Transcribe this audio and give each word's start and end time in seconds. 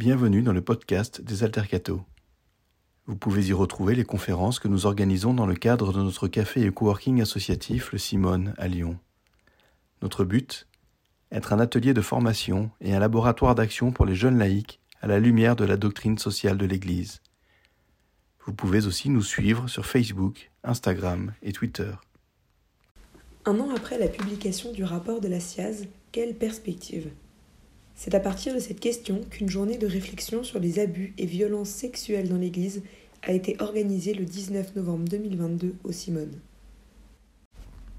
Bienvenue 0.00 0.40
dans 0.40 0.54
le 0.54 0.62
podcast 0.62 1.20
des 1.20 1.44
Altercato. 1.44 2.00
Vous 3.04 3.16
pouvez 3.16 3.48
y 3.48 3.52
retrouver 3.52 3.94
les 3.94 4.04
conférences 4.04 4.58
que 4.58 4.66
nous 4.66 4.86
organisons 4.86 5.34
dans 5.34 5.44
le 5.44 5.54
cadre 5.54 5.92
de 5.92 6.02
notre 6.02 6.26
café 6.26 6.62
et 6.62 6.70
coworking 6.70 7.20
associatif 7.20 7.92
Le 7.92 7.98
Simone 7.98 8.54
à 8.56 8.66
Lyon. 8.66 8.98
Notre 10.00 10.24
but 10.24 10.66
Être 11.30 11.52
un 11.52 11.60
atelier 11.60 11.92
de 11.92 12.00
formation 12.00 12.70
et 12.80 12.94
un 12.94 12.98
laboratoire 12.98 13.54
d'action 13.54 13.92
pour 13.92 14.06
les 14.06 14.14
jeunes 14.14 14.38
laïcs 14.38 14.80
à 15.02 15.06
la 15.06 15.20
lumière 15.20 15.54
de 15.54 15.66
la 15.66 15.76
doctrine 15.76 16.16
sociale 16.16 16.56
de 16.56 16.64
l'Église. 16.64 17.20
Vous 18.46 18.54
pouvez 18.54 18.86
aussi 18.86 19.10
nous 19.10 19.22
suivre 19.22 19.68
sur 19.68 19.84
Facebook, 19.84 20.50
Instagram 20.64 21.34
et 21.42 21.52
Twitter. 21.52 21.92
Un 23.44 23.60
an 23.60 23.68
après 23.76 23.98
la 23.98 24.08
publication 24.08 24.72
du 24.72 24.82
rapport 24.82 25.20
de 25.20 25.28
la 25.28 25.40
SIAZ, 25.40 25.88
quelle 26.10 26.36
perspective? 26.36 27.10
C'est 28.02 28.14
à 28.14 28.20
partir 28.20 28.54
de 28.54 28.60
cette 28.60 28.80
question 28.80 29.20
qu'une 29.28 29.50
journée 29.50 29.76
de 29.76 29.86
réflexion 29.86 30.42
sur 30.42 30.58
les 30.58 30.78
abus 30.78 31.12
et 31.18 31.26
violences 31.26 31.68
sexuelles 31.68 32.30
dans 32.30 32.38
l'Église 32.38 32.82
a 33.22 33.32
été 33.32 33.60
organisée 33.60 34.14
le 34.14 34.24
19 34.24 34.74
novembre 34.74 35.06
2022 35.06 35.74
au 35.84 35.92
Simone. 35.92 36.32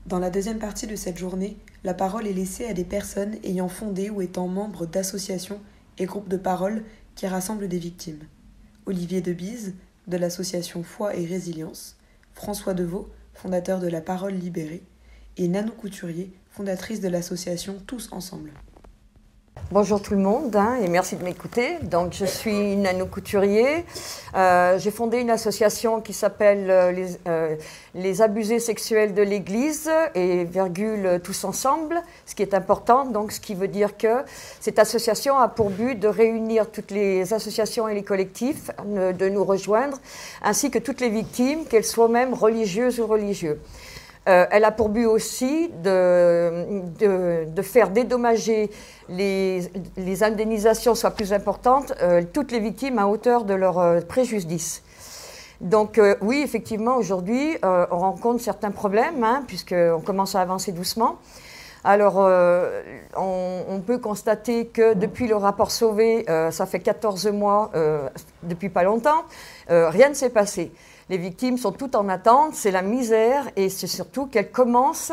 Dans 0.08 0.18
la 0.18 0.32
deuxième 0.32 0.58
partie 0.58 0.88
de 0.88 0.96
cette 0.96 1.20
journée, 1.20 1.56
la 1.84 1.94
parole 1.94 2.26
est 2.26 2.34
laissée 2.34 2.66
à 2.66 2.74
des 2.74 2.84
personnes 2.84 3.36
ayant 3.44 3.68
fondé 3.68 4.10
ou 4.10 4.24
étant 4.24 4.48
membres 4.48 4.88
d'associations 4.88 5.62
et 6.00 6.06
groupes 6.06 6.30
de 6.30 6.38
parole 6.38 6.84
qui 7.14 7.28
rassemblent 7.28 7.68
des 7.68 7.78
victimes. 7.78 8.24
Olivier 8.88 9.22
Debise, 9.22 9.76
de 10.08 10.18
l'association 10.18 10.82
Foi 10.82 11.16
et 11.16 11.28
Résilience, 11.28 11.96
François 12.34 12.74
Deveau, 12.74 13.08
fondateur 13.36 13.80
de 13.80 13.88
la 13.88 14.02
Parole 14.02 14.34
Libérée, 14.34 14.82
et 15.38 15.48
Nanou 15.48 15.74
Couturier, 15.74 16.34
fondatrice 16.50 17.02
de 17.02 17.08
l'association 17.08 17.78
Tous 17.86 18.10
Ensemble. 18.12 18.52
Bonjour 19.72 20.02
tout 20.02 20.14
le 20.14 20.20
monde 20.20 20.56
hein, 20.56 20.78
et 20.82 20.88
merci 20.88 21.16
de 21.16 21.24
m'écouter. 21.24 21.78
Donc 21.82 22.14
je 22.14 22.26
suis 22.26 22.76
Nanou 22.76 23.06
Couturier. 23.06 23.86
Euh, 24.36 24.78
j'ai 24.80 24.92
fondé 24.92 25.20
une 25.20 25.30
association 25.30 26.00
qui 26.00 26.14
s'appelle 26.14 26.70
euh, 26.70 26.92
les, 26.92 27.18
euh, 27.28 27.56
les, 27.96 28.22
abusés 28.22 28.60
sexuels 28.60 29.14
de 29.14 29.22
l'Église 29.22 29.90
et 30.16 30.46
virgule 30.46 31.20
tous 31.24 31.44
ensemble, 31.44 32.02
ce 32.26 32.36
qui 32.36 32.44
est 32.44 32.54
important. 32.54 33.06
Donc 33.06 33.34
ce 33.34 33.42
qui 33.42 33.56
veut 33.56 33.68
dire 33.68 33.98
que 33.98 34.24
cette 34.60 34.80
association 34.80 35.38
a 35.38 35.50
pour 35.50 35.70
but 35.70 36.00
de 36.00 36.08
réunir 36.08 36.70
toutes 36.70 36.92
les 36.92 37.34
associations 37.34 37.88
et 37.90 37.94
les 37.94 38.04
collectifs, 38.04 38.72
de 38.86 39.30
nous 39.30 39.44
rejoindre, 39.44 40.00
ainsi 40.44 40.70
que 40.72 40.80
toutes 40.80 41.02
les 41.02 41.10
victimes, 41.10 41.66
qu'elles 41.66 41.86
soient 41.86 42.10
même 42.10 42.34
religieuses 42.34 43.00
ou 43.00 43.08
religieux. 43.08 43.60
Euh, 44.30 44.46
elle 44.52 44.66
a 44.66 44.72
pour 44.72 44.90
but 44.90 45.08
aussi 45.08 45.72
de, 45.84 47.46
de, 47.48 47.62
faire 47.64 47.90
dédommager 47.90 48.70
les, 49.10 49.62
les, 49.98 50.24
indemnisations 50.24 50.94
soient 50.94 51.12
plus 51.12 51.34
importantes, 51.34 51.94
euh, 52.04 52.22
toutes 52.32 52.52
les 52.52 52.60
victimes 52.60 53.00
à 53.00 53.08
hauteur 53.08 53.46
de 53.46 53.56
leur 53.56 53.80
euh, 53.80 54.00
préjudice. 54.02 54.84
Donc 55.60 56.02
oui, 56.22 56.42
effectivement, 56.44 56.98
aujourd'hui, 56.98 57.56
on 57.62 58.00
rencontre 58.00 58.42
certains 58.42 58.72
problèmes, 58.72 59.24
hein, 59.24 59.44
puisqu'on 59.46 60.02
commence 60.04 60.34
à 60.34 60.42
avancer 60.42 60.72
doucement. 60.72 61.18
Alors, 61.84 62.18
on, 62.18 63.60
on, 63.70 63.80
peut 63.82 64.00
constater 64.00 64.66
que 64.66 64.96
depuis 64.96 65.28
le 65.28 65.36
rapport 65.36 65.70
Sauvé, 65.70 66.26
ça 66.50 66.66
fait 66.66 66.80
14 66.80 67.28
mois, 67.28 67.70
depuis 68.42 68.70
pas 68.70 68.82
longtemps, 68.82 69.24
rien 69.70 70.10
ne 70.10 70.16
s'est 70.16 70.32
passé. 70.32 70.72
Les 71.12 71.18
victimes 71.18 71.58
sont 71.58 71.74
toutes 71.74 71.96
en 71.96 72.08
attente, 72.08 72.56
c'est 72.56 72.72
la 72.72 72.82
misère 72.82 73.44
et 73.58 73.68
c'est 73.68 73.86
surtout 73.86 74.28
qu'elles 74.28 74.50
commencent 74.50 75.12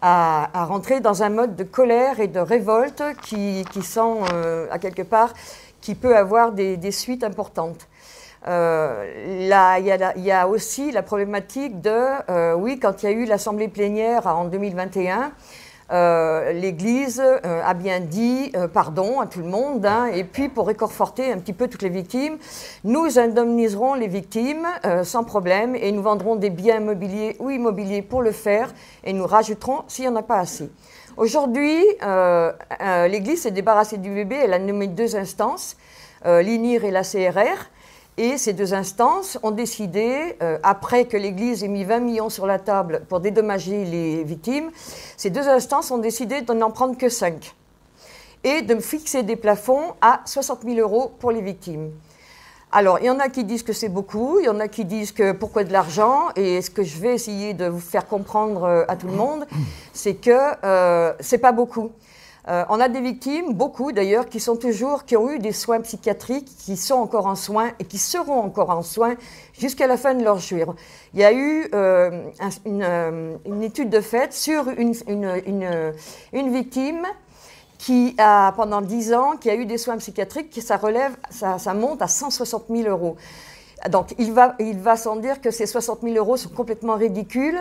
à, 0.00 0.48
à, 0.56 0.64
rentrer 0.66 1.00
dans 1.00 1.24
un 1.24 1.30
mode 1.30 1.56
de 1.56 1.64
colère 1.64 2.20
et 2.20 2.28
de 2.28 2.38
révolte 2.38 3.02
qui, 3.22 3.64
qui 3.72 3.80
euh, 3.98 4.68
à 4.70 4.78
quelque 4.78 5.02
part, 5.02 5.34
qui 5.80 5.96
peut 5.96 6.16
avoir 6.16 6.52
des, 6.52 6.76
des 6.76 6.92
suites 6.92 7.24
importantes. 7.24 7.88
Euh, 8.46 9.48
là, 9.48 9.80
il, 9.80 9.86
y 9.86 9.90
a, 9.90 10.16
il 10.16 10.22
y 10.22 10.30
a 10.30 10.46
aussi 10.46 10.92
la 10.92 11.02
problématique 11.02 11.80
de, 11.80 11.90
euh, 12.30 12.54
oui, 12.54 12.78
quand 12.78 13.02
il 13.02 13.06
y 13.06 13.08
a 13.08 13.12
eu 13.12 13.24
l'assemblée 13.24 13.66
plénière 13.66 14.28
en 14.28 14.44
2021, 14.44 15.32
euh, 15.92 16.52
l'Église 16.52 17.20
euh, 17.20 17.62
a 17.62 17.74
bien 17.74 18.00
dit 18.00 18.50
euh, 18.56 18.66
pardon 18.66 19.20
à 19.20 19.26
tout 19.26 19.40
le 19.40 19.46
monde, 19.46 19.84
hein, 19.84 20.06
et 20.06 20.24
puis 20.24 20.48
pour 20.48 20.66
réconforter 20.66 21.30
un 21.30 21.38
petit 21.38 21.52
peu 21.52 21.68
toutes 21.68 21.82
les 21.82 21.90
victimes, 21.90 22.38
nous 22.84 23.18
indemniserons 23.18 23.94
les 23.94 24.08
victimes 24.08 24.66
sans 25.04 25.24
problème 25.24 25.76
et 25.76 25.92
nous 25.92 26.02
vendrons 26.02 26.36
des 26.36 26.50
biens 26.50 26.78
immobiliers 26.78 27.36
ou 27.40 27.50
immobiliers 27.50 28.02
pour 28.02 28.22
le 28.22 28.32
faire 28.32 28.72
et 29.04 29.12
nous 29.12 29.26
rajouterons 29.26 29.82
s'il 29.88 30.04
n'y 30.04 30.10
en 30.10 30.16
a 30.16 30.22
pas 30.22 30.38
assez. 30.38 30.70
Aujourd'hui, 31.16 31.82
l'Église 33.08 33.42
s'est 33.42 33.50
débarrassée 33.50 33.98
du 33.98 34.10
bébé, 34.10 34.36
elle 34.42 34.54
a 34.54 34.58
nommé 34.58 34.86
deux 34.86 35.16
instances, 35.16 35.76
l'INIR 36.24 36.84
et 36.84 36.90
la 36.90 37.02
CRR. 37.02 37.71
Et 38.18 38.36
ces 38.36 38.52
deux 38.52 38.74
instances 38.74 39.38
ont 39.42 39.52
décidé, 39.52 40.36
euh, 40.42 40.58
après 40.62 41.06
que 41.06 41.16
l'Église 41.16 41.64
ait 41.64 41.68
mis 41.68 41.84
20 41.84 42.00
millions 42.00 42.28
sur 42.28 42.46
la 42.46 42.58
table 42.58 43.02
pour 43.08 43.20
dédommager 43.20 43.86
les 43.86 44.22
victimes, 44.22 44.70
ces 45.16 45.30
deux 45.30 45.48
instances 45.48 45.90
ont 45.90 45.98
décidé 45.98 46.42
de 46.42 46.52
n'en 46.52 46.70
prendre 46.70 46.96
que 46.98 47.08
5 47.08 47.54
et 48.44 48.62
de 48.62 48.78
fixer 48.80 49.22
des 49.22 49.36
plafonds 49.36 49.94
à 50.02 50.20
60 50.26 50.62
000 50.64 50.76
euros 50.78 51.12
pour 51.20 51.30
les 51.30 51.40
victimes. 51.40 51.90
Alors, 52.70 52.98
il 53.00 53.06
y 53.06 53.10
en 53.10 53.18
a 53.18 53.28
qui 53.28 53.44
disent 53.44 53.62
que 53.62 53.74
c'est 53.74 53.90
beaucoup, 53.90 54.38
il 54.40 54.46
y 54.46 54.48
en 54.48 54.58
a 54.58 54.66
qui 54.66 54.84
disent 54.84 55.12
que 55.12 55.32
pourquoi 55.32 55.62
de 55.64 55.72
l'argent, 55.72 56.28
et 56.36 56.62
ce 56.62 56.70
que 56.70 56.82
je 56.82 56.98
vais 56.98 57.14
essayer 57.14 57.52
de 57.52 57.66
vous 57.66 57.80
faire 57.80 58.06
comprendre 58.06 58.64
euh, 58.64 58.84
à 58.88 58.96
tout 58.96 59.08
le 59.08 59.12
monde, 59.12 59.46
c'est 59.92 60.14
que 60.14 60.38
euh, 60.64 61.12
c'est 61.20 61.38
pas 61.38 61.52
beaucoup. 61.52 61.92
Euh, 62.48 62.64
on 62.68 62.80
a 62.80 62.88
des 62.88 63.00
victimes, 63.00 63.54
beaucoup 63.54 63.92
d'ailleurs, 63.92 64.28
qui 64.28 64.40
sont 64.40 64.56
toujours, 64.56 65.04
qui 65.04 65.16
ont 65.16 65.30
eu 65.30 65.38
des 65.38 65.52
soins 65.52 65.80
psychiatriques, 65.80 66.50
qui 66.58 66.76
sont 66.76 66.96
encore 66.96 67.26
en 67.26 67.36
soins 67.36 67.70
et 67.78 67.84
qui 67.84 67.98
seront 67.98 68.40
encore 68.40 68.70
en 68.70 68.82
soins 68.82 69.14
jusqu'à 69.58 69.86
la 69.86 69.96
fin 69.96 70.14
de 70.14 70.24
leur 70.24 70.38
jour. 70.38 70.74
Il 71.14 71.20
y 71.20 71.24
a 71.24 71.32
eu 71.32 71.68
euh, 71.72 72.30
euh, 72.66 73.36
une, 73.44 73.62
étude 73.62 73.90
de 73.90 74.00
fait 74.00 74.32
sur 74.32 74.68
une, 74.70 74.94
une, 75.06 75.92
une, 76.32 76.52
victime 76.52 77.06
qui 77.78 78.16
a, 78.18 78.52
pendant 78.56 78.80
10 78.80 79.14
ans, 79.14 79.36
qui 79.40 79.48
a 79.48 79.54
eu 79.54 79.64
des 79.64 79.78
soins 79.78 79.98
psychiatriques, 79.98 80.50
qui 80.50 80.62
ça 80.62 80.76
relève, 80.76 81.12
ça, 81.30 81.58
ça 81.58 81.74
monte 81.74 82.02
à 82.02 82.08
160 82.08 82.64
000 82.70 82.88
euros. 82.88 83.16
Donc, 83.90 84.14
il 84.18 84.32
va, 84.32 84.96
sans 84.96 85.16
dire 85.16 85.40
que 85.40 85.50
ces 85.50 85.66
60 85.66 86.02
000 86.02 86.14
euros 86.16 86.36
sont 86.36 86.50
complètement 86.50 86.94
ridicules. 86.94 87.58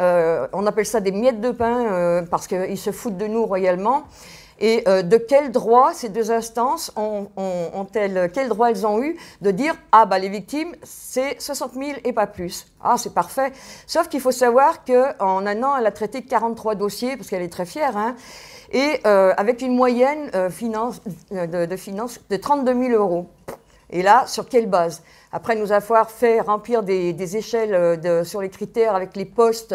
Euh, 0.00 0.46
on 0.52 0.66
appelle 0.66 0.86
ça 0.86 1.00
des 1.00 1.12
miettes 1.12 1.40
de 1.40 1.50
pain 1.50 1.86
euh, 1.86 2.22
parce 2.22 2.46
qu'ils 2.46 2.78
se 2.78 2.90
foutent 2.90 3.16
de 3.16 3.26
nous 3.26 3.46
royalement. 3.46 4.02
Et 4.60 4.84
euh, 4.86 5.02
de 5.02 5.16
quel 5.16 5.50
droit 5.50 5.92
ces 5.94 6.10
deux 6.10 6.30
instances 6.30 6.92
ont-elles, 6.94 8.18
ont, 8.18 8.24
ont 8.24 8.28
quel 8.32 8.48
droit 8.48 8.70
elles 8.70 8.86
ont 8.86 9.02
eu 9.02 9.16
de 9.40 9.50
dire 9.50 9.74
ah 9.90 10.06
bah 10.06 10.20
les 10.20 10.28
victimes 10.28 10.72
c'est 10.84 11.40
60 11.40 11.72
000 11.72 11.84
et 12.04 12.12
pas 12.12 12.28
plus. 12.28 12.66
Ah 12.80 12.94
c'est 12.96 13.12
parfait. 13.12 13.50
Sauf 13.88 14.08
qu'il 14.08 14.20
faut 14.20 14.30
savoir 14.30 14.84
qu'en 14.84 15.46
un 15.46 15.62
an 15.64 15.76
elle 15.76 15.86
a 15.86 15.90
traité 15.90 16.22
43 16.22 16.76
dossiers 16.76 17.16
parce 17.16 17.28
qu'elle 17.28 17.42
est 17.42 17.52
très 17.52 17.66
fière. 17.66 17.96
Hein, 17.96 18.14
et 18.70 19.04
avec 19.04 19.62
une 19.62 19.74
moyenne 19.74 20.30
finance, 20.50 21.02
de, 21.30 21.66
de 21.66 21.76
de 22.30 22.36
32 22.36 22.88
000 22.88 23.02
euros. 23.02 23.26
Et 23.92 24.02
là, 24.02 24.26
sur 24.26 24.48
quelle 24.48 24.68
base? 24.68 25.02
Après 25.34 25.56
nous 25.56 25.72
avoir 25.72 26.10
fait 26.10 26.42
remplir 26.42 26.82
des, 26.82 27.36
échelles 27.36 27.74
euh, 27.74 28.22
sur 28.22 28.42
les 28.42 28.50
critères 28.50 28.94
avec 28.94 29.16
les 29.16 29.24
postes 29.24 29.74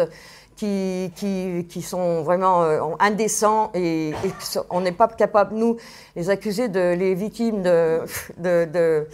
qui, 0.54 1.12
qui, 1.16 1.82
sont 1.82 2.22
vraiment 2.22 2.62
euh, 2.62 2.80
indécents 3.00 3.70
et, 3.74 4.10
et 4.10 4.32
on 4.70 4.80
n'est 4.80 4.92
pas 4.92 5.08
capable, 5.08 5.56
nous, 5.56 5.76
les 6.14 6.30
accusés, 6.30 6.68
de, 6.68 6.94
les 6.94 7.14
victimes, 7.14 7.62
de, 7.62 8.02
de, 8.38 9.06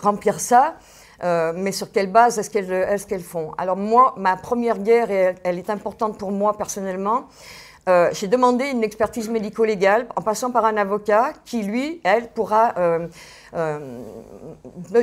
remplir 0.00 0.38
ça. 0.38 0.76
Euh, 1.22 1.52
mais 1.54 1.72
sur 1.72 1.90
quelle 1.90 2.10
base 2.10 2.38
est-ce 2.38 2.50
qu'elles 2.50 2.72
est 2.72 3.08
qu'elles 3.08 3.22
font? 3.22 3.52
Alors 3.58 3.76
moi, 3.76 4.14
ma 4.16 4.36
première 4.36 4.78
guerre, 4.78 5.10
elle, 5.10 5.36
elle, 5.42 5.58
est 5.58 5.70
importante 5.70 6.18
pour 6.18 6.30
moi 6.30 6.56
personnellement. 6.56 7.26
J'ai 8.12 8.28
demandé 8.28 8.64
une 8.70 8.82
expertise 8.82 9.28
médico-légale 9.28 10.06
en 10.16 10.22
passant 10.22 10.50
par 10.50 10.64
un 10.64 10.78
avocat 10.78 11.34
qui, 11.44 11.62
lui, 11.62 12.00
elle, 12.02 12.28
pourra 12.28 12.72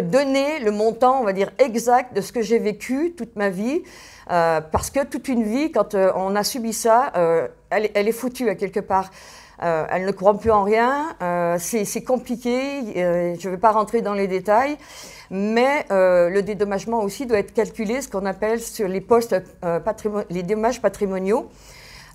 donner 0.01 0.59
le 0.59 0.71
montant, 0.71 1.21
on 1.21 1.24
va 1.24 1.33
dire, 1.33 1.51
exact 1.57 2.15
de 2.15 2.21
ce 2.21 2.31
que 2.31 2.42
j'ai 2.42 2.59
vécu 2.59 3.13
toute 3.18 3.36
ma 3.36 3.50
vie. 3.50 3.81
Euh, 4.30 4.62
parce 4.62 4.89
que 4.89 5.03
toute 5.03 5.27
une 5.27 5.44
vie, 5.44 5.71
quand 5.71 5.95
euh, 5.95 6.12
on 6.15 6.36
a 6.36 6.44
subi 6.44 6.74
ça, 6.74 7.12
euh, 7.18 7.48
elle, 7.69 7.89
est 7.94 8.12
foutue 8.12 8.50
à 8.50 8.56
quelque 8.56 8.80
part. 8.80 9.09
elle 9.59 10.06
ne 10.06 10.12
croit 10.12 10.38
plus 10.38 10.51
en 10.51 10.63
rien. 10.63 11.15
C'est 11.59 12.03
compliqué. 12.03 12.81
je 12.95 13.48
ne 13.48 13.51
vais 13.51 13.59
pas 13.59 13.71
rentrer 13.71 14.01
dans 14.01 14.13
les 14.13 14.27
détails. 14.27 14.77
Mais 15.30 15.86
le 15.89 16.42
dédommagement 16.42 17.01
aussi 17.03 17.25
doit 17.25 17.39
être 17.39 17.53
calculé, 17.53 18.01
ce 18.01 18.09
qu'on 18.09 18.25
appelle 18.25 18.59
sur 18.59 18.88
les 18.88 19.01
postes, 19.01 19.36
les 20.30 20.44
dommages 20.44 20.81
patrimoniaux. 20.81 21.50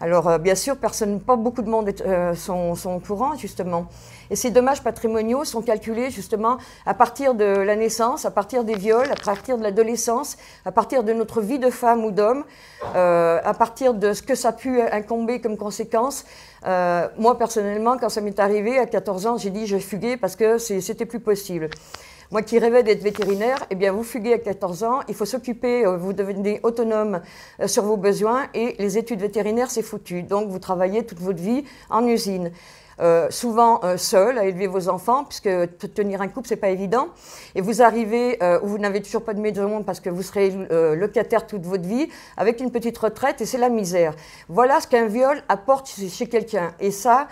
Alors, 0.01 0.29
euh, 0.29 0.39
bien 0.39 0.55
sûr, 0.55 0.77
personne, 0.77 1.21
pas 1.21 1.37
beaucoup 1.37 1.63
de 1.63 1.71
monde 1.71 1.91
euh, 2.05 2.35
sont, 2.35 2.75
au 2.85 3.01
courant, 3.01 3.35
justement. 3.37 3.87
Et 4.31 4.37
ces 4.37 4.51
dommages 4.51 4.83
patrimoniaux 4.83 5.45
sont 5.45 5.63
calculés, 5.63 6.11
justement, 6.11 6.59
à 6.85 6.95
partir 6.95 7.35
de 7.35 7.45
la 7.45 7.77
naissance, 7.77 8.25
à 8.25 8.31
partir 8.31 8.65
des 8.65 8.75
viols, 8.75 9.11
à 9.11 9.17
partir 9.17 9.59
de 9.59 9.63
l'adolescence, 9.63 10.37
à 10.65 10.73
partir 10.73 11.05
de 11.05 11.13
notre 11.13 11.41
vie 11.41 11.59
de 11.59 11.71
femme 11.71 12.05
ou 12.05 12.11
d'homme, 12.11 12.45
euh, 12.95 13.41
à 13.45 13.55
partir 13.55 13.95
de 13.95 14.13
ce 14.13 14.23
que 14.23 14.35
ça 14.35 14.49
a 14.49 14.53
pu 14.53 14.81
incomber 14.81 15.41
comme 15.41 15.57
conséquence. 15.57 16.25
moi, 16.65 17.39
personnellement, 17.39 17.97
quand 17.99 18.09
ça 18.09 18.21
m'est 18.21 18.39
arrivé, 18.41 18.79
à 18.79 18.87
14 18.87 19.27
ans, 19.27 19.37
j'ai 19.39 19.51
dit, 19.51 19.67
je 19.67 19.79
fuguais 19.79 20.17
parce 20.17 20.37
que 20.37 20.59
c'était 20.59 21.07
plus 21.07 21.21
possible. 21.21 21.71
Moi 22.33 22.43
qui 22.43 22.59
rêvais 22.59 22.83
d'être 22.83 23.03
vétérinaire, 23.03 23.65
eh 23.71 23.77
bien, 23.77 23.93
vous 23.93 24.03
fuguez 24.03 24.35
à 24.35 24.39
14 24.39 24.83
ans, 24.83 25.01
il 25.09 25.15
faut 25.15 25.25
s'occuper, 25.25 25.87
euh, 25.87 25.97
vous 25.97 26.13
devenez 26.13 26.59
autonome 26.65 27.21
euh, 27.61 27.69
sur 27.69 27.85
vos 27.85 27.97
besoins 27.97 28.47
et 28.53 28.75
les 28.81 28.99
études 28.99 29.21
vétérinaires, 29.21 29.71
c'est 29.71 29.83
foutu. 29.83 30.25
Donc, 30.25 30.49
vous 30.49 30.59
travaillez 30.59 31.07
toute 31.07 31.21
votre 31.21 31.41
vie 31.41 31.65
en 31.89 32.05
usine. 32.05 32.51
Euh, 32.99 33.29
souvent 33.31 33.81
seul 33.97 34.39
à 34.39 34.45
élever 34.47 34.67
vos 34.67 34.89
enfants, 34.89 35.25
puisque 35.25 35.51
tenir 35.95 36.23
un 36.23 36.29
couple, 36.29 36.49
c'est 36.49 36.57
pas 36.57 36.71
évident. 36.71 37.09
Et 37.55 37.61
vous 37.61 37.83
arrivez 37.83 38.39
où 38.63 38.67
vous 38.69 38.79
n'avez 38.79 39.03
toujours 39.03 39.23
pas 39.23 39.35
de 39.35 39.41
maison 39.41 39.83
parce 39.83 40.01
que 40.01 40.09
vous 40.09 40.23
serez 40.23 40.51
locataire 40.95 41.47
toute 41.47 41.67
votre 41.67 41.87
vie, 41.87 42.09
avec 42.37 42.61
une 42.61 42.71
petite 42.71 42.97
retraite, 42.97 43.41
et 43.41 43.47
c'est 43.47 43.59
la 43.59 43.69
misère. 43.69 44.15
Voilà 44.49 44.81
ce 44.81 44.87
qu'un 44.87 45.07
viol 45.07 45.43
apporte 45.49 45.89
chez 45.89 46.27
quelqu'un. 46.27 46.73
Et 46.81 46.91
ça, 46.91 47.29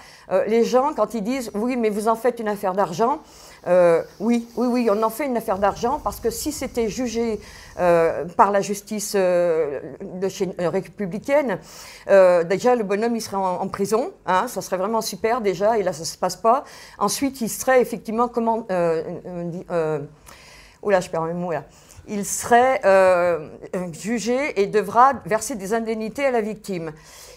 les 0.46 0.64
gens, 0.64 0.92
quand 0.94 1.14
ils 1.14 1.22
disent 1.22 1.50
oui, 1.54 1.76
mais 1.76 1.88
vous 1.88 2.08
en 2.08 2.14
faites 2.14 2.40
une 2.40 2.48
affaire 2.48 2.74
d'argent, 2.74 3.20
euh, 3.66 4.02
oui, 4.20 4.46
oui, 4.56 4.66
oui, 4.66 4.88
on 4.90 5.02
en 5.02 5.10
fait 5.10 5.26
une 5.26 5.36
affaire 5.36 5.58
d'argent 5.58 6.00
parce 6.02 6.20
que 6.20 6.30
si 6.30 6.52
c'était 6.52 6.88
jugé 6.88 7.40
euh, 7.78 8.26
par 8.36 8.50
la 8.50 8.60
justice 8.60 9.14
euh, 9.16 9.80
républicaine, 10.58 11.58
déjà 12.06 12.74
le 12.74 12.82
bonhomme 12.84 13.16
il 13.16 13.22
serait 13.22 13.36
en, 13.36 13.68
prison, 13.68 14.12
hein, 14.26 14.46
ça 14.48 14.60
serait 14.60 14.76
vraiment 14.76 15.00
super 15.00 15.40
déjà, 15.40 15.78
et 15.78 15.82
là 15.82 15.92
ça 15.92 16.04
se 16.04 16.18
passe 16.18 16.36
pas. 16.36 16.64
Ensuite, 16.98 17.40
il 17.40 17.48
serait 17.48 17.80
effectivement 17.80 18.28
comment, 18.28 18.66
là, 18.68 20.00
je 21.00 21.10
perds 21.10 21.22
mes 21.22 21.32
mots 21.32 21.52
là. 21.52 21.64
Il 22.06 22.26
serait 22.26 22.82
jugé 23.92 24.60
et 24.60 24.66
devra 24.66 25.14
verser 25.24 25.54
des 25.54 25.72
indemnités 25.72 26.26
à 26.26 26.30
la 26.30 26.42
victime. 26.42 26.92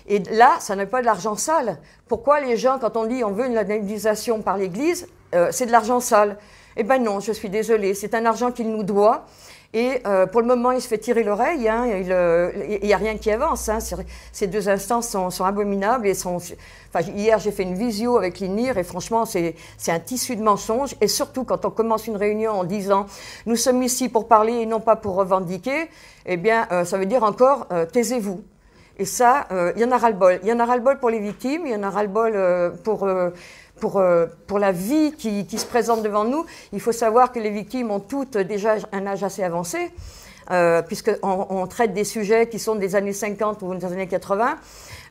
Et 0.10 0.20
là, 0.20 0.56
ça 0.60 0.76
n'est 0.76 0.86
pas 0.86 1.02
de 1.02 1.06
l'argent 1.06 1.36
sale. 1.36 1.78
Pourquoi 2.08 2.40
les 2.40 2.58
gens, 2.58 2.80
quand 2.80 2.96
on 2.96 3.06
dit 3.06 3.24
on 3.24 3.32
veut 3.32 3.46
une 3.46 3.58
indemnisation 3.58 4.42
par 4.42 4.58
l'Église, 4.58 5.08
euh, 5.36 5.50
c'est 5.52 5.66
de 5.66 5.72
l'argent 5.72 6.00
sale. 6.00 6.38
Eh 6.76 6.84
bien 6.84 7.00
non, 7.00 7.20
je 7.20 7.32
suis 7.32 7.50
désolée, 7.50 7.94
c'est 7.94 8.14
un 8.14 8.26
argent 8.26 8.52
qu'il 8.52 8.70
nous 8.70 8.84
doit. 8.84 9.26
Et 9.74 10.02
euh, 10.06 10.26
pour 10.26 10.42
le 10.42 10.48
moment, 10.48 10.72
il 10.72 10.82
se 10.82 10.88
fait 10.88 10.98
tirer 10.98 11.24
l'oreille. 11.24 11.68
Hein, 11.68 11.86
il 11.88 12.04
n'y 12.04 12.12
euh, 12.12 12.94
a 12.94 12.98
rien 12.98 13.18
qui 13.18 13.30
avance. 13.32 13.68
Hein, 13.68 13.80
ces 14.32 14.48
deux 14.48 14.70
instances 14.70 15.10
sont, 15.10 15.44
abominables. 15.44 16.08
Et 16.08 16.14
sont, 16.14 16.38
hier, 17.14 17.38
j'ai 17.40 17.52
fait 17.52 17.64
une 17.64 17.76
visio 17.76 18.18
avec 18.18 18.40
l'INIR 18.40 18.78
et 18.78 18.84
franchement, 18.84 19.26
c'est 19.26 19.56
un 19.88 20.00
tissu 20.00 20.36
de 20.36 20.44
mensonges. 20.44 20.96
Et 21.02 21.08
surtout, 21.08 21.44
quand 21.44 21.66
on 21.66 21.70
commence 21.70 22.08
une 22.08 22.16
réunion 22.16 22.52
en 22.52 22.64
disant 22.64 23.08
nous 23.46 23.56
sommes 23.58 23.84
ici 23.84 24.08
pour 24.08 24.28
parler 24.28 24.54
et 24.54 24.66
non 24.66 24.80
pas 24.80 24.96
pour 24.96 25.16
revendiquer, 25.16 25.90
eh 26.26 26.38
bien, 26.38 26.68
ça 26.86 26.98
veut 26.98 27.06
dire 27.06 27.24
encore 27.24 27.68
taisez-vous. 27.92 28.42
Et 29.00 29.06
ça, 29.06 29.48
il 29.76 29.82
y 29.82 29.86
en 29.86 29.92
a 29.92 29.98
ras-le-bol. 29.98 30.40
Il 30.44 30.50
y 30.50 30.54
en 30.54 30.60
a 30.60 30.66
ras-le-bol 30.66 30.98
pour 31.00 31.10
les 31.10 31.20
victimes, 31.20 31.64
il 31.66 31.74
y 31.74 31.76
en 31.76 31.84
a 31.84 31.90
ras-le-bol 31.90 32.74
pour 32.84 33.08
pour, 33.80 33.98
euh, 33.98 34.26
pour 34.48 34.60
la 34.60 34.72
vie 34.72 35.14
qui, 35.14 35.46
se 35.58 35.66
présente 35.66 36.04
devant 36.04 36.24
nous, 36.24 36.46
il 36.74 36.80
faut 36.80 36.92
savoir 36.92 37.32
que 37.32 37.40
les 37.40 37.50
victimes 37.50 37.92
ont 37.92 38.00
toutes 38.00 38.38
déjà 38.38 38.76
un 38.92 39.08
âge 39.08 39.24
assez 39.24 39.44
avancé, 39.44 39.92
euh, 40.52 40.82
puisqu'on 40.82 41.48
on 41.50 41.68
traite 41.68 41.94
des 41.94 42.04
sujets 42.04 42.48
qui 42.48 42.60
sont 42.60 42.76
des 42.76 42.96
années 42.96 43.14
50 43.14 43.62
ou 43.62 43.76
des 43.76 43.86
années 43.86 44.08
80. 44.08 44.58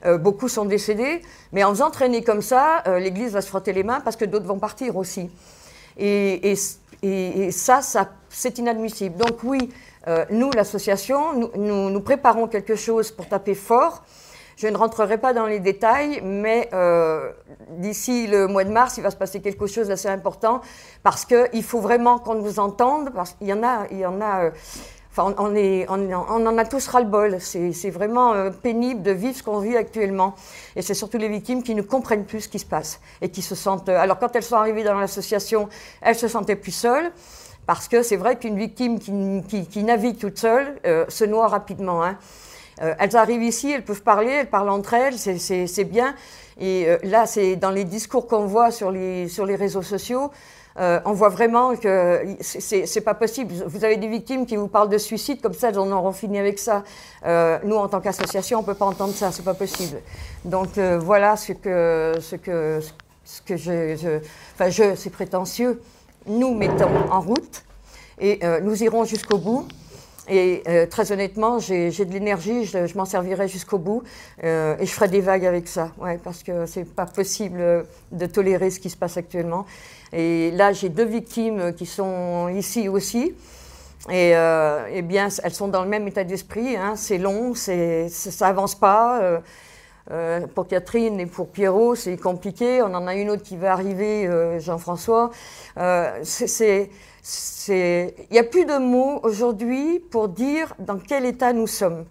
Euh, 0.04 0.18
beaucoup 0.18 0.48
sont 0.48 0.64
décédés, 0.64 1.22
mais 1.52 1.64
en 1.64 1.70
faisant 1.70 1.90
traîner 1.90 2.22
comme 2.22 2.42
ça, 2.42 2.82
l'Église 2.98 3.32
va 3.32 3.40
se 3.40 3.48
frotter 3.48 3.72
les 3.72 3.82
mains 3.82 4.00
parce 4.00 4.16
que 4.16 4.24
d'autres 4.24 4.46
vont 4.46 4.58
partir 4.58 4.96
aussi. 4.96 5.30
Et, 5.98 6.54
ça, 7.50 7.80
c'est 8.28 8.58
inadmissible. 8.58 9.16
Donc 9.16 9.38
oui, 9.44 9.70
nous, 10.30 10.50
l'association, 10.52 11.50
nous 11.56 12.00
préparons 12.00 12.46
quelque 12.48 12.74
chose 12.74 13.10
pour 13.10 13.28
taper 13.28 13.54
fort. 13.54 14.04
Je 14.56 14.68
ne 14.68 14.76
rentrerai 14.76 15.18
pas 15.18 15.34
dans 15.34 15.44
les 15.44 15.60
détails, 15.60 16.22
mais 16.24 16.70
euh, 16.72 17.30
d'ici 17.72 18.26
le 18.26 18.46
mois 18.46 18.64
de 18.64 18.70
mars, 18.70 18.96
il 18.96 19.02
va 19.02 19.10
se 19.10 19.16
passer 19.16 19.40
quelque 19.40 19.66
chose 19.66 19.88
d'assez 19.88 20.08
important 20.08 20.62
parce 21.02 21.26
qu'il 21.26 21.62
faut 21.62 21.80
vraiment 21.80 22.18
qu'on 22.18 22.36
nous 22.36 22.58
entende. 22.58 23.10
Parce 23.14 23.32
qu'il 23.32 23.48
y 23.48 23.52
en 23.52 23.62
a, 23.62 23.86
il 23.90 23.98
y 23.98 24.06
en 24.06 24.18
a. 24.22 24.44
Euh, 24.44 24.50
enfin, 25.12 25.34
on, 25.36 25.54
on, 25.54 26.46
en 26.46 26.58
a 26.58 26.64
tous 26.64 26.88
ras-le-bol. 26.88 27.36
C'est 27.38 27.90
vraiment 27.90 28.32
euh, 28.32 28.48
pénible 28.48 29.02
de 29.02 29.10
vivre 29.10 29.36
ce 29.36 29.42
qu'on 29.42 29.58
vit 29.58 29.76
actuellement. 29.76 30.34
Et 30.74 30.80
c'est 30.80 30.94
surtout 30.94 31.18
les 31.18 31.28
victimes 31.28 31.62
qui 31.62 31.74
ne 31.74 31.82
comprennent 31.82 32.24
plus 32.24 32.42
ce 32.42 32.48
qui 32.48 32.58
se 32.58 32.66
passe 32.66 32.98
et 33.20 33.28
qui 33.28 33.42
se 33.42 33.54
sentent. 33.54 33.90
Alors, 33.90 34.18
quand 34.18 34.34
elles 34.36 34.42
sont 34.42 34.56
arrivées 34.56 34.84
dans 34.84 34.98
l'association, 34.98 35.68
elles 36.00 36.16
se 36.16 36.28
sentaient 36.28 36.56
plus 36.56 36.72
seules. 36.72 37.12
Parce 37.66 37.88
que 37.88 38.02
c'est 38.02 38.16
vrai 38.16 38.38
qu'une 38.38 38.56
victime 38.56 39.00
qui, 39.00 39.82
navigue 39.82 40.18
toute 40.18 40.38
seule 40.38 40.76
se 41.08 41.24
noie 41.24 41.48
rapidement. 41.48 42.02
Hein. 42.02 42.16
Euh, 42.82 42.94
elles 42.98 43.16
arrivent 43.16 43.42
ici, 43.42 43.70
elles 43.72 43.84
peuvent 43.84 44.02
parler, 44.02 44.30
elles 44.30 44.50
parlent 44.50 44.70
entre 44.70 44.94
elles, 44.94 45.18
c'est 45.18 45.84
bien. 45.84 46.14
Et 46.58 46.86
euh, 46.86 46.98
là, 47.04 47.26
c'est 47.26 47.56
dans 47.56 47.70
les 47.70 47.84
discours 47.84 48.26
qu'on 48.26 48.46
voit 48.46 48.70
sur 48.70 48.90
les, 48.90 49.28
sur 49.28 49.46
les 49.46 49.56
réseaux 49.56 49.82
sociaux, 49.82 50.30
euh, 50.78 51.00
on 51.06 51.12
voit 51.12 51.30
vraiment 51.30 51.74
que 51.74 52.20
c'est 52.40 53.00
pas 53.00 53.14
possible. 53.14 53.54
Vous 53.66 53.82
avez 53.82 53.96
des 53.96 54.08
victimes 54.08 54.44
qui 54.44 54.56
vous 54.56 54.68
parlent 54.68 54.90
de 54.90 54.98
suicide, 54.98 55.40
comme 55.40 55.54
ça, 55.54 55.70
elles 55.70 55.78
en 55.78 55.90
auront 55.90 56.12
fini 56.12 56.38
avec 56.38 56.58
ça. 56.58 56.84
nous, 57.64 57.76
en 57.76 57.88
tant 57.88 58.00
qu'association, 58.00 58.58
on 58.58 58.62
peut 58.62 58.74
pas 58.74 58.84
entendre 58.84 59.14
ça, 59.14 59.32
c'est 59.32 59.44
pas 59.44 59.54
possible. 59.54 59.98
Donc 60.44 60.78
voilà 60.78 61.38
ce 61.38 61.52
que, 61.52 62.12
ce 62.20 62.36
que, 62.36 62.80
ce 63.24 63.40
que 63.40 63.56
je 63.56 64.20
enfin, 64.52 64.68
je, 64.68 64.94
c'est 64.96 65.08
prétentieux. 65.08 65.80
Nous 66.26 66.52
mettons 66.54 66.90
en 67.10 67.22
route 67.22 67.64
et 68.18 68.40
nous 68.62 68.82
irons 68.82 69.04
jusqu'au 69.04 69.38
bout. 69.38 69.66
Et 70.28 70.62
euh, 70.66 70.86
très 70.86 71.12
honnêtement, 71.12 71.58
j'ai 71.58 71.90
de 71.90 72.12
l'énergie, 72.12 72.64
je, 72.64 72.96
m'en 72.96 73.04
servirai 73.04 73.46
jusqu'au 73.46 73.78
bout 73.78 74.02
euh, 74.42 74.76
et 74.80 74.86
je 74.86 74.90
ferai 74.90 75.08
des 75.08 75.20
vagues 75.20 75.46
avec 75.46 75.68
ça, 75.68 75.92
ouais, 75.98 76.18
parce 76.22 76.42
que 76.42 76.66
c'est 76.66 76.84
pas 76.84 77.06
possible 77.06 77.86
de 78.10 78.26
tolérer 78.26 78.70
ce 78.70 78.80
qui 78.80 78.90
se 78.90 78.96
passe 78.96 79.16
actuellement. 79.16 79.66
Et 80.12 80.50
là, 80.52 80.72
j'ai 80.72 80.88
deux 80.88 81.04
victimes 81.04 81.72
qui 81.74 81.86
sont 81.86 82.48
ici 82.48 82.88
aussi. 82.88 83.34
Et 84.08 84.36
euh, 84.36 84.86
eh 84.92 85.02
bien, 85.02 85.28
elles 85.42 85.54
sont 85.54 85.68
dans 85.68 85.82
le 85.82 85.88
même 85.88 86.06
état 86.06 86.24
d'esprit. 86.24 86.76
Hein, 86.76 86.94
c'est 86.96 87.18
long, 87.18 87.54
c'est, 87.54 88.08
ça 88.08 88.48
avance 88.48 88.74
pas. 88.74 89.40
Pour 90.54 90.68
Catherine 90.68 91.18
et 91.18 91.26
pour 91.26 91.48
Pierrot, 91.48 91.94
c'est 91.96 92.16
compliqué. 92.16 92.80
On 92.82 92.94
en 92.94 93.06
a 93.06 93.14
une 93.14 93.30
autre 93.30 93.42
qui 93.42 93.56
va 93.56 93.72
arriver, 93.72 94.30
Jean-François. 94.60 95.30
c'est 96.22 96.90
il 97.68 98.12
n'y 98.30 98.38
a 98.38 98.44
plus 98.44 98.64
de 98.64 98.78
mots 98.78 99.18
aujourd'hui 99.24 99.98
pour 99.98 100.28
dire 100.28 100.74
dans 100.78 100.98
quel 100.98 101.26
état 101.26 101.52
nous 101.52 101.66
sommes. 101.66 102.04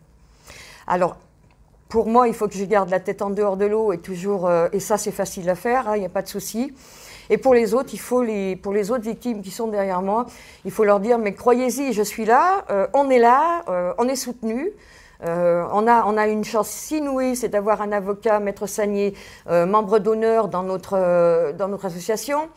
Alors, 0.87 1.17
pour 1.87 2.07
moi, 2.07 2.27
il 2.27 2.33
faut 2.33 2.47
que 2.47 2.55
je 2.55 2.65
garde 2.65 2.89
la 2.89 2.99
tête 2.99 3.21
en 3.21 3.29
dehors 3.29 3.55
de 3.55 3.65
l'eau 3.65 3.93
et 3.93 3.99
toujours, 3.99 4.47
euh, 4.47 4.67
et 4.73 4.81
ça 4.81 4.97
c'est 4.97 5.11
facile 5.11 5.49
à 5.49 5.55
faire, 5.55 5.87
hein, 5.87 5.95
il 5.95 5.99
n'y 6.01 6.05
a 6.05 6.09
pas 6.09 6.21
de 6.21 6.27
souci. 6.27 6.73
Et 7.29 7.37
pour 7.37 7.53
les 7.53 7.73
autres, 7.73 7.91
il 7.93 7.99
faut 7.99 8.23
pour 8.61 8.73
les 8.73 8.91
autres 8.91 9.03
victimes 9.03 9.41
qui 9.41 9.49
sont 9.49 9.67
derrière 9.67 10.01
moi, 10.01 10.25
il 10.65 10.71
faut 10.71 10.83
leur 10.83 10.99
dire 10.99 11.17
mais 11.17 11.33
croyez-y, 11.33 11.93
je 11.93 12.03
suis 12.03 12.25
là, 12.25 12.65
euh, 12.69 12.87
on 12.93 13.09
est 13.09 13.19
là, 13.19 13.63
euh, 13.69 13.93
on 13.97 14.09
est 14.09 14.15
soutenu. 14.15 14.71
On, 15.21 15.87
a, 15.87 16.05
on 16.05 16.17
a 16.17 16.27
une 16.27 16.43
chance 16.43 16.91
inouïe, 16.91 17.35
c'est 17.35 17.49
d'avoir 17.49 17.81
un 17.81 17.91
avocat, 17.91 18.39
Maître 18.39 18.67
Sagnier, 18.67 19.13
membre 19.47 19.99
d'honneur 19.99 20.47
dans 20.47 20.63
notre, 20.63 21.53
dans 21.53 21.67
notre 21.67 21.85
association. 21.85 22.49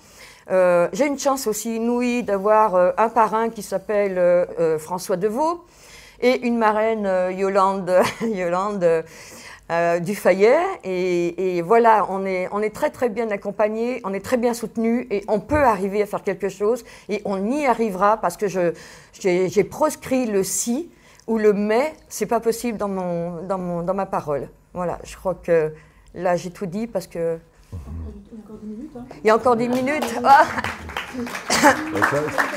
Euh, 0.51 0.89
j'ai 0.95 1.07
une 1.07 1.19
chance 1.19 1.47
aussi 1.47 1.77
inouïe 1.77 2.23
d'avoir 2.23 2.75
euh, 2.75 2.93
un 2.97 3.11
parrain 3.11 3.51
qui 3.51 3.63
s'appelle 3.63 4.17
euh, 4.19 4.79
François 4.79 5.17
Deveau 5.17 5.65
et 6.21 6.41
une 6.47 6.57
marraine 6.57 7.09
Yolande, 7.37 7.93
Yolande 8.23 9.05
Dufayet. 10.01 10.59
Et, 10.85 11.59
et, 11.59 11.63
voilà, 11.63 12.07
on 12.09 12.25
est, 12.25 12.49
on 12.51 12.63
est 12.63 12.75
très 12.75 12.91
très 12.91 13.11
bien 13.11 13.31
accompagnés, 13.31 14.01
on 14.05 14.15
est 14.15 14.25
très 14.25 14.39
bien 14.39 14.55
soutenus 14.55 15.07
et 15.11 15.23
on 15.29 15.39
peut 15.39 15.63
arriver 15.63 16.03
à 16.03 16.07
faire 16.07 16.23
quelque 16.23 16.49
chose 16.49 16.85
et 17.11 17.21
on 17.25 17.51
y 17.51 17.67
arrivera 17.67 18.17
parce 18.17 18.37
que 18.37 18.47
j'ai 18.49 19.65
proscrit 19.65 20.27
le 20.27 20.43
si 20.43 20.91
ou 21.29 21.39
le 21.39 21.53
mais, 21.53 21.95
c'est 22.09 22.27
pas 22.27 22.41
possible 22.41 22.79
dans, 22.79 22.89
mon, 22.89 23.43
dans, 23.43 23.59
mon, 23.59 23.83
dans 23.83 23.95
ma 23.95 24.07
parole. 24.07 24.49
Voilà, 24.75 24.99
je 25.05 25.17
crois 25.17 25.35
que 25.35 25.73
là 26.15 26.37
j'ai 26.37 26.51
tout 26.51 26.67
dit 26.67 26.87
parce 26.87 27.07
que 27.07 27.39
il 29.23 29.27
y 29.27 29.31
a 29.31 29.37
encore 29.37 29.57
10 29.57 29.69
minutes. 29.69 30.21
Ah. 30.25 30.45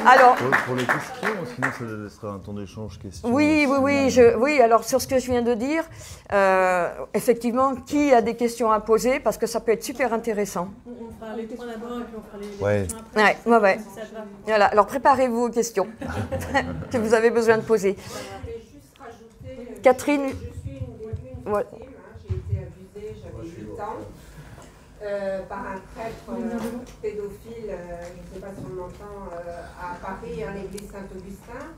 alors, 0.05 0.35
pour, 0.35 0.75
les 0.75 0.85
questions, 0.85 1.45
sinon 1.55 1.67
ça 2.09 2.15
sera 2.15 2.33
un 2.33 2.39
temps 2.39 2.53
d'échange 2.53 2.99
questions. 2.99 3.29
Oui, 3.29 3.65
oui, 3.67 3.77
oui, 3.81 4.09
je, 4.09 4.35
oui. 4.37 4.59
Alors 4.61 4.83
sur 4.83 5.01
ce 5.01 5.07
que 5.07 5.19
je 5.19 5.31
viens 5.31 5.41
de 5.41 5.53
dire, 5.53 5.83
euh, 6.31 6.89
effectivement, 7.13 7.75
qui 7.75 8.13
a 8.13 8.21
des 8.21 8.35
questions 8.35 8.71
à 8.71 8.79
poser 8.79 9.19
parce 9.19 9.37
que 9.37 9.47
ça 9.47 9.59
peut 9.59 9.71
être 9.71 9.83
super 9.83 10.13
intéressant. 10.13 10.69
On 10.85 11.11
fera 11.19 11.35
les 11.35 11.45
questions 11.45 11.67
d'abord 11.67 11.99
et 11.99 12.03
puis 12.03 12.13
on 12.17 12.21
fera 12.21 12.37
les, 12.39 12.47
questions 12.81 12.97
après. 12.99 13.23
Ouais, 13.23 13.37
ouais, 13.45 13.57
ouais. 13.57 13.79
Voilà. 14.45 14.65
Alors 14.67 14.85
préparez-vous 14.85 15.45
aux 15.45 15.49
questions 15.49 15.87
que 16.91 16.97
vous 16.97 17.13
avez 17.13 17.31
besoin 17.31 17.57
de 17.57 17.63
poser. 17.63 17.97
Catherine. 19.81 20.29
Je 20.29 20.69
suis 20.69 20.79
une, 20.79 21.51
ouais. 21.51 21.65
J'ai 22.29 22.35
été 22.35 22.65
abusée 22.65 23.81
ans 23.81 23.97
par 25.49 25.59
un 25.59 25.79
prêtre 25.95 26.39
pédophile, 27.01 27.65
je 27.65 27.71
ne 27.71 28.33
sais 28.33 28.39
pas 28.39 28.53
si 28.55 28.63
on 28.65 28.75
m'entend, 28.75 29.29
à 29.81 29.95
Paris, 29.95 30.43
à 30.43 30.53
l'église 30.53 30.91
Saint-Augustin. 30.91 31.73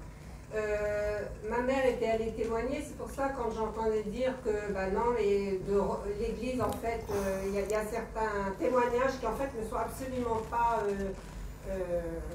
Euh, 0.56 1.20
ma 1.50 1.62
mère 1.62 1.84
était 1.88 2.12
allée 2.12 2.32
témoigner, 2.32 2.84
c'est 2.86 2.96
pour 2.96 3.10
ça 3.10 3.30
quand 3.30 3.50
j'entendais 3.52 4.04
dire 4.04 4.34
que 4.46 4.72
bah 4.72 4.86
non, 4.94 5.16
l'Église, 5.18 6.62
en 6.62 6.72
fait, 6.74 7.02
euh, 7.10 7.44
il 7.48 7.56
y, 7.56 7.74
a 7.74 7.84
certains 7.84 8.52
témoignages 8.60 9.18
qui 9.20 9.26
en 9.26 9.36
fait 9.36 9.50
ne 9.60 9.68
sont 9.68 9.78
absolument 9.78 10.42
pas 10.52 10.84
euh, 10.86 11.10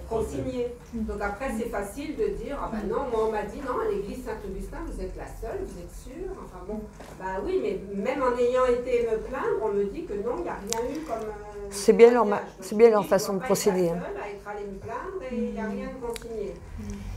consignés. 0.09 0.75
Donc 0.95 1.21
après, 1.21 1.51
c'est 1.59 1.69
facile 1.69 2.17
de 2.17 2.29
dire, 2.43 2.59
ah 2.63 2.71
ben 2.73 2.89
non, 2.89 3.09
moi 3.11 3.27
on 3.29 3.33
m'a 3.33 3.43
dit, 3.43 3.59
non, 3.59 3.81
à 3.81 3.91
l'Église 3.91 4.25
Saint-Augustin, 4.25 4.79
vous 4.87 5.01
êtes 5.01 5.17
la 5.17 5.27
seule, 5.27 5.61
vous 5.65 5.79
êtes 5.81 5.95
sûre 5.95 6.33
Enfin 6.45 6.65
bon, 6.67 6.81
bah 7.19 7.41
oui, 7.45 7.61
mais 7.63 7.79
même 7.95 8.23
en 8.23 8.37
ayant 8.39 8.67
été 8.67 9.07
me 9.11 9.19
plaindre, 9.19 9.61
on 9.63 9.69
me 9.69 9.85
dit 9.85 10.05
que 10.05 10.15
non, 10.15 10.37
il 10.39 10.43
n'y 10.43 10.49
a 10.49 10.55
rien 10.55 10.91
eu 10.91 11.01
comme... 11.01 11.29
c'est 11.71 11.93
bien, 11.93 12.11
leur, 12.11 12.27
bien 12.73 12.91
leur 12.91 13.05
façon 13.07 13.35
de 13.35 13.41
procéder. 13.41 13.91
À 13.91 13.95
être 13.95 14.49
allée 14.49 14.67
me 14.67 14.79
plaindre 14.79 15.23
et 15.31 15.37
il 15.37 15.53
n'y 15.53 15.61
a 15.61 15.69
rien 15.69 15.89
de 15.89 16.07
consigné. 16.07 16.55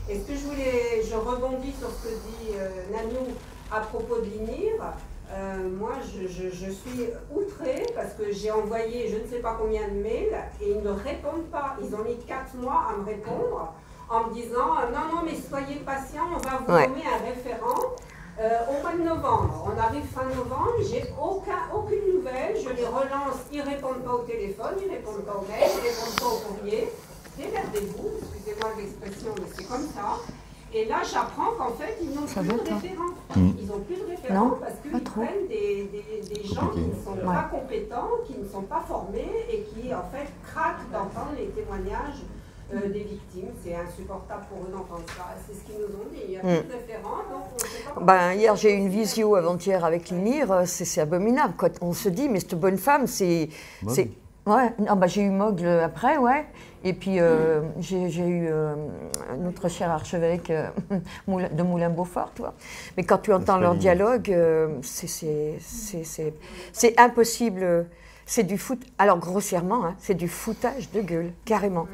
Et 0.08 0.18
ce 0.18 0.26
que 0.26 0.34
je 0.34 0.46
voulais, 0.46 1.02
je 1.08 1.14
rebondis 1.14 1.72
sur 1.72 1.88
ce 1.90 2.08
que 2.08 2.14
dit 2.14 2.56
euh, 2.56 2.68
Nanou 2.92 3.26
à 3.70 3.80
propos 3.80 4.20
de 4.20 4.26
l'INIR. 4.26 4.74
Euh, 5.32 5.68
moi, 5.78 5.92
je, 6.02 6.26
suis 6.28 7.08
outrée 7.34 7.86
parce 7.94 8.12
que 8.14 8.30
j'ai 8.32 8.50
envoyé 8.50 9.08
je 9.08 9.16
ne 9.16 9.26
sais 9.26 9.40
pas 9.40 9.56
combien 9.58 9.88
de 9.88 9.94
mails 9.94 10.36
et 10.60 10.72
ils 10.72 10.82
ne 10.82 10.90
répondent 10.90 11.50
pas. 11.50 11.76
Ils 11.82 11.94
ont 11.94 12.04
mis 12.04 12.18
quatre 12.26 12.54
mois 12.54 12.88
à 12.90 12.98
me 12.98 13.04
répondre 13.04 13.72
en 14.10 14.24
me 14.24 14.34
disant 14.34 14.76
euh, 14.76 14.90
non, 14.92 15.16
non, 15.16 15.22
mais 15.24 15.34
soyez 15.34 15.76
patients, 15.76 16.28
on 16.34 16.38
va 16.38 16.58
vous 16.58 16.70
nommer 16.70 17.04
un 17.06 17.24
référent. 17.24 17.80
au 18.68 18.82
mois 18.82 18.92
de 18.92 19.02
novembre, 19.02 19.66
on 19.66 19.78
arrive 19.78 20.04
fin 20.04 20.24
novembre, 20.24 20.76
j'ai 20.90 21.04
aucun, 21.20 21.62
aucune 21.74 22.14
nouvelle, 22.14 22.56
je 22.56 22.70
les 22.70 22.86
relance, 22.86 23.38
ils 23.52 23.60
ne 23.60 23.70
répondent 23.70 24.04
pas 24.04 24.14
au 24.14 24.24
téléphone, 24.24 24.74
ils 24.82 24.88
ne 24.88 24.96
répondent 24.96 25.24
pas 25.24 25.36
au 25.36 25.46
mail, 25.48 25.64
ils 25.64 25.84
ne 25.84 25.88
répondent 25.88 26.20
pas 26.20 26.26
au 26.26 26.54
courrier 26.54 26.88
démerdez-vous, 27.36 28.10
excusez-moi 28.20 28.70
l'expression, 28.76 29.34
mais 29.38 29.48
c'est 29.54 29.64
comme 29.64 29.88
ça. 29.94 30.18
Et 30.74 30.86
là, 30.86 31.02
j'apprends 31.02 31.52
qu'en 31.58 31.72
fait, 31.72 31.98
ils 32.02 32.10
n'ont 32.10 32.22
plus 32.26 32.46
de 32.46 32.74
référents. 32.74 33.12
Hmm. 33.36 33.50
Ils 33.58 33.66
n'ont 33.66 33.80
plus 33.80 33.96
de 33.96 34.06
référents 34.08 34.56
parce 34.58 34.74
qu'ils 34.80 35.02
prennent 35.02 35.48
des, 35.48 35.90
des, 35.92 36.44
gens 36.44 36.68
qui 36.68 36.80
ne 36.80 36.94
sont 37.04 37.16
pas 37.24 37.48
compétents, 37.50 38.08
qui 38.26 38.38
ne 38.38 38.48
sont 38.48 38.62
pas 38.62 38.82
formés 38.86 39.30
et 39.50 39.62
qui, 39.64 39.94
en 39.94 40.04
fait, 40.10 40.28
craquent 40.46 40.90
d'entendre 40.90 41.32
les 41.36 41.48
témoignages 41.48 42.22
euh, 42.72 42.88
des 42.88 43.00
victimes. 43.00 43.50
C'est 43.62 43.74
insupportable 43.74 44.46
pour 44.48 44.60
eux 44.66 44.72
d'entendre 44.72 45.04
ça. 45.08 45.34
C'est 45.46 45.54
ce 45.54 45.64
qu'ils 45.64 45.74
nous 45.74 45.94
ont 45.94 46.08
dit. 46.10 46.20
Il 46.24 46.30
n'y 46.30 46.36
a 46.38 46.40
plus 46.40 46.68
de 46.68 46.72
référents, 46.72 47.22
donc 47.30 47.42
on 47.52 47.54
ne 47.54 47.60
sait 47.60 47.94
pas. 47.94 48.00
Ben, 48.00 48.32
hier, 48.32 48.56
j'ai 48.56 48.72
eu 48.72 48.78
une 48.78 48.88
visio 48.88 49.34
avant-hier 49.34 49.84
avec 49.84 50.08
l'INIR. 50.08 50.62
C'est 50.64 51.02
abominable. 51.02 51.52
Quand 51.58 51.70
on 51.82 51.92
se 51.92 52.08
dit, 52.08 52.30
mais 52.30 52.40
cette 52.40 52.58
bonne 52.58 52.78
femme, 52.78 53.06
c'est. 53.06 53.50
Ouais, 54.44 54.74
non, 54.78 54.96
bah, 54.96 55.06
j'ai 55.06 55.22
eu 55.22 55.30
Mogle 55.30 55.68
après, 55.68 56.18
ouais. 56.18 56.44
Et 56.82 56.94
puis, 56.94 57.20
euh, 57.20 57.60
j'ai 57.78 58.26
eu 58.26 58.48
euh, 58.48 58.74
notre 59.38 59.68
cher 59.68 59.88
archevêque 59.90 60.50
euh, 60.50 60.66
de 61.28 61.62
Moulin-Beaufort, 61.62 62.32
tu 62.34 62.42
vois. 62.42 62.54
Mais 62.96 63.04
quand 63.04 63.18
tu 63.18 63.32
entends 63.32 63.58
leur 63.58 63.76
dialogue, 63.76 64.36
c'est 64.82 66.24
impossible. 66.98 67.86
C'est 68.24 68.44
du 68.44 68.58
foot. 68.58 68.80
Alors, 68.98 69.18
grossièrement, 69.18 69.84
hein, 69.84 69.94
c'est 69.98 70.14
du 70.14 70.28
foutage 70.28 70.90
de 70.90 71.02
gueule, 71.02 71.32
carrément. 71.44 71.86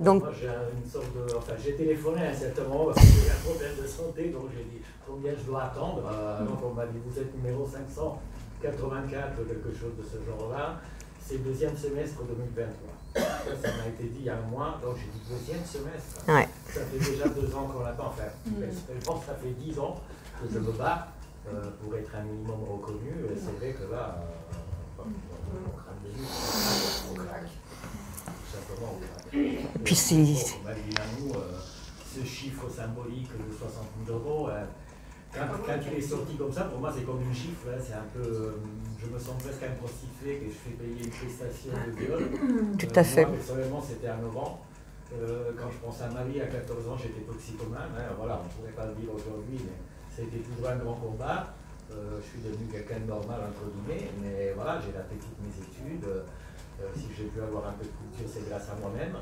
Donc, 0.00 0.24
Moi, 0.24 0.32
j'ai 0.38 0.48
une 0.48 0.90
sorte 0.90 1.14
de. 1.14 1.36
Enfin, 1.36 1.52
j'ai 1.62 1.74
téléphoné 1.74 2.26
à 2.26 2.30
un 2.30 2.34
certain 2.34 2.64
moment 2.64 2.86
parce 2.86 2.98
que 3.06 3.12
j'ai 3.24 3.30
un 3.30 3.50
problème 3.50 3.76
de 3.80 3.86
santé, 3.86 4.24
donc 4.30 4.44
j'ai 4.56 4.64
dit 4.64 4.82
combien 5.06 5.32
je 5.38 5.44
dois 5.44 5.64
attendre. 5.64 6.02
donc, 6.40 6.58
on 6.64 6.74
m'a 6.74 6.86
dit 6.86 6.98
vous 7.06 7.18
êtes 7.18 7.34
numéro 7.36 7.66
584 7.66 9.40
ou 9.40 9.44
quelque 9.44 9.78
chose 9.78 9.92
de 9.96 10.02
ce 10.02 10.16
genre-là. 10.26 10.80
C'est 11.26 11.34
le 11.34 11.44
deuxième 11.44 11.76
semestre 11.76 12.22
2023. 12.24 12.92
Ça, 13.14 13.68
m'a 13.76 13.88
été 13.88 14.04
dit 14.04 14.20
il 14.20 14.24
y 14.24 14.30
a 14.30 14.36
un 14.36 14.42
mois, 14.42 14.78
donc 14.82 14.96
j'ai 14.96 15.06
dit 15.06 15.20
deuxième 15.28 15.64
semestre. 15.64 16.24
Ça 16.26 16.80
fait 16.86 16.98
déjà 16.98 17.28
deux 17.28 17.54
ans 17.54 17.66
qu'on 17.66 17.82
l'attend. 17.82 18.06
Enfin, 18.06 18.24
mm. 18.46 18.64
je 18.98 19.04
pense 19.04 19.20
que 19.20 19.26
ça 19.26 19.34
fait 19.34 19.50
dix 19.50 19.78
ans 19.78 20.00
que 20.40 20.52
je 20.52 20.58
me 20.58 20.72
bats 20.72 21.08
euh, 21.48 21.70
pour 21.82 21.94
être 21.96 22.14
un 22.14 22.22
minimum 22.22 22.64
reconnu. 22.70 23.12
Et 23.30 23.38
c'est 23.38 23.56
vrai 23.58 23.72
que 23.72 23.92
là, 23.92 24.24
euh, 24.98 25.02
on 25.02 25.76
craque 25.76 26.02
des 26.02 26.20
yeux, 26.20 26.26
on 27.10 27.14
craque. 27.14 27.50
Tout 28.24 28.56
simplement, 28.56 28.94
on 28.96 29.00
craque. 29.00 29.82
Puis 29.84 29.94
c'est. 29.94 30.14
nous, 30.16 31.34
euh, 31.34 31.58
ce 32.14 32.24
chiffre 32.24 32.68
symbolique 32.68 33.30
de 33.32 33.56
60 33.56 33.84
000 34.06 34.18
euros, 34.18 34.48
quand, 35.32 35.48
quand, 35.64 35.80
il 35.90 35.98
est 35.98 36.00
sorti 36.00 36.36
comme 36.36 36.52
ça, 36.52 36.64
pour 36.64 36.78
moi, 36.78 36.92
c'est 36.94 37.04
comme 37.04 37.22
une 37.22 37.34
chiffre. 37.34 37.66
Hein, 37.68 37.80
c'est 37.80 37.94
un 37.94 38.06
peu, 38.12 38.54
je 39.00 39.06
me 39.06 39.18
sens 39.18 39.42
presque 39.42 39.62
un 39.62 39.74
prostitué 39.80 40.38
que 40.38 40.46
je 40.46 40.58
fais 40.60 40.76
payer 40.76 41.04
une 41.04 41.10
prestation 41.10 41.72
de 41.72 41.92
viol. 41.96 42.76
Tout 42.78 42.92
à 42.94 43.00
euh, 43.00 43.04
fait. 43.04 43.24
Moi, 43.24 43.36
personnellement, 43.36 43.82
c'était 43.82 44.08
à 44.08 44.16
9 44.16 44.36
ans. 44.36 44.60
Euh, 45.12 45.52
quand 45.56 45.70
je 45.70 45.78
pense 45.78 46.00
à 46.02 46.08
ma 46.08 46.24
vie, 46.24 46.40
à 46.40 46.46
14 46.46 46.88
ans, 46.88 46.96
j'étais 46.96 47.22
toxicomane. 47.24 47.96
Hein, 47.96 48.12
voilà, 48.18 48.40
on 48.40 48.44
ne 48.44 48.52
pourrait 48.52 48.76
pas 48.76 48.86
le 48.92 48.94
dire 49.00 49.08
aujourd'hui, 49.08 49.56
mais 49.64 49.76
c'était 50.08 50.44
toujours 50.44 50.68
un 50.68 50.76
grand 50.76 50.94
combat. 50.94 51.54
Euh, 51.90 52.20
je 52.20 52.26
suis 52.28 52.40
devenu 52.40 52.68
quelqu'un 52.68 53.00
de 53.00 53.08
normal, 53.08 53.40
entre 53.48 53.68
guillemets, 53.72 54.08
mais 54.20 54.52
voilà, 54.52 54.80
j'ai 54.80 54.92
raté 54.96 55.16
toutes 55.16 55.40
mes 55.40 55.52
études. 55.64 56.08
si 56.96 57.08
j'ai 57.16 57.24
pu 57.32 57.40
avoir 57.40 57.68
un 57.68 57.74
peu 57.80 57.84
de 57.84 57.94
culture, 57.96 58.28
c'est 58.28 58.48
grâce 58.48 58.68
à 58.68 58.76
moi-même. 58.80 59.16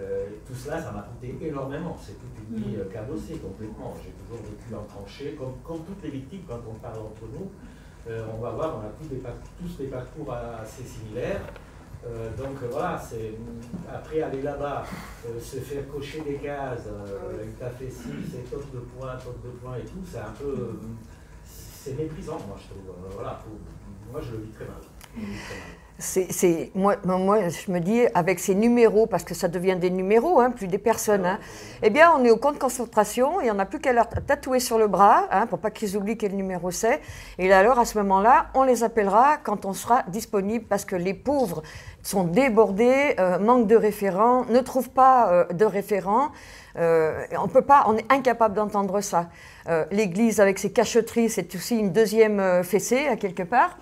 Euh, 0.00 0.26
tout 0.46 0.54
cela, 0.54 0.80
ça 0.80 0.90
m'a 0.90 1.02
coûté 1.02 1.36
énormément. 1.46 1.96
C'est 2.00 2.14
toute 2.14 2.48
une 2.48 2.56
vie 2.56 2.76
euh, 2.76 2.84
cabossée 2.90 3.36
complètement. 3.36 3.94
J'ai 4.02 4.10
toujours 4.12 4.42
vécu 4.44 4.74
en 4.74 4.84
tranchée, 4.84 5.34
comme, 5.38 5.54
comme, 5.62 5.84
toutes 5.84 6.02
les 6.02 6.10
victimes, 6.10 6.42
quand 6.48 6.60
on 6.68 6.74
parle 6.74 7.00
entre 7.00 7.28
nous. 7.32 7.50
Euh, 8.08 8.26
on 8.34 8.40
va 8.40 8.50
voir, 8.50 8.78
on 8.78 8.80
a 8.80 8.90
tous 8.98 9.08
des, 9.08 9.22
tous 9.60 9.76
des 9.78 9.88
parcours 9.88 10.32
assez 10.32 10.82
similaires. 10.82 11.42
donc 12.36 12.56
voilà, 12.68 12.98
c'est 12.98 13.34
après 13.88 14.22
aller 14.22 14.42
là-bas, 14.42 14.82
se 15.40 15.58
faire 15.58 15.86
cocher 15.86 16.20
des 16.22 16.34
cases, 16.38 16.88
tu 17.56 17.64
as 17.64 17.70
fait 17.70 17.88
ci, 17.88 18.08
c'est 18.28 18.50
top 18.50 18.64
de 18.72 18.80
points, 18.80 19.14
top 19.22 19.40
de 19.44 19.50
points 19.50 19.76
et 19.76 19.84
tout, 19.84 20.02
c'est 20.04 20.18
un 20.18 20.34
peu. 20.36 20.80
c'est 21.44 21.96
méprisant, 21.96 22.40
moi 22.48 22.56
je 22.58 22.74
trouve. 22.74 22.92
voilà, 23.14 23.40
moi 24.10 24.20
je 24.20 24.32
le 24.32 24.38
vis 24.38 24.50
très 24.50 24.64
mal. 24.64 24.82
Je 25.14 25.20
le 25.20 25.26
vis 25.26 25.38
très 25.38 25.54
mal 25.54 25.81
c'est, 25.98 26.72
moi, 26.74 26.96
je 27.04 27.70
me 27.70 27.78
dis, 27.78 28.02
avec 28.14 28.40
ces 28.40 28.54
numéros, 28.54 29.06
parce 29.06 29.22
que 29.22 29.34
ça 29.34 29.48
devient 29.48 29.76
des 29.76 29.90
numéros, 29.90 30.40
hein, 30.40 30.50
plus 30.50 30.66
des 30.66 30.78
personnes, 30.78 31.24
hein, 31.24 31.38
eh 31.82 31.90
bien, 31.90 32.12
on 32.16 32.24
est 32.24 32.30
au 32.30 32.36
camp 32.36 32.52
de 32.52 32.58
concentration 32.58 33.40
et 33.40 33.50
on 33.50 33.54
n'a 33.54 33.66
plus 33.66 33.78
qu'à 33.78 33.92
leur 33.92 34.08
tatouer 34.08 34.58
sur 34.58 34.78
le 34.78 34.88
bras, 34.88 35.28
hein, 35.30 35.46
pour 35.46 35.58
pas 35.58 35.70
qu'ils 35.70 35.96
oublient 35.96 36.16
quel 36.16 36.34
numéro 36.34 36.70
c'est. 36.70 37.00
Et 37.38 37.52
alors, 37.52 37.78
à 37.78 37.84
ce 37.84 37.98
moment-là, 37.98 38.46
on 38.54 38.64
les 38.64 38.82
appellera 38.82 39.36
quand 39.42 39.64
on 39.64 39.72
sera 39.72 40.02
disponible, 40.08 40.64
parce 40.64 40.84
que 40.84 40.96
les 40.96 41.14
pauvres 41.14 41.62
sont 42.02 42.24
débordés, 42.24 43.14
euh, 43.18 43.38
manquent 43.38 43.68
de 43.68 43.76
référents, 43.76 44.44
ne 44.46 44.60
trouvent 44.60 44.90
pas 44.90 45.30
euh, 45.30 45.44
de 45.52 45.64
référents. 45.64 46.30
Euh, 46.78 47.24
on 47.38 47.48
peut 47.48 47.62
pas, 47.62 47.84
on 47.86 47.96
est 47.96 48.12
incapable 48.12 48.54
d'entendre 48.54 49.00
ça. 49.00 49.28
L'Église, 49.92 50.40
avec 50.40 50.58
ses 50.58 50.72
cacheteries, 50.72 51.30
c'est 51.30 51.54
aussi 51.54 51.76
une 51.76 51.92
deuxième 51.92 52.64
fessée, 52.64 53.06
à 53.06 53.14
quelque 53.14 53.44
part. 53.44 53.78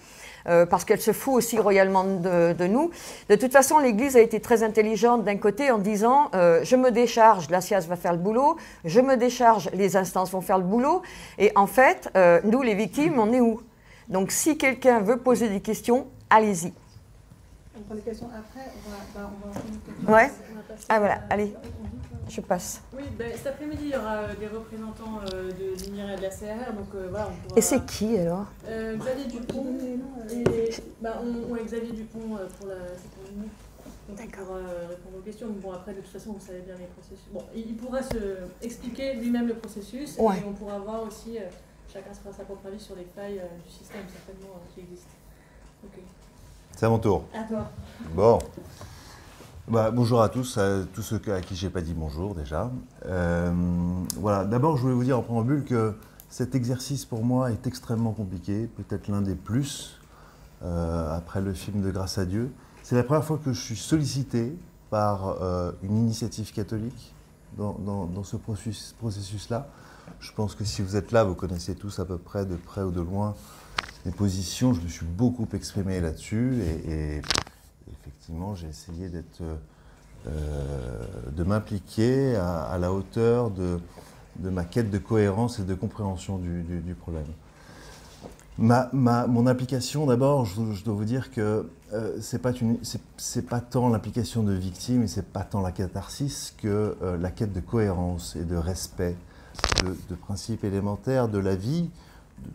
Euh, 0.48 0.64
parce 0.66 0.84
qu'elle 0.84 1.00
se 1.00 1.12
fout 1.12 1.34
aussi 1.34 1.58
royalement 1.58 2.04
de, 2.04 2.66
nous. 2.66 2.90
De 3.28 3.36
toute 3.36 3.52
façon, 3.52 3.78
l'Église 3.78 4.16
a 4.16 4.20
été 4.20 4.40
très 4.40 4.62
intelligente 4.62 5.24
d'un 5.24 5.36
côté 5.36 5.70
en 5.70 5.78
disant 5.78 6.30
euh, 6.34 6.60
je 6.62 6.76
me 6.76 6.90
décharge, 6.90 7.50
la 7.50 7.60
SIAS 7.60 7.86
va 7.88 7.96
faire 7.96 8.12
le 8.12 8.18
boulot, 8.18 8.56
je 8.84 9.00
me 9.00 9.16
décharge, 9.16 9.70
les 9.74 9.96
instances 9.96 10.30
vont 10.30 10.40
faire 10.40 10.58
le 10.58 10.64
boulot. 10.64 11.02
Et 11.38 11.52
en 11.56 11.66
fait, 11.66 12.10
euh, 12.16 12.40
nous, 12.44 12.62
les 12.62 12.74
victimes, 12.74 13.18
on 13.18 13.32
est 13.32 13.40
où? 13.40 13.60
Donc, 14.08 14.30
si 14.30 14.56
quelqu'un 14.56 15.00
veut 15.00 15.18
poser 15.18 15.48
des 15.48 15.60
questions, 15.60 16.06
allez-y. 16.30 16.72
On 17.76 17.82
prend 17.82 17.94
des 17.94 18.00
questions 18.00 18.28
après. 18.28 18.70
On 18.86 18.90
va, 18.90 18.96
bah, 19.14 19.30
on 20.06 20.10
va, 20.10 20.18
ouais. 20.18 20.30
ah 20.88 20.98
voilà, 20.98 21.20
allez 21.30 21.54
je 22.30 22.40
passe. 22.40 22.82
Oui, 22.96 23.02
ben, 23.18 23.32
cet 23.34 23.48
après-midi, 23.48 23.82
il 23.86 23.90
y 23.90 23.96
aura 23.96 24.18
euh, 24.18 24.34
des 24.38 24.46
représentants 24.46 25.20
euh, 25.32 25.50
de 25.50 25.74
l'INIR 25.82 26.10
et 26.10 26.16
de 26.16 26.22
la 26.22 26.28
CRR. 26.28 26.72
Donc, 26.72 26.94
euh, 26.94 27.08
voilà, 27.10 27.28
on 27.28 27.48
pourra, 27.48 27.58
et 27.58 27.60
c'est 27.60 27.84
qui 27.84 28.16
alors? 28.16 28.46
Xavier 28.66 29.26
Dupont. 29.26 29.66
Et, 30.30 30.70
bah, 31.00 31.20
on, 31.22 31.52
on 31.52 31.56
Xavier 31.64 31.92
Dupont 31.92 32.38
pour 32.58 32.68
la 32.68 32.74
répondre 34.88 35.18
aux 35.18 35.22
questions. 35.22 35.48
Bon, 35.60 35.72
après, 35.72 35.92
de 35.92 36.00
toute 36.00 36.12
façon, 36.12 36.32
vous 36.32 36.46
savez 36.46 36.60
bien 36.60 36.74
les 36.76 36.86
processus. 36.86 37.26
Bon, 37.32 37.42
il, 37.54 37.76
pourra 37.76 38.02
se 38.02 38.38
expliquer 38.62 39.14
lui-même 39.14 39.48
le 39.48 39.54
processus. 39.54 40.16
Et 40.18 40.44
on 40.46 40.52
pourra 40.52 40.78
voir 40.78 41.02
aussi, 41.02 41.38
chacun 41.92 42.14
se 42.14 42.20
fera 42.20 42.32
sa 42.32 42.44
propre 42.44 42.66
avis 42.66 42.80
sur 42.80 42.96
les 42.96 43.06
failles 43.14 43.42
du 43.64 43.70
système, 43.70 44.04
certainement, 44.08 44.54
qui 44.74 44.80
existent. 44.80 45.10
Ok. 45.84 46.00
C'est 46.76 46.86
à 46.86 46.88
mon 46.88 46.98
tour. 46.98 47.24
À 47.34 47.42
toi. 47.42 47.70
Bon. 48.14 48.38
Bah, 49.68 49.92
bonjour 49.92 50.20
à 50.20 50.28
tous, 50.28 50.58
à 50.58 50.80
tous 50.92 51.02
ceux 51.02 51.20
à 51.32 51.40
qui 51.40 51.54
je 51.54 51.66
n'ai 51.66 51.70
pas 51.70 51.80
dit 51.80 51.94
bonjour 51.94 52.34
déjà. 52.34 52.72
Euh, 53.06 53.52
voilà, 54.16 54.44
d'abord 54.44 54.76
je 54.76 54.82
voulais 54.82 54.94
vous 54.94 55.04
dire 55.04 55.18
en 55.18 55.22
préambule 55.22 55.64
que 55.64 55.94
cet 56.28 56.56
exercice 56.56 57.04
pour 57.04 57.22
moi 57.22 57.52
est 57.52 57.66
extrêmement 57.68 58.12
compliqué, 58.12 58.68
peut-être 58.76 59.06
l'un 59.06 59.20
des 59.20 59.36
plus 59.36 60.00
euh, 60.64 61.16
après 61.16 61.40
le 61.40 61.54
film 61.54 61.82
de 61.82 61.90
Grâce 61.90 62.18
à 62.18 62.24
Dieu. 62.24 62.50
C'est 62.82 62.96
la 62.96 63.04
première 63.04 63.24
fois 63.24 63.38
que 63.38 63.52
je 63.52 63.60
suis 63.60 63.76
sollicité 63.76 64.56
par 64.90 65.36
euh, 65.40 65.70
une 65.84 65.96
initiative 65.96 66.52
catholique 66.52 67.14
dans, 67.56 68.24
ce 68.24 68.36
processus-là. 68.36 69.68
Je 70.18 70.32
pense 70.32 70.56
que 70.56 70.64
si 70.64 70.82
vous 70.82 70.96
êtes 70.96 71.12
là, 71.12 71.22
vous 71.22 71.34
connaissez 71.34 71.76
tous 71.76 72.00
à 72.00 72.04
peu 72.04 72.18
près, 72.18 72.44
de 72.44 72.56
près 72.56 72.82
ou 72.82 72.90
de 72.90 73.00
loin, 73.00 73.36
des 74.04 74.10
positions, 74.10 74.72
je 74.72 74.80
me 74.80 74.88
suis 74.88 75.06
beaucoup 75.06 75.46
exprimé 75.52 76.00
là-dessus 76.00 76.60
et, 76.88 77.20
effectivement 78.30 78.54
j'ai 78.54 78.68
essayé 78.68 79.08
d'être, 79.08 79.42
euh, 80.26 81.04
de 81.32 81.44
m'impliquer 81.44 82.36
à, 82.36 82.78
la 82.78 82.92
hauteur 82.92 83.50
de, 83.50 83.80
ma 84.38 84.64
quête 84.64 84.90
de 84.90 84.98
cohérence 84.98 85.58
et 85.58 85.64
de 85.64 85.74
compréhension 85.74 86.38
du, 86.38 86.94
problème. 87.00 87.24
Ma, 88.58 88.90
ma, 88.92 89.26
mon 89.26 89.46
implication, 89.46 90.06
d'abord, 90.06 90.44
je, 90.44 90.84
dois 90.84 90.94
vous 90.94 91.04
dire 91.04 91.30
que 91.30 91.68
euh, 91.92 92.18
pas, 92.42 92.52
c'est, 93.16 93.46
pas 93.46 93.60
tant 93.60 93.88
l'implication 93.88 94.42
de 94.42 94.52
victime 94.52 95.02
et 95.02 95.08
c'est 95.08 95.26
pas 95.26 95.44
tant 95.44 95.62
la 95.62 95.72
catharsis 95.72 96.54
que 96.58 96.96
euh, 97.02 97.16
la 97.16 97.30
quête 97.30 97.52
de 97.52 97.60
cohérence 97.60 98.36
et 98.36 98.44
de 98.44 98.56
respect 98.56 99.16
de 99.84 100.14
principes 100.14 100.64
élémentaires 100.64 101.28
de 101.28 101.38
la 101.38 101.54
vie, 101.54 101.90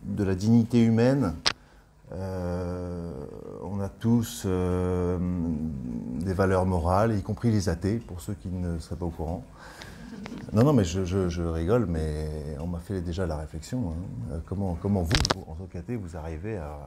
de 0.04 0.24
la 0.24 0.34
dignité 0.34 0.82
humaine. 0.82 1.34
Euh, 2.12 3.10
on 3.62 3.80
a 3.80 3.88
tous 3.88 4.44
euh, 4.46 5.18
des 6.20 6.32
valeurs 6.32 6.64
morales, 6.64 7.16
y 7.16 7.22
compris 7.22 7.50
les 7.50 7.68
athées, 7.68 7.96
pour 7.96 8.20
ceux 8.20 8.34
qui 8.34 8.48
ne 8.48 8.78
seraient 8.78 8.96
pas 8.96 9.06
au 9.06 9.10
courant. 9.10 9.44
Non, 10.52 10.64
non, 10.64 10.72
mais 10.72 10.84
je, 10.84 11.42
rigole, 11.42 11.86
mais 11.86 12.56
on 12.60 12.66
m'a 12.66 12.78
fait 12.78 13.00
déjà 13.00 13.26
la 13.26 13.36
réflexion. 13.36 13.90
Hein. 13.90 14.32
Euh, 14.32 14.38
comment, 14.46 14.78
comment 14.80 15.02
vous, 15.02 15.42
en 15.48 15.54
tant 15.54 15.66
qu'athée, 15.66 15.96
vous 15.96 16.16
arrivez 16.16 16.56
à, 16.56 16.78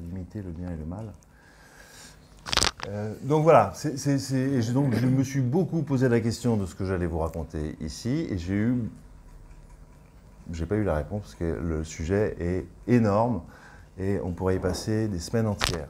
limiter 0.00 0.42
le 0.42 0.50
bien 0.50 0.70
et 0.70 0.76
le 0.76 0.86
mal? 0.86 1.06
Donc 3.24 3.42
voilà, 3.42 3.72
donc 3.74 4.94
je 4.94 5.06
me 5.06 5.24
suis 5.24 5.40
beaucoup 5.40 5.82
posé 5.82 6.08
la 6.08 6.20
question 6.20 6.56
de 6.56 6.66
ce 6.66 6.76
que 6.76 6.84
j'allais 6.84 7.06
vous 7.06 7.18
raconter 7.18 7.74
ici, 7.80 8.28
et 8.30 8.38
j'ai 8.38 8.54
eu 8.54 8.76
j'ai 10.52 10.66
pas 10.66 10.76
eu 10.76 10.84
la 10.84 10.94
réponse 10.94 11.22
parce 11.22 11.34
que 11.34 11.58
le 11.60 11.82
sujet 11.82 12.36
est 12.38 12.66
énorme 12.86 13.40
et 13.98 14.20
on 14.22 14.32
pourrait 14.32 14.56
y 14.56 14.58
passer 14.58 15.08
des 15.08 15.18
semaines 15.18 15.46
entières. 15.46 15.88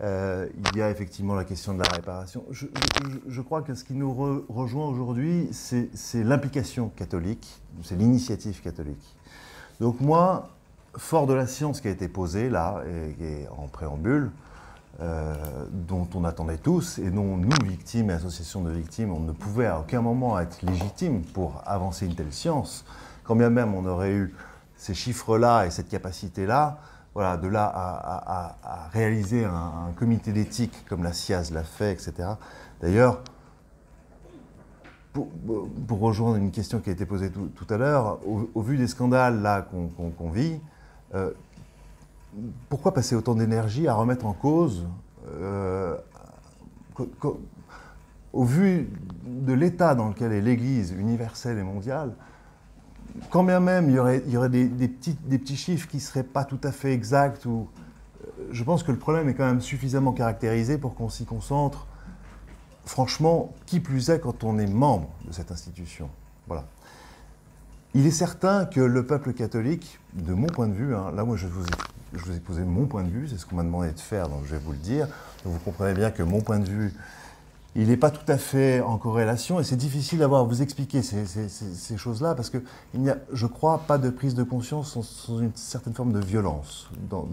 Euh, 0.00 0.46
il 0.72 0.78
y 0.78 0.82
a 0.82 0.90
effectivement 0.90 1.34
la 1.34 1.44
question 1.44 1.74
de 1.74 1.82
la 1.82 1.88
réparation. 1.88 2.44
Je, 2.50 3.40
crois 3.40 3.62
que 3.62 3.74
ce 3.74 3.82
qui 3.82 3.94
nous 3.94 4.12
rejoint 4.48 4.86
aujourd'hui, 4.88 5.48
c'est 5.52 6.22
l'implication 6.22 6.90
catholique, 6.90 7.60
c'est 7.82 7.96
l'initiative 7.96 8.60
catholique. 8.60 9.16
Donc 9.80 10.00
moi, 10.00 10.50
fort 10.96 11.26
de 11.26 11.34
la 11.34 11.46
science 11.46 11.80
qui 11.80 11.88
a 11.88 11.90
été 11.90 12.08
posée 12.08 12.48
là, 12.48 12.82
et, 13.20 13.46
en 13.56 13.66
préambule, 13.66 14.30
euh, 15.00 15.34
dont 15.70 16.08
on 16.14 16.24
attendait 16.24 16.58
tous, 16.58 16.98
et 16.98 17.10
dont 17.10 17.36
nous, 17.36 17.50
victimes 17.64 18.10
et 18.10 18.14
associations 18.14 18.62
de 18.62 18.70
victimes, 18.70 19.12
on 19.12 19.20
ne 19.20 19.32
pouvait 19.32 19.66
à 19.66 19.80
aucun 19.80 20.00
moment 20.00 20.38
être 20.38 20.62
légitime 20.62 21.22
pour 21.22 21.62
avancer 21.66 22.06
une 22.06 22.14
telle 22.14 22.32
science, 22.32 22.84
quand 23.24 23.36
bien 23.36 23.50
même 23.50 23.74
on 23.74 23.84
aurait 23.84 24.12
eu 24.12 24.34
ces 24.76 24.94
chiffres-là 24.94 25.66
et 25.66 25.70
cette 25.70 25.88
capacité-là, 25.88 26.78
voilà, 27.18 27.36
de 27.36 27.48
là 27.48 27.64
à, 27.74 28.88
réaliser 28.92 29.44
un, 29.44 29.90
comité 29.96 30.30
d'éthique 30.30 30.84
comme 30.88 31.02
la 31.02 31.12
SIAZ 31.12 31.50
l'a 31.50 31.64
fait, 31.64 31.90
etc. 31.90 32.12
D'ailleurs, 32.80 33.24
pour, 35.12 35.26
rejoindre 35.98 36.36
une 36.36 36.52
question 36.52 36.78
qui 36.78 36.90
a 36.90 36.92
été 36.92 37.06
posée 37.06 37.32
tout, 37.32 37.66
à 37.70 37.76
l'heure, 37.76 38.20
au, 38.24 38.62
vu 38.62 38.76
des 38.76 38.86
scandales 38.86 39.42
là 39.42 39.62
qu'on 39.62 40.30
vit, 40.30 40.60
euh, 41.16 41.32
pourquoi 42.68 42.94
passer 42.94 43.16
autant 43.16 43.34
d'énergie 43.34 43.88
à 43.88 43.94
remettre 43.94 44.24
en 44.24 44.32
cause, 44.32 44.86
euh, 45.40 45.96
au 48.32 48.44
vu 48.44 48.90
de 49.26 49.52
l'état 49.54 49.96
dans 49.96 50.10
lequel 50.10 50.30
est 50.30 50.40
l'Église 50.40 50.92
universelle 50.92 51.58
et 51.58 51.64
mondiale, 51.64 52.12
quand 53.30 53.44
bien 53.44 53.60
même 53.60 53.88
il 53.88 53.94
y 53.94 53.98
aurait, 53.98 54.48
des, 54.48 54.88
petits, 54.88 55.56
chiffres 55.56 55.88
qui 55.88 55.96
ne 55.96 56.02
seraient 56.02 56.22
pas 56.22 56.44
tout 56.44 56.60
à 56.62 56.72
fait 56.72 56.92
exacts, 56.92 57.46
ou, 57.46 57.68
euh, 58.22 58.48
je 58.50 58.64
pense 58.64 58.82
que 58.82 58.92
le 58.92 58.98
problème 58.98 59.28
est 59.28 59.34
quand 59.34 59.46
même 59.46 59.60
suffisamment 59.60 60.12
caractérisé 60.12 60.78
pour 60.78 60.94
qu'on 60.94 61.08
s'y 61.08 61.24
concentre. 61.24 61.86
Franchement, 62.84 63.52
qui 63.66 63.80
plus 63.80 64.10
est 64.10 64.20
quand 64.20 64.44
on 64.44 64.58
est 64.58 64.66
membre 64.66 65.10
de 65.26 65.32
cette 65.32 65.52
institution? 65.52 66.08
Voilà. 66.46 66.64
Il 67.94 68.06
est 68.06 68.12
certain 68.12 68.64
que 68.64 68.80
le 68.80 69.06
peuple 69.06 69.32
catholique, 69.32 69.98
de 70.14 70.32
mon 70.32 70.46
point 70.46 70.68
de 70.68 70.74
vue, 70.74 70.94
hein, 70.94 71.10
là 71.14 71.24
moi 71.24 71.36
je 71.36 71.46
vous, 71.46 71.64
ai, 71.64 72.40
posé 72.40 72.62
mon 72.62 72.86
point 72.86 73.02
de 73.02 73.10
vue, 73.10 73.28
c'est 73.28 73.38
ce 73.38 73.46
qu'on 73.46 73.56
m'a 73.56 73.62
demandé 73.62 73.92
de 73.92 74.00
faire, 74.00 74.28
donc 74.28 74.40
je 74.44 74.52
vais 74.52 74.60
vous 74.60 74.72
le 74.72 74.78
dire. 74.78 75.08
Vous 75.44 75.58
comprenez 75.58 75.94
bien 75.94 76.10
que 76.10 76.22
mon 76.22 76.40
point 76.40 76.58
de 76.58 76.68
vue 76.68 76.92
il 77.78 77.88
n'est 77.88 77.96
pas 77.96 78.10
tout 78.10 78.30
à 78.30 78.38
fait 78.38 78.80
en 78.80 78.98
corrélation 78.98 79.60
et 79.60 79.64
c'est 79.64 79.76
difficile 79.76 80.18
d'avoir 80.18 80.40
à 80.40 80.44
vous 80.44 80.62
expliquer 80.62 81.00
ces, 81.00 81.96
choses-là 81.96 82.34
parce 82.34 82.50
qu'il 82.50 82.62
n'y 82.94 83.08
a, 83.08 83.18
je 83.32 83.46
crois, 83.46 83.78
pas 83.86 83.98
de 83.98 84.10
prise 84.10 84.34
de 84.34 84.42
conscience 84.42 84.98
sans, 84.98 85.38
une 85.38 85.52
certaine 85.54 85.94
forme 85.94 86.12
de 86.12 86.18
violence. 86.18 86.90
Dans, 87.08 87.24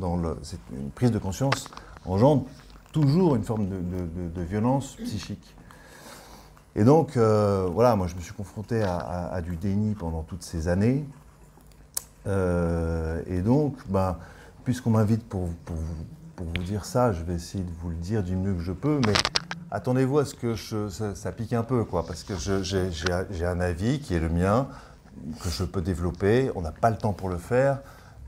une 0.71 0.91
prise 0.91 1.09
de 1.09 1.17
conscience 1.17 1.67
engendre 2.05 2.45
toujours 2.91 3.35
une 3.35 3.43
forme 3.43 3.67
de, 3.67 4.41
violence 4.43 4.95
psychique. 5.03 5.55
Et 6.75 6.83
donc, 6.83 7.17
euh, 7.17 7.67
voilà, 7.73 7.95
moi 7.95 8.05
je 8.05 8.15
me 8.15 8.21
suis 8.21 8.33
confronté 8.33 8.83
à, 8.83 9.41
du 9.41 9.55
déni 9.55 9.95
pendant 9.95 10.21
toutes 10.21 10.43
ces 10.43 10.67
années. 10.67 11.05
Euh, 12.27 13.19
et 13.25 13.41
donc, 13.41 13.75
ben, 13.89 14.17
puisqu'on 14.63 14.91
m'invite 14.91 15.27
pour, 15.27 15.49
pour, 15.65 15.77
pour 16.35 16.47
vous 16.47 16.63
dire 16.63 16.85
ça, 16.85 17.11
je 17.11 17.23
vais 17.23 17.35
essayer 17.35 17.63
de 17.63 17.71
vous 17.81 17.89
le 17.89 17.95
dire 17.95 18.23
du 18.23 18.35
mieux 18.35 18.53
que 18.53 18.61
je 18.61 18.71
peux, 18.71 18.99
mais 19.05 19.13
attendez-vous 19.71 20.19
à 20.19 20.25
ce 20.25 20.35
que 20.35 20.55
ça, 20.55 21.31
pique 21.31 21.53
un 21.53 21.63
peu, 21.63 21.83
quoi, 21.85 22.05
parce 22.05 22.23
que 22.23 22.33
j'ai 22.37 23.45
un 23.45 23.59
avis 23.59 23.99
qui 23.99 24.13
est 24.13 24.19
le 24.19 24.29
mien, 24.29 24.67
que 25.41 25.49
je 25.49 25.63
peux 25.63 25.81
développer. 25.81 26.51
On 26.55 26.61
n'a 26.61 26.71
pas 26.71 26.89
le 26.89 26.97
temps 26.97 27.13
pour 27.13 27.29
le 27.29 27.37
faire, 27.37 27.79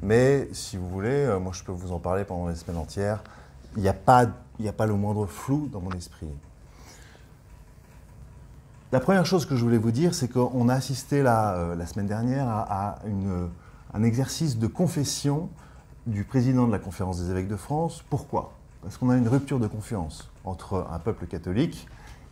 mais 0.02 0.48
si 0.54 0.78
vous 0.78 0.88
voulez, 0.88 1.10
euh, 1.10 1.40
moi 1.40 1.52
je 1.54 1.64
peux 1.64 1.72
vous 1.72 1.92
en 1.92 2.00
parler 2.00 2.24
pendant 2.24 2.48
les 2.48 2.56
semaines 2.56 2.78
entières. 2.78 3.24
Il 3.76 3.82
n'y 3.82 3.90
a, 3.90 3.94
pas, 3.94 4.26
a 4.26 4.72
pas 4.72 4.86
le 4.86 4.94
moindre 4.94 5.26
flou 5.26 5.70
dans 5.72 5.82
mon 5.82 5.92
esprit. 5.92 6.28
La 8.94 9.02
première 9.02 9.26
chose 9.26 9.46
que 9.46 9.58
je 9.58 9.64
voulais 9.64 9.78
vous 9.78 9.92
dire, 9.92 10.16
c'est 10.16 10.30
qu'on 10.30 10.70
a 10.70 10.74
assisté 10.74 11.22
la, 11.22 11.56
euh, 11.56 11.76
la 11.76 11.86
semaine 11.86 12.08
dernière 12.08 12.48
à, 12.48 13.00
un 13.94 14.04
exercice 14.04 14.58
de 14.58 14.68
confession 14.68 15.50
du 16.08 16.24
président 16.24 16.66
de 16.66 16.72
la 16.72 16.80
conférence 16.80 17.22
des 17.22 17.30
évêques 17.30 17.50
de 17.50 17.58
France. 17.58 18.04
Pourquoi? 18.10 18.54
Parce 18.82 18.98
qu'on 18.98 19.10
a 19.10 19.18
une 19.18 19.28
rupture 19.28 19.60
de 19.60 19.68
confiance 19.68 20.30
entre 20.46 20.88
un 20.90 21.00
peuple 21.00 21.28
catholique 21.28 21.88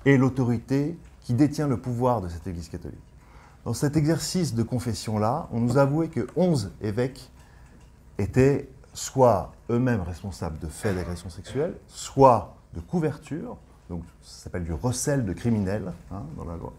et 0.06 0.18
l'autorité 0.18 0.98
qui 1.22 1.34
détient 1.34 1.68
le 1.68 1.78
pouvoir 1.78 2.22
de 2.22 2.30
cette 2.30 2.48
Église 2.48 2.70
catholique. 2.70 2.98
Dans 3.66 3.74
cet 3.74 3.98
exercice 3.98 4.54
de 4.54 4.64
confession-là, 4.64 5.48
on 5.52 5.60
nous 5.60 5.78
avouait 5.78 6.08
que 6.08 6.28
11 6.36 6.72
évêques 6.82 7.30
étaient 8.18 8.70
soit 8.94 9.52
eux-mêmes 9.70 10.02
responsables 10.02 10.58
de 10.60 10.68
faits 10.68 10.96
d'agression 10.96 11.30
sexuelle, 11.30 11.74
soit 11.88 12.56
de 12.74 12.80
couverture, 12.80 13.58
donc 13.90 14.04
ça 14.22 14.44
s'appelle 14.44 14.64
du 14.64 14.74
recel 14.74 15.26
de 15.26 15.34
criminels 15.34 15.92
hein, 16.12 16.24
dans 16.38 16.46
la 16.46 16.56
loi, 16.56 16.72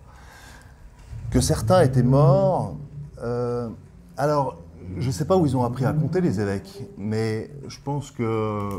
que 1.31 1.41
certains 1.41 1.83
étaient 1.83 2.03
morts. 2.03 2.77
Euh, 3.19 3.69
alors, 4.17 4.57
je 4.99 5.07
ne 5.07 5.12
sais 5.12 5.25
pas 5.25 5.37
où 5.37 5.46
ils 5.46 5.57
ont 5.57 5.64
appris 5.64 5.85
à 5.85 5.92
compter 5.92 6.20
les 6.20 6.40
évêques, 6.40 6.85
mais 6.96 7.51
je 7.68 7.79
pense 7.83 8.11
que, 8.11 8.70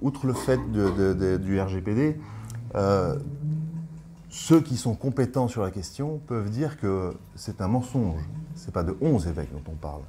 outre 0.00 0.26
le 0.26 0.32
fait 0.32 0.60
du 0.70 1.60
RGPD, 1.60 2.18
euh, 2.74 3.18
ceux 4.30 4.60
qui 4.60 4.76
sont 4.76 4.94
compétents 4.94 5.48
sur 5.48 5.62
la 5.62 5.70
question 5.70 6.20
peuvent 6.26 6.50
dire 6.50 6.78
que 6.78 7.14
c'est 7.34 7.60
un 7.60 7.68
mensonge. 7.68 8.20
Ce 8.54 8.66
n'est 8.66 8.72
pas 8.72 8.82
de 8.82 8.96
11 9.00 9.26
évêques 9.26 9.52
dont 9.52 9.72
on 9.72 9.76
parle. 9.76 10.02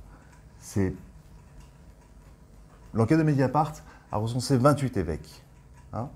C'est 0.59 0.93
L'enquête 2.93 3.19
de 3.19 3.23
Mediapart 3.23 3.73
a 4.11 4.17
recensé 4.17 4.57
28 4.57 4.97
évêques. 4.97 5.43
Hein. 5.93 6.09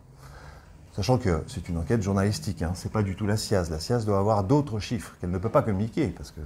Sachant 0.93 1.17
que 1.17 1.43
c'est 1.47 1.69
une 1.69 1.77
enquête 1.77 2.01
journalistique, 2.01 2.61
hein, 2.61 2.73
ce 2.75 2.85
n'est 2.85 2.91
pas 2.91 3.03
du 3.03 3.15
tout 3.15 3.25
la 3.25 3.37
SIAZ. 3.37 3.69
La 3.69 3.79
SIAZ 3.79 4.05
doit 4.05 4.19
avoir 4.19 4.43
d'autres 4.43 4.79
chiffres 4.79 5.15
qu'elle 5.19 5.31
ne 5.31 5.37
peut 5.37 5.49
pas 5.49 5.61
communiquer, 5.61 6.07
parce 6.07 6.31
que, 6.31 6.41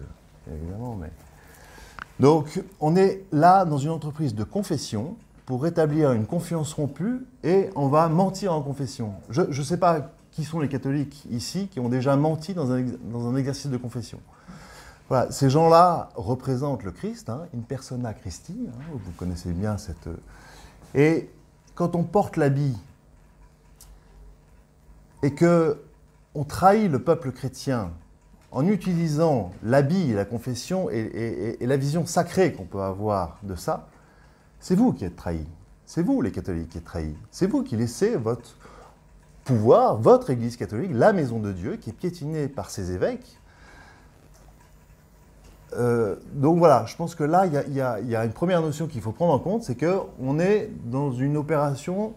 évidemment, 0.51 0.95
mais. 0.95 1.11
Donc, 2.19 2.61
on 2.79 2.95
est 2.95 3.23
là 3.31 3.65
dans 3.65 3.77
une 3.77 3.91
entreprise 3.91 4.33
de 4.33 4.43
confession 4.43 5.15
pour 5.45 5.61
rétablir 5.61 6.11
une 6.11 6.25
confiance 6.25 6.73
rompue 6.73 7.25
et 7.43 7.69
on 7.75 7.87
va 7.87 8.09
mentir 8.09 8.53
en 8.53 8.61
confession. 8.61 9.13
Je 9.29 9.43
ne 9.43 9.63
sais 9.63 9.77
pas 9.77 10.11
qui 10.31 10.43
sont 10.43 10.59
les 10.59 10.67
catholiques 10.67 11.25
ici 11.31 11.67
qui 11.67 11.79
ont 11.79 11.89
déjà 11.89 12.15
menti 12.15 12.53
dans 12.53 12.71
un, 12.71 13.35
exercice 13.35 13.71
de 13.71 13.77
confession. 13.77 14.19
Voilà, 15.09 15.31
ces 15.31 15.49
gens-là 15.49 16.09
représentent 16.15 16.83
le 16.83 16.91
Christ, 16.91 17.29
hein, 17.29 17.45
une 17.53 17.63
persona 17.63 18.13
Christi, 18.13 18.67
hein, 18.67 18.81
vous 18.91 19.11
connaissez 19.13 19.51
bien 19.51 19.77
cette. 19.77 20.09
Et 20.95 21.29
quand 21.75 21.95
on 21.95 22.03
porte 22.03 22.35
l'habit 22.35 22.75
et 25.23 25.33
que 25.33 25.81
on 26.35 26.43
trahit 26.43 26.91
le 26.91 27.01
peuple 27.01 27.31
chrétien 27.31 27.91
en 28.51 28.65
utilisant 28.67 29.51
l'habit, 29.63 30.13
la 30.13 30.25
confession 30.25 30.89
et, 30.89 31.57
la 31.59 31.77
vision 31.77 32.05
sacrée 32.05 32.53
qu'on 32.53 32.63
peut 32.63 32.81
avoir 32.81 33.39
de 33.43 33.55
ça, 33.55 33.87
c'est 34.59 34.75
vous 34.75 34.93
qui 34.93 35.05
êtes 35.05 35.15
trahis. 35.15 35.47
C'est 35.85 36.01
vous, 36.01 36.21
les 36.21 36.31
catholiques, 36.31 36.69
qui 36.69 36.77
êtes 36.77 36.85
trahis. 36.85 37.15
C'est 37.31 37.47
vous 37.47 37.63
qui 37.63 37.75
laissez 37.75 38.15
votre 38.15 38.57
pouvoir, 39.43 39.97
votre 39.97 40.29
Église 40.29 40.57
catholique, 40.57 40.91
la 40.93 41.13
maison 41.13 41.39
de 41.39 41.51
Dieu, 41.51 41.77
qui 41.77 41.89
est 41.89 41.93
piétinée 41.93 42.47
par 42.47 42.69
ses 42.69 42.91
évêques. 42.91 43.39
euh, 45.77 46.15
donc 46.33 46.57
voilà, 46.57 46.85
je 46.85 46.95
pense 46.95 47.15
que 47.15 47.23
là, 47.23 47.45
il 47.45 47.73
y, 47.73 47.81
a 47.81 48.25
une 48.25 48.31
première 48.31 48.61
notion 48.61 48.87
qu'il 48.87 49.01
faut 49.01 49.11
prendre 49.11 49.33
en 49.33 49.39
compte, 49.39 49.63
c'est 49.63 49.75
qu'on 49.75 50.39
est 50.39 50.69
dans 50.85 51.11
une 51.11 51.37
opération 51.37 52.13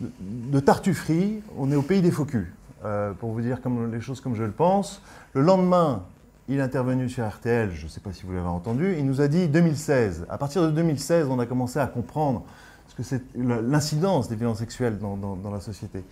de, 0.00 0.60
tartufferie, 0.60 1.42
on 1.56 1.70
est 1.70 1.76
au 1.76 1.82
pays 1.82 2.02
des 2.02 2.10
focus, 2.10 2.46
euh, 2.84 3.12
pour 3.12 3.32
vous 3.32 3.40
dire 3.40 3.60
comme, 3.60 3.92
les 3.92 4.00
choses 4.00 4.20
comme 4.20 4.34
je 4.34 4.44
le 4.44 4.52
pense. 4.52 5.02
Le 5.32 5.42
lendemain, 5.42 6.04
il 6.48 6.58
est 6.58 6.62
intervenu 6.62 7.08
sur 7.08 7.26
RTL, 7.26 7.70
je 7.72 7.84
ne 7.84 7.90
sais 7.90 8.00
pas 8.00 8.12
si 8.12 8.24
vous 8.24 8.32
l'avez 8.32 8.46
entendu, 8.46 8.96
il 8.98 9.06
nous 9.06 9.20
a 9.20 9.28
dit 9.28 9.48
2016. 9.48 10.26
À 10.28 10.38
partir 10.38 10.62
de 10.62 10.70
2016, 10.70 11.28
on 11.28 11.38
a 11.38 11.46
commencé 11.46 11.78
à 11.78 11.86
comprendre 11.86 12.44
ce 12.88 12.94
que 12.94 13.02
c'est 13.02 13.22
l'incidence 13.36 14.28
des 14.28 14.36
violences 14.36 14.58
sexuelles 14.58 14.98
dans 14.98 15.50
la 15.52 15.60
société. 15.60 16.04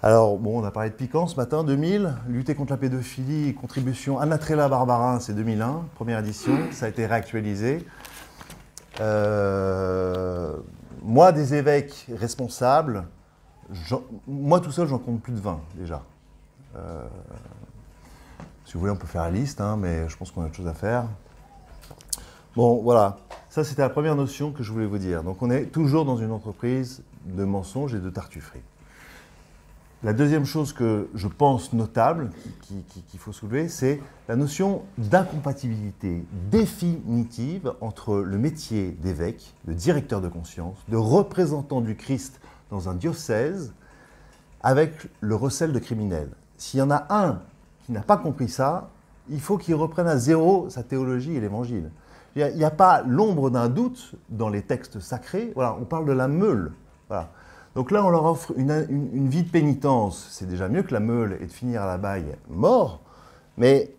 Alors, 0.00 0.38
bon, 0.38 0.60
on 0.60 0.64
a 0.64 0.70
parlé 0.70 0.90
de 0.90 0.94
Piquant 0.94 1.26
ce 1.26 1.34
matin, 1.34 1.64
2000. 1.64 2.14
Lutter 2.28 2.54
contre 2.54 2.70
la 2.70 2.76
pédophilie, 2.76 3.52
contribution 3.54 4.20
Anatrella 4.20 4.68
Barbarin, 4.68 5.18
c'est 5.18 5.32
2001, 5.32 5.86
première 5.96 6.20
édition. 6.20 6.56
Ça 6.70 6.86
a 6.86 6.88
été 6.88 7.04
réactualisé. 7.04 7.84
Euh, 9.00 10.52
moi, 11.02 11.32
des 11.32 11.54
évêques 11.54 12.06
responsables, 12.16 13.06
moi 14.26 14.60
tout 14.60 14.72
seul, 14.72 14.88
j'en 14.88 14.98
compte 14.98 15.20
plus 15.20 15.32
de 15.32 15.40
20 15.40 15.60
déjà. 15.74 16.02
Euh, 16.76 17.06
si 18.64 18.74
vous 18.74 18.80
voulez, 18.80 18.92
on 18.92 18.96
peut 18.96 19.06
faire 19.06 19.22
la 19.22 19.30
liste, 19.30 19.60
hein, 19.60 19.76
mais 19.78 20.08
je 20.08 20.16
pense 20.16 20.30
qu'on 20.30 20.42
a 20.42 20.46
autre 20.46 20.54
chose 20.54 20.66
à 20.66 20.74
faire. 20.74 21.06
Bon, 22.54 22.82
voilà. 22.82 23.18
Ça, 23.48 23.64
c'était 23.64 23.82
la 23.82 23.88
première 23.88 24.14
notion 24.14 24.52
que 24.52 24.62
je 24.62 24.72
voulais 24.72 24.86
vous 24.86 24.98
dire. 24.98 25.22
Donc, 25.22 25.42
on 25.42 25.50
est 25.50 25.66
toujours 25.66 26.04
dans 26.04 26.16
une 26.16 26.32
entreprise 26.32 27.02
de 27.24 27.44
mensonges 27.44 27.94
et 27.94 27.98
de 27.98 28.10
tartufferie. 28.10 28.62
La 30.04 30.12
deuxième 30.12 30.44
chose 30.44 30.72
que 30.72 31.08
je 31.14 31.26
pense 31.26 31.72
notable, 31.72 32.30
qu'il 33.08 33.18
faut 33.18 33.32
soulever, 33.32 33.68
c'est 33.68 34.00
la 34.28 34.36
notion 34.36 34.82
d'incompatibilité 34.96 36.24
définitive 36.52 37.72
entre 37.80 38.18
le 38.18 38.38
métier 38.38 38.92
d'évêque, 38.92 39.54
de 39.66 39.72
directeur 39.72 40.20
de 40.20 40.28
conscience, 40.28 40.76
de 40.88 40.96
représentant 40.96 41.80
du 41.80 41.96
Christ 41.96 42.40
dans 42.70 42.88
un 42.88 42.94
diocèse, 42.94 43.72
avec 44.62 44.92
le 45.20 45.34
recel 45.34 45.72
de 45.72 45.78
criminel. 45.78 46.28
S'il 46.56 46.80
y 46.80 46.82
en 46.82 46.90
a 46.90 47.06
un 47.10 47.40
qui 47.84 47.92
n'a 47.92 48.00
pas 48.02 48.16
compris 48.16 48.48
ça, 48.48 48.90
il 49.30 49.40
faut 49.40 49.58
qu'il 49.58 49.74
reprenne 49.74 50.06
à 50.06 50.16
zéro 50.16 50.68
sa 50.70 50.82
théologie 50.82 51.36
et 51.36 51.40
l'évangile. 51.40 51.90
Il 52.36 52.54
n'y 52.54 52.64
a, 52.64 52.70
pas 52.70 53.02
l'ombre 53.02 53.50
d'un 53.50 53.68
doute 53.68 54.14
dans 54.28 54.48
les 54.48 54.62
textes 54.62 55.00
sacrés. 55.00 55.50
Voilà, 55.54 55.76
on 55.80 55.84
parle 55.84 56.06
de 56.06 56.12
la 56.12 56.28
meule. 56.28 56.72
Voilà. 57.08 57.30
Donc 57.74 57.90
là, 57.90 58.04
on 58.04 58.10
leur 58.10 58.24
offre 58.24 58.52
une, 58.56 59.28
vie 59.28 59.42
de 59.42 59.50
pénitence. 59.50 60.28
C'est 60.30 60.46
déjà 60.46 60.68
mieux 60.68 60.82
que 60.82 60.92
la 60.92 61.00
meule 61.00 61.38
et 61.40 61.46
de 61.46 61.52
finir 61.52 61.82
à 61.82 61.86
la 61.86 61.98
baille 61.98 62.36
mort. 62.48 63.00
Mais 63.56 63.92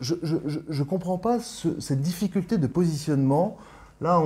je 0.00 0.14
ne 0.14 0.82
comprends 0.84 1.18
pas 1.18 1.38
cette 1.40 2.00
difficulté 2.00 2.58
de 2.58 2.66
positionnement. 2.66 3.56
Là, 4.00 4.22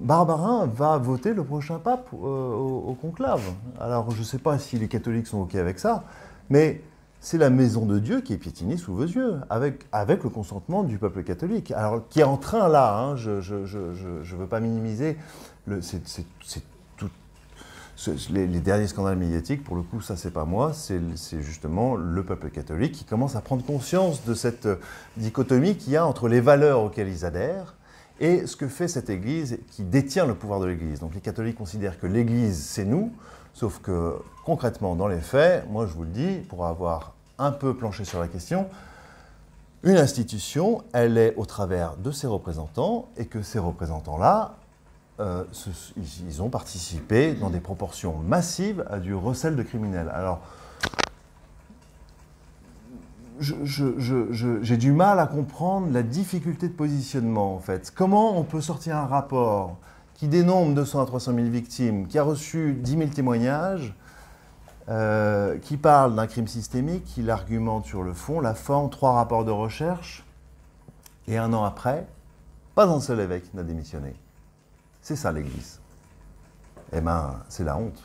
Barbarin 0.00 0.66
va 0.66 0.96
voter 0.98 1.34
le 1.34 1.42
prochain 1.42 1.80
pape 1.80 2.08
euh, 2.12 2.54
au, 2.54 2.94
conclave. 2.94 3.42
Alors, 3.80 4.12
je 4.12 4.20
ne 4.20 4.24
sais 4.24 4.38
pas 4.38 4.58
si 4.58 4.78
les 4.78 4.86
catholiques 4.86 5.26
sont 5.26 5.40
OK 5.40 5.56
avec 5.56 5.80
ça, 5.80 6.04
mais 6.50 6.82
c'est 7.20 7.38
la 7.38 7.50
maison 7.50 7.84
de 7.84 7.98
Dieu 7.98 8.20
qui 8.20 8.32
est 8.32 8.36
piétinée 8.36 8.76
sous 8.76 8.94
vos 8.94 9.02
yeux, 9.02 9.40
avec, 9.50 9.86
avec 9.90 10.22
le 10.22 10.30
consentement 10.30 10.84
du 10.84 10.98
peuple 10.98 11.24
catholique. 11.24 11.72
Alors, 11.72 12.06
qui 12.08 12.20
est 12.20 12.24
en 12.24 12.36
train 12.36 12.68
là, 12.68 12.96
hein, 12.96 13.16
je 13.16 13.32
ne 13.32 14.36
veux 14.36 14.46
pas 14.46 14.60
minimiser, 14.60 15.16
c'est 15.80 16.24
les, 18.30 18.46
derniers 18.60 18.86
scandales 18.86 19.18
médiatiques, 19.18 19.64
pour 19.64 19.74
le 19.74 19.82
coup, 19.82 20.00
ça 20.00 20.16
c'est 20.16 20.30
pas 20.30 20.44
moi, 20.44 20.72
c'est 20.72 21.42
justement 21.42 21.96
le 21.96 22.22
peuple 22.22 22.50
catholique 22.50 22.92
qui 22.92 23.04
commence 23.04 23.34
à 23.34 23.40
prendre 23.40 23.64
conscience 23.64 24.24
de 24.24 24.34
cette 24.34 24.66
euh, 24.66 24.76
dichotomie 25.16 25.76
qu'il 25.76 25.94
y 25.94 25.96
a 25.96 26.06
entre 26.06 26.28
les 26.28 26.40
valeurs 26.40 26.80
auxquelles 26.82 27.08
ils 27.08 27.24
adhèrent 27.24 27.74
et 28.20 28.46
ce 28.46 28.56
que 28.56 28.68
fait 28.68 28.88
cette 28.88 29.10
Église 29.10 29.58
qui 29.70 29.82
détient 29.82 30.26
le 30.26 30.34
pouvoir 30.34 30.60
de 30.60 30.66
l'Église. 30.66 31.00
Donc 31.00 31.14
les 31.14 31.20
catholiques 31.20 31.56
considèrent 31.56 31.98
que 31.98 32.06
l'Église 32.06 32.62
c'est 32.62 32.84
nous, 32.84 33.12
sauf 33.54 33.80
que 33.80 34.16
concrètement 34.44 34.96
dans 34.96 35.08
les 35.08 35.20
faits, 35.20 35.68
moi 35.68 35.86
je 35.86 35.92
vous 35.92 36.04
le 36.04 36.10
dis, 36.10 36.38
pour 36.48 36.66
avoir 36.66 37.14
un 37.38 37.52
peu 37.52 37.74
planché 37.74 38.04
sur 38.04 38.20
la 38.20 38.28
question, 38.28 38.68
une 39.84 39.96
institution, 39.96 40.82
elle 40.92 41.16
est 41.18 41.34
au 41.36 41.46
travers 41.46 41.96
de 41.96 42.10
ses 42.10 42.26
représentants 42.26 43.08
et 43.16 43.26
que 43.26 43.42
ces 43.42 43.60
représentants-là, 43.60 44.56
euh, 45.20 45.44
ils 46.26 46.42
ont 46.42 46.48
participé 46.48 47.34
dans 47.34 47.50
des 47.50 47.60
proportions 47.60 48.16
massives 48.18 48.84
à 48.90 48.98
du 48.98 49.14
recel 49.14 49.54
de 49.54 49.62
criminels. 49.62 50.10
Alors, 50.12 50.40
j'ai 53.40 54.76
du 54.76 54.92
mal 54.92 55.18
à 55.20 55.26
comprendre 55.26 55.92
la 55.92 56.02
difficulté 56.02 56.68
de 56.68 56.72
positionnement, 56.72 57.54
en 57.54 57.58
fait. 57.58 57.92
Comment 57.94 58.38
on 58.38 58.44
peut 58.44 58.60
sortir 58.60 58.96
un 58.96 59.06
rapport 59.06 59.76
qui 60.14 60.26
dénombre 60.26 60.74
200 60.74 61.02
à 61.02 61.06
300 61.06 61.34
000 61.34 61.46
victimes, 61.48 62.06
qui 62.08 62.18
a 62.18 62.22
reçu 62.22 62.74
10 62.74 62.98
000 62.98 63.10
témoignages, 63.10 63.94
euh, 64.88 65.58
qui 65.58 65.76
parle 65.76 66.16
d'un 66.16 66.26
crime 66.26 66.48
systémique, 66.48 67.04
qui 67.04 67.22
l'argumente 67.22 67.86
sur 67.86 68.02
le 68.02 68.12
fond, 68.12 68.40
la 68.40 68.54
forme, 68.54 68.90
trois 68.90 69.12
rapports 69.12 69.44
de 69.44 69.50
recherche, 69.50 70.24
et 71.28 71.38
un 71.38 71.52
an 71.52 71.62
après, 71.64 72.06
pas 72.74 72.86
un 72.86 73.00
seul 73.00 73.20
évêque 73.20 73.52
n'a 73.54 73.62
démissionné. 73.62 74.14
C'est 75.02 75.16
ça 75.16 75.30
l'Église. 75.30 75.80
Eh 76.92 77.00
bien, 77.00 77.34
c'est 77.48 77.64
la 77.64 77.76
honte. 77.76 78.02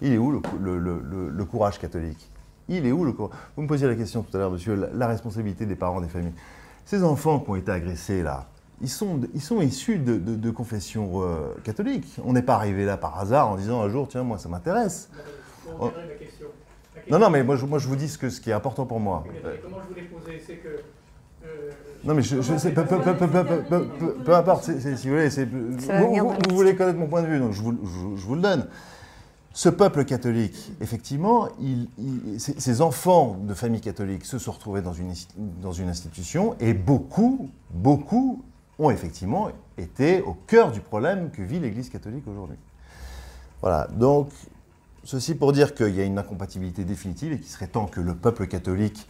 Il 0.00 0.12
est 0.12 0.18
où 0.18 0.30
le, 0.30 1.44
courage 1.44 1.78
catholique? 1.78 2.30
Il 2.68 2.86
est 2.86 2.92
où 2.92 3.04
le 3.04 3.12
courage 3.12 3.36
Vous 3.56 3.62
me 3.62 3.68
posiez 3.68 3.86
la 3.86 3.94
question 3.94 4.22
tout 4.22 4.36
à 4.36 4.40
l'heure, 4.40 4.50
monsieur, 4.50 4.88
la, 4.92 5.06
responsabilité 5.06 5.66
des 5.66 5.74
parents, 5.74 6.00
des 6.00 6.08
familles. 6.08 6.32
Ces 6.84 7.02
enfants 7.04 7.38
qui 7.40 7.50
ont 7.50 7.56
été 7.56 7.70
agressés 7.70 8.22
là, 8.22 8.46
ils 8.80 8.88
sont, 8.88 9.20
ils 9.34 9.40
sont 9.40 9.60
issus 9.60 9.98
de, 9.98 10.16
de, 10.16 10.50
confessions 10.50 11.22
euh, 11.22 11.54
catholiques. 11.62 12.16
On 12.24 12.32
n'est 12.32 12.42
pas 12.42 12.54
arrivé 12.54 12.84
là 12.84 12.96
par 12.96 13.18
hasard 13.18 13.50
en 13.50 13.56
disant 13.56 13.82
un 13.82 13.88
jour, 13.88 14.08
tiens, 14.08 14.22
moi 14.22 14.38
ça 14.38 14.48
m'intéresse. 14.48 15.08
Non, 17.10 17.18
non, 17.18 17.30
mais 17.30 17.42
moi 17.44 17.56
je, 17.56 17.66
moi 17.66 17.78
je 17.78 17.86
vous 17.86 17.96
dis 17.96 18.08
ce, 18.08 18.18
que, 18.18 18.30
ce 18.30 18.40
qui 18.40 18.50
est 18.50 18.54
important 18.54 18.86
pour 18.86 19.00
moi. 19.00 19.24
comment 19.62 19.78
je 19.82 19.88
voulais 19.88 20.08
poser, 20.08 20.42
c'est 20.44 20.56
que 20.56 20.82
non, 22.04 22.14
mais 22.14 22.22
je, 22.22 22.42
sais, 22.42 22.70
peu, 22.72 22.84
peu, 22.84 23.00
peu, 23.00 23.26
peu, 24.24 24.34
importe, 24.34 24.64
si 24.64 25.08
vous 25.08 25.14
voulez, 25.14 25.28
vous, 25.28 26.34
vous, 26.50 26.56
voulez 26.56 26.76
connaître 26.76 26.98
mon 26.98 27.06
point 27.06 27.22
de 27.22 27.26
vue, 27.26 27.38
donc 27.38 27.52
je 27.52 27.62
vous, 27.62 27.78
je, 27.82 28.26
vous 28.26 28.34
le 28.34 28.42
donne. 28.42 28.66
Ce 29.56 29.68
peuple 29.68 30.04
catholique, 30.04 30.72
effectivement, 30.80 31.48
ces 32.38 32.80
enfants 32.82 33.38
de 33.40 33.54
famille 33.54 33.80
catholique 33.80 34.24
se 34.24 34.40
sont 34.40 34.50
retrouvés 34.50 34.82
dans 34.82 34.92
une, 34.92 35.88
institution 35.88 36.56
et 36.58 36.74
beaucoup, 36.74 37.48
beaucoup 37.70 38.42
ont 38.80 38.90
effectivement 38.90 39.50
été 39.78 40.22
au 40.22 40.34
cœur 40.34 40.72
du 40.72 40.80
problème 40.80 41.30
que 41.30 41.40
vit 41.40 41.60
l'Église 41.60 41.88
catholique 41.88 42.26
aujourd'hui. 42.26 42.56
Voilà, 43.60 43.86
donc 43.92 44.30
ceci 45.04 45.36
pour 45.36 45.52
dire 45.52 45.76
qu'il 45.76 45.94
y 45.94 46.00
a 46.00 46.04
une 46.04 46.18
incompatibilité 46.18 46.82
définitive 46.82 47.32
et 47.34 47.38
qu'il 47.38 47.48
serait 47.48 47.68
temps 47.68 47.86
que 47.86 48.00
le 48.00 48.16
peuple 48.16 48.48
catholique 48.48 49.06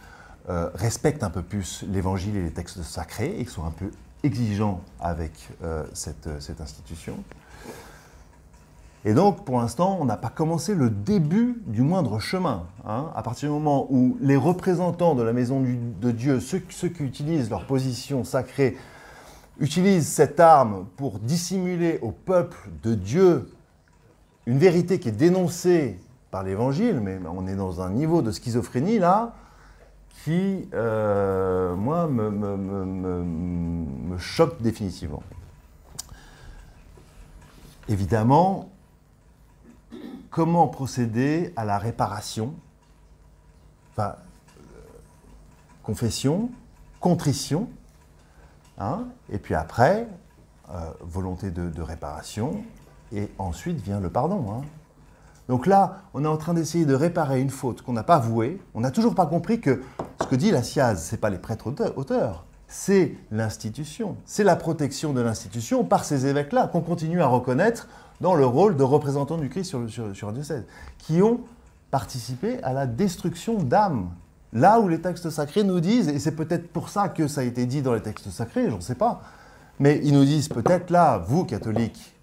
euh, 0.49 0.69
respectent 0.75 1.23
un 1.23 1.31
peu 1.31 1.41
plus 1.41 1.83
l'évangile 1.89 2.35
et 2.37 2.43
les 2.43 2.51
textes 2.51 2.83
sacrés 2.83 3.35
et 3.39 3.45
qui 3.45 3.51
sont 3.51 3.65
un 3.65 3.71
peu 3.71 3.89
exigeants 4.21 4.81
avec 4.99 5.31
euh, 5.63 5.85
cette, 5.93 6.27
institution. 6.61 7.17
Et 9.07 9.13
donc, 9.13 9.45
pour 9.45 9.59
l'instant, 9.59 9.99
on 10.01 10.05
n'a 10.05 10.17
pas 10.17 10.29
commencé 10.29 10.73
le 10.73 10.89
début 10.89 11.61
du 11.67 11.83
moindre 11.83 12.19
chemin. 12.19 12.65
Hein. 12.87 13.11
À 13.15 13.21
partir 13.21 13.49
du 13.49 13.53
moment 13.53 13.85
où 13.91 14.17
les 14.19 14.35
représentants 14.35 15.13
de 15.13 15.21
la 15.21 15.31
maison 15.31 15.61
de 15.61 16.11
Dieu, 16.11 16.39
ceux, 16.39 16.57
qui 16.57 17.03
utilisent 17.03 17.51
leur 17.51 17.67
position 17.67 18.23
sacrée, 18.23 18.75
utilisent 19.59 20.07
cette 20.07 20.39
arme 20.39 20.87
pour 20.97 21.19
dissimuler 21.19 21.99
au 22.01 22.11
peuple 22.11 22.57
de 22.81 22.95
Dieu 22.95 23.51
une 24.47 24.57
vérité 24.57 24.99
qui 24.99 25.09
est 25.09 25.11
dénoncée 25.11 25.99
par 26.31 26.41
l'Évangile, 26.41 26.99
mais 26.99 27.19
on 27.31 27.45
est 27.45 27.55
dans 27.55 27.81
un 27.81 27.91
niveau 27.91 28.23
de 28.23 28.31
schizophrénie 28.31 28.97
là, 28.97 29.35
qui, 30.23 30.67
euh, 30.73 31.75
moi, 31.75 32.07
me, 32.07 32.25
choque 34.17 34.59
définitivement. 34.63 35.21
Évidemment, 37.87 38.69
comment 40.35 40.67
procéder 40.67 41.53
à 41.55 41.63
la 41.63 41.77
réparation 41.77 42.53
Enfin, 43.91 44.15
confession, 45.81 46.49
contrition, 46.99 47.69
hein, 48.77 49.05
et 49.31 49.37
puis 49.37 49.55
après, 49.55 50.09
euh, 50.69 50.91
volonté 50.99 51.51
de, 51.51 51.81
réparation, 51.81 52.65
et 53.13 53.31
ensuite 53.37 53.79
vient 53.79 54.01
le 54.01 54.09
pardon. 54.09 54.45
Hein. 54.51 54.65
Donc 55.47 55.67
là, 55.67 56.01
on 56.13 56.25
est 56.25 56.27
en 56.27 56.35
train 56.35 56.53
d'essayer 56.53 56.85
de 56.85 56.95
réparer 56.95 57.39
une 57.39 57.49
faute 57.49 57.81
qu'on 57.81 57.93
n'a 57.93 58.03
pas 58.03 58.19
vouée. 58.19 58.61
On 58.73 58.81
n'a 58.81 58.91
toujours 58.91 59.15
pas 59.15 59.27
compris 59.27 59.61
que 59.61 59.81
ce 60.21 60.27
que 60.27 60.35
dit 60.35 60.51
la 60.51 60.63
SIAZ, 60.63 61.01
ce 61.01 61.15
n'est 61.15 61.17
pas 61.17 61.29
les 61.29 61.37
prêtres 61.37 61.67
auteurs, 61.95 62.43
c'est 62.67 63.15
l'institution. 63.31 64.17
C'est 64.25 64.43
la 64.43 64.57
protection 64.57 65.13
de 65.13 65.21
l'institution 65.21 65.85
par 65.85 66.03
ces 66.03 66.25
évêques-là 66.25 66.67
qu'on 66.67 66.81
continue 66.81 67.21
à 67.21 67.27
reconnaître 67.27 67.87
dans 68.21 68.35
le 68.35 68.45
rôle 68.45 68.77
de 68.77 68.83
représentants 68.83 69.37
du 69.37 69.49
Christ 69.49 69.69
sur, 69.69 70.15
sur, 70.15 70.29
un 70.29 70.33
diocèse, 70.33 70.63
qui 70.99 71.21
ont 71.21 71.41
participé 71.91 72.61
à 72.63 72.73
la 72.73 72.85
destruction 72.85 73.61
d'âmes 73.61 74.09
Là 74.55 74.79
où 74.79 74.87
les 74.87 75.01
textes 75.01 75.29
sacrés 75.29 75.65
nous 75.65 75.81
disent, 75.81 76.07
et 76.07 76.17
c'est 76.17 76.31
peut-être 76.31 76.71
pour 76.71 76.87
ça 76.87 77.09
que 77.09 77.27
ça 77.27 77.41
a 77.41 77.43
été 77.43 77.65
dit 77.65 77.81
dans 77.81 77.93
les 77.93 78.01
textes 78.01 78.29
sacrés, 78.29 78.69
j'en 78.69 78.79
sais 78.79 78.95
pas, 78.95 79.21
mais 79.81 79.99
ils 80.01 80.13
nous 80.13 80.23
disent 80.23 80.47
peut-être 80.47 80.91
là, 80.91 81.17
vous 81.17 81.43
catholiques, 81.43 82.15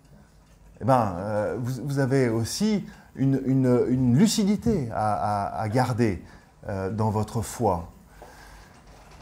eh 0.81 0.85
ben, 0.87 1.15
euh, 1.19 1.59
vous, 1.61 1.99
avez 1.99 2.31
aussi 2.31 2.87
une, 3.17 4.17
lucidité 4.17 4.89
à, 4.95 5.69
garder 5.71 6.23
euh, 6.69 6.91
dans 6.91 7.11
votre 7.11 7.43
foi. 7.43 7.91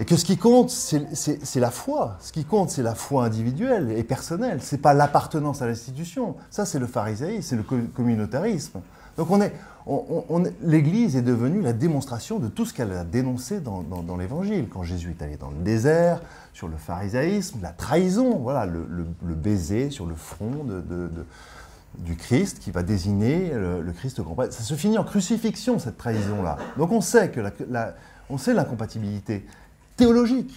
Et 0.01 0.07
que 0.07 0.17
ce 0.17 0.25
qui 0.25 0.39
compte, 0.39 0.71
c'est 0.71 1.61
la 1.61 1.71
foi. 1.71 2.17
Ce 2.21 2.33
qui 2.33 2.47
compte, 2.47 2.71
c'est 2.71 2.83
la 2.83 2.95
foi 2.95 3.27
individuelle 3.27 3.93
et 3.93 4.03
personnelle. 4.03 4.63
Ce 4.63 4.75
n'est 4.75 4.81
pas 4.81 4.95
l'appartenance 4.95 5.61
à 5.61 5.67
l'institution. 5.67 6.37
Ça, 6.51 6.65
c'est 6.65 6.79
le 6.79 6.87
pharisaïsme, 6.87 7.43
c'est 7.43 7.57
le 7.57 7.63
communautarisme. 7.63 8.81
Donc 9.19 9.29
l'Église 10.63 11.17
est 11.17 11.23
devenue 11.23 11.61
la 11.61 11.75
démonstration 11.75 12.39
de 12.39 12.49
tout 12.49 12.65
ce 12.65 12.73
qu'elle 12.73 12.93
a 12.93 13.05
dénoncé 13.05 13.61
dans, 13.61 14.17
l'Évangile. 14.19 14.69
Quand 14.73 14.85
Jésus 14.85 15.15
est 15.19 15.23
allé 15.23 15.37
dans 15.37 15.51
le 15.51 15.59
désert, 15.59 16.23
sur 16.55 16.69
le 16.69 16.79
pharisaïsme, 16.79 17.59
la 17.61 17.73
trahison, 17.73 18.39
voilà, 18.39 18.65
le, 18.65 19.35
baiser 19.35 19.91
sur 19.91 20.07
le 20.07 20.15
front 20.15 20.65
du 21.99 22.17
Christ 22.17 22.61
qui 22.61 22.71
va 22.71 22.83
désigner 22.83 23.51
le, 23.53 23.93
Christ 23.93 24.23
complet. 24.23 24.51
Ça 24.51 24.63
se 24.63 24.73
finit 24.73 24.97
en 24.97 25.05
crucifixion, 25.05 25.79
cette 25.79 25.99
trahison-là. 25.99 26.57
Donc 26.79 26.91
on 26.91 27.03
sait 27.03 27.29
que 27.29 27.41
on 28.31 28.39
sait 28.39 28.55
l'incompatibilité 28.55 29.45
théologique. 30.01 30.55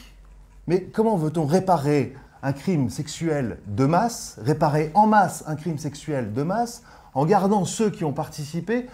Mais 0.67 0.83
comment 0.83 1.17
veut-on 1.17 1.45
réparer 1.45 2.15
un 2.43 2.53
crime 2.53 2.89
sexuel 2.89 3.59
de 3.67 3.85
masse, 3.85 4.39
réparer 4.41 4.89
en 4.93 5.05
masse 5.05 5.43
un 5.47 5.57
crime 5.57 5.77
sexuel 5.77 6.33
de 6.33 6.43
masse, 6.43 6.81
en 7.13 7.25
gardant 7.25 7.65
ceux 7.65 7.89
qui 7.89 8.05
ont 8.05 8.13
participé 8.13 8.87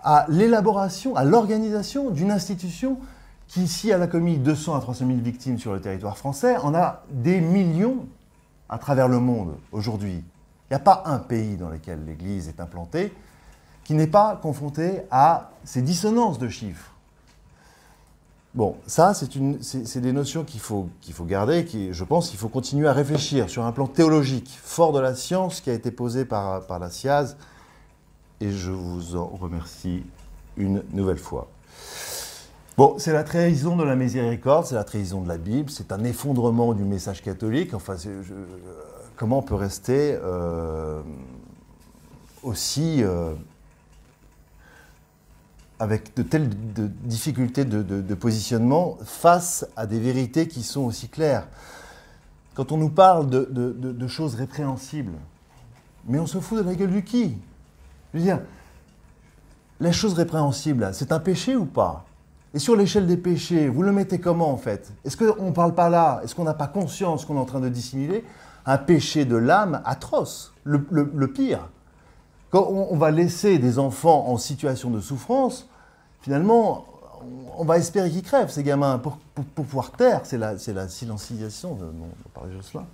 à 0.00 0.26
l'élaboration, 0.28 1.16
à 1.16 1.24
l'organisation 1.24 2.10
d'une 2.10 2.30
institution 2.30 2.98
qui, 3.48 3.66
si 3.66 3.90
elle 3.90 4.02
a 4.02 4.06
commis 4.06 4.38
200 4.38 4.76
à 4.76 4.80
300 4.80 5.06
000 5.08 5.18
victimes 5.18 5.58
sur 5.58 5.72
le 5.72 5.80
territoire 5.80 6.16
français, 6.16 6.56
en 6.58 6.76
a 6.76 7.02
des 7.10 7.40
millions 7.40 8.06
à 8.68 8.78
travers 8.78 9.08
le 9.08 9.18
monde 9.18 9.56
aujourd'hui. 9.72 10.22
Il 10.70 10.74
n'y 10.74 10.76
a 10.76 10.80
pas 10.80 11.02
un 11.06 11.18
pays 11.18 11.56
dans 11.56 11.70
lequel 11.70 12.04
l'Église 12.06 12.46
est 12.46 12.60
implantée 12.60 13.12
qui 13.82 13.94
n'est 13.94 14.06
pas 14.06 14.38
confronté 14.40 15.00
à 15.10 15.50
ces 15.64 15.82
dissonances 15.82 16.38
de 16.38 16.48
chiffres. 16.48 16.92
Bon, 18.54 18.76
ça, 18.86 19.12
c'est 19.14 20.00
des 20.00 20.12
notions 20.12 20.42
qu'il 20.42 20.60
faut, 20.60 20.88
faut 21.12 21.24
garder, 21.24 21.64
qui, 21.64 21.92
je 21.92 22.04
pense 22.04 22.30
qu'il 22.30 22.38
faut 22.38 22.48
continuer 22.48 22.88
à 22.88 22.92
réfléchir 22.92 23.50
sur 23.50 23.64
un 23.64 23.72
plan 23.72 23.86
théologique, 23.86 24.58
fort 24.62 24.92
de 24.92 25.00
la 25.00 25.14
science 25.14 25.60
qui 25.60 25.70
a 25.70 25.74
été 25.74 25.90
posé 25.90 26.24
par, 26.24 26.66
par 26.66 26.78
la 26.78 26.90
SIAZ, 26.90 27.36
et 28.40 28.50
je 28.50 28.70
vous 28.70 29.16
en 29.16 29.26
remercie 29.26 30.02
une 30.56 30.82
nouvelle 30.92 31.18
fois. 31.18 31.48
Bon, 32.78 32.94
c'est 32.96 33.12
la 33.12 33.24
trahison 33.24 33.76
de 33.76 33.82
la 33.82 33.96
miséricorde, 33.96 34.64
c'est 34.64 34.76
la 34.76 34.84
trahison 34.84 35.20
de 35.20 35.28
la 35.28 35.36
Bible, 35.36 35.68
c'est 35.68 35.90
un 35.90 36.04
effondrement 36.04 36.74
du 36.74 36.84
message 36.84 37.22
catholique. 37.22 37.74
Enfin, 37.74 37.96
comment 39.16 39.38
on 39.38 39.42
peut 39.42 39.56
rester 39.56 40.16
euh, 40.22 41.02
aussi 42.44 43.02
euh, 43.02 43.34
avec 45.78 46.16
de 46.16 46.22
telles 46.22 46.48
difficultés 47.04 47.64
de, 47.64 48.14
positionnement 48.14 48.98
face 49.04 49.66
à 49.76 49.86
des 49.86 50.00
vérités 50.00 50.48
qui 50.48 50.62
sont 50.62 50.82
aussi 50.82 51.08
claires. 51.08 51.46
Quand 52.54 52.72
on 52.72 52.76
nous 52.76 52.90
parle 52.90 53.28
de, 53.30 54.08
choses 54.08 54.34
répréhensibles, 54.34 55.14
mais 56.06 56.18
on 56.18 56.26
se 56.26 56.38
fout 56.38 56.58
de 56.58 56.64
la 56.64 56.74
gueule 56.74 56.90
du 56.90 57.04
qui? 57.04 57.36
Je 58.12 58.18
veux 58.18 58.24
dire, 58.24 58.40
les 59.80 59.92
choses 59.92 60.14
répréhensibles, 60.14 60.88
c'est 60.92 61.12
un 61.12 61.20
péché 61.20 61.54
ou 61.54 61.66
pas? 61.66 62.04
Et 62.54 62.58
sur 62.58 62.74
l'échelle 62.74 63.06
des 63.06 63.18
péchés, 63.18 63.68
vous 63.68 63.82
le 63.82 63.92
mettez 63.92 64.18
comment 64.18 64.50
en 64.50 64.56
fait? 64.56 64.92
Est-ce 65.04 65.16
qu'on 65.16 65.46
ne 65.46 65.52
parle 65.52 65.74
pas 65.74 65.90
là? 65.90 66.20
Est-ce 66.24 66.34
qu'on 66.34 66.44
n'a 66.44 66.54
pas 66.54 66.66
conscience 66.66 67.24
qu'on 67.24 67.36
est 67.36 67.40
en 67.40 67.44
train 67.44 67.60
de 67.60 67.68
dissimuler 67.68 68.24
un 68.64 68.78
péché 68.78 69.26
de 69.26 69.36
l'âme 69.36 69.82
atroce, 69.84 70.54
le 70.64 71.26
pire? 71.26 71.68
Quand 72.50 72.66
on, 72.68 72.96
va 72.96 73.10
laisser 73.10 73.58
des 73.58 73.78
enfants 73.78 74.26
en 74.28 74.38
situation 74.38 74.90
de 74.90 75.00
souffrance, 75.00 75.68
finalement, 76.22 76.86
on 77.58 77.64
va 77.64 77.76
espérer 77.76 78.10
qu'ils 78.10 78.22
crèvent, 78.22 78.50
ces 78.50 78.62
gamins, 78.62 78.98
pour, 78.98 79.18
pouvoir 79.54 79.92
taire. 79.92 80.20
C'est 80.24 80.38
la, 80.38 80.54
la 80.54 80.88
silencisation 80.88 81.74
dont 81.74 81.92
parlait 82.32 82.52
Jocelyn. 82.52 82.86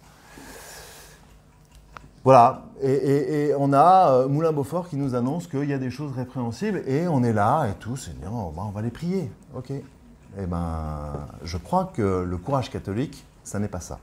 Voilà, 2.25 2.63
et, 2.83 3.53
on 3.59 3.75
a 3.75 4.13
euh, 4.13 4.29
Moulin-Beaufort 4.29 4.89
qui 4.89 4.97
nous 4.97 5.15
annonce 5.15 5.47
qu'il 5.47 5.69
y 5.69 5.75
a 5.75 5.79
des 5.79 5.91
choses 5.91 6.13
répréhensibles, 6.17 6.83
et 6.87 7.07
on 7.07 7.23
est 7.23 7.35
là, 7.35 7.67
et 7.67 7.75
tous, 7.75 8.09
et 8.09 8.27
on, 8.27 8.49
va, 8.49 8.63
on 8.63 8.71
va 8.71 8.81
les 8.81 8.91
prier. 8.91 9.31
Ok. 9.55 9.71
Eh 9.71 10.47
ben, 10.47 11.13
je 11.45 11.59
crois 11.59 11.93
que 11.95 12.25
le 12.27 12.37
courage 12.39 12.71
catholique, 12.71 13.25
ça 13.45 13.59
n'est 13.59 13.69
pas 13.69 13.81
ça. 13.81 13.99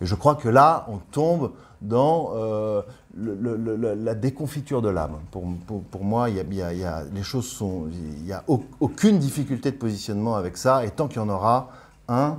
Et 0.00 0.06
je 0.06 0.14
crois 0.16 0.34
que 0.34 0.48
là, 0.48 0.84
on 0.88 0.96
tombe 0.96 1.52
dans 1.84 2.32
euh, 2.34 2.82
la 3.16 4.14
déconfiture 4.14 4.82
de 4.82 4.88
l'âme. 4.88 5.18
Pour, 5.30 6.04
moi, 6.04 6.28
les 6.28 7.22
choses 7.22 7.46
sont, 7.46 7.88
il 7.92 8.24
n'y 8.24 8.32
a 8.32 8.44
aucune 8.80 9.18
difficulté 9.18 9.70
de 9.70 9.76
positionnement 9.76 10.34
avec 10.34 10.56
ça, 10.56 10.84
et 10.84 10.90
tant 10.90 11.08
qu'il 11.08 11.18
y 11.18 11.20
en 11.20 11.28
aura 11.28 11.70
un, 12.08 12.38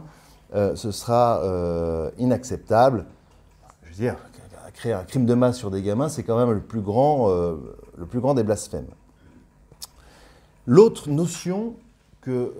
euh, 0.53 0.75
ce 0.75 0.91
sera 0.91 1.41
euh, 1.43 2.10
inacceptable. 2.17 3.05
Je 3.84 3.89
veux 3.89 3.95
dire, 3.95 4.15
créer 4.73 4.93
un 4.93 5.03
crime 5.03 5.25
de 5.25 5.34
masse 5.34 5.58
sur 5.58 5.71
des 5.71 5.81
gamins, 5.81 6.10
c'est 6.10 6.23
quand 6.23 6.38
même 6.38 6.51
le 6.51 6.62
plus 6.62 6.81
grand, 6.81 7.29
le 7.29 8.05
plus 8.10 8.19
grand 8.19 8.34
des 8.34 8.43
blasphèmes. 8.43 8.88
L'autre 10.67 11.10
notion 11.10 11.75
que 12.19 12.51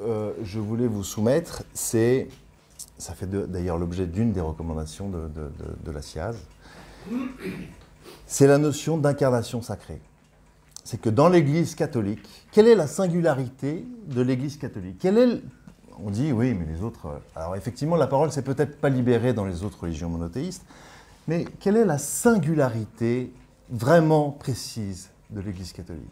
je 0.44 0.60
voulais 0.60 0.88
vous 0.88 1.04
soumettre, 1.04 1.64
c'est 1.74 2.30
ça 2.98 3.14
fait 3.14 3.28
d'ailleurs 3.28 3.78
l'objet 3.78 4.06
d'une 4.06 4.32
des 4.32 4.42
recommandations 4.42 5.10
de, 5.10 5.92
la 5.92 6.02
SIAZ, 6.02 6.36
c'est 8.26 8.48
la 8.48 8.58
notion 8.58 8.98
d'incarnation 8.98 9.62
sacrée. 9.62 10.02
C'est 10.84 11.00
que 11.02 11.10
dans 11.10 11.30
l'Église 11.30 11.76
catholique, 11.76 12.28
quelle 12.52 12.68
est 12.68 12.76
la 12.76 12.88
singularité 12.88 13.86
de 14.08 14.22
l'Église 14.22 14.58
catholique? 14.58 14.98
Quelle 15.00 15.18
est, 15.18 15.42
On 16.04 16.12
dit 16.12 16.32
oui, 16.32 16.54
mais 16.54 16.66
les 16.66 16.84
autres. 16.84 17.08
Euh, 17.08 17.20
alors 17.36 17.56
effectivement, 17.56 17.96
la 17.96 18.08
parole 18.08 18.32
s'est 18.32 18.44
peut-être 18.44 18.80
pas 18.80 18.90
libérée 18.90 19.34
dans 19.34 19.46
les 19.46 19.64
autres 19.64 19.82
religions 19.82 20.10
monothéistes, 20.10 20.66
mais 21.28 21.46
quelle 21.60 21.78
est 21.78 21.86
la 21.86 21.98
singularité 21.98 23.34
vraiment 23.70 24.30
précise 24.30 25.10
de 25.32 25.42
l'Église 25.42 25.74
catholique? 25.74 26.04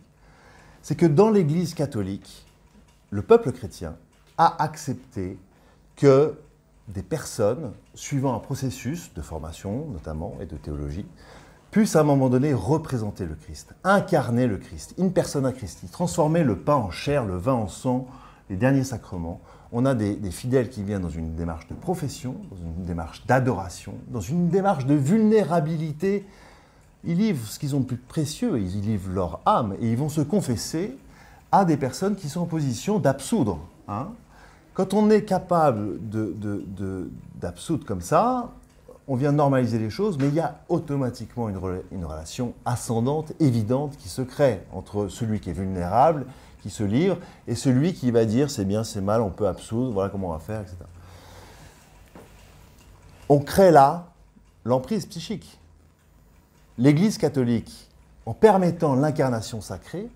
C'est 0.81 0.95
que 0.95 1.05
dans 1.05 1.29
l'Église 1.29 1.75
catholique, 1.75 2.45
le 3.11 3.21
peuple 3.21 3.51
chrétien 3.51 3.95
a 4.37 4.61
accepté 4.63 5.37
que 5.95 6.35
des 6.87 7.03
personnes, 7.03 7.71
suivant 7.93 8.35
un 8.35 8.39
processus 8.39 9.13
de 9.13 9.21
formation 9.21 9.87
notamment 9.91 10.35
et 10.41 10.45
de 10.45 10.57
théologie, 10.57 11.05
puissent 11.71 11.95
à 11.95 12.01
un 12.01 12.03
moment 12.03 12.29
donné 12.29 12.53
représenter 12.53 13.25
le 13.25 13.35
Christ, 13.35 13.73
incarner 13.83 14.45
le 14.45 14.57
Christ, 14.57 14.93
une 14.97 15.11
personne 15.11 15.45
à 15.45 15.51
Christi, 15.51 15.87
transformer 15.87 16.43
le 16.43 16.57
pain 16.57 16.75
en 16.75 16.91
chair, 16.91 17.25
le 17.25 17.35
vin 17.35 17.53
en 17.53 17.67
sang, 17.67 18.07
les 18.49 18.57
derniers 18.57 18.83
sacrements. 18.83 19.41
On 19.71 19.85
a 19.85 19.95
des, 19.95 20.19
fidèles 20.29 20.69
qui 20.69 20.83
viennent 20.83 21.01
dans 21.01 21.09
une 21.09 21.33
démarche 21.33 21.67
de 21.67 21.73
profession, 21.73 22.35
dans 22.51 22.57
une 22.57 22.85
démarche 22.85 23.25
d'adoration, 23.25 23.95
dans 24.09 24.21
une 24.21 24.49
démarche 24.49 24.85
de 24.85 24.93
vulnérabilité. 24.93 26.27
Ils 27.03 27.17
livrent 27.17 27.47
ce 27.47 27.57
qu'ils 27.57 27.75
ont 27.75 27.79
de 27.79 27.85
plus 27.85 27.97
précieux, 27.97 28.59
ils 28.59 28.81
livrent 28.81 29.11
leur 29.11 29.39
âme 29.47 29.75
et 29.81 29.89
ils 29.89 29.97
vont 29.97 30.09
se 30.09 30.21
confesser 30.21 30.95
à 31.51 31.65
des 31.65 31.77
personnes 31.77 32.15
qui 32.15 32.29
sont 32.29 32.41
en 32.41 32.45
position 32.45 32.99
d'absoudre. 32.99 33.59
Hein 33.87 34.09
quand 34.73 34.93
on 34.93 35.09
est 35.09 35.23
capable 35.23 35.99
d'absoudre 37.35 37.85
comme 37.85 38.01
ça, 38.01 38.49
on 39.07 39.15
vient 39.15 39.31
normaliser 39.31 39.79
les 39.79 39.89
choses, 39.89 40.17
mais 40.17 40.27
il 40.29 40.33
y 40.33 40.39
a 40.39 40.59
automatiquement 40.69 41.49
une, 41.49 41.57
relation 41.57 42.53
ascendante, 42.65 43.33
évidente, 43.39 43.97
qui 43.97 44.09
se 44.09 44.21
crée 44.21 44.61
entre 44.71 45.09
celui 45.09 45.39
qui 45.39 45.49
est 45.49 45.53
vulnérable, 45.53 46.25
qui 46.61 46.69
se 46.69 46.83
livre, 46.83 47.17
et 47.47 47.55
celui 47.55 47.93
qui 47.93 48.11
va 48.11 48.25
dire 48.25 48.49
c'est 48.49 48.65
bien, 48.65 48.83
c'est 48.83 49.01
mal, 49.01 49.21
on 49.21 49.29
peut 49.29 49.47
absoudre, 49.47 49.91
voilà 49.91 50.09
comment 50.09 50.29
on 50.29 50.33
va 50.33 50.39
faire, 50.39 50.61
etc. 50.61 50.77
On 53.29 53.39
crée 53.39 53.71
là 53.71 54.07
l'emprise 54.63 55.05
psychique. 55.05 55.59
L'Église 56.77 57.17
catholique, 57.17 57.89
en 58.25 58.33
permettant 58.33 58.95
l'incarnation 58.95 59.61
sacrée, 59.61 60.09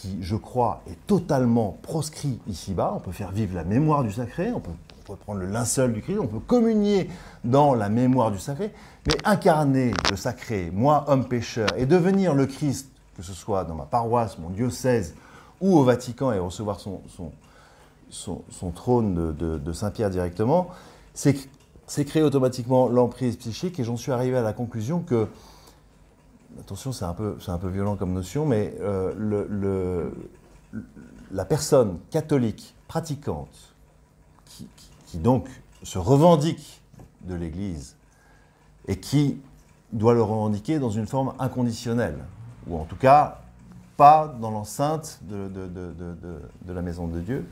qui, 0.00 0.18
je 0.20 0.36
crois, 0.36 0.82
est 0.88 1.06
totalement 1.08 1.76
proscrit 1.82 2.38
ici-bas. 2.46 2.92
On 2.96 3.00
peut 3.00 3.12
faire 3.12 3.32
vivre 3.32 3.56
la 3.56 3.64
mémoire 3.64 4.04
du 4.04 4.12
sacré, 4.12 4.52
on 4.52 4.60
peut, 4.60 4.70
prendre 5.24 5.40
le 5.40 5.46
linceul 5.46 5.94
du 5.94 6.02
Christ, 6.02 6.18
on 6.20 6.26
peut 6.26 6.38
communier 6.38 7.08
dans 7.42 7.74
la 7.74 7.88
mémoire 7.88 8.30
du 8.30 8.38
sacré, 8.38 8.72
mais 9.06 9.14
incarner 9.24 9.92
le 10.10 10.16
sacré, 10.16 10.70
moi, 10.72 11.04
homme 11.08 11.26
pécheur, 11.26 11.68
et 11.78 11.86
devenir 11.86 12.34
le 12.34 12.46
Christ, 12.46 12.90
que 13.16 13.22
ce 13.22 13.32
soit 13.32 13.64
dans 13.64 13.74
ma 13.74 13.86
paroisse, 13.86 14.38
mon 14.38 14.50
diocèse 14.50 15.14
ou 15.62 15.76
au 15.76 15.82
Vatican 15.82 16.30
et 16.30 16.38
recevoir 16.38 16.78
son, 16.78 17.00
son, 18.10 18.70
trône 18.70 19.34
de, 19.34 19.72
Saint-Pierre 19.72 20.10
directement, 20.10 20.68
c'est 21.14 22.04
créer 22.04 22.22
automatiquement 22.22 22.88
l'emprise 22.88 23.36
psychique, 23.36 23.80
et 23.80 23.84
j'en 23.84 23.96
suis 23.96 24.12
arrivé 24.12 24.36
à 24.36 24.42
la 24.42 24.52
conclusion 24.52 25.00
que 25.00 25.26
attention, 26.60 26.92
c'est 26.92 27.04
un, 27.04 27.14
peu, 27.14 27.36
un 27.46 27.58
peu 27.58 27.68
violent 27.68 27.96
comme 27.96 28.12
notion, 28.12 28.46
mais 28.46 28.74
euh, 28.80 30.10
la 31.30 31.44
personne 31.44 31.98
catholique 32.10 32.74
pratiquante, 32.86 33.74
qui, 34.44 34.68
qui 35.06 35.18
donc 35.18 35.48
se 35.82 35.98
revendique 35.98 36.82
de 37.22 37.34
l'Église 37.34 37.96
et 38.86 38.98
qui 38.98 39.40
doit 39.92 40.14
le 40.14 40.22
revendiquer 40.22 40.78
dans 40.78 40.90
une 40.90 41.06
forme 41.06 41.34
inconditionnelle, 41.38 42.18
ou 42.66 42.78
en 42.78 42.84
tout 42.84 42.96
cas 42.96 43.40
pas 43.96 44.28
dans 44.40 44.50
l'enceinte 44.50 45.18
de, 45.22 45.48
de, 45.48 46.72
la 46.72 46.82
maison 46.82 47.08
de 47.08 47.20
Dieu, 47.20 47.48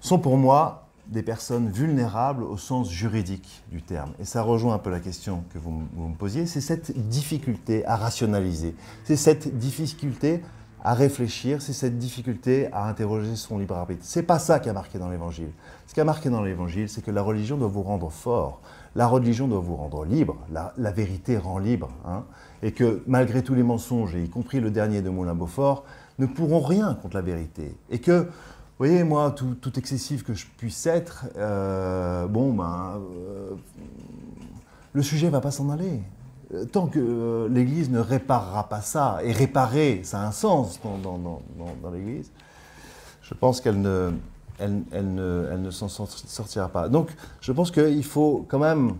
sont 0.00 0.18
pour 0.18 0.38
moi 0.38 0.87
des 1.08 1.22
personnes 1.22 1.70
vulnérables 1.70 2.42
au 2.42 2.56
sens 2.56 2.90
juridique 2.90 3.62
du 3.70 3.82
terme. 3.82 4.12
Et 4.20 4.24
ça 4.24 4.42
rejoint 4.42 4.74
un 4.74 4.78
peu 4.78 4.90
la 4.90 5.00
question 5.00 5.44
que 5.52 5.58
vous, 5.58 5.82
vous 5.94 6.08
me 6.08 6.14
posiez, 6.14 6.46
c'est 6.46 6.60
cette 6.60 7.08
difficulté 7.08 7.84
à 7.86 7.96
rationaliser, 7.96 8.74
c'est 9.04 9.16
cette 9.16 9.58
difficulté 9.58 10.42
à 10.82 10.94
réfléchir, 10.94 11.60
c'est 11.60 11.72
cette 11.72 11.98
difficulté 11.98 12.68
à 12.72 12.88
interroger 12.88 13.34
son 13.36 13.58
libre 13.58 13.76
arbitre. 13.76 14.02
C'est 14.04 14.22
pas 14.22 14.38
ça 14.38 14.60
qui 14.60 14.68
a 14.68 14.72
marqué 14.72 14.98
dans 14.98 15.10
l'Évangile. 15.10 15.50
Ce 15.86 15.94
qui 15.94 16.00
a 16.00 16.04
marqué 16.04 16.30
dans 16.30 16.42
l'Évangile, 16.42 16.88
c'est 16.88 17.02
que 17.02 17.10
la 17.10 17.22
religion 17.22 17.56
doit 17.56 17.68
vous 17.68 17.82
rendre 17.82 18.10
fort, 18.10 18.60
la 18.94 19.06
religion 19.06 19.48
doit 19.48 19.60
vous 19.60 19.76
rendre 19.76 20.04
libre, 20.04 20.36
la, 20.50 20.90
vérité 20.90 21.36
rend 21.36 21.58
libre, 21.58 21.90
hein, 22.06 22.24
et 22.62 22.72
que 22.72 23.02
malgré 23.06 23.42
tous 23.42 23.54
les 23.54 23.62
mensonges, 23.62 24.14
et 24.14 24.22
y 24.22 24.28
compris 24.28 24.60
le 24.60 24.70
dernier 24.70 25.02
de 25.02 25.10
Moulin-Beaufort, 25.10 25.84
ne 26.18 26.26
pourront 26.26 26.60
rien 26.60 26.94
contre 26.94 27.16
la 27.16 27.22
vérité. 27.22 27.76
Et 27.90 28.00
que, 28.00 28.28
voyez, 28.78 29.02
moi, 29.04 29.32
tout, 29.32 29.78
excessif 29.78 30.22
que 30.22 30.34
je 30.34 30.46
puisse 30.56 30.86
être, 30.86 31.26
euh, 31.36 32.26
bon, 32.26 32.52
ben, 32.52 33.00
euh, 33.00 33.54
le 34.92 35.02
sujet 35.02 35.26
ne 35.26 35.32
va 35.32 35.40
pas 35.40 35.50
s'en 35.50 35.70
aller. 35.70 36.00
Euh, 36.54 36.64
tant 36.64 36.86
que 36.86 37.48
l'Église 37.50 37.90
ne 37.90 37.98
réparera 37.98 38.68
pas 38.68 38.80
ça, 38.80 39.18
et 39.24 39.32
réparer, 39.32 40.02
ça 40.04 40.20
a 40.20 40.26
un 40.26 40.32
sens 40.32 40.80
dans, 41.02 41.90
l'Église, 41.92 42.30
je 43.22 43.34
pense 43.34 43.60
qu'elle 43.60 43.80
ne, 43.80 44.12
elle, 44.58 44.84
ne, 44.92 45.48
elle 45.52 45.60
ne 45.60 45.70
s'en 45.70 45.88
sortira 45.88 46.68
pas. 46.68 46.88
Donc, 46.88 47.10
je 47.40 47.52
pense 47.52 47.70
qu'il 47.70 48.04
faut 48.04 48.46
quand 48.48 48.60
même, 48.60 48.94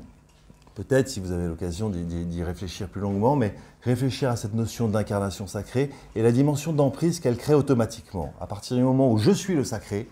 peut-être 0.78 1.08
si 1.08 1.18
vous 1.18 1.32
avez 1.32 1.48
l'occasion 1.48 1.90
d'y 1.90 2.42
réfléchir 2.44 2.88
plus 2.88 3.00
longuement, 3.00 3.34
mais 3.34 3.52
réfléchir 3.82 4.30
à 4.30 4.36
cette 4.36 4.54
notion 4.54 4.86
d'incarnation 4.86 5.48
sacrée 5.48 5.90
et 6.14 6.22
la 6.22 6.30
dimension 6.30 6.72
d'emprise 6.72 7.18
qu'elle 7.18 7.36
crée 7.36 7.54
automatiquement. 7.54 8.32
À 8.40 8.46
partir 8.46 8.76
du 8.76 8.84
moment 8.84 9.10
où 9.10 9.18
je 9.18 9.32
suis 9.32 9.56
le 9.56 9.64
sacré, 9.64 10.08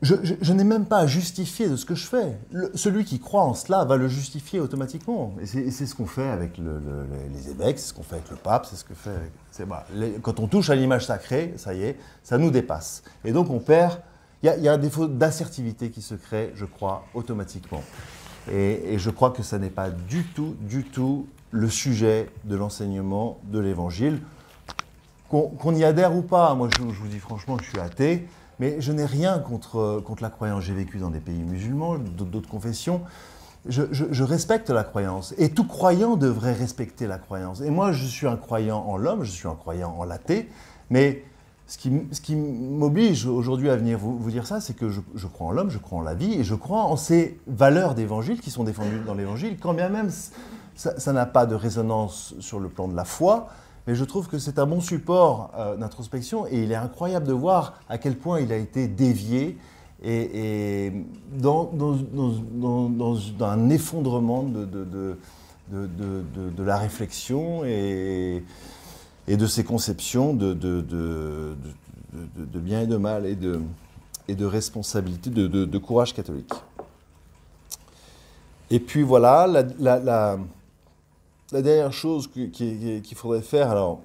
je, 0.00 0.52
n'ai 0.52 0.64
même 0.64 0.86
pas 0.86 0.98
à 0.98 1.06
justifier 1.06 1.68
de 1.68 1.76
ce 1.76 1.84
que 1.84 1.94
je 1.94 2.06
fais. 2.06 2.38
celui 2.74 3.04
qui 3.04 3.18
croit 3.18 3.42
en 3.42 3.52
cela 3.52 3.84
va 3.84 3.96
le 3.96 4.08
justifier 4.08 4.60
automatiquement. 4.60 5.34
Et 5.42 5.46
c'est 5.46 5.86
ce 5.86 5.94
qu'on 5.94 6.06
fait 6.06 6.28
avec 6.28 6.56
les 6.56 7.50
évêques, 7.50 7.78
c'est 7.78 7.88
ce 7.88 7.94
qu'on 7.94 8.04
fait 8.04 8.14
avec 8.16 8.30
le 8.30 8.36
pape, 8.36 8.64
c'est 8.64 8.76
ce 8.76 8.84
que 8.84 8.94
fait. 8.94 9.10
Avec, 9.10 10.22
quand 10.22 10.40
on 10.40 10.46
touche 10.46 10.70
à 10.70 10.74
l'image 10.74 11.04
sacrée, 11.04 11.52
ça 11.58 11.74
y 11.74 11.82
est, 11.82 11.96
ça 12.22 12.38
nous 12.38 12.50
dépasse. 12.50 13.02
Et 13.24 13.32
donc 13.32 13.50
on 13.50 13.58
perd. 13.58 14.00
Il 14.44 14.62
y, 14.62 14.68
a 14.68 14.72
un 14.72 14.78
défaut 14.78 15.08
d'assertivité 15.08 15.90
qui 15.90 16.00
se 16.00 16.14
crée, 16.14 16.52
je 16.54 16.64
crois, 16.64 17.04
automatiquement. 17.12 17.82
Et, 18.52 18.98
je 18.98 19.10
crois 19.10 19.30
que 19.30 19.42
ça 19.42 19.58
n'est 19.58 19.70
pas 19.70 19.90
du 19.90 20.24
tout, 20.24 20.56
du 20.60 20.84
tout 20.84 21.26
le 21.50 21.68
sujet 21.68 22.28
de 22.44 22.56
l'enseignement 22.56 23.38
de 23.44 23.58
l'Évangile. 23.58 24.20
Qu'on 25.28 25.74
y 25.74 25.84
adhère 25.84 26.16
ou 26.16 26.22
pas, 26.22 26.54
moi 26.54 26.68
je, 26.70 26.82
je 26.82 26.98
vous 26.98 27.08
dis 27.08 27.18
franchement, 27.18 27.58
je 27.60 27.68
suis 27.68 27.78
athée. 27.78 28.26
Mais 28.60 28.80
je 28.80 28.92
n'ai 28.92 29.04
rien 29.04 29.38
contre, 29.38 30.02
contre 30.04 30.22
la 30.22 30.30
croyance. 30.30 30.64
J'ai 30.64 30.74
vécu 30.74 30.98
dans 30.98 31.10
des 31.10 31.20
pays 31.20 31.42
musulmans, 31.42 31.96
d'autres 31.98 32.48
confessions. 32.48 33.02
Je, 33.66 34.22
respecte 34.22 34.70
la 34.70 34.84
croyance. 34.84 35.34
Et 35.38 35.50
tout 35.50 35.66
croyant 35.66 36.16
devrait 36.16 36.54
respecter 36.54 37.06
la 37.06 37.18
croyance. 37.18 37.60
Et 37.60 37.70
moi, 37.70 37.92
je 37.92 38.04
suis 38.04 38.26
un 38.26 38.36
croyant 38.36 38.78
en 38.78 38.96
l'homme, 38.96 39.24
je 39.24 39.30
suis 39.30 39.48
un 39.48 39.54
croyant 39.54 39.94
en 39.98 40.04
l'athée. 40.04 40.48
Mais 40.90 41.22
ce 41.68 41.76
qui, 41.76 42.34
m'oblige 42.34 43.26
aujourd'hui 43.26 43.68
à 43.68 43.76
venir 43.76 43.98
vous, 43.98 44.30
dire 44.30 44.46
ça, 44.46 44.58
c'est 44.60 44.74
que 44.74 44.88
je, 44.88 45.26
crois 45.26 45.48
en 45.48 45.52
l'homme, 45.52 45.70
je 45.70 45.76
crois 45.76 45.98
en 45.98 46.02
la 46.02 46.14
vie, 46.14 46.32
et 46.32 46.42
je 46.42 46.54
crois 46.54 46.84
en 46.84 46.96
ces 46.96 47.38
valeurs 47.46 47.94
d'évangile 47.94 48.40
qui 48.40 48.50
sont 48.50 48.64
défendues 48.64 49.00
dans 49.06 49.14
l'évangile, 49.14 49.58
quand 49.60 49.74
bien 49.74 49.90
même 49.90 50.10
ça 50.74 51.12
n'a 51.12 51.26
pas 51.26 51.44
de 51.44 51.54
résonance 51.54 52.34
sur 52.40 52.58
le 52.58 52.68
plan 52.68 52.88
de 52.88 52.96
la 52.96 53.04
foi, 53.04 53.48
mais 53.86 53.94
je 53.94 54.04
trouve 54.04 54.28
que 54.28 54.38
c'est 54.38 54.58
un 54.58 54.66
bon 54.66 54.80
support 54.80 55.50
euh, 55.56 55.76
d'introspection 55.76 56.46
et 56.46 56.62
il 56.62 56.72
est 56.72 56.76
incroyable 56.76 57.26
de 57.26 57.32
voir 57.32 57.80
à 57.88 57.98
quel 57.98 58.16
point 58.16 58.40
il 58.40 58.52
a 58.52 58.56
été 58.56 58.86
dévié 58.86 59.58
et, 60.02 60.92
dans, 61.32 61.70
un 63.40 63.70
effondrement 63.70 64.44
de, 64.44 65.16
la 66.62 66.76
réflexion 66.76 67.62
de 69.36 69.46
ses 69.46 69.64
conceptions 69.64 70.34
de, 70.34 70.54
bien 72.54 72.82
et 72.82 72.86
de 72.86 72.96
mal 72.96 73.26
et 73.26 73.34
de, 73.34 73.60
et 74.28 74.34
de 74.34 74.46
responsabilité, 74.46 75.30
de, 75.30 75.78
courage 75.78 76.14
catholique. 76.14 76.52
Et 78.70 78.80
puis 78.80 79.02
voilà, 79.02 79.46
la 79.78 80.38
la 81.52 81.62
dernière 81.62 81.92
chose 81.92 82.28
qu'il 82.28 83.14
faudrait 83.14 83.40
faire, 83.40 83.70
alors 83.70 84.00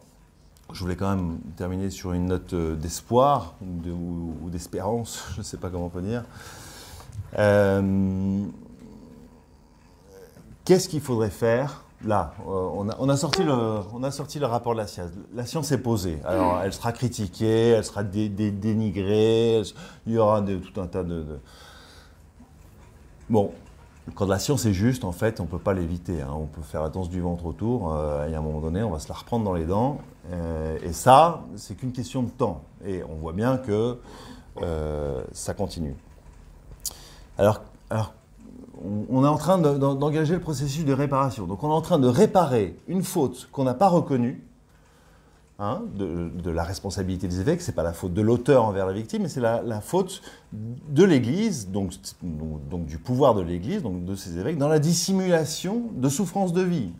je 0.72 0.80
voulais 0.80 0.96
quand 0.96 1.10
même 1.10 1.40
terminer 1.58 1.90
sur 1.90 2.14
une 2.14 2.28
note 2.28 2.54
euh, 2.54 2.76
d'espoir 2.76 3.56
ou, 3.62 4.50
d'espérance, 4.50 5.26
je 5.34 5.40
ne 5.40 5.44
sais 5.44 5.58
pas 5.58 5.70
comment 5.70 5.86
on 5.86 5.90
peut 5.90 6.02
dire. 6.02 6.24
Euh, 7.38 8.46
qu'est-ce 10.64 10.88
qu'il 10.88 11.02
faudrait 11.02 11.30
faire 11.30 11.83
Là, 12.06 12.34
euh, 12.48 12.70
on, 13.00 13.10
a, 13.10 13.18
sorti 13.18 13.44
le, 13.44 13.54
on 13.94 14.04
a 14.04 14.12
sorti 14.12 14.38
le 14.38 14.46
rapport 14.46 14.74
de 14.74 14.80
la 14.80 14.88
science. 14.88 15.12
La 15.34 15.46
science 15.46 15.72
est 15.72 15.78
posée. 15.78 16.20
Alors, 16.26 16.62
elle 16.62 16.74
sera 16.74 16.92
critiquée, 16.92 17.70
elle 17.70 17.86
sera 17.86 18.04
dénigrée, 18.04 19.62
il 20.06 20.14
y 20.14 20.18
aura 20.18 20.42
tout 20.42 20.82
un 20.82 20.88
tas 20.88 21.04
de... 21.04 21.24
de... 21.24 21.40
Bon, 23.30 23.54
quand 24.16 24.28
la 24.28 24.38
science 24.38 24.66
est 24.66 24.74
juste, 24.74 25.06
en 25.06 25.12
fait, 25.12 25.40
on 25.40 25.44
ne 25.44 25.48
peut 25.48 25.60
pas 25.60 25.74
l'éviter. 25.74 26.22
Hein. 26.22 26.34
On 26.34 26.46
peut 26.46 26.62
faire 26.62 26.84
la 26.84 26.90
danse 26.90 27.10
du 27.10 27.22
ventre 27.22 27.46
autour, 27.46 27.94
euh, 27.94 28.28
et 28.28 28.36
à 28.36 28.40
un 28.40 28.42
moment 28.42 28.60
donné, 28.60 28.84
on 28.84 28.90
va 28.90 29.00
se 29.00 29.08
la 29.08 29.16
reprendre 29.16 29.46
dans 29.46 29.54
les 29.54 29.66
dents. 29.66 30.00
Euh, 30.32 30.78
et 30.84 30.94
ça, 30.94 31.44
c'est 31.56 31.76
qu'une 31.76 31.94
question 31.94 32.24
de 32.24 32.30
temps. 32.30 32.64
Et 32.86 33.02
on 33.04 33.16
voit 33.16 33.34
bien 33.34 33.58
que 33.58 33.98
euh, 34.62 35.24
ça 35.32 35.54
continue. 35.54 35.96
Alors, 37.38 37.62
alors 37.90 38.14
on, 39.10 39.24
est 39.24 39.28
en 39.28 39.38
train 39.38 39.58
d'engager 39.58 40.34
le 40.34 40.42
processus 40.42 40.86
de 40.86 40.94
réparation. 40.94 41.48
Donc 41.48 41.64
on 41.64 41.70
est 41.70 41.74
en 41.74 41.82
train 41.82 42.00
de 42.00 42.08
réparer 42.08 42.78
une 42.88 43.04
faute 43.04 43.48
qu'on 43.52 43.64
n'a 43.64 43.74
pas 43.74 43.88
reconnue, 43.88 44.44
Hein, 45.60 45.84
de, 45.94 46.50
la 46.50 46.64
responsabilité 46.64 47.28
des 47.28 47.40
évêques. 47.40 47.62
Ce 47.62 47.70
n'est 47.70 47.76
pas 47.76 47.84
la 47.84 47.94
faute 47.94 48.14
de 48.14 48.22
l'auteur 48.22 48.66
envers 48.66 48.88
la 48.88 48.92
victime, 48.92 49.22
mais 49.22 49.30
c'est 49.30 49.40
la, 49.40 49.82
faute 49.82 50.22
de 50.52 51.04
l'Église, 51.04 51.70
donc, 51.70 51.94
du 52.86 52.98
pouvoir 52.98 53.36
de 53.36 53.42
l'Église, 53.42 53.84
donc 53.84 54.04
de 54.04 54.16
ses 54.16 54.38
évêques, 54.40 54.58
dans 54.58 54.68
la 54.68 54.80
dissimulation 54.80 55.90
de 55.94 56.10
souffrance 56.10 56.54
de 56.54 56.64
vie. 56.64 56.92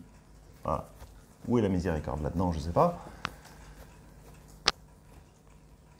Où 1.46 1.58
est 1.58 1.62
la 1.62 1.68
miséricorde 1.68 2.22
là-dedans 2.22 2.52
Je 2.52 2.58
ne 2.58 2.62
sais 2.62 2.70
pas. 2.70 3.04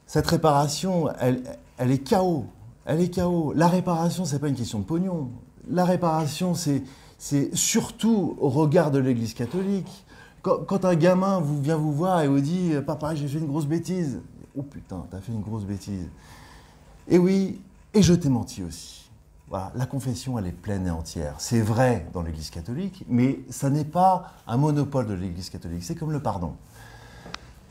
Cette 0.07 0.25
réparation, 0.25 1.09
elle, 1.19 1.91
est 1.91 1.99
chaos. 1.99 2.47
Elle 2.85 3.01
est 3.01 3.09
chaos. 3.09 3.53
La 3.53 3.67
réparation, 3.67 4.23
ce 4.23 4.33
n'est 4.33 4.39
pas 4.39 4.47
une 4.47 4.55
question 4.55 4.79
de 4.79 4.85
pognon. 4.85 5.29
La 5.69 5.85
réparation, 5.85 6.53
c'est 6.53 7.55
surtout 7.55 8.35
au 8.39 8.49
regard 8.49 8.91
de 8.91 8.99
l'Église 8.99 9.33
catholique 9.33 10.05
quand, 10.41 10.85
un 10.85 10.95
gamin 10.95 11.39
vous, 11.39 11.59
vient 11.59 11.75
vous 11.75 11.91
voir 11.91 12.21
et 12.21 12.27
vous 12.27 12.39
dit 12.39 12.73
Papa, 12.85 13.15
j'ai 13.15 13.27
fait 13.27 13.39
une 13.39 13.47
grosse 13.47 13.65
bêtise. 13.65 14.21
Oh 14.55 14.61
putain, 14.61 15.05
t'as 15.09 15.19
fait 15.19 15.31
une 15.31 15.41
grosse 15.41 15.63
bêtise. 15.63 16.07
Et 17.07 17.17
oui, 17.17 17.59
et 17.93 18.03
je 18.03 18.13
t'ai 18.13 18.29
menti 18.29 18.63
aussi. 18.63 19.09
Voilà, 19.47 19.71
la 19.75 19.85
confession, 19.85 20.37
elle 20.37 20.47
est 20.47 20.51
pleine 20.51 20.87
et 20.87 20.91
entière. 20.91 21.35
C'est 21.39 21.61
vrai 21.61 22.07
dans 22.13 22.21
l'Église 22.21 22.49
catholique, 22.49 23.03
mais 23.07 23.39
ça 23.49 23.69
n'est 23.69 23.85
pas 23.85 24.33
un 24.47 24.57
monopole 24.57 25.07
de 25.07 25.13
l'Église 25.13 25.49
catholique. 25.49 25.83
C'est 25.83 25.95
comme 25.95 26.11
le 26.11 26.19
pardon. 26.19 26.53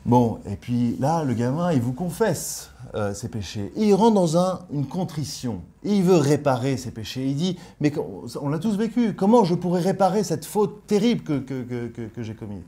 Bon, 0.07 0.41
et 0.45 0.57
puis 0.57 0.97
là, 0.99 1.25
le 1.25 1.33
gamin, 1.33 1.73
il 1.73 1.81
vous 1.81 1.95
confesse 1.95 2.71
euh, 2.95 3.15
ses 3.15 3.29
péchés. 3.29 3.73
Et 3.77 3.89
il 3.89 3.95
rentre 3.95 4.15
dans 4.15 4.37
une 4.71 4.87
contrition. 4.87 5.63
Et 5.83 5.97
il 5.97 6.03
veut 6.03 6.17
réparer 6.17 6.77
ses 6.77 6.91
péchés. 6.91 7.27
Il 7.27 7.37
dit, 7.37 7.59
mais 7.81 7.93
on 8.41 8.49
l'a 8.49 8.59
tous 8.59 8.77
vécu, 8.77 9.15
comment 9.15 9.45
je 9.45 9.55
pourrais 9.55 9.81
réparer 9.81 10.23
cette 10.23 10.45
faute 10.45 10.87
terrible 10.87 11.23
que, 11.23 11.39
que, 11.39 12.23
j'ai 12.23 12.35
commise? 12.35 12.65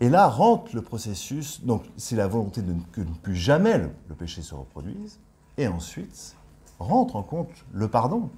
Et 0.00 0.08
là 0.08 0.28
rentre 0.28 0.76
le 0.76 0.82
processus, 0.82 1.64
donc 1.64 1.82
c'est 1.96 2.14
la 2.14 2.28
volonté 2.28 2.62
de 2.62 2.72
que 2.92 3.00
plus 3.20 3.34
jamais 3.34 3.78
le 3.78 4.14
péché 4.14 4.42
se 4.42 4.54
reproduise. 4.54 5.18
Et 5.56 5.66
ensuite, 5.66 6.36
rentre 6.78 7.16
en 7.16 7.22
compte 7.24 7.50
le 7.72 7.88
pardon. 7.88 8.30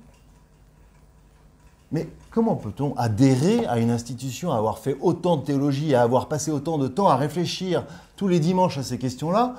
Mais 1.93 2.09
comment 2.31 2.57
peut-on 2.57 2.95
adhérer 2.97 3.67
à 3.67 3.79
une 3.79 3.91
institution, 3.91 4.53
à 4.53 4.57
avoir 4.57 4.79
fait 4.79 4.97
autant 5.01 5.37
de 5.37 5.45
théologie, 5.45 5.95
à 5.95 6.03
avoir 6.03 6.29
passé 6.29 6.51
autant 6.51 6.79
de 6.79 6.89
temps 6.89 7.09
à 7.09 7.17
réfléchir 7.17 7.85
tous 8.17 8.29
les 8.29 8.39
dimanches 8.39 8.79
à 8.79 8.83
ces 8.83 8.99
questions-là, 8.99 9.57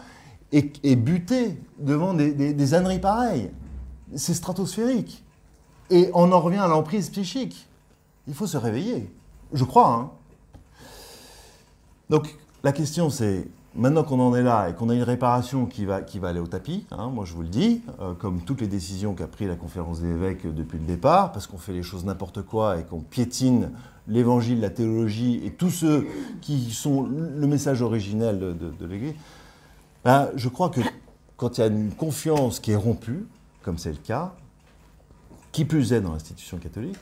et, 0.53 0.95
buter 0.97 1.57
devant 1.79 2.13
des, 2.13 2.33
des, 2.33 2.73
âneries 2.73 2.99
pareilles? 2.99 3.51
C'est 4.15 4.33
stratosphérique. 4.33 5.23
Et 5.89 6.09
on 6.13 6.31
en 6.31 6.41
revient 6.41 6.57
à 6.57 6.67
l'emprise 6.67 7.09
psychique. 7.09 7.67
Il 8.27 8.33
faut 8.33 8.47
se 8.47 8.57
réveiller. 8.57 9.09
Je 9.53 9.63
crois. 9.63 9.87
Hein. 9.87 10.11
Donc 12.09 12.37
la 12.63 12.73
question 12.73 13.09
c'est, 13.09 13.47
maintenant 13.75 14.03
qu'on 14.03 14.19
en 14.19 14.35
est 14.35 14.43
là 14.43 14.69
et 14.69 14.73
qu'on 14.73 14.89
a 14.89 14.95
une 14.95 15.03
réparation 15.03 15.65
qui 15.65 15.85
va, 15.85 16.01
qui 16.01 16.19
va 16.19 16.29
aller 16.29 16.39
au 16.39 16.47
tapis, 16.47 16.85
hein, 16.91 17.09
moi 17.09 17.25
je 17.25 17.33
vous 17.33 17.41
le 17.41 17.47
dis, 17.47 17.81
euh, 17.99 18.13
comme 18.13 18.41
toutes 18.41 18.61
les 18.61 18.67
décisions 18.67 19.13
qu'a 19.13 19.27
pris 19.27 19.47
la 19.47 19.55
conférence 19.55 20.01
des 20.01 20.09
évêques 20.09 20.43
depuis 20.53 20.77
le 20.77 20.85
départ, 20.85 21.31
parce 21.31 21.47
qu'on 21.47 21.57
fait 21.57 21.73
les 21.73 21.83
choses 21.83 22.05
n'importe 22.05 22.41
quoi 22.41 22.77
et 22.77 22.83
qu'on 22.83 22.99
piétine 22.99 23.71
l'évangile, 24.07 24.59
la 24.59 24.69
théologie 24.69 25.41
et 25.45 25.51
tous 25.51 25.69
ceux 25.69 26.07
qui 26.41 26.71
sont 26.71 27.03
le 27.03 27.47
message 27.47 27.81
originel 27.81 28.39
de, 28.39 28.85
l'Église, 28.85 29.13
ben, 30.03 30.29
je 30.35 30.49
crois 30.49 30.69
que 30.69 30.81
quand 31.37 31.57
il 31.57 31.61
y 31.61 31.63
a 31.63 31.67
une 31.67 31.91
confiance 31.91 32.59
qui 32.59 32.71
est 32.71 32.75
rompue, 32.75 33.25
comme 33.63 33.77
c'est 33.77 33.91
le 33.91 33.97
cas, 33.97 34.33
qui 35.51 35.65
plus 35.65 35.93
est 35.93 36.01
dans 36.01 36.13
l'institution 36.13 36.57
catholique, 36.57 36.97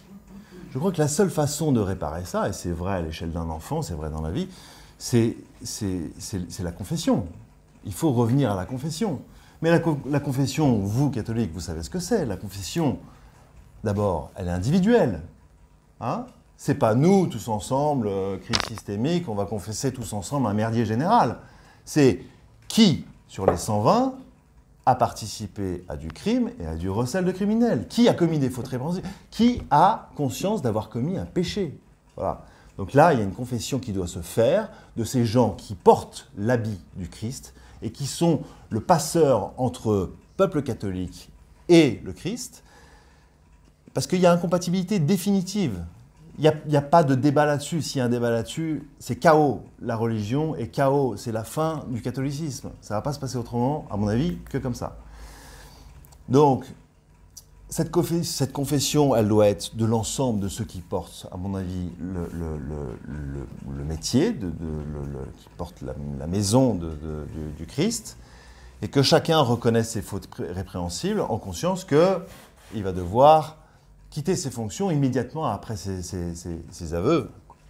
je 0.71 0.77
crois 0.77 0.91
que 0.91 0.99
la 0.99 1.07
seule 1.07 1.31
façon 1.31 1.71
de 1.71 1.79
réparer 1.79 2.25
ça, 2.25 2.47
et 2.47 2.53
c'est 2.53 2.71
vrai 2.71 2.93
à 2.93 3.01
l'échelle 3.01 3.31
d'un 3.31 3.49
enfant, 3.49 3.81
c'est 3.81 3.95
vrai 3.95 4.09
dans 4.11 4.21
la 4.21 4.31
vie, 4.31 4.47
c'est 4.99 5.33
la 6.59 6.71
confession. 6.71 7.25
Il 7.85 7.93
faut 7.93 8.11
revenir 8.11 8.51
à 8.51 8.55
la 8.55 8.65
confession. 8.65 9.21
Mais 9.61 9.71
la, 9.71 10.19
confession, 10.19 10.77
vous, 10.79 11.09
catholiques, 11.09 11.51
vous 11.53 11.59
savez 11.59 11.81
ce 11.81 11.89
que 11.89 11.99
c'est. 11.99 12.25
La 12.25 12.37
confession, 12.37 12.99
d'abord, 13.83 14.31
elle 14.35 14.47
est 14.47 14.51
individuelle. 14.51 15.21
Hein 15.99 16.25
c'est 16.61 16.75
pas 16.75 16.93
nous, 16.93 17.27
tous 17.27 17.47
ensemble, 17.47 18.07
euh, 18.07 18.37
crise 18.37 18.57
systémique, 18.67 19.29
on 19.29 19.33
va 19.33 19.45
confesser 19.45 19.93
tous 19.93 20.11
ensemble 20.11 20.45
un 20.47 20.53
merdier 20.53 20.85
général. 20.85 21.37
C'est 21.85 22.19
qui, 22.67 23.05
sur 23.29 23.45
les 23.45 23.55
120, 23.55 24.13
a 24.85 24.95
participé 24.95 25.85
à 25.87 25.95
du 25.95 26.09
crime 26.09 26.51
et 26.59 26.65
à 26.65 26.75
du 26.75 26.89
recel 26.89 27.23
de 27.23 27.31
criminels? 27.31 27.87
Qui 27.87 28.09
a 28.09 28.13
commis 28.13 28.39
des 28.39 28.49
fautes 28.49 28.67
répréhensibles? 28.67 29.07
Qui 29.31 29.61
a 29.71 30.09
conscience 30.17 30.61
d'avoir 30.61 30.89
commis 30.89 31.17
un 31.17 31.25
péché? 31.25 31.79
Voilà. 32.17 32.43
Donc 32.79 32.93
là, 32.93 33.11
il 33.11 33.19
y 33.19 33.21
a 33.21 33.25
une 33.25 33.33
confession 33.33 33.77
qui 33.77 33.91
doit 33.91 34.07
se 34.07 34.21
faire 34.21 34.69
de 34.95 35.03
ces 35.03 35.25
gens 35.25 35.49
qui 35.51 35.75
portent 35.75 36.31
l'habit 36.37 36.79
du 36.95 37.09
Christ 37.09 37.53
et 37.81 37.91
qui 37.91 38.07
sont 38.07 38.43
le 38.69 38.79
passeur 38.79 39.51
entre 39.57 40.13
peuple 40.37 40.61
catholique 40.61 41.29
et 41.67 41.99
le 42.05 42.13
Christ, 42.13 42.63
parce 43.93 44.07
qu'il 44.07 44.21
y 44.21 44.25
a 44.25 44.31
incompatibilité 44.31 44.99
définitive. 44.99 45.83
Il 46.37 46.49
n'y 46.67 46.77
a, 46.77 46.81
pas 46.81 47.03
de 47.03 47.15
débat 47.15 47.45
là-dessus. 47.45 47.81
S'il 47.81 47.99
y 47.99 48.01
a 48.01 48.05
un 48.05 48.09
débat 48.09 48.29
là-dessus, 48.29 48.87
c'est 48.97 49.17
chaos, 49.17 49.61
la 49.81 49.97
religion, 49.97 50.55
et 50.55 50.69
chaos, 50.69 51.17
c'est 51.17 51.33
la 51.33 51.43
fin 51.43 51.83
du 51.89 52.01
catholicisme. 52.01 52.69
Ça 52.79 52.93
ne 52.93 52.99
va 52.99 53.01
pas 53.01 53.11
se 53.11 53.19
passer 53.19 53.35
autrement, 53.35 53.87
à 53.91 53.97
mon 53.97 54.07
avis, 54.07 54.37
que 54.49 54.57
comme 54.57 54.73
ça. 54.73 54.95
Donc, 56.29 56.63
cette, 57.69 57.91
confession, 58.51 59.15
elle 59.15 59.27
doit 59.27 59.47
être 59.47 59.75
de 59.75 59.85
l'ensemble 59.85 60.39
de 60.39 60.47
ceux 60.47 60.65
qui 60.65 60.79
portent, 60.79 61.27
à 61.31 61.37
mon 61.37 61.53
avis, 61.53 61.89
le, 61.99 63.83
métier, 63.83 64.33
qui 64.33 64.45
portent 65.55 65.83
la, 65.83 66.27
maison 66.27 66.73
du, 66.73 67.65
Christ, 67.67 68.17
et 68.81 68.87
que 68.87 69.03
chacun 69.03 69.39
reconnaisse 69.41 69.91
ses 69.91 70.01
fautes 70.01 70.27
répréhensibles 70.39 71.21
en 71.21 71.37
conscience 71.37 71.85
qu'il 71.85 72.83
va 72.83 72.91
devoir 72.91 73.57
quitter 74.09 74.35
ses 74.35 74.49
fonctions 74.49 74.89
immédiatement 74.89 75.45
après 75.45 75.75
ses, 75.75 76.93
aveux, 76.93 77.29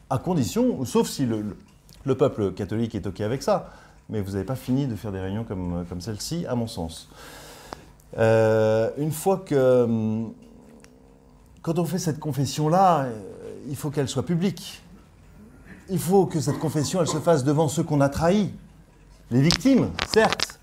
à 0.10 0.18
condition, 0.18 0.86
sauf 0.86 1.10
si 1.10 1.26
le, 1.26 2.16
peuple 2.16 2.54
catholique 2.54 2.96
est 2.96 3.06
OK 3.06 3.20
avec 3.20 3.44
ça. 3.44 3.70
Mais 4.08 4.22
vous 4.22 4.32
n'avez 4.32 4.46
pas 4.46 4.56
fini 4.56 4.88
de 4.88 4.96
faire 4.96 5.12
des 5.12 5.20
réunions 5.20 5.44
comme 5.44 6.00
celle-ci, 6.00 6.46
à 6.48 6.56
mon 6.56 6.68
sens. 6.68 7.10
Euh, 8.18 8.90
une 8.98 9.12
fois 9.12 9.38
que. 9.38 9.84
Hum, 9.84 10.34
quand 11.62 11.78
on 11.78 11.86
fait 11.86 12.00
cette 12.00 12.20
confession-là, 12.20 13.04
euh, 13.04 13.20
il 13.68 13.76
faut 13.76 13.90
qu'elle 13.90 14.08
soit 14.08 14.26
publique. 14.26 14.82
Il 15.90 16.00
faut 16.00 16.26
que 16.26 16.40
cette 16.40 16.60
confession, 16.60 17.02
elle 17.02 17.08
se 17.08 17.18
fasse 17.18 17.44
devant 17.44 17.68
ceux 17.68 17.84
qu'on 17.84 18.02
a 18.02 18.10
trahis. 18.10 18.54
Les 19.32 19.42
victimes, 19.42 19.90
certes. 20.12 20.60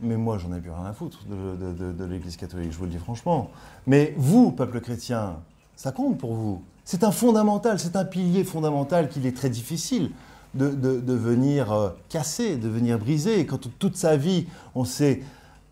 Mais 0.00 0.16
moi, 0.16 0.38
j'en 0.38 0.52
ai 0.54 0.60
plus 0.60 0.70
rien 0.70 0.86
à 0.86 0.92
foutre 0.92 1.20
de, 1.26 2.04
l'Église 2.04 2.36
catholique, 2.36 2.72
je 2.72 2.78
vous 2.78 2.84
le 2.84 2.90
dis 2.90 2.98
franchement. 2.98 3.50
Mais 3.86 4.14
vous, 4.16 4.50
peuple 4.50 4.80
chrétien, 4.80 5.36
ça 5.76 5.92
compte 5.92 6.18
pour 6.18 6.34
vous. 6.34 6.62
C'est 6.84 7.04
un 7.04 7.12
fondamental, 7.12 7.78
c'est 7.78 7.96
un 7.96 8.04
pilier 8.04 8.44
fondamental 8.44 9.08
qu'il 9.08 9.26
est 9.26 9.36
très 9.36 9.50
difficile 9.50 10.10
de, 10.54 11.12
venir 11.14 11.72
euh, 11.72 11.90
casser, 12.08 12.56
de 12.56 12.68
venir 12.68 12.98
briser. 12.98 13.46
Quand 13.46 13.60
toute 13.78 13.96
sa 13.96 14.16
vie, 14.16 14.46
on 14.74 14.84
s'est 14.84 15.22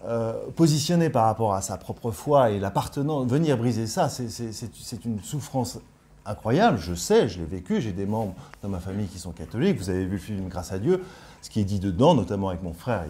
euh, 0.08 0.32
positionné 0.56 1.10
par 1.10 1.26
rapport 1.26 1.52
à 1.52 1.60
sa 1.60 1.76
propre 1.76 2.10
foi 2.10 2.50
et 2.50 2.58
l'appartenance, 2.58 3.28
venir 3.28 3.58
briser 3.58 3.86
ça, 3.86 4.08
c'est 4.08 5.04
une 5.04 5.20
souffrance 5.22 5.78
incroyable. 6.24 6.78
Je 6.78 6.94
sais, 6.94 7.28
je 7.28 7.38
l'ai 7.38 7.44
vécu, 7.44 7.80
j'ai 7.82 7.92
des 7.92 8.06
membres 8.06 8.34
dans 8.62 8.70
ma 8.70 8.80
famille 8.80 9.06
qui 9.06 9.18
sont 9.18 9.32
catholiques. 9.32 9.78
Vous 9.78 9.90
avez 9.90 10.04
vu 10.04 10.12
le 10.12 10.18
film 10.18 10.48
Grâce 10.48 10.72
à 10.72 10.78
Dieu. 10.78 11.04
Ce 11.42 11.50
qui 11.50 11.60
est 11.60 11.64
dit 11.64 11.78
dedans, 11.78 12.14
notamment 12.14 12.48
avec 12.48 12.62
mon 12.62 12.72
frère, 12.72 13.04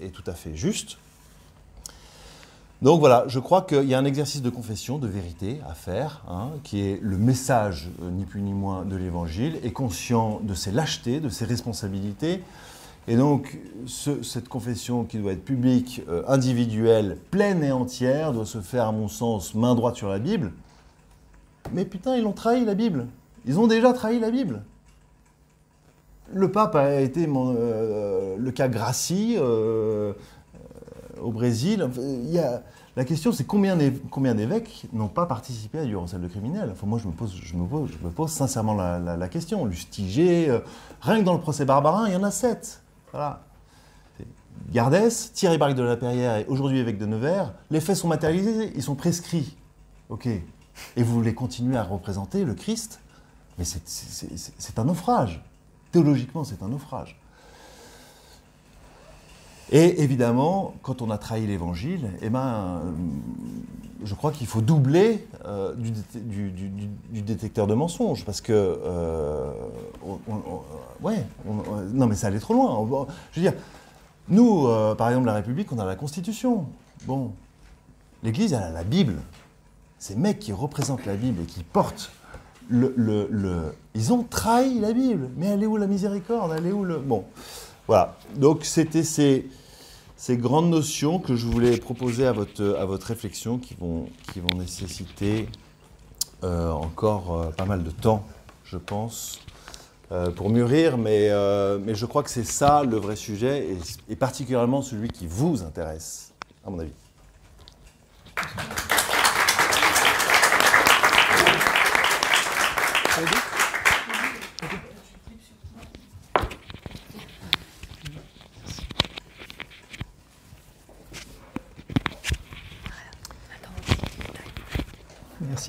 est, 0.00 0.10
tout 0.10 0.22
à 0.26 0.34
fait 0.34 0.54
juste. 0.54 0.98
Donc 2.82 3.00
voilà, 3.00 3.24
je 3.28 3.38
crois 3.38 3.62
qu'il 3.62 3.84
y 3.84 3.94
a 3.94 3.98
un 3.98 4.04
exercice 4.04 4.42
de 4.42 4.50
confession, 4.50 4.98
de 4.98 5.06
vérité 5.06 5.60
à 5.68 5.74
faire, 5.74 6.22
hein, 6.28 6.50
qui 6.64 6.80
est 6.80 6.98
le 7.00 7.16
message, 7.16 7.88
euh, 8.02 8.10
ni 8.10 8.24
plus 8.24 8.42
ni 8.42 8.52
moins, 8.52 8.84
de 8.84 8.96
l'Évangile, 8.96 9.58
et 9.62 9.72
conscient 9.72 10.40
de 10.42 10.52
ses 10.52 10.72
lâchetés, 10.72 11.20
de 11.20 11.28
ses 11.28 11.44
responsabilités, 11.44 12.42
et 13.08 13.16
donc, 13.16 13.58
cette 13.86 14.48
confession 14.48 15.04
qui 15.04 15.18
doit 15.18 15.32
être 15.32 15.44
publique, 15.44 16.02
euh, 16.08 16.22
individuelle, 16.28 17.18
pleine 17.30 17.64
et 17.64 17.72
entière, 17.72 18.32
doit 18.32 18.46
se 18.46 18.60
faire, 18.60 18.86
à 18.86 18.92
mon 18.92 19.08
sens, 19.08 19.54
main 19.54 19.74
droite 19.74 19.96
sur 19.96 20.08
la 20.08 20.20
Bible. 20.20 20.52
Mais 21.72 21.84
putain, 21.84 22.16
ils 22.16 22.24
ont 22.26 22.32
trahi 22.32 22.64
la 22.64 22.74
Bible. 22.74 23.08
Ils 23.44 23.58
ont 23.58 23.66
déjà 23.66 23.92
trahi 23.92 24.20
la 24.20 24.30
Bible. 24.30 24.62
Le 26.32 26.52
pape 26.52 26.76
a 26.76 27.00
été 27.00 27.28
euh, 27.28 28.36
le 28.38 28.50
cas 28.52 28.68
Gracie 28.68 29.34
euh, 29.36 30.12
au 31.20 31.32
Brésil. 31.32 31.88
La 32.96 33.04
question, 33.04 33.32
c'est 33.32 33.44
combien 33.44 33.76
d'évêques 33.76 34.86
n'ont 34.92 35.08
pas 35.08 35.26
participé 35.26 35.80
à 35.80 35.84
du 35.84 35.96
recel 35.96 36.20
de 36.20 36.28
criminels 36.28 36.70
enfin, 36.70 36.86
Moi, 36.86 37.00
je 37.00 37.08
me 37.08 38.10
pose, 38.10 38.30
sincèrement 38.30 38.74
la, 38.74 39.28
question. 39.28 39.64
Lustigé, 39.64 40.56
rien 41.00 41.18
que 41.18 41.24
dans 41.24 41.34
le 41.34 41.40
procès 41.40 41.64
Barbarin, 41.64 42.06
il 42.06 42.14
y 42.14 42.16
en 42.16 42.22
a 42.22 42.30
sept. 42.30 42.81
Voilà. 43.12 43.44
Gardès, 44.70 45.10
Thierry 45.32 45.58
Barrique 45.58 45.76
de 45.76 45.82
la 45.82 45.96
Perrière 45.96 46.36
et 46.36 46.46
aujourd'hui 46.46 46.78
évêque 46.78 46.98
de 46.98 47.06
Nevers, 47.06 47.52
les 47.70 47.80
faits 47.80 47.96
sont 47.96 48.08
matérialisés, 48.08 48.72
ils 48.74 48.82
sont 48.82 48.94
prescrits. 48.94 49.56
Ok. 50.08 50.26
Et 50.26 51.02
vous 51.02 51.12
voulez 51.12 51.34
continuer 51.34 51.76
à 51.76 51.82
représenter 51.82 52.44
le 52.44 52.54
Christ 52.54 53.00
Mais 53.58 53.64
c'est 53.64 54.78
un 54.78 54.84
naufrage. 54.84 55.44
Théologiquement, 55.90 56.44
c'est 56.44 56.62
un 56.62 56.68
naufrage. 56.68 57.20
Et 59.72 60.02
évidemment, 60.02 60.74
quand 60.82 61.00
on 61.00 61.10
a 61.10 61.16
trahi 61.16 61.46
l'évangile, 61.46 62.10
eh 62.20 62.28
ben, 62.28 62.82
je 64.04 64.14
crois 64.14 64.30
qu'il 64.30 64.46
faut 64.46 64.60
doubler 64.60 65.26
euh, 65.46 65.74
du, 65.74 67.22
détecteur 67.22 67.66
de 67.66 67.74
mensonges. 67.74 68.24
Parce 68.24 68.42
que. 68.42 68.52
Euh, 68.52 69.50
ouais, 71.00 71.24
non, 71.92 72.06
mais 72.06 72.14
ça 72.14 72.26
allait 72.26 72.38
trop 72.38 72.54
loin. 72.54 73.08
Je 73.32 73.40
veux 73.40 73.50
dire, 73.50 73.58
nous, 74.28 74.66
euh, 74.66 74.94
par 74.94 75.08
exemple, 75.08 75.26
la 75.26 75.34
République, 75.34 75.72
on 75.72 75.78
a 75.78 75.86
la 75.86 75.96
Constitution. 75.96 76.66
Bon, 77.06 77.32
l'Église, 78.22 78.52
elle 78.52 78.62
a 78.62 78.70
la 78.70 78.84
Bible. 78.84 79.20
Ces 79.98 80.16
mecs 80.16 80.38
qui 80.38 80.52
représentent 80.52 81.06
la 81.06 81.14
Bible 81.14 81.42
et 81.42 81.46
qui 81.46 81.62
portent 81.62 82.10
le, 82.68 83.74
Ils 83.94 84.12
ont 84.12 84.24
trahi 84.24 84.80
la 84.80 84.92
Bible. 84.92 85.30
Mais 85.36 85.46
elle 85.46 85.62
est 85.62 85.66
où 85.66 85.78
la 85.78 85.86
miséricorde? 85.86 86.52
Elle 86.56 86.66
est 86.66 86.72
où 86.72 86.84
le. 86.84 86.98
Bon, 86.98 87.24
voilà. 87.86 88.16
Donc, 88.36 88.64
c'était 88.64 89.04
ces 89.04 89.48
ces 90.22 90.36
grandes 90.36 90.70
notions 90.70 91.18
que 91.18 91.34
je 91.34 91.48
voulais 91.48 91.76
proposer 91.78 92.28
à 92.28 92.30
votre, 92.30 92.76
à 92.78 92.84
votre 92.84 93.08
réflexion 93.08 93.58
qui 93.58 93.74
vont, 93.74 94.08
qui 94.32 94.38
vont 94.38 94.56
nécessiter 94.56 95.48
euh, 96.44 96.70
encore 96.70 97.34
euh, 97.34 97.50
pas 97.50 97.64
mal 97.64 97.82
de 97.82 97.90
temps, 97.90 98.24
je 98.62 98.76
pense, 98.76 99.40
euh, 100.12 100.30
pour 100.30 100.48
mûrir, 100.48 100.96
mais, 100.96 101.28
mais 101.80 101.96
je 101.96 102.06
crois 102.06 102.22
que 102.22 102.30
c'est 102.30 102.44
ça 102.44 102.84
le 102.84 102.98
vrai 102.98 103.16
sujet 103.16 103.66
et, 103.66 104.12
et, 104.12 104.14
particulièrement 104.14 104.80
celui 104.80 105.08
qui 105.08 105.26
vous 105.26 105.64
intéresse, 105.64 106.32
à 106.64 106.70
mon 106.70 106.78
avis. 106.78 106.92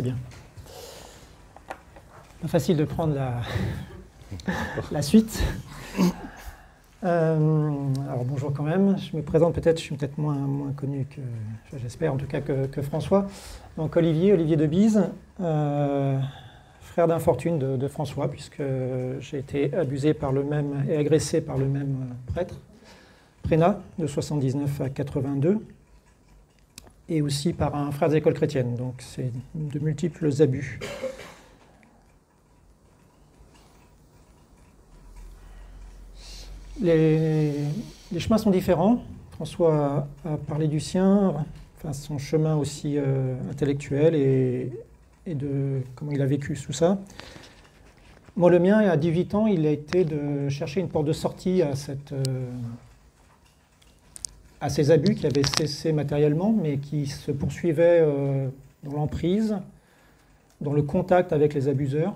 Bien. 0.02 0.16
Pas 2.42 2.48
facile 2.48 2.78
de 2.78 2.86
prendre 2.86 3.16
la, 4.92 5.02
suite. 5.02 5.44
Euh, 7.04 7.70
alors 8.10 8.24
bonjour 8.24 8.54
quand 8.54 8.64
même, 8.64 8.98
je 8.98 9.16
me 9.18 9.22
présente 9.22 9.54
peut-être, 9.54 9.78
je 9.78 9.84
suis 9.84 9.96
peut-être 9.96 10.18
moins, 10.18 10.36
moins 10.36 10.72
connu 10.72 11.06
que, 11.06 11.22
j'espère 11.78 12.14
en 12.14 12.18
tout 12.18 12.26
cas 12.26 12.40
que, 12.40 12.82
François. 12.82 13.28
Donc 13.78 13.98
Olivier, 13.98 14.34
Olivier 14.34 14.56
de 14.56 14.66
Bise, 14.66 15.04
euh, 15.42 16.18
frère 16.80 17.08
d'infortune 17.08 17.60
de, 17.60 17.76
de, 17.76 17.88
François, 17.90 18.32
puisque 18.32 18.64
j'ai 19.20 19.38
été 19.38 19.74
abusé 19.76 20.14
par 20.14 20.32
le 20.32 20.44
même 20.44 20.86
et 20.90 20.96
agressé 20.96 21.42
par 21.42 21.58
le 21.58 21.66
même 21.66 22.16
prêtre, 22.28 22.56
Prénat, 23.44 23.82
de 24.00 24.08
79 24.08 24.82
à 24.82 24.90
82, 24.90 25.60
et 27.14 27.22
aussi 27.22 27.54
par 27.54 27.76
un 27.76 27.92
frère 27.92 28.10
des 28.10 28.18
écoles 28.18 28.34
chrétiennes. 28.34 28.76
Donc 28.76 28.96
c'est 29.00 29.32
de 29.54 29.80
multiples 29.80 30.30
abus. 30.42 30.80
Les, 36.82 37.52
les, 38.12 38.20
chemins 38.20 38.40
sont 38.40 38.50
différents. 38.50 39.04
François 39.32 40.08
a, 40.26 40.38
parlé 40.48 40.68
du 40.68 40.80
sien, 40.80 41.36
enfin 41.78 41.94
son 41.94 42.18
chemin 42.18 42.56
aussi 42.56 42.98
euh, 42.98 43.36
intellectuel 43.52 44.16
et, 44.16 44.72
et, 45.28 45.36
de 45.36 45.82
comment 45.96 46.12
il 46.12 46.22
a 46.22 46.26
vécu 46.26 46.56
tout 46.56 46.74
ça. 46.74 46.98
Moi, 48.36 48.50
le 48.50 48.58
mien, 48.58 48.80
à 48.80 48.98
18 48.98 49.36
ans, 49.36 49.46
il 49.46 49.68
a 49.68 49.70
été 49.70 50.04
de 50.04 50.50
chercher 50.50 50.80
une 50.80 50.90
porte 50.90 51.06
de 51.06 51.14
sortie 51.14 51.62
à, 51.62 51.76
cette, 51.76 52.12
euh, 52.14 52.50
à 54.64 54.70
ces 54.70 54.92
abus 54.92 55.16
qui 55.16 55.28
avaient 55.28 55.46
cessé 55.58 55.92
matériellement, 55.92 56.54
mais 56.54 56.78
qui 56.78 57.06
se 57.06 57.34
poursuivaient 57.34 58.00
euh, 58.02 58.48
dans 58.84 58.94
l'emprise, 58.94 59.58
dans 60.62 60.72
le 60.72 60.82
contact 60.82 61.34
avec 61.34 61.54
les 61.54 61.68
abuseurs, 61.68 62.16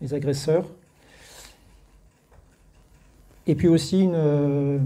les 0.00 0.12
agresseurs. 0.12 0.66
Et 3.46 3.54
puis 3.54 3.68
aussi 3.68 4.08
euh, 4.12 4.80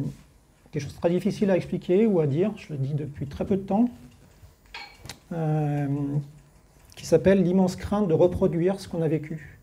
quelque 0.70 0.82
chose 0.82 0.94
de 0.94 0.98
très 1.00 1.08
difficile 1.08 1.50
à 1.50 1.56
expliquer 1.56 2.04
ou 2.04 2.20
à 2.20 2.26
dire, 2.26 2.52
je 2.56 2.74
le 2.74 2.78
dis 2.78 2.92
depuis 2.92 3.26
très 3.26 3.46
peu 3.46 3.56
de 3.56 3.62
temps, 3.62 3.88
euh, 5.32 5.86
qui 6.96 7.06
s'appelle 7.06 7.42
l'immense 7.42 7.76
crainte 7.76 8.08
de 8.08 8.14
reproduire 8.14 8.78
ce 8.78 8.88
qu'on 8.88 9.00
a 9.00 9.08
vécu. 9.08 9.58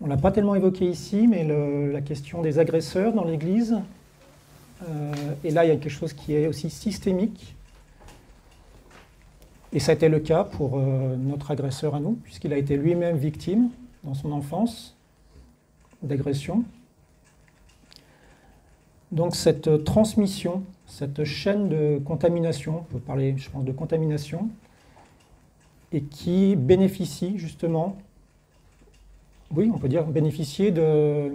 On 0.00 0.04
ne 0.04 0.10
l'a 0.10 0.16
pas 0.16 0.30
tellement 0.30 0.54
évoqué 0.54 0.88
ici, 0.88 1.26
mais 1.26 1.42
la 1.90 2.02
question 2.02 2.40
des 2.40 2.60
agresseurs 2.60 3.14
dans 3.14 3.24
l'Église, 3.24 3.80
et 5.44 5.50
là 5.50 5.64
il 5.64 5.68
y 5.68 5.70
a 5.70 5.76
quelque 5.76 5.88
chose 5.88 6.12
qui 6.12 6.34
est 6.34 6.46
aussi 6.46 6.70
systémique, 6.70 7.56
et 9.72 9.78
ça 9.78 9.92
a 9.92 9.94
été 9.94 10.08
le 10.08 10.20
cas 10.20 10.42
pour 10.42 10.78
euh, 10.78 11.16
notre 11.16 11.50
agresseur 11.50 11.94
à 11.94 12.00
nous, 12.00 12.12
puisqu'il 12.22 12.52
a 12.54 12.56
été 12.56 12.78
lui-même 12.78 13.18
victime 13.18 13.68
dans 14.04 14.14
son 14.14 14.32
enfance 14.32 14.96
d'agression. 16.02 16.64
Donc 19.12 19.36
cette 19.36 19.84
transmission, 19.84 20.62
cette 20.86 21.24
chaîne 21.24 21.68
de 21.68 22.00
contamination, 22.04 22.78
on 22.78 22.84
peut 22.84 22.98
parler, 23.00 23.34
je 23.36 23.50
pense, 23.50 23.64
de 23.64 23.72
contamination, 23.72 24.48
et 25.92 26.02
qui 26.02 26.56
bénéficie 26.56 27.38
justement, 27.38 27.98
oui, 29.54 29.70
on 29.74 29.78
peut 29.78 29.88
dire 29.88 30.06
bénéficier 30.06 30.70
de, 30.70 31.30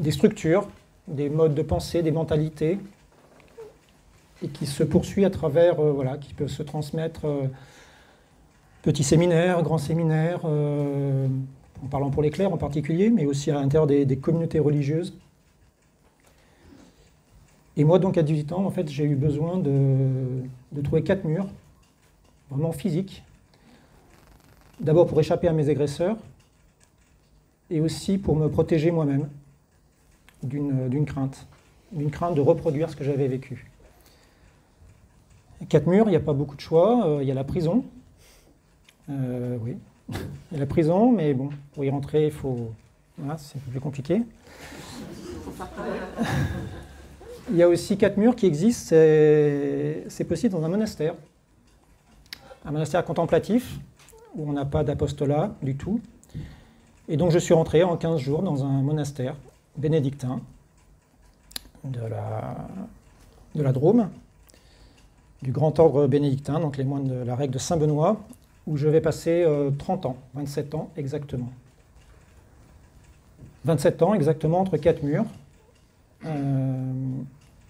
des 0.00 0.10
structures, 0.10 0.66
des 1.06 1.28
modes 1.28 1.54
de 1.54 1.62
pensée, 1.62 2.02
des 2.02 2.10
mentalités, 2.10 2.78
et 4.42 4.48
qui 4.48 4.66
se 4.66 4.82
poursuit 4.82 5.24
à 5.24 5.30
travers, 5.30 5.78
euh, 5.80 5.92
voilà, 5.92 6.16
qui 6.16 6.32
peuvent 6.32 6.48
se 6.48 6.62
transmettre 6.62 7.26
euh, 7.26 7.46
petits 8.82 9.04
séminaires, 9.04 9.62
grands 9.62 9.78
séminaires, 9.78 10.40
euh, 10.44 11.28
en 11.84 11.86
parlant 11.86 12.10
pour 12.10 12.22
les 12.22 12.30
clercs 12.30 12.52
en 12.52 12.56
particulier, 12.56 13.10
mais 13.10 13.26
aussi 13.26 13.50
à 13.50 13.54
l'intérieur 13.54 13.86
des, 13.86 14.16
communautés 14.16 14.58
religieuses. 14.58 15.14
Et 17.76 17.84
moi, 17.84 17.98
donc, 17.98 18.16
à 18.18 18.22
18 18.22 18.52
ans, 18.52 18.64
en 18.64 18.70
fait, 18.70 18.88
j'ai 18.88 19.04
eu 19.04 19.14
besoin 19.14 19.58
de, 19.58 20.42
trouver 20.82 21.02
quatre 21.02 21.24
murs, 21.24 21.46
vraiment 22.50 22.72
physiques. 22.72 23.22
D'abord 24.80 25.06
pour 25.06 25.20
échapper 25.20 25.48
à 25.48 25.52
mes 25.52 25.68
agresseurs, 25.68 26.16
et 27.70 27.80
aussi 27.80 28.18
pour 28.18 28.36
me 28.36 28.48
protéger 28.48 28.90
moi-même 28.90 29.28
d'une 30.42 31.04
crainte, 31.04 31.46
d'une 31.92 32.10
crainte 32.10 32.34
de 32.34 32.40
reproduire 32.40 32.90
ce 32.90 32.96
que 32.96 33.04
j'avais 33.04 33.28
vécu. 33.28 33.70
Quatre 35.68 35.86
murs, 35.86 36.06
il 36.06 36.10
n'y 36.10 36.16
a 36.16 36.20
pas 36.20 36.32
beaucoup 36.32 36.56
de 36.56 36.60
choix. 36.60 37.06
Euh, 37.06 37.18
il 37.22 37.28
y 37.28 37.30
a 37.30 37.34
la 37.34 37.44
prison. 37.44 37.84
Euh, 39.10 39.58
oui, 39.62 39.76
il 40.08 40.16
y 40.52 40.56
a 40.56 40.60
la 40.60 40.66
prison, 40.66 41.12
mais 41.12 41.34
bon, 41.34 41.50
pour 41.74 41.84
y 41.84 41.90
rentrer, 41.90 42.26
il 42.26 42.32
faut. 42.32 42.70
Voilà, 43.18 43.36
c'est 43.36 43.60
plus 43.60 43.80
compliqué. 43.80 44.22
il 47.50 47.56
y 47.56 47.62
a 47.62 47.68
aussi 47.68 47.98
quatre 47.98 48.16
murs 48.16 48.34
qui 48.34 48.46
existent. 48.46 48.88
C'est 48.88 50.24
possible 50.26 50.54
dans 50.54 50.64
un 50.64 50.68
monastère. 50.68 51.14
Un 52.64 52.72
monastère 52.72 53.04
contemplatif, 53.04 53.78
où 54.34 54.48
on 54.48 54.52
n'a 54.52 54.64
pas 54.64 54.84
d'apostolat 54.84 55.54
du 55.62 55.76
tout. 55.76 56.00
Et 57.08 57.16
donc 57.16 57.32
je 57.32 57.38
suis 57.38 57.52
rentré 57.52 57.82
en 57.82 57.96
15 57.96 58.18
jours 58.20 58.42
dans 58.42 58.64
un 58.64 58.82
monastère 58.82 59.34
bénédictin 59.80 60.40
de 61.84 62.00
la, 62.00 62.68
de 63.54 63.62
la 63.62 63.72
Drôme, 63.72 64.10
du 65.42 65.52
grand 65.52 65.78
ordre 65.78 66.06
bénédictin, 66.06 66.60
donc 66.60 66.76
les 66.76 66.84
moines 66.84 67.08
de 67.08 67.24
la 67.24 67.34
règle 67.34 67.54
de 67.54 67.58
Saint-Benoît, 67.58 68.20
où 68.66 68.76
je 68.76 68.88
vais 68.88 69.00
passer 69.00 69.42
euh, 69.46 69.70
30 69.70 70.06
ans, 70.06 70.16
27 70.34 70.74
ans 70.74 70.90
exactement. 70.96 71.50
27 73.64 74.02
ans 74.02 74.14
exactement 74.14 74.60
entre 74.60 74.76
quatre 74.76 75.02
murs. 75.02 75.24
Euh, 76.26 76.92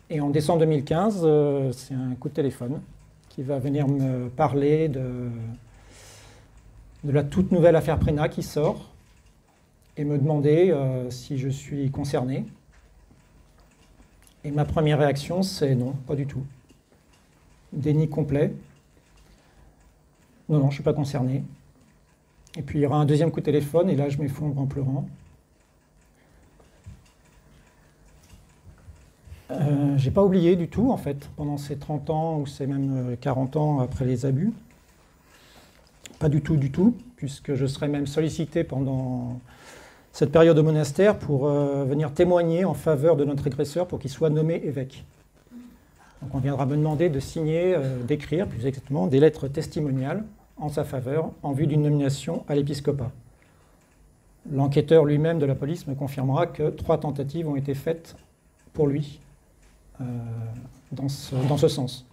et 0.08 0.20
en 0.20 0.30
décembre 0.30 0.60
2015, 0.60 1.20
euh, 1.22 1.72
c'est 1.72 1.94
un 1.94 2.14
coup 2.18 2.28
de 2.28 2.34
téléphone 2.34 2.80
qui 3.28 3.42
va 3.42 3.58
venir 3.58 3.86
me 3.86 4.28
parler 4.28 4.88
de, 4.88 5.30
de 7.04 7.12
la 7.12 7.22
toute 7.22 7.52
nouvelle 7.52 7.76
affaire 7.76 7.98
Prena 7.98 8.28
qui 8.28 8.42
sort 8.42 8.90
et 10.00 10.04
me 10.04 10.16
demander 10.16 10.70
euh, 10.70 11.10
si 11.10 11.36
je 11.36 11.50
suis 11.50 11.90
concerné. 11.90 12.46
Et 14.44 14.50
ma 14.50 14.64
première 14.64 14.98
réaction, 14.98 15.42
c'est 15.42 15.74
non, 15.74 15.92
pas 16.06 16.14
du 16.14 16.26
tout. 16.26 16.42
Déni 17.74 18.08
complet. 18.08 18.54
Non, 20.48 20.56
non, 20.56 20.62
je 20.62 20.68
ne 20.68 20.72
suis 20.72 20.82
pas 20.82 20.94
concerné. 20.94 21.44
Et 22.56 22.62
puis 22.62 22.78
il 22.78 22.82
y 22.82 22.86
aura 22.86 22.96
un 22.96 23.04
deuxième 23.04 23.30
coup 23.30 23.40
de 23.40 23.44
téléphone, 23.44 23.90
et 23.90 23.94
là 23.94 24.08
je 24.08 24.16
m'effondre 24.16 24.58
en 24.58 24.64
pleurant. 24.64 25.06
Euh, 29.50 29.98
j'ai 29.98 30.10
pas 30.10 30.24
oublié 30.24 30.56
du 30.56 30.68
tout, 30.68 30.90
en 30.90 30.96
fait, 30.96 31.28
pendant 31.36 31.58
ces 31.58 31.76
30 31.76 32.08
ans, 32.08 32.38
ou 32.38 32.46
c'est 32.46 32.66
même 32.66 33.18
40 33.20 33.56
ans 33.56 33.80
après 33.80 34.06
les 34.06 34.24
abus. 34.24 34.50
Pas 36.18 36.30
du 36.30 36.40
tout, 36.40 36.56
du 36.56 36.70
tout, 36.70 36.96
puisque 37.16 37.54
je 37.54 37.66
serais 37.66 37.88
même 37.88 38.06
sollicité 38.06 38.64
pendant 38.64 39.38
cette 40.12 40.32
période 40.32 40.58
au 40.58 40.62
monastère 40.62 41.18
pour 41.18 41.48
euh, 41.48 41.84
venir 41.84 42.12
témoigner 42.12 42.64
en 42.64 42.74
faveur 42.74 43.16
de 43.16 43.24
notre 43.24 43.46
agresseur 43.46 43.86
pour 43.86 43.98
qu'il 43.98 44.10
soit 44.10 44.30
nommé 44.30 44.60
évêque. 44.64 45.04
Donc 46.22 46.34
on 46.34 46.38
viendra 46.38 46.66
me 46.66 46.76
demander 46.76 47.08
de 47.08 47.20
signer, 47.20 47.74
euh, 47.74 48.02
d'écrire 48.02 48.46
plus 48.46 48.66
exactement, 48.66 49.06
des 49.06 49.20
lettres 49.20 49.48
testimoniales 49.48 50.24
en 50.56 50.68
sa 50.68 50.84
faveur 50.84 51.30
en 51.42 51.52
vue 51.52 51.66
d'une 51.66 51.82
nomination 51.82 52.44
à 52.48 52.54
l'épiscopat. 52.54 53.10
L'enquêteur 54.50 55.04
lui-même 55.04 55.38
de 55.38 55.46
la 55.46 55.54
police 55.54 55.86
me 55.86 55.94
confirmera 55.94 56.46
que 56.46 56.70
trois 56.70 56.98
tentatives 56.98 57.48
ont 57.48 57.56
été 57.56 57.74
faites 57.74 58.16
pour 58.72 58.86
lui 58.86 59.20
euh, 60.00 60.04
dans, 60.92 61.08
ce, 61.08 61.34
dans, 61.34 61.56
ce, 61.56 61.68
sens. 61.68 62.06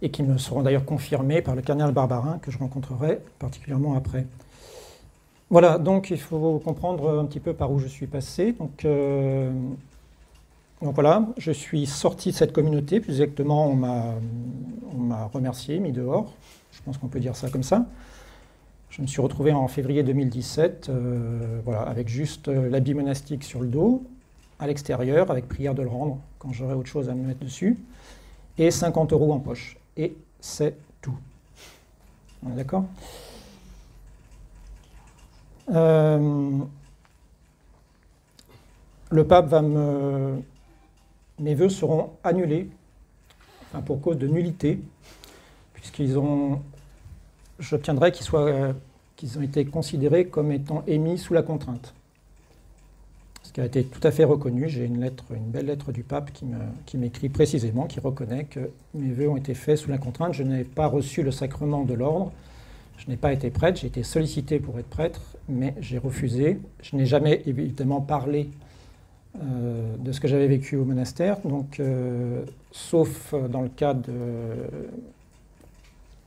Et 0.00 0.10
qui 0.10 0.22
me 0.22 0.38
seront 0.38 0.62
d'ailleurs 0.62 0.84
confirmées 0.84 1.42
par 1.42 1.54
le 1.54 1.62
cardinal 1.62 1.92
Barbarin, 1.92 2.38
que 2.38 2.50
je 2.50 2.58
rencontrerai 2.58 3.20
particulièrement 3.38 3.94
après. 3.94 4.26
Voilà, 5.50 5.78
donc 5.78 6.10
il 6.10 6.20
faut 6.20 6.58
comprendre 6.58 7.18
un 7.18 7.24
petit 7.24 7.40
peu 7.40 7.54
par 7.54 7.72
où 7.72 7.78
je 7.78 7.86
suis 7.86 8.06
passé. 8.06 8.52
Donc, 8.52 8.84
euh, 8.84 9.50
voilà, 10.82 11.26
je 11.38 11.50
suis 11.50 11.86
sorti 11.86 12.30
de 12.30 12.36
cette 12.36 12.52
communauté, 12.52 13.00
plus 13.00 13.20
exactement 13.20 13.66
on 13.66 13.74
m'a 13.74 15.24
remercié, 15.32 15.78
mis 15.78 15.92
dehors, 15.92 16.34
je 16.72 16.82
pense 16.82 16.98
qu'on 16.98 17.08
peut 17.08 17.20
dire 17.20 17.34
ça 17.34 17.48
comme 17.48 17.62
ça. 17.62 17.86
Je 18.90 19.02
me 19.02 19.06
suis 19.06 19.20
retrouvé 19.20 19.52
en 19.52 19.68
février 19.68 20.02
2017, 20.02 20.88
euh, 20.88 21.60
voilà, 21.64 21.80
avec 21.82 22.08
juste 22.08 22.48
euh, 22.48 22.68
l'habit 22.68 22.94
monastique 22.94 23.42
sur 23.42 23.60
le 23.60 23.68
dos, 23.68 24.02
à 24.58 24.66
l'extérieur, 24.66 25.30
avec 25.30 25.48
prière 25.48 25.74
de 25.74 25.82
le 25.82 25.88
rendre 25.88 26.18
quand 26.38 26.52
j'aurai 26.52 26.74
autre 26.74 26.88
chose 26.88 27.08
à 27.08 27.14
me 27.14 27.26
mettre 27.26 27.40
dessus, 27.40 27.78
et 28.58 28.70
50 28.70 29.12
euros 29.12 29.32
en 29.32 29.38
poche. 29.38 29.78
Et 29.96 30.14
c'est 30.40 30.74
tout. 31.00 31.16
D'accord? 32.42 32.84
Euh, 35.70 36.58
le 39.10 39.26
pape 39.26 39.48
va 39.48 39.62
me. 39.62 40.42
Mes 41.38 41.54
vœux 41.54 41.68
seront 41.68 42.10
annulés 42.24 42.68
pour 43.86 44.00
cause 44.00 44.18
de 44.18 44.26
nullité, 44.26 44.80
puisqu'ils 45.74 46.18
ont. 46.18 46.62
J'obtiendrai 47.58 48.12
qu'ils 48.12 48.24
soient 48.24 48.74
qu'ils 49.18 49.36
ont 49.36 49.42
été 49.42 49.64
considérés 49.64 50.26
comme 50.26 50.52
étant 50.52 50.84
émis 50.86 51.18
sous 51.18 51.34
la 51.34 51.42
contrainte. 51.42 51.92
Ce 53.42 53.52
qui 53.52 53.60
a 53.60 53.64
été 53.64 53.84
tout 53.84 54.00
à 54.06 54.12
fait 54.12 54.24
reconnu. 54.24 54.68
J'ai 54.68 54.84
une 54.84 55.00
lettre, 55.00 55.24
une 55.34 55.50
belle 55.50 55.66
lettre 55.66 55.90
du 55.90 56.04
pape 56.04 56.30
qui 56.86 56.96
m'écrit 56.96 57.28
précisément, 57.28 57.86
qui 57.86 57.98
reconnaît 57.98 58.44
que 58.44 58.70
mes 58.94 59.10
vœux 59.10 59.28
ont 59.28 59.36
été 59.36 59.54
faits 59.54 59.78
sous 59.78 59.90
la 59.90 59.98
contrainte. 59.98 60.34
Je 60.34 60.44
n'ai 60.44 60.62
pas 60.62 60.86
reçu 60.86 61.22
le 61.22 61.32
sacrement 61.32 61.84
de 61.84 61.94
l'ordre. 61.94 62.32
Je 62.98 63.08
n'ai 63.08 63.16
pas 63.16 63.32
été 63.32 63.50
prêtre, 63.50 63.80
j'ai 63.80 63.86
été 63.86 64.02
sollicité 64.02 64.58
pour 64.58 64.78
être 64.78 64.88
prêtre, 64.88 65.22
mais 65.48 65.74
j'ai 65.80 65.98
refusé. 65.98 66.60
Je 66.82 66.96
n'ai 66.96 67.06
jamais 67.06 67.42
évidemment 67.46 68.00
parlé 68.00 68.50
euh, 69.40 69.96
de 69.98 70.12
ce 70.12 70.20
que 70.20 70.28
j'avais 70.28 70.48
vécu 70.48 70.76
au 70.76 70.84
monastère, 70.84 71.38
donc, 71.40 71.80
euh, 71.80 72.44
sauf 72.72 73.34
dans 73.34 73.62
le 73.62 73.68
cas 73.68 73.94
de 73.94 74.12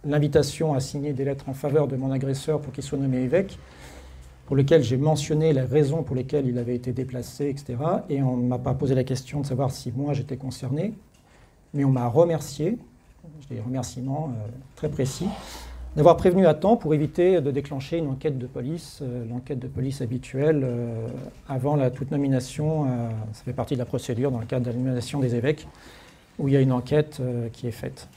l'invitation 0.06 0.74
à 0.74 0.80
signer 0.80 1.14
des 1.14 1.26
lettres 1.26 1.50
en 1.50 1.54
faveur 1.54 1.88
de 1.88 1.96
mon 1.96 2.12
agresseur 2.12 2.62
pour 2.62 2.74
qu'il 2.74 2.84
soit 2.84 2.98
nommé 2.98 3.18
évêque, 3.18 3.60
pour 4.46 4.56
lequel 4.56 4.84
j'ai 4.84 4.98
mentionné 4.98 5.54
les 5.54 5.62
raisons 5.62 6.04
pour 6.04 6.16
lesquelles 6.16 6.48
il 6.48 6.58
avait 6.58 6.76
été 6.76 6.94
déplacé, 6.94 7.50
etc. 7.50 7.78
Et 8.10 8.22
on 8.22 8.38
ne 8.38 8.48
m'a 8.48 8.60
pas 8.60 8.74
posé 8.74 8.96
la 8.96 9.04
question 9.04 9.42
de 9.42 9.46
savoir 9.46 9.72
si 9.72 9.92
moi 9.96 10.14
j'étais 10.14 10.38
concerné, 10.38 10.94
mais 11.74 11.84
on 11.84 11.92
m'a 11.92 12.08
remercié, 12.08 12.78
j'ai 13.42 13.56
des 13.56 13.62
remerciements 13.62 14.34
euh, 14.36 14.50
très 14.76 14.90
précis, 14.90 15.28
d'avoir 15.96 16.16
prévenu 16.16 16.48
à 16.48 16.54
temps 16.54 16.78
pour 16.78 16.94
éviter 16.94 17.42
de 17.42 17.52
déclencher 17.52 17.98
une 17.98 18.08
enquête 18.08 18.38
de 18.38 18.48
police, 18.48 19.00
euh, 19.02 19.26
l'enquête 19.30 19.60
de 19.60 19.68
police 19.68 20.02
habituelle 20.02 20.62
euh, 20.64 21.08
avant 21.50 21.76
la 21.76 21.92
toute 21.92 22.12
nomination. 22.12 22.86
Euh, 22.86 23.10
ça 23.34 23.44
fait 23.44 23.54
partie 23.54 23.74
de 23.74 23.80
la 23.80 23.86
procédure 23.86 24.32
dans 24.32 24.40
le 24.40 24.46
cadre 24.46 24.66
de 24.66 24.72
la 24.72 24.78
nomination 24.78 25.20
des 25.20 25.36
évêques, 25.36 25.68
où 26.40 26.48
il 26.48 26.54
y 26.54 26.58
a 26.58 26.62
une 26.62 26.72
enquête 26.72 27.22
qui 27.54 27.68
est 27.68 27.72
faite. 27.72 28.08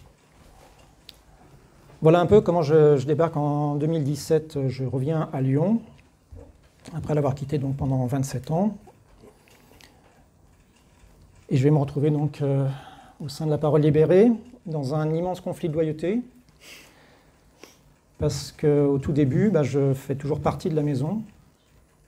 Voilà 2.01 2.21
un 2.21 2.27
peu 2.27 2.41
comment 2.41 2.63
je, 2.63 2.97
je, 2.97 3.07
débarque 3.07 3.37
en 3.37 3.75
2017. 3.75 4.69
Je 4.69 4.85
reviens 4.85 5.29
à 5.33 5.41
Lyon, 5.41 5.81
après 6.95 7.15
l'avoir 7.15 7.35
quitté 7.35 7.59
donc 7.59 7.77
pendant 7.77 8.07
27 8.07 8.51
ans. 8.51 8.77
Et 11.51 11.57
je 11.57 11.65
vais 11.65 11.71
me 11.71 11.79
retrouver 11.79 12.11
donc 12.11 12.43
au 13.21 13.29
sein 13.29 13.47
de 13.47 13.51
la 13.51 13.59
parole 13.59 13.83
libérée, 13.83 14.31
dans 14.67 14.95
un 14.95 15.13
immense 15.13 15.41
conflit 15.41 15.69
de 15.69 15.75
loyauté, 15.75 16.21
parce 18.25 18.55
qu'au 18.59 18.97
tout 18.97 19.13
début, 19.13 19.51
bah, 19.51 19.63
je 19.63 19.93
fais 19.93 20.15
toujours 20.15 20.41
partie 20.41 20.71
de 20.71 20.75
la 20.75 20.81
maison. 20.81 21.21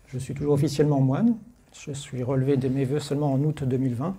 Je 0.06 0.16
suis 0.16 0.32
toujours 0.32 0.54
officiellement 0.54 0.98
moine. 0.98 1.36
Je 1.78 1.92
suis 1.92 2.22
relevé 2.22 2.56
de 2.56 2.68
mes 2.68 2.86
voeux 2.86 3.00
seulement 3.00 3.34
en 3.34 3.40
août 3.40 3.64
2020. 3.64 4.16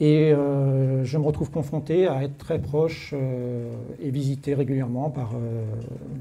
Et 0.00 0.32
euh, 0.32 1.04
je 1.04 1.18
me 1.18 1.26
retrouve 1.26 1.50
confronté 1.50 2.06
à 2.06 2.22
être 2.22 2.38
très 2.38 2.58
proche 2.58 3.12
euh, 3.12 3.70
et 4.00 4.08
visité 4.08 4.54
régulièrement 4.54 5.10
par 5.10 5.32
euh, 5.34 5.62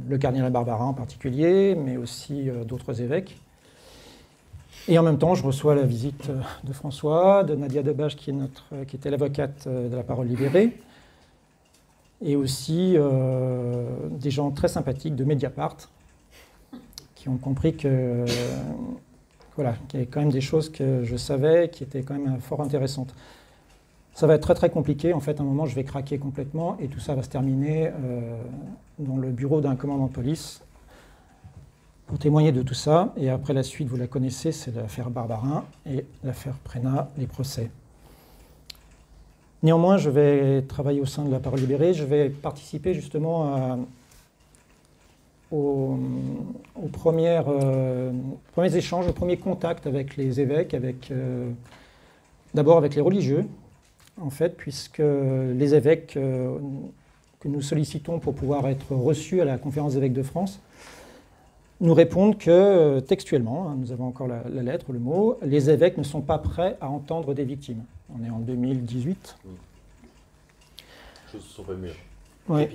le 0.09 0.17
cardinal 0.17 0.51
Barbara 0.51 0.83
en 0.83 0.93
particulier, 0.93 1.73
mais 1.73 1.95
aussi 1.95 2.49
d'autres 2.67 3.01
évêques. 3.01 3.37
Et 4.89 4.99
en 4.99 5.03
même 5.03 5.17
temps, 5.17 5.33
je 5.33 5.43
reçois 5.43 5.75
la 5.75 5.83
visite 5.83 6.29
de 6.65 6.73
François, 6.73 7.45
de 7.45 7.55
Nadia 7.55 7.83
Debache, 7.83 8.17
qui, 8.17 8.31
est 8.31 8.33
notre, 8.33 8.65
qui 8.85 8.97
était 8.97 9.09
l'avocate 9.09 9.65
de 9.65 9.95
la 9.95 10.03
parole 10.03 10.27
libérée, 10.27 10.73
et 12.21 12.35
aussi 12.35 12.93
euh, 12.95 13.85
des 14.11 14.31
gens 14.31 14.51
très 14.51 14.67
sympathiques 14.67 15.15
de 15.15 15.23
Mediapart 15.23 15.77
qui 17.15 17.29
ont 17.29 17.37
compris 17.37 17.75
que 17.75 18.25
voilà, 19.55 19.75
qu'il 19.87 19.99
y 19.99 20.03
avait 20.03 20.11
quand 20.11 20.19
même 20.19 20.31
des 20.31 20.41
choses 20.41 20.69
que 20.69 21.03
je 21.03 21.15
savais 21.15 21.69
qui 21.69 21.83
étaient 21.83 22.03
quand 22.03 22.13
même 22.17 22.39
fort 22.39 22.61
intéressantes. 22.61 23.13
Ça 24.13 24.27
va 24.27 24.35
être 24.35 24.43
très 24.43 24.53
très 24.53 24.69
compliqué. 24.69 25.13
En 25.13 25.19
fait, 25.19 25.39
à 25.39 25.43
un 25.43 25.45
moment, 25.45 25.65
je 25.65 25.75
vais 25.75 25.83
craquer 25.83 26.17
complètement 26.17 26.77
et 26.79 26.87
tout 26.87 26.99
ça 26.99 27.15
va 27.15 27.23
se 27.23 27.29
terminer 27.29 27.87
euh, 27.87 28.37
dans 28.99 29.17
le 29.17 29.29
bureau 29.29 29.61
d'un 29.61 29.75
commandant 29.75 30.07
de 30.07 30.11
police 30.11 30.61
pour 32.07 32.19
témoigner 32.19 32.51
de 32.51 32.61
tout 32.61 32.73
ça. 32.73 33.13
Et 33.17 33.29
après 33.29 33.53
la 33.53 33.63
suite, 33.63 33.87
vous 33.87 33.97
la 33.97 34.07
connaissez, 34.07 34.51
c'est 34.51 34.73
l'affaire 34.73 35.09
Barbarin 35.09 35.65
et 35.85 36.05
l'affaire 36.23 36.55
Prena, 36.63 37.09
les 37.17 37.27
procès. 37.27 37.69
Néanmoins, 39.65 39.97
je 39.97 40.11
vais 40.11 40.61
travailler 40.61 41.01
au 41.01 41.07
sein 41.07 41.25
de 41.25 41.31
la 41.31 41.39
Parole 41.39 41.59
libérée, 41.59 41.95
je 41.95 42.03
vais 42.03 42.29
participer 42.29 42.93
justement 42.93 43.79
aux, 45.51 45.97
euh, 46.77 48.11
premiers 48.53 48.75
échanges, 48.75 49.07
aux 49.07 49.11
premiers 49.11 49.37
contacts 49.37 49.87
avec 49.87 50.17
les 50.17 50.39
évêques, 50.39 50.75
avec, 50.75 51.09
euh, 51.09 51.49
d'abord 52.53 52.77
avec 52.77 52.93
les 52.93 53.01
religieux, 53.01 53.43
en 54.21 54.29
fait, 54.29 54.55
puisque 54.55 55.01
les 55.01 55.73
évêques 55.73 56.15
euh, 56.15 56.59
que 57.39 57.47
nous 57.47 57.63
sollicitons 57.63 58.19
pour 58.19 58.35
pouvoir 58.35 58.67
être 58.67 58.93
reçus 58.93 59.41
à 59.41 59.45
la 59.45 59.57
conférence 59.57 59.93
des 59.93 59.97
évêques 59.97 60.13
de 60.13 60.21
France 60.21 60.59
nous 61.81 61.93
répondent 61.93 62.37
que 62.37 62.99
textuellement, 63.01 63.69
hein, 63.69 63.75
nous 63.77 63.91
avons 63.91 64.07
encore 64.07 64.27
la, 64.27 64.43
la 64.49 64.63
lettre, 64.63 64.93
le 64.93 64.99
mot, 64.99 65.37
les 65.41 65.69
évêques 65.69 65.97
ne 65.97 66.03
sont 66.03 66.21
pas 66.21 66.37
prêts 66.37 66.77
à 66.79 66.89
entendre 66.89 67.33
des 67.33 67.43
victimes. 67.43 67.83
On 68.17 68.23
est 68.23 68.29
en 68.29 68.39
2018. 68.39 69.37
Les 69.45 71.31
choses 71.31 71.41
ne 71.41 71.53
sont 71.53 71.63
pas 71.63 71.73
mûres. 71.73 71.95
Oui. 72.47 72.67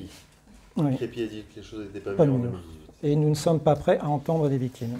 Crépi. 0.97 1.23
a 1.23 1.27
dit 1.27 1.45
que 1.51 1.57
les 1.57 1.63
choses 1.63 1.87
n'étaient 1.87 2.01
pas, 2.01 2.25
mûres 2.25 2.35
en 2.35 2.39
2018. 2.39 2.81
Et 3.03 3.17
nous 3.17 3.31
ne 3.31 3.35
sommes 3.35 3.61
pas 3.61 3.77
prêts 3.77 3.99
à 3.99 4.09
entendre 4.09 4.49
des 4.49 4.59
victimes. 4.59 4.99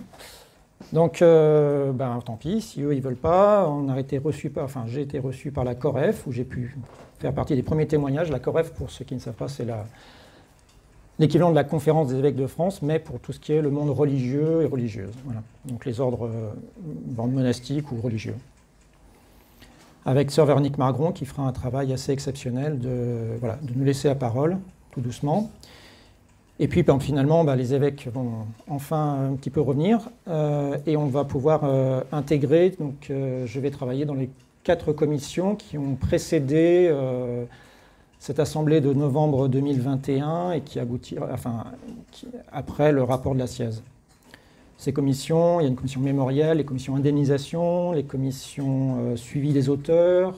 Donc, 0.93 1.21
euh, 1.21 1.93
ben, 1.93 2.21
tant 2.25 2.37
pis, 2.37 2.63
si 2.63 2.83
eux 2.83 2.95
ils 2.95 3.03
veulent 3.03 3.15
pas, 3.15 3.69
on 3.69 3.89
a 3.91 4.01
été 4.01 4.17
reçu 4.19 4.49
par, 4.49 4.65
enfin, 4.65 4.85
j'ai 4.87 5.03
été 5.03 5.19
reçu 5.19 5.53
par 5.53 5.65
la 5.65 5.75
COREF 5.75 6.27
où 6.27 6.33
j'ai 6.33 6.45
pu 6.45 6.77
faire 7.19 7.35
partie 7.35 7.55
des 7.55 7.63
premiers 7.63 7.87
témoignages. 7.87 8.31
La 8.31 8.39
COREF, 8.39 8.73
pour 8.73 8.91
ceux 8.91 9.05
qui 9.05 9.15
ne 9.15 9.21
savent 9.21 9.35
pas, 9.35 9.49
c'est 9.49 9.67
l'équivalent 11.21 11.51
de 11.51 11.55
la 11.55 11.65
conférence 11.65 12.09
des 12.09 12.17
évêques 12.17 12.37
de 12.37 12.49
France, 12.49 12.83
mais 12.83 12.99
pour 12.99 13.21
tout 13.21 13.33
ce 13.33 13.39
qui 13.39 13.53
est 13.53 13.63
le 13.63 13.71
monde 13.71 13.91
religieux 13.91 14.63
et 14.63 14.67
religieuse. 14.67 15.13
Voilà. 15.25 15.43
Donc 15.67 15.87
les 15.87 16.01
ordres 16.01 16.27
euh, 16.27 17.27
monastiques 17.27 17.93
ou 17.93 18.01
religieux 18.01 18.35
avec 20.07 20.31
Sœur 20.31 20.47
Véronique 20.47 20.79
Margron 20.79 21.13
qui 21.13 21.25
fera 21.25 21.43
un 21.43 21.53
travail 21.53 21.93
assez 21.93 22.13
exceptionnel 22.13 22.79
de, 22.79 23.37
voilà, 23.39 23.59
de 23.63 23.73
nous 23.77 23.85
laisser 23.85 24.09
la 24.09 24.15
parole, 24.15 24.59
tout 24.93 25.01
doucement. 25.01 25.51
Et 26.59 26.69
puis 26.69 26.83
ben, 26.83 26.99
finalement, 27.01 27.45
ben, 27.45 27.57
les 27.57 27.75
évêques 27.75 28.09
vont 28.13 28.47
enfin 28.69 29.31
un 29.31 29.35
petit 29.35 29.51
peu 29.51 29.61
revenir 29.61 30.11
euh, 30.29 30.77
et 30.87 30.97
on 30.97 31.07
va 31.07 31.25
pouvoir 31.25 31.63
euh, 31.65 32.03
intégrer, 32.13 32.75
donc 32.79 33.09
euh, 33.11 33.47
je 33.47 33.61
vais 33.61 33.71
travailler 33.71 34.05
dans 34.05 34.15
les 34.15 34.29
quatre 34.63 34.93
commissions 34.93 35.57
qui 35.57 35.79
ont 35.79 35.95
précédé 35.95 36.95
cette 38.21 38.39
assemblée 38.39 38.81
de 38.81 38.93
novembre 38.93 39.49
2021 39.49 40.53
et 40.53 40.61
qui 40.61 40.79
aboutit, 40.79 41.17
enfin, 41.19 41.65
après 42.53 42.93
le 42.93 43.03
rapport 43.03 43.35
de 43.35 43.41
la 43.41 43.49
SIAZ 43.49 43.83
ces 44.81 44.95
commissions. 44.95 45.61
Il 45.61 45.65
y 45.65 45.67
a 45.67 45.69
une 45.69 45.77
commission 45.77 46.01
mémorielle, 46.01 46.57
les 46.57 46.65
commissions 46.65 46.97
indemnisation, 46.97 47.93
les 47.93 48.03
commissions 48.03 48.97
euh, 49.01 49.17
suivi 49.17 49.53
des 49.53 49.69
auteurs. 49.69 50.35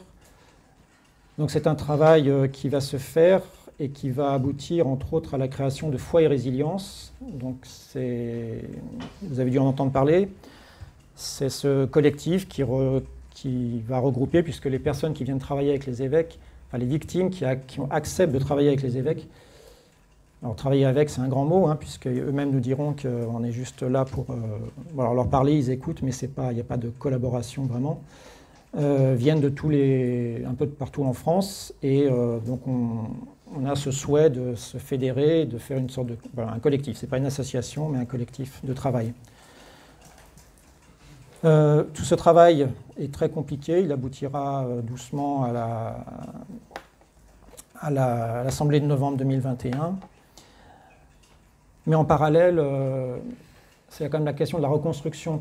Donc 1.39 1.53
c'est 1.53 1.69
un 1.69 1.77
travail 1.77 2.29
euh, 2.29 2.49
qui 2.49 2.69
va 2.69 2.81
se 2.81 2.97
faire 2.97 3.43
et 3.79 3.91
qui 3.91 4.11
va 4.11 4.33
aboutir 4.33 4.89
entre 4.89 5.15
autres 5.15 5.35
à 5.35 5.39
la 5.39 5.47
création 5.47 5.91
de 5.91 5.97
Foi 5.97 6.23
et 6.23 6.27
Résilience. 6.27 7.15
Donc 7.21 7.65
vous 7.95 9.41
avez 9.41 9.51
dû 9.51 9.59
en 9.59 9.67
entendre 9.67 9.93
parler, 9.93 10.29
c'est 11.15 11.49
ce 11.49 11.85
collectif 11.85 12.49
qui, 12.49 12.63
va 12.63 13.99
regrouper, 13.99 14.43
puisque 14.43 14.67
les 14.67 14.79
personnes 14.79 15.15
qui 15.15 15.25
viennent 15.25 15.39
travailler 15.39 15.71
avec 15.71 15.87
les 15.87 16.03
évêques, 16.03 16.39
les 16.79 16.87
victimes 16.87 17.31
qui, 17.31 17.45
acceptent 17.91 18.33
de 18.33 18.39
travailler 18.39 18.69
avec 18.69 18.83
les 18.83 18.97
évêques, 18.97 19.29
alors 20.43 20.57
travailler 20.57 20.87
avec, 20.87 21.09
c'est 21.09 21.21
un 21.21 21.29
grand 21.29 21.45
mot, 21.45 21.67
hein, 21.67 21.77
puisque 21.79 22.09
eux-mêmes 22.09 22.51
nous 22.51 22.61
diront 22.61 22.95
qu'on 23.01 23.45
est 23.45 23.53
juste 23.53 23.83
là 23.83 24.05
pour 24.05 24.27
euh, 24.31 25.15
leur 25.15 25.29
parler, 25.29 25.55
ils 25.55 25.71
écoutent, 25.71 26.03
mais 26.03 26.11
il 26.13 26.55
n'y 26.55 26.61
a 26.61 26.65
pas 26.65 26.77
de 26.77 26.89
collaboration 26.89 27.65
vraiment. 27.65 28.01
Euh, 28.75 29.15
viennent 29.17 29.41
de 29.41 29.51
tous 29.51 29.69
les, 29.69 30.43
un 30.49 30.55
peu 30.55 30.67
partout 30.67 31.05
en 31.05 31.13
France, 31.13 31.75
et 31.83 32.09
euh, 32.11 32.39
donc 32.41 32.63
on, 32.67 33.67
a 33.67 33.77
ce 33.77 33.91
souhait 33.91 34.31
de 34.31 34.55
se 34.55 34.79
fédérer, 34.79 35.45
de 35.45 35.59
faire 35.59 35.77
une 35.77 35.91
sorte 35.91 36.09
de 36.09 36.17
un 36.39 36.59
collectif. 36.59 36.97
C'est 36.97 37.07
pas 37.07 37.19
une 37.19 37.27
association, 37.27 37.91
mais 37.91 37.99
un 37.99 38.07
collectif 38.07 38.65
de 38.65 38.73
travail. 38.73 39.13
Tout 41.43 42.05
ce 42.05 42.15
travail 42.15 42.69
est 42.99 43.13
très 43.13 43.29
compliqué. 43.29 43.83
Il 43.83 43.93
aboutira 43.93 44.65
doucement 44.83 45.45
à 47.81 48.45
l'Assemblée 48.45 48.81
de 48.81 48.87
novembre 48.87 49.19
2021. 49.19 49.97
Mais 51.87 51.97
en 51.97 52.05
parallèle, 52.05 52.59
euh, 52.59 53.17
c'est 53.89 54.09
quand 54.09 54.19
même 54.19 54.27
la 54.27 54.33
question 54.33 54.59
de 54.59 54.63
la 54.63 54.69
reconstruction, 54.69 55.41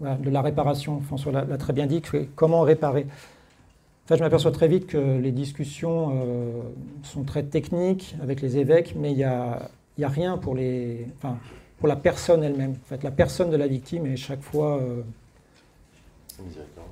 de 0.00 0.30
la 0.30 0.42
réparation. 0.42 1.00
François 1.00 1.32
l'a 1.32 1.58
très 1.58 1.72
bien 1.72 1.86
dit, 1.86 2.02
comment 2.34 2.62
réparer. 2.62 3.06
je 4.08 4.16
m'aperçois 4.16 4.52
très 4.52 4.68
vite 4.68 4.86
que 4.86 5.18
les 5.18 5.32
discussions 5.32 6.12
euh, 6.14 6.62
sont 7.02 7.24
très 7.24 7.42
techniques 7.42 8.16
avec 8.22 8.40
les 8.40 8.56
évêques, 8.56 8.94
mais 8.96 9.12
il 9.12 9.18
n'y 9.18 9.24
a, 9.24 9.68
a, 10.02 10.08
rien 10.08 10.38
pour, 10.38 10.54
les, 10.54 11.06
pour 11.80 11.88
la 11.88 11.96
personne 11.96 12.44
elle-même. 12.44 12.72
En 12.72 12.88
fait, 12.88 13.02
la 13.02 13.10
personne 13.10 13.50
de 13.50 13.56
la 13.56 13.66
victime 13.66 14.06
est 14.06 14.16
chaque 14.16 14.42
fois... 14.42 14.78
Euh, 14.78 15.02
miséricorde. 16.44 16.86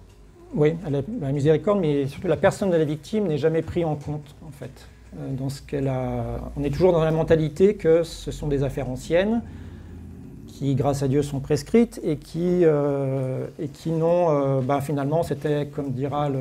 Oui, 0.55 0.74
la 1.20 1.32
miséricorde, 1.32 1.80
mais 1.80 2.07
surtout 2.07 2.26
la 2.26 2.36
personne 2.36 2.70
de 2.70 2.76
la 2.76 2.84
victime 2.84 3.28
n'est 3.28 3.39
jamais 3.39 3.62
prise 3.62 3.84
en 3.84 3.95
compte, 3.95 4.34
en 4.47 4.51
fait. 4.51 4.89
Euh, 5.18 5.32
dans 5.39 5.49
ce 5.49 5.62
qu'elle 5.62 5.89
a. 5.89 6.41
On 6.57 6.64
est 6.64 6.70
toujours 6.70 6.93
dans 6.93 7.05
la 7.05 7.11
mentalité 7.11 7.74
que 7.74 8.03
ce 8.03 8.30
sont 8.30 8.49
des 8.49 8.62
affaires 8.62 8.91
anciennes 8.91 9.43
qui, 10.47 10.74
grâce 10.74 11.03
à 11.03 11.09
Dieu, 11.09 11.22
sont 11.22 11.41
prescrites 11.41 12.01
et 12.03 12.16
qui, 12.16 12.64
et 12.64 13.68
qui 13.68 13.93
n'ont, 13.93 14.61
bah, 14.62 14.80
finalement, 14.80 15.22
c'était, 15.22 15.66
comme 15.66 15.93
dira 15.93 16.28
le, 16.28 16.41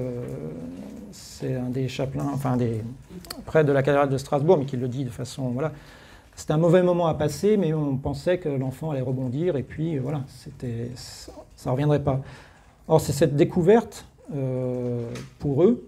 c'est 1.11 1.55
un 1.55 1.69
des 1.69 1.87
chapelains, 1.87 2.29
enfin 2.33 2.57
des 2.57 2.83
près 3.45 3.63
de 3.63 3.71
la 3.71 3.81
cathédrale 3.81 4.09
de 4.09 4.17
Strasbourg, 4.17 4.57
mais 4.57 4.65
qui 4.65 4.77
le 4.77 4.87
dit 4.87 5.03
de 5.03 5.09
façon, 5.09 5.49
voilà, 5.49 5.71
c'était 6.38 6.53
un 6.53 6.57
mauvais 6.57 6.83
moment 6.83 7.07
à 7.07 7.15
passer, 7.15 7.57
mais 7.57 7.73
on 7.73 7.97
pensait 7.97 8.38
que 8.38 8.47
l'enfant 8.47 8.91
allait 8.91 9.01
rebondir 9.01 9.57
et 9.57 9.63
puis 9.63 9.97
voilà, 9.97 10.21
c'était, 10.29 10.91
ça 10.95 11.31
ne 11.65 11.71
reviendrait 11.71 12.03
pas. 12.03 12.21
Or, 12.88 13.01
c'est 13.01 13.11
cette 13.11 13.35
découverte 13.35 14.05
pour 15.39 15.63
eux 15.63 15.83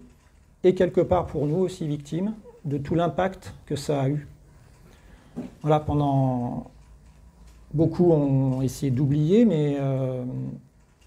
et 0.64 0.74
quelque 0.74 1.00
part 1.00 1.26
pour 1.26 1.46
nous 1.46 1.58
aussi 1.58 1.86
victimes 1.86 2.34
de 2.64 2.78
tout 2.78 2.94
l'impact 2.94 3.54
que 3.64 3.76
ça 3.76 4.02
a 4.02 4.08
eu. 4.08 4.26
Voilà, 5.62 5.80
pendant 5.80 6.66
beaucoup 7.72 8.12
ont 8.12 8.60
essayé 8.62 8.90
d'oublier, 8.90 9.44
mais, 9.44 9.76
euh, 9.78 10.24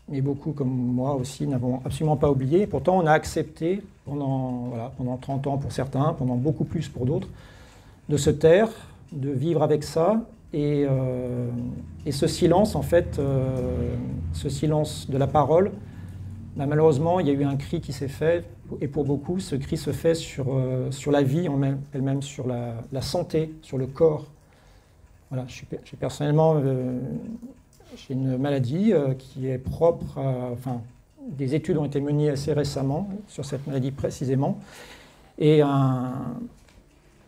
mais 0.10 0.22
beaucoup 0.22 0.54
comme 0.54 0.70
moi 0.70 1.16
aussi 1.16 1.46
n'avons 1.48 1.82
absolument 1.86 2.16
pas 2.16 2.32
oublié. 2.32 2.66
Pourtant, 2.66 2.98
on 2.98 3.06
a 3.06 3.12
accepté 3.12 3.82
pendant, 4.06 4.68
voilà, 4.70 4.92
pendant 4.98 5.18
30 5.18 5.48
ans 5.48 5.58
pour 5.58 5.72
certains, 5.72 6.14
pendant 6.14 6.36
beaucoup 6.36 6.64
plus 6.64 6.88
pour 6.88 7.06
d'autres, 7.06 7.28
de 8.10 8.18
se 8.18 8.30
taire, 8.30 8.70
de 9.14 9.30
vivre 9.30 9.64
avec 9.64 9.84
ça. 9.84 10.22
Et, 10.54 10.86
euh, 10.88 11.50
et 12.06 12.12
ce 12.12 12.28
silence, 12.28 12.76
en 12.76 12.82
fait, 12.82 13.18
euh, 13.18 13.96
ce 14.34 14.50
silence 14.50 15.10
de 15.10 15.18
la 15.18 15.28
parole, 15.28 15.72
bah, 16.56 16.66
malheureusement, 16.68 17.20
il 17.20 17.28
y 17.28 17.30
a 17.32 17.34
eu 17.34 17.44
un 17.44 17.56
cri 17.56 17.82
qui 17.82 17.94
s'est 17.94 18.08
fait 18.08 18.46
et 18.82 18.88
pour 18.88 19.04
beaucoup, 19.06 19.40
ce 19.40 19.56
cri 19.56 19.78
se 19.78 19.92
fait 19.92 20.16
sur, 20.16 20.46
euh, 20.50 20.90
sur 20.92 21.12
la 21.12 21.22
vie 21.22 21.48
elle-même, 21.94 22.22
sur 22.22 22.48
la, 22.48 23.02
santé, 23.02 23.54
sur 23.62 23.78
le 23.78 23.88
corps. 23.88 24.26
Voilà, 25.30 25.46
j'ai 25.48 25.98
personnellement 26.00 26.62
j'ai 27.96 28.14
une 28.14 28.38
maladie 28.38 28.94
qui 29.18 29.48
est 29.48 29.58
propre 29.58 30.20
à, 30.20 30.52
Enfin, 30.52 30.82
des 31.28 31.56
études 31.56 31.78
ont 31.78 31.86
été 31.86 32.02
menées 32.02 32.30
assez 32.30 32.54
récemment 32.54 33.10
sur 33.28 33.46
cette 33.46 33.66
maladie 33.66 33.92
précisément. 33.92 34.60
Et 35.40 35.62
un, 35.62 36.14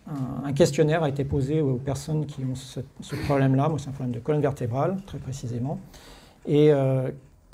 un, 0.08 0.54
questionnaire 0.54 1.04
a 1.04 1.10
été 1.10 1.24
posé 1.24 1.62
aux 1.62 1.76
personnes 1.76 2.26
qui 2.26 2.44
ont 2.44 2.56
ce, 2.56 2.80
problème-là. 3.26 3.70
Moi, 3.70 3.80
c'est 3.80 3.90
un 3.90 3.94
problème 3.94 4.14
de 4.14 4.20
colonne 4.20 4.42
vertébrale, 4.42 4.98
très 5.06 5.18
précisément. 5.18 5.80
Et 6.48 6.72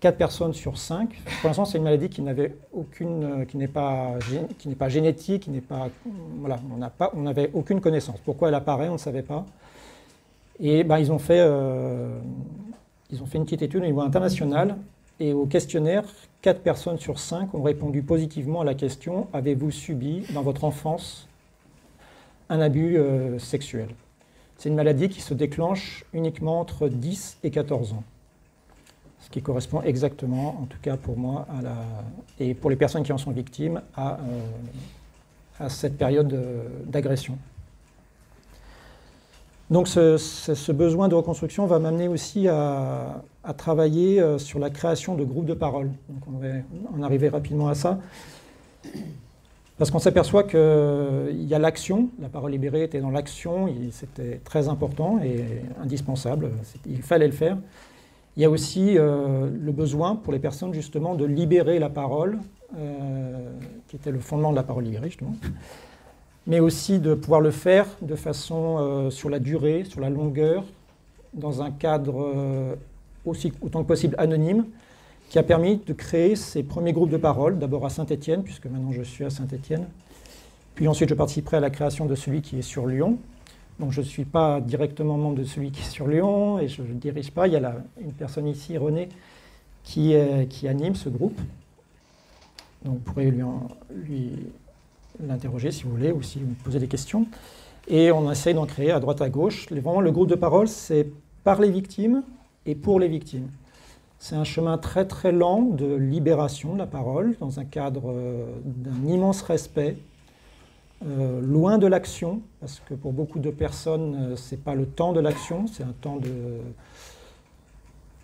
4 0.02 0.18
personnes 0.18 0.54
sur 0.54 0.78
5. 0.78 1.10
Pour 1.41 1.47
l'instant, 1.47 1.64
c'est 1.64 1.78
une 1.78 1.84
maladie 1.84 2.10
qui 2.10 2.24
n'avait 2.24 2.56
aucune, 2.74 3.24
euh, 3.24 3.45
qui 3.45 3.58
n'est 3.58 3.68
pas, 3.68 4.16
qui 4.58 4.68
n'est 4.68 4.76
pas 4.76 4.89
génétique, 4.89 5.43
qui 5.43 5.52
n'est 5.52 5.62
pas, 5.62 5.89
voilà, 6.39 6.60
on 6.74 6.78
n'a 6.78 6.89
pas, 6.89 7.12
on 7.16 7.22
n'avait 7.22 7.52
aucune 7.54 7.80
connaissance. 7.80 8.20
Pourquoi 8.26 8.49
elle 8.49 8.56
apparaît, 8.56 8.89
on 8.89 8.93
ne 8.93 8.97
savait 8.97 9.22
pas. 9.22 9.45
Et 10.60 10.84
ben, 10.84 10.97
ils 10.97 11.12
ont 11.12 11.20
fait, 11.20 11.39
euh, 11.39 12.20
ils 13.12 13.22
ont 13.22 13.28
fait 13.28 13.38
une 13.38 13.45
petite 13.45 13.62
étude 13.62 13.84
au 13.84 13.86
niveau 13.86 14.02
international. 14.02 14.76
Et 15.20 15.34
au 15.34 15.45
questionnaire, 15.45 16.04
4 16.41 16.62
personnes 16.62 16.97
sur 16.97 17.20
5 17.20 17.54
ont 17.54 17.62
répondu 17.62 18.02
positivement 18.02 18.62
à 18.62 18.66
la 18.66 18.74
question 18.74 19.28
Avez-vous 19.34 19.70
subi 19.70 20.26
dans 20.34 20.41
votre 20.41 20.64
enfance 20.64 21.28
un 22.52 22.60
abus 22.60 22.97
euh, 22.97 23.39
sexuel 23.39 23.88
C'est 24.58 24.70
une 24.70 24.76
maladie 24.76 25.10
qui 25.10 25.22
se 25.22 25.34
déclenche 25.34 26.06
uniquement 26.14 26.60
entre 26.60 26.88
10 26.88 27.39
et 27.43 27.52
14 27.52 27.93
ans 27.93 28.04
ce 29.22 29.30
qui 29.30 29.41
correspond 29.43 29.82
exactement, 29.84 30.58
en 30.62 30.66
tout 30.66 30.80
cas 30.82 30.97
pour 30.97 31.16
moi, 31.16 31.47
à 31.49 32.43
et 32.43 32.56
pour 32.56 32.72
les 32.72 32.76
personnes 32.76 33.04
qui 33.04 33.14
en 33.14 33.20
sont 33.20 33.30
victimes, 33.30 33.82
à, 33.95 34.14
euh, 34.14 34.18
à 35.60 35.70
cette 35.70 35.95
période 35.95 36.36
d'agression. 36.88 37.38
Donc 39.72 39.88
ce, 39.88 40.72
besoin 40.74 41.08
de 41.08 41.16
reconstruction 41.16 41.66
va 41.66 41.80
m'amener 41.80 42.10
aussi 42.10 42.49
à, 42.49 43.24
travailler 43.58 44.20
euh, 44.20 44.38
sur 44.38 44.60
la 44.60 44.70
création 44.70 45.16
de 45.16 45.24
groupes 45.24 45.45
de 45.45 45.54
parole. 45.54 45.89
Donc 46.10 46.24
on 46.28 46.38
va 46.39 46.47
en 46.93 47.02
arriver 47.04 47.30
rapidement 47.30 47.70
à 47.70 47.76
ça. 47.76 47.99
Parce 49.82 49.89
qu'on 49.89 49.97
s'aperçoit 49.97 50.43
qu'il 50.43 51.43
y 51.43 51.55
a 51.55 51.57
l'action, 51.57 52.09
la 52.21 52.29
parole 52.29 52.51
libérée 52.51 52.84
était 52.84 53.01
dans 53.01 53.09
l'action, 53.09 53.67
c'était 53.89 54.39
très 54.43 54.69
important 54.69 55.19
et 55.23 55.43
indispensable, 55.82 56.51
il 56.86 57.01
fallait 57.01 57.25
le 57.25 57.34
faire. 57.34 57.57
Il 58.38 58.43
y 58.43 58.45
a 58.45 58.49
aussi 58.51 58.95
euh, 58.95 59.49
le 59.49 59.71
besoin 59.71 60.15
pour 60.15 60.34
les 60.34 60.38
personnes 60.38 60.71
justement 60.71 61.15
de 61.15 61.25
libérer 61.25 61.79
la 61.79 61.89
parole, 61.89 62.38
euh, 62.77 63.39
qui 63.88 63.95
était 63.95 64.11
le 64.11 64.19
fondement 64.19 64.51
de 64.51 64.55
la 64.55 64.61
parole 64.61 64.84
libérée 64.84 65.09
justement, 65.09 65.34
mais 66.45 66.59
aussi 66.59 66.99
de 66.99 67.15
pouvoir 67.15 67.41
le 67.41 67.49
faire 67.49 67.88
de 68.03 68.15
façon 68.15 68.77
euh, 68.77 69.09
sur 69.09 69.32
la 69.32 69.39
durée, 69.39 69.84
sur 69.86 69.99
la 69.99 70.11
longueur, 70.11 70.63
dans 71.34 71.63
un 71.63 71.71
cadre 71.71 72.77
aussi 73.25 73.51
autant 73.63 73.82
que 73.82 73.88
possible 73.88 74.13
anonyme, 74.19 74.65
qui 75.32 75.39
a 75.39 75.43
permis 75.43 75.77
de 75.77 75.93
créer 75.93 76.36
ces 76.36 76.61
premiers 76.61 76.91
groupes 76.91 77.09
de 77.09 77.15
parole, 77.15 77.57
d'abord 77.57 77.86
à 77.86 77.89
Saint-Étienne, 77.89 78.43
puisque 78.43 78.65
maintenant 78.65 78.91
je 78.91 79.01
suis 79.01 79.23
à 79.23 79.29
Saint-Étienne, 79.29 79.88
puis 80.75 80.89
ensuite 80.89 81.07
je 81.07 81.13
participerai 81.13 81.55
à 81.55 81.59
la 81.61 81.69
création 81.69 82.05
de 82.05 82.15
celui 82.15 82.41
qui 82.41 82.59
est 82.59 82.61
sur 82.61 82.86
Lyon, 82.86 83.17
donc 83.79 83.93
je 83.93 84.01
ne 84.01 84.05
suis 84.05 84.25
pas 84.25 84.59
directement 84.59 85.15
membre 85.15 85.38
de 85.38 85.45
celui 85.45 85.71
qui 85.71 85.84
est 85.84 85.89
sur 85.89 86.09
Lyon 86.09 86.59
et 86.59 86.67
je 86.67 86.82
ne 86.82 86.95
dirige 86.95 87.32
pas. 87.32 87.47
Il 87.47 87.53
y 87.53 87.55
a 87.55 87.75
une 88.01 88.11
personne 88.11 88.45
ici, 88.45 88.77
René, 88.77 89.07
qui, 89.86 90.13
anime 90.67 90.95
ce 90.95 91.07
groupe. 91.07 91.39
Donc 92.84 92.95
vous 92.95 92.99
pourrez 92.99 93.32
lui, 93.32 94.32
l'interroger 95.25 95.71
si 95.71 95.84
vous 95.84 95.91
voulez 95.91 96.11
ou 96.11 96.21
si 96.21 96.39
vous 96.39 96.55
posez 96.65 96.79
des 96.79 96.89
questions. 96.89 97.25
Et 97.88 98.11
on 98.11 98.29
essaye 98.29 98.53
d'en 98.53 98.65
créer 98.65 98.91
à 98.91 98.99
droite 98.99 99.21
à 99.21 99.29
gauche. 99.29 99.71
Vraiment, 99.71 100.01
le 100.01 100.11
groupe 100.11 100.27
de 100.27 100.36
parole, 100.36 100.67
c'est 100.67 101.07
par 101.45 101.61
les 101.61 101.71
victimes 101.71 102.21
et 102.65 102.75
pour 102.75 102.99
les 102.99 103.07
victimes. 103.07 103.47
C'est 104.24 104.36
un 104.36 104.43
chemin 104.43 104.78
très 104.78 105.05
très 105.05 105.32
lent 105.32 105.63
de 105.63 105.95
libération 105.95 106.74
de 106.74 106.78
la 106.78 106.86
parole 106.86 107.36
dans 107.39 107.59
un 107.59 107.65
cadre 107.65 108.11
euh, 108.11 108.45
d'un 108.63 109.11
immense 109.11 109.41
respect 109.41 109.97
euh, 111.03 111.41
loin 111.41 111.80
de 111.80 111.88
l'action, 111.88 112.41
parce 112.59 112.84
que 112.86 112.93
pour 112.93 113.13
beaucoup 113.13 113.39
de 113.39 113.49
personnes, 113.49 114.15
euh, 114.15 114.36
ce 114.36 114.53
n'est 114.53 114.61
pas 114.61 114.76
le 114.76 114.86
temps 114.86 115.11
de 115.11 115.19
l'action, 115.19 115.65
c'est 115.65 115.82
un 115.82 115.95
temps 116.01 116.17
de, 116.17 116.59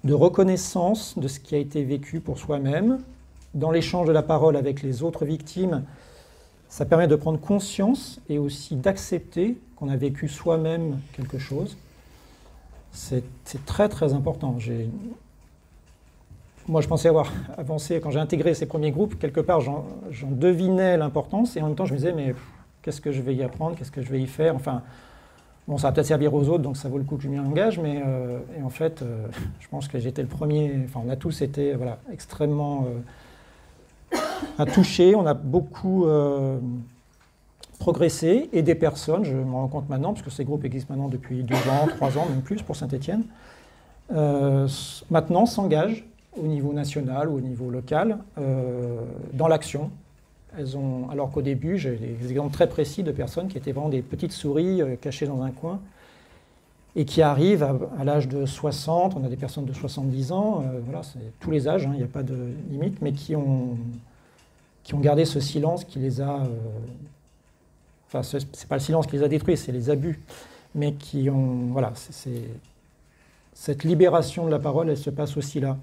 de 0.04 0.14
reconnaissance 0.14 1.18
de 1.18 1.28
ce 1.28 1.40
qui 1.40 1.56
a 1.56 1.58
été 1.58 1.84
vécu 1.84 2.20
pour 2.20 2.38
soi-même. 2.38 3.00
Dans 3.56 3.72
l'échange 3.72 4.08
de 4.08 4.14
la 4.14 4.22
parole 4.22 4.56
avec 4.56 4.84
les 4.84 5.02
autres 5.02 5.26
victimes, 5.26 5.84
ça 6.70 6.86
permet 6.86 7.08
de 7.08 7.16
prendre 7.16 7.40
conscience 7.40 8.22
et 8.30 8.38
aussi 8.38 8.76
d'accepter 8.76 9.58
qu'on 9.76 9.90
a 9.90 9.98
vécu 9.98 10.28
soi-même 10.28 11.00
quelque 11.14 11.40
chose. 11.40 11.76
C'est 12.92 13.24
très 13.66 13.90
très 13.90 14.14
important. 14.14 14.58
Moi, 16.68 16.82
je 16.82 16.88
pensais 16.88 17.08
avoir 17.08 17.32
avancé 17.58 18.02
quand 18.02 18.12
j'ai 18.12 18.20
intégré 18.20 18.54
ces 18.54 18.66
premiers 18.66 18.92
groupes. 18.92 19.18
Quelque 19.18 19.40
part, 19.40 19.62
j'en 19.62 19.86
devinais 20.30 20.98
l'importance 20.98 21.56
et 21.56 21.62
en 21.62 21.68
même 21.68 21.76
temps, 21.76 21.86
je 21.86 21.94
me 21.94 21.98
disais, 21.98 22.14
mais 22.14 22.34
Qu'est-ce 22.88 23.02
que 23.02 23.12
je 23.12 23.22
vais 23.22 23.36
y 23.36 23.44
apprendre? 23.44 23.76
Qu'est-ce 23.76 23.92
que 23.92 24.02
je 24.02 24.10
vais 24.10 24.22
y 24.22 24.28
faire? 24.28 24.56
Enfin, 24.56 24.82
bon, 25.68 25.78
ça 25.78 25.90
va 25.90 25.92
peut-être 25.92 26.08
servir 26.08 26.34
aux 26.34 26.48
autres, 26.48 26.64
donc 26.64 26.78
ça 26.78 26.88
vaut 26.88 26.98
le 26.98 27.04
coup 27.04 27.18
que 27.18 27.24
je 27.24 27.28
m'y 27.28 27.38
engage, 27.38 27.80
mais 27.80 28.02
euh, 28.08 28.40
et 28.58 28.64
en 28.64 28.70
fait, 28.70 29.02
euh, 29.02 29.28
je 29.60 29.68
pense 29.68 29.90
que 29.90 30.00
j'étais 30.00 30.22
le 30.22 30.30
premier. 30.30 30.74
Enfin, 30.86 31.02
on 31.06 31.10
a 31.10 31.18
tous 31.18 31.42
été 31.42 31.74
voilà, 31.74 31.98
extrêmement 32.14 32.88
euh, 34.14 34.18
à 34.58 34.66
toucher. 34.66 35.16
On 35.16 35.26
a 35.26 35.34
beaucoup 35.34 36.06
progressé 37.78 38.50
et 38.54 38.62
des 38.62 38.76
personnes, 38.76 39.26
je 39.26 39.36
me 39.36 39.52
rends 39.52 39.68
compte 39.68 39.90
maintenant, 39.90 40.14
parce 40.14 40.24
que 40.24 40.32
ces 40.32 40.46
groupes 40.46 40.64
existent 40.64 40.94
maintenant 40.94 41.10
depuis 41.10 41.44
deux 41.44 41.56
ans, 41.56 41.88
trois 41.90 42.18
ans, 42.18 42.26
même 42.30 42.42
plus 42.42 42.62
pour 42.62 42.78
Saint-Étienne, 42.78 43.26
maintenant 44.10 45.46
s'engagent 45.46 46.06
au 46.42 46.48
niveau 46.48 46.74
national 46.74 47.30
ou 47.30 47.38
au 47.38 47.42
niveau 47.42 47.70
local 47.70 48.18
dans 49.34 49.48
l'action 49.48 49.92
ont, 50.76 51.10
alors 51.12 51.32
qu'au 51.32 51.42
début, 51.42 51.78
j'ai 51.78 51.96
des 51.96 52.30
exemples 52.30 52.54
très 52.54 52.68
précis 52.68 53.04
de 53.04 53.12
personnes 53.12 53.48
qui 53.48 53.58
étaient 53.58 53.72
vraiment 53.72 53.90
des 53.90 54.02
petites 54.02 54.32
souris 54.32 54.82
euh, 54.82 54.96
cachées 54.96 55.28
dans 55.28 55.42
un 55.42 55.52
coin 55.52 55.80
et 56.96 57.06
qui 57.06 57.22
arrivent 57.22 57.64
à, 57.64 58.04
l'âge 58.04 58.28
de 58.28 58.46
60, 58.46 59.16
on 59.16 59.24
a 59.24 59.28
des 59.28 59.36
personnes 59.36 59.66
de 59.66 59.74
70 59.74 60.32
ans, 60.32 60.64
euh, 60.64 60.80
voilà, 60.84 61.04
c'est 61.04 61.20
tous 61.40 61.52
les 61.52 61.68
âges, 61.68 61.86
hein, 61.86 61.92
il 61.94 61.98
n'y 61.98 62.04
a 62.04 62.08
pas 62.08 62.24
de 62.24 62.36
limite, 62.72 63.02
mais 63.02 63.12
qui 63.12 63.36
ont, 63.36 63.78
qui 64.84 64.96
ont 64.96 65.00
gardé 65.00 65.26
ce 65.26 65.40
silence 65.40 65.84
qui 65.84 66.00
les 66.00 66.22
a. 66.22 66.38
Euh, 66.38 66.48
enfin, 68.08 68.24
ce 68.24 68.38
n'est 68.38 68.44
pas 68.68 68.78
le 68.78 68.82
silence 68.82 69.06
qui 69.06 69.16
les 69.16 69.24
a 69.24 69.28
détruits, 69.28 69.58
c'est 69.58 69.72
les 69.72 69.92
abus, 69.92 70.20
mais 70.74 70.94
qui 70.94 71.30
ont. 71.30 71.68
Voilà, 71.72 71.94
c'est, 71.96 72.42
cette 73.54 73.84
libération 73.84 74.46
de 74.46 74.52
la 74.52 74.60
parole, 74.60 74.90
elle 74.90 74.98
se 74.98 75.12
passe 75.12 75.38
aussi 75.38 75.60
là. 75.60 75.78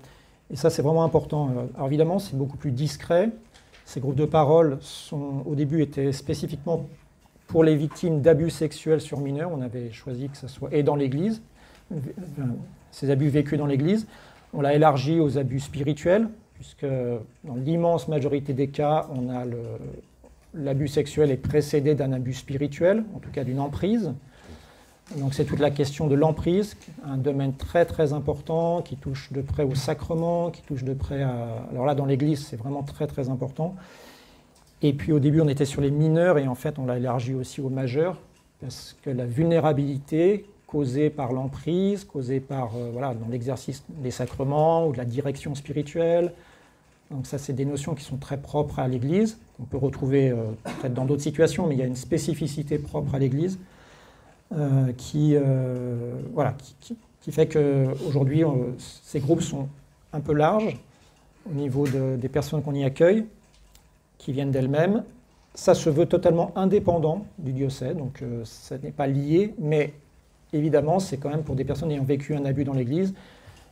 Et 0.51 0.57
ça, 0.57 0.71
c'est 0.71 0.83
vraiment 0.83 1.05
important. 1.05 1.51
Alors 1.75 1.87
évidemment, 1.89 2.19
c'est 2.19 2.37
beaucoup 2.37 2.57
plus 2.57 2.71
discret, 2.71 3.31
ces 3.85 4.01
groupes 4.01 4.17
de 4.17 4.25
parole 4.25 4.79
sont, 4.81 5.43
au 5.47 5.55
début 5.55 5.83
étaient 5.83 6.13
spécifiquement 6.13 6.87
pour 7.47 7.65
les 7.65 7.77
victimes 7.77 8.23
d'abus 8.23 8.51
sexuels 8.51 9.01
sur 9.01 9.21
mineurs. 9.21 9.51
On 9.53 9.61
avait 9.61 9.91
choisi 9.93 10.29
que 10.29 10.37
ce 10.37 10.49
soit 10.49 10.71
et 10.73 10.83
dans 10.83 10.97
l'Église, 10.97 11.43
ces 12.91 13.11
abus 13.11 13.29
vécus 13.29 13.59
dans 13.59 13.67
l'Église. 13.67 14.07
On 14.55 14.61
l'a 14.61 14.75
élargi 14.75 15.21
aux 15.21 15.37
abus 15.37 15.61
spirituels, 15.61 16.29
puisque 16.55 16.87
dans 17.45 17.57
l'immense 17.57 18.09
majorité 18.09 18.55
des 18.55 18.69
cas, 18.69 19.07
on 19.15 19.29
a 19.29 19.45
l'abus 20.55 20.89
sexuel 20.89 21.31
est 21.31 21.37
précédé 21.37 21.95
d'un 21.95 22.13
abus 22.13 22.35
spirituel, 22.35 23.05
en 23.15 23.19
tout 23.19 23.31
cas 23.31 23.45
d'une 23.45 23.61
emprise. 23.61 24.13
Donc 25.17 25.35
c'est 25.35 25.45
toute 25.45 25.61
la 25.61 25.71
question 25.71 26.07
de 26.07 26.15
l'emprise, 26.15 26.77
un 27.05 27.19
domaine 27.19 27.55
très 27.55 27.85
très 27.85 28.13
important 28.13 28.81
qui 28.83 28.97
touche 28.97 29.33
de 29.33 29.43
près 29.43 29.63
au 29.63 29.75
sacrement, 29.75 30.51
qui 30.51 30.63
touche 30.63 30.83
de 30.83 30.95
près 30.95 31.23
à... 31.23 31.67
Alors 31.71 31.85
là, 31.85 31.95
dans 31.95 32.07
l'Église, 32.07 32.45
c'est 32.47 32.57
vraiment 32.57 32.83
très 32.83 33.07
très 33.07 33.29
important. 33.29 33.75
Et 34.83 34.93
puis 34.93 35.13
au 35.13 35.21
début, 35.21 35.41
on 35.41 35.49
était 35.49 35.67
sur 35.67 35.83
les 35.83 35.91
mineurs 35.91 36.39
et 36.39 36.49
en 36.49 36.55
fait, 36.55 36.79
on 36.79 36.87
l'a 36.87 36.97
élargi 36.97 37.35
aussi 37.35 37.61
aux 37.61 37.69
majeurs, 37.69 38.19
parce 38.61 38.97
que 39.03 39.11
la 39.11 39.27
vulnérabilité 39.27 40.47
causée 40.67 41.11
par 41.11 41.33
l'emprise, 41.33 42.05
causée 42.05 42.41
par, 42.41 42.75
euh, 42.75 42.91
voilà, 42.93 43.15
dans 43.15 43.29
l'exercice 43.29 43.85
des 43.89 44.11
sacrements 44.11 44.89
ou 44.89 44.93
de 44.93 44.99
la 44.99 45.05
direction 45.05 45.55
spirituelle, 45.55 46.33
donc 47.11 47.27
ça, 47.27 47.39
c'est 47.39 47.53
des 47.53 47.65
notions 47.65 47.95
qui 47.95 48.03
sont 48.03 48.17
très 48.17 48.39
propres 48.39 48.79
à 48.79 48.89
l'Église, 48.89 49.39
qu'on 49.57 49.65
peut 49.65 49.77
retrouver 49.77 50.31
euh, 50.31 50.47
peut-être 50.81 50.95
dans 50.95 51.05
d'autres 51.05 51.23
situations, 51.23 51.67
mais 51.67 51.75
il 51.75 51.79
y 51.79 51.83
a 51.83 51.87
une 51.87 51.95
spécificité 51.95 52.79
propre 52.79 53.15
à 53.15 53.19
l'Église. 53.19 53.59
Euh, 54.57 54.93
qui, 54.97 55.33
euh, 55.35 56.13
voilà, 56.33 56.55
qui, 56.81 57.33
fait 57.33 57.49
qu'aujourd'hui, 57.49 58.45
ces 58.79 59.19
groupes 59.19 59.41
sont 59.41 59.67
un 60.13 60.21
peu 60.21 60.33
larges 60.33 60.77
au 61.51 61.55
niveau 61.55 61.89
des 61.89 62.29
personnes 62.29 62.63
qu'on 62.63 62.75
y 62.75 62.85
accueille, 62.85 63.25
qui 64.19 64.33
viennent 64.33 64.53
d'elles-mêmes. 64.53 65.03
Ça 65.55 65.75
se 65.75 65.91
veut 65.91 66.07
totalement 66.07 66.53
indépendant 66.55 67.27
du 67.39 67.53
diocèse, 67.53 67.97
donc 67.97 68.23
ça 68.45 68.77
n'est 68.79 68.93
pas 68.93 69.07
lié, 69.07 69.55
mais 69.59 69.95
évidemment, 70.53 71.01
c'est 71.01 71.17
quand 71.17 71.31
même 71.31 71.43
pour 71.43 71.57
des 71.57 71.65
personnes 71.65 71.91
ayant 71.91 72.05
vécu 72.05 72.37
un 72.37 72.45
abus 72.45 72.65
dans 72.65 72.75
l'Église. 72.75 73.15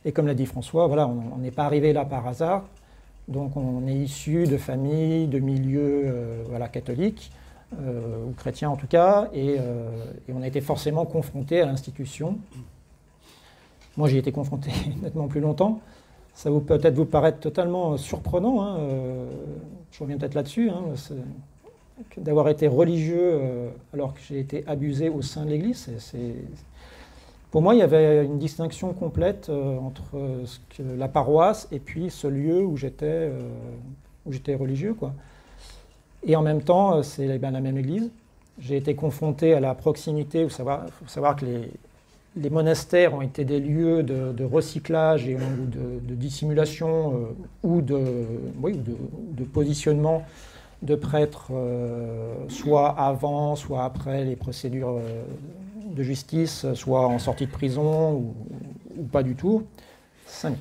Et 0.03 0.11
comme 0.11 0.27
l'a 0.27 0.33
dit 0.33 0.47
François, 0.47 0.87
voilà, 0.87 1.07
on 1.07 1.37
n'est 1.37 1.51
pas 1.51 1.63
arrivé 1.63 1.93
là 1.93 2.03
par 2.03 2.27
hasard. 2.27 2.65
Donc 3.29 3.55
on 3.55 3.87
est 3.87 3.95
issu 3.95 4.47
de 4.47 4.57
familles, 4.57 5.27
de 5.27 5.39
milieux 5.39 6.43
voilà, 6.49 6.67
catholiques. 6.67 7.31
Euh, 7.81 8.25
ou 8.25 8.31
chrétiens 8.31 8.69
en 8.69 8.75
tout 8.75 8.87
cas, 8.87 9.29
euh, 9.35 9.89
et, 10.27 10.33
on 10.33 10.41
a 10.41 10.47
été 10.47 10.61
forcément 10.61 11.05
confronté 11.05 11.61
à 11.61 11.65
l'institution. 11.65 12.37
Moi, 13.97 14.07
j'y 14.09 14.15
ai 14.15 14.19
été 14.19 14.31
confronté 14.31 14.71
nettement 15.01 15.27
plus 15.27 15.39
longtemps. 15.39 15.81
Ça 16.33 16.49
va 16.49 16.59
peut-être 16.59 16.95
vous 16.95 17.05
paraître 17.05 17.39
totalement 17.39 17.95
surprenant, 17.97 18.61
hein, 18.61 18.77
euh, 18.79 19.29
je 19.91 19.99
reviens 20.03 20.17
peut-être 20.17 20.33
là-dessus, 20.33 20.69
hein, 20.69 20.83
d'avoir 22.17 22.49
été 22.49 22.67
religieux 22.67 23.39
alors 23.93 24.15
que 24.15 24.19
j'ai 24.27 24.39
été 24.39 24.63
abusé 24.65 25.09
au 25.09 25.21
sein 25.21 25.45
de 25.45 25.51
l'Église. 25.51 25.91
Pour 27.51 27.61
moi, 27.61 27.75
il 27.75 27.79
y 27.79 27.83
avait 27.83 28.25
une 28.25 28.39
distinction 28.39 28.93
complète 28.93 29.51
entre 29.51 30.17
la 30.79 31.07
paroisse 31.07 31.67
et 31.71 31.77
puis 31.77 32.09
ce 32.09 32.25
lieu 32.25 32.65
où 32.65 32.77
j'étais 32.77 33.29
religieux. 34.55 34.95
Quoi. 34.95 35.13
Et 36.25 36.35
en 36.35 36.41
même 36.41 36.61
temps, 36.61 36.97
euh, 36.97 37.03
c'est 37.03 37.37
la 37.37 37.51
même 37.51 37.77
église. 37.77 38.09
J'ai 38.59 38.77
été 38.77 38.95
confronté 38.95 39.53
à 39.53 39.59
la 39.59 39.73
proximité. 39.75 40.41
Il 40.41 40.49
faut 40.49 41.07
savoir, 41.07 41.35
que 41.35 41.45
les, 41.45 42.49
monastères 42.49 43.13
ont 43.13 43.21
été 43.21 43.45
des 43.45 43.59
lieux 43.59 44.03
de, 44.03 44.43
recyclage 44.43 45.27
et 45.27 45.35
de, 45.35 46.15
dissimulation 46.15 47.13
euh, 47.13 47.67
ou, 47.67 47.81
de, 47.81 49.43
positionnement 49.53 50.23
de 50.81 50.95
prêtres, 50.95 51.47
euh, 51.51 52.33
soit 52.49 52.89
avant, 52.89 53.55
soit 53.55 53.85
après 53.85 54.25
les 54.25 54.35
procédures 54.35 54.99
de 55.95 56.03
justice, 56.03 56.65
soit 56.73 57.07
en 57.07 57.19
sortie 57.19 57.45
de 57.45 57.51
prison 57.51 58.13
ou, 58.13 58.35
ou 58.97 59.03
pas 59.03 59.23
du 59.23 59.35
tout. 59.35 59.63
Cinq 60.27 60.57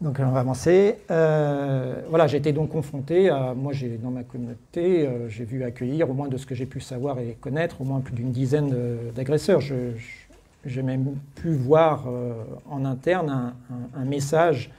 donc 0.00 0.18
on 0.20 0.30
va 0.30 0.40
avancer. 0.40 0.96
Euh, 1.10 2.02
voilà, 2.10 2.26
j'ai 2.26 2.36
été 2.36 2.52
donc 2.52 2.70
confronté 2.70 3.30
à, 3.30 3.54
moi 3.54 3.72
j'ai 3.72 3.96
dans 3.96 4.10
ma 4.10 4.24
communauté, 4.24 5.06
euh, 5.06 5.28
j'ai 5.28 5.44
vu 5.44 5.64
accueillir, 5.64 6.10
au 6.10 6.12
moins 6.12 6.28
de 6.28 6.36
ce 6.36 6.44
que 6.44 6.54
j'ai 6.54 6.66
pu 6.66 6.80
savoir 6.80 7.18
et 7.18 7.36
connaître, 7.40 7.80
au 7.80 7.84
moins 7.84 8.00
plus 8.00 8.14
d'une 8.14 8.30
dizaine 8.30 8.74
d'agresseurs. 9.14 9.60
J'ai 9.60 10.82
même 10.82 11.14
pu 11.36 11.52
voir 11.52 12.06
euh, 12.08 12.34
en 12.68 12.84
interne 12.84 13.54
un, 13.94 14.04
message, 14.04 14.70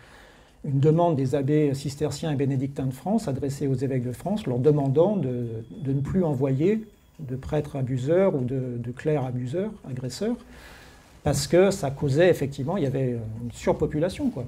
une 0.66 0.80
demande 0.80 1.16
des 1.16 1.34
abbés 1.34 1.74
cisterciens 1.74 2.32
et 2.32 2.36
bénédictins 2.36 2.86
de 2.86 2.94
France 2.94 3.28
adressée 3.28 3.68
aux 3.68 3.76
évêques 3.76 4.06
de 4.06 4.12
France, 4.12 4.46
leur 4.46 4.60
demandant 4.60 5.16
de, 5.16 5.64
ne 5.86 6.02
plus 6.02 6.24
envoyer 6.24 6.84
de 7.20 7.36
prêtres 7.36 7.78
abuseurs 7.78 8.36
ou 8.36 8.42
de, 8.42 8.78
de 8.78 8.92
clercs 8.92 9.26
abuseurs, 9.26 9.72
agresseurs, 9.90 10.36
parce 11.24 11.48
que 11.48 11.72
ça 11.72 11.90
causait 11.90 12.30
effectivement, 12.30 12.78
il 12.78 12.84
y 12.84 12.88
avait 12.88 13.18
une 13.42 13.52
surpopulation. 13.52 14.30
quoi 14.30 14.46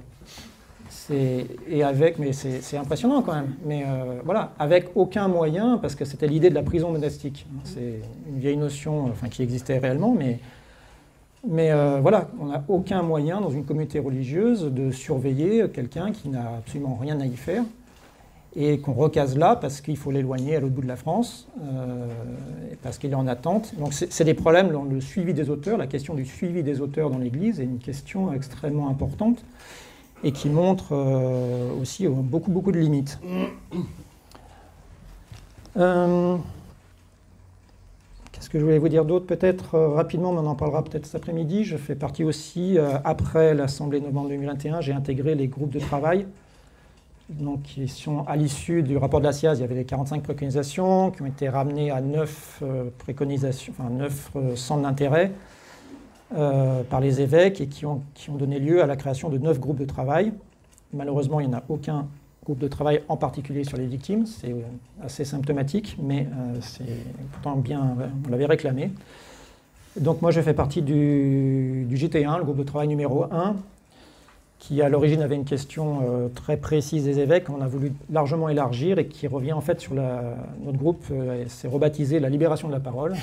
et 1.10 1.82
avec, 1.82 2.18
mais 2.18 2.32
c'est 2.32 2.76
impressionnant 2.76 3.22
quand 3.22 3.34
même, 3.34 3.54
mais 3.64 3.84
euh, 3.86 4.20
voilà, 4.24 4.52
avec 4.58 4.90
aucun 4.94 5.28
moyen, 5.28 5.78
parce 5.78 5.94
que 5.94 6.04
c'était 6.04 6.26
l'idée 6.26 6.50
de 6.50 6.54
la 6.54 6.62
prison 6.62 6.92
monastique. 6.92 7.46
C'est 7.64 8.00
une 8.28 8.38
vieille 8.38 8.56
notion 8.56 9.06
enfin, 9.06 9.28
qui 9.28 9.42
existait 9.42 9.78
réellement, 9.78 10.14
mais, 10.16 10.38
mais 11.46 11.72
euh, 11.72 11.98
voilà, 12.00 12.28
on 12.40 12.46
n'a 12.46 12.64
aucun 12.68 13.02
moyen 13.02 13.40
dans 13.40 13.50
une 13.50 13.64
communauté 13.64 13.98
religieuse 13.98 14.64
de 14.64 14.90
surveiller 14.90 15.68
quelqu'un 15.68 16.12
qui 16.12 16.28
n'a 16.28 16.56
absolument 16.58 16.98
rien 17.00 17.20
à 17.20 17.26
y 17.26 17.36
faire 17.36 17.64
et 18.56 18.80
qu'on 18.80 18.94
recase 18.94 19.38
là 19.38 19.54
parce 19.54 19.80
qu'il 19.80 19.96
faut 19.96 20.10
l'éloigner 20.10 20.56
à 20.56 20.60
l'autre 20.60 20.74
bout 20.74 20.82
de 20.82 20.88
la 20.88 20.96
France, 20.96 21.46
euh, 21.62 22.06
parce 22.82 22.98
qu'il 22.98 23.12
est 23.12 23.16
en 23.16 23.28
attente. 23.28 23.74
Donc 23.78 23.92
c'est 23.92 24.24
des 24.24 24.34
problèmes 24.34 24.72
dans 24.72 24.84
le 24.84 25.00
suivi 25.00 25.34
des 25.34 25.50
auteurs. 25.50 25.78
La 25.78 25.86
question 25.86 26.14
du 26.14 26.24
suivi 26.24 26.62
des 26.62 26.80
auteurs 26.80 27.10
dans 27.10 27.18
l'Église 27.18 27.60
est 27.60 27.64
une 27.64 27.78
question 27.78 28.32
extrêmement 28.32 28.88
importante 28.88 29.44
et 30.22 30.32
qui 30.32 30.48
montre 30.48 30.88
euh, 30.92 31.80
aussi 31.80 32.06
euh, 32.06 32.10
beaucoup, 32.10 32.50
beaucoup 32.50 32.72
de 32.72 32.78
limites. 32.78 33.18
Euh, 35.76 36.36
qu'est-ce 38.32 38.50
que 38.50 38.58
je 38.58 38.64
voulais 38.64 38.78
vous 38.78 38.88
dire 38.88 39.04
d'autre 39.04 39.26
Peut-être 39.26 39.78
rapidement, 39.78 40.32
mais 40.32 40.40
on 40.40 40.46
en 40.46 40.54
parlera 40.54 40.84
peut-être 40.84 41.06
cet 41.06 41.16
après-midi. 41.16 41.64
Je 41.64 41.76
fais 41.76 41.94
partie 41.94 42.24
aussi, 42.24 42.76
après 43.04 43.54
l'Assemblée 43.54 44.00
novembre 44.00 44.28
2021, 44.28 44.80
j'ai 44.80 44.92
intégré 44.92 45.34
les 45.34 45.48
groupes 45.48 45.72
de 45.72 45.80
travail. 45.80 46.26
Donc, 47.28 47.62
qui 47.62 47.86
sont 47.86 48.24
à 48.26 48.34
l'issue 48.34 48.82
du 48.82 48.96
rapport 48.96 49.20
de 49.20 49.26
la 49.26 49.32
SIAZ, 49.32 49.58
il 49.58 49.60
y 49.60 49.64
avait 49.64 49.76
les 49.76 49.84
45 49.84 50.24
préconisations 50.24 51.12
qui 51.12 51.22
ont 51.22 51.26
été 51.26 51.48
ramenées 51.48 51.92
à 51.92 52.00
9 52.00 52.64
préconisations, 52.98 53.72
enfin 53.78 53.88
9 53.88 54.56
centres 54.56 54.82
d'intérêt. 54.82 55.30
Euh, 56.32 56.84
par 56.84 57.00
les 57.00 57.20
évêques 57.20 57.60
et 57.60 57.66
qui 57.66 57.84
ont, 57.86 58.02
qui 58.14 58.30
ont, 58.30 58.36
donné 58.36 58.60
lieu 58.60 58.84
à 58.84 58.86
la 58.86 58.94
création 58.94 59.30
de 59.30 59.38
neuf 59.38 59.58
groupes 59.58 59.80
de 59.80 59.84
travail. 59.84 60.32
Malheureusement, 60.92 61.40
il 61.40 61.48
n'y 61.48 61.52
en 61.52 61.58
a 61.58 61.62
aucun 61.68 62.06
groupe 62.44 62.60
de 62.60 62.68
travail 62.68 63.02
en 63.08 63.16
particulier 63.16 63.64
sur 63.64 63.76
les 63.76 63.86
victimes. 63.86 64.26
C'est 64.26 64.52
euh, 64.52 64.60
assez 65.02 65.24
symptomatique, 65.24 65.96
mais 66.00 66.28
euh, 66.28 66.58
c'est 66.60 66.84
pourtant 67.32 67.56
bien, 67.56 67.96
on 68.24 68.30
l'avait 68.30 68.46
réclamé. 68.46 68.92
Donc 69.98 70.22
moi, 70.22 70.30
je 70.30 70.40
fais 70.40 70.54
partie 70.54 70.82
du, 70.82 71.84
du, 71.88 71.96
GT1, 71.96 72.38
le 72.38 72.44
groupe 72.44 72.58
de 72.58 72.62
travail 72.62 72.86
numéro 72.86 73.24
1, 73.24 73.56
qui 74.60 74.82
à 74.82 74.88
l'origine 74.88 75.22
avait 75.22 75.34
une 75.34 75.44
question 75.44 76.30
très 76.36 76.58
précise 76.58 77.06
des 77.06 77.18
évêques, 77.18 77.44
qu'on 77.44 77.60
a 77.60 77.66
voulu 77.66 77.92
largement 78.08 78.48
élargir 78.48 79.00
et 79.00 79.06
qui 79.08 79.26
revient 79.26 79.52
en 79.52 79.62
fait 79.62 79.80
sur 79.80 79.94
notre 79.94 80.78
groupe, 80.78 81.02
c'est 81.48 81.66
rebaptisé 81.66 82.20
la 82.20 82.28
libération 82.28 82.68
de 82.68 82.72
la 82.74 82.78
parole. 82.78 83.16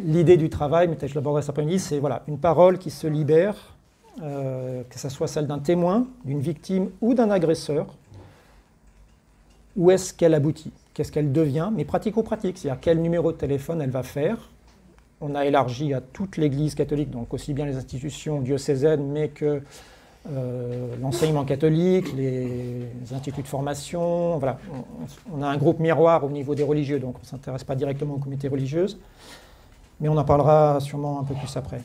L'idée 0.00 0.36
du 0.36 0.48
travail, 0.48 0.86
mais 0.88 1.08
je 1.08 1.14
l'aborderai 1.14 1.42
cet 1.42 1.50
après-midi, 1.50 1.80
c'est 1.80 1.98
voilà, 1.98 2.22
une 2.28 2.38
parole 2.38 2.78
qui 2.78 2.90
se 2.90 3.08
libère, 3.08 3.56
euh, 4.22 4.82
que 4.88 4.98
ce 4.98 5.08
soit 5.08 5.26
celle 5.26 5.48
d'un 5.48 5.58
témoin, 5.58 6.06
d'une 6.24 6.40
victime 6.40 6.90
ou 7.00 7.14
d'un 7.14 7.30
agresseur. 7.30 7.86
Où 9.76 9.90
est-ce 9.90 10.14
qu'elle 10.14 10.34
aboutit? 10.34 10.72
Qu'est-ce 10.94 11.10
qu'elle 11.10 11.32
devient? 11.32 11.70
Mais 11.74 11.84
pratico-pratique, 11.84 12.58
c'est-à-dire 12.58 12.80
quel 12.80 13.00
numéro 13.00 13.32
de 13.32 13.36
téléphone 13.36 13.80
elle 13.80 13.90
va 13.90 14.04
faire? 14.04 14.50
On 15.20 15.34
a 15.34 15.44
élargi 15.46 15.92
à 15.94 16.00
toute 16.00 16.36
l'Église 16.36 16.76
catholique, 16.76 17.10
donc 17.10 17.34
aussi 17.34 17.52
bien 17.52 17.66
les 17.66 17.76
institutions 17.76 18.40
diocésaines, 18.40 19.04
mais 19.04 19.28
que 19.28 19.62
euh, 20.30 20.94
l'enseignement 21.00 21.44
catholique, 21.44 22.12
les 22.16 22.86
instituts 23.12 23.42
de 23.42 23.48
formation. 23.48 24.38
Voilà. 24.38 24.58
On, 25.32 25.42
a 25.42 25.46
un 25.48 25.56
groupe 25.56 25.80
miroir 25.80 26.24
au 26.24 26.30
niveau 26.30 26.54
des 26.54 26.62
religieux, 26.62 27.00
donc 27.00 27.16
on 27.16 27.22
ne 27.22 27.26
s'intéresse 27.26 27.64
pas 27.64 27.74
directement 27.74 28.14
aux 28.14 28.18
communautés 28.18 28.48
religieuses 28.48 28.96
mais 30.00 30.08
on 30.08 30.16
en 30.16 30.24
parlera 30.24 30.78
sûrement 30.80 31.20
un 31.20 31.24
peu 31.24 31.34
plus 31.34 31.56
après. 31.56 31.80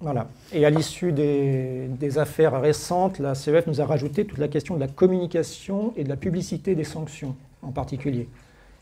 Voilà. 0.00 0.26
Et 0.52 0.66
à 0.66 0.70
l'issue 0.70 1.12
des, 1.12 2.18
affaires 2.18 2.60
récentes, 2.60 3.20
la 3.20 3.34
CEF 3.36 3.66
nous 3.68 3.80
a 3.80 3.86
rajouté 3.86 4.24
toute 4.24 4.38
la 4.38 4.48
question 4.48 4.74
de 4.74 4.80
la 4.80 4.88
communication 4.88 5.92
et 5.96 6.02
de 6.02 6.08
la 6.08 6.16
publicité 6.16 6.74
des 6.74 6.84
sanctions 6.84 7.36
en 7.62 7.70
particulier. 7.70 8.28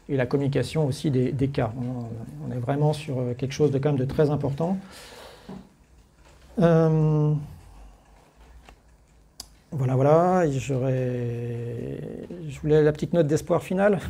Et 0.09 0.17
la 0.17 0.25
communication 0.27 0.87
aussi 0.87 1.11
des, 1.11 1.49
cas. 1.49 1.73
On, 2.49 2.51
est 2.53 2.59
vraiment 2.59 2.95
sur 2.95 3.17
quelque 3.37 3.53
chose 3.53 3.71
de 3.71 3.79
quand 3.79 3.91
même 3.91 3.99
de 3.99 4.07
très 4.07 4.31
important. 4.31 4.79
Euh, 6.59 7.35
voilà, 9.73 9.95
voilà. 9.95 10.51
Je 10.51 10.73
voulais 12.63 12.83
la 12.83 12.93
petite 12.93 13.13
note 13.13 13.27
d'espoir 13.27 13.63
finale. 13.63 14.01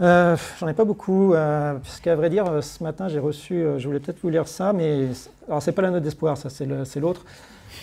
Euh, 0.00 0.36
j'en 0.60 0.68
ai 0.68 0.74
pas 0.74 0.84
beaucoup, 0.84 1.32
euh, 1.32 1.74
puisqu'à 1.82 2.16
vrai 2.16 2.28
dire, 2.28 2.46
euh, 2.46 2.60
ce 2.60 2.82
matin, 2.82 3.08
j'ai 3.08 3.18
reçu, 3.18 3.64
je 3.78 3.86
voulais 3.86 4.00
peut-être 4.00 4.20
vous 4.22 4.28
lire 4.28 4.46
ça, 4.46 4.72
mais 4.72 5.08
alors 5.48 5.62
c'est 5.62 5.72
pas 5.72 5.82
la 5.82 5.90
note 5.90 6.02
d'espoir, 6.02 6.36
ça, 6.36 6.50
c'est 6.50 7.00
l'autre. 7.00 7.24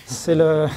C'est 0.05 0.35
le, 0.35 0.67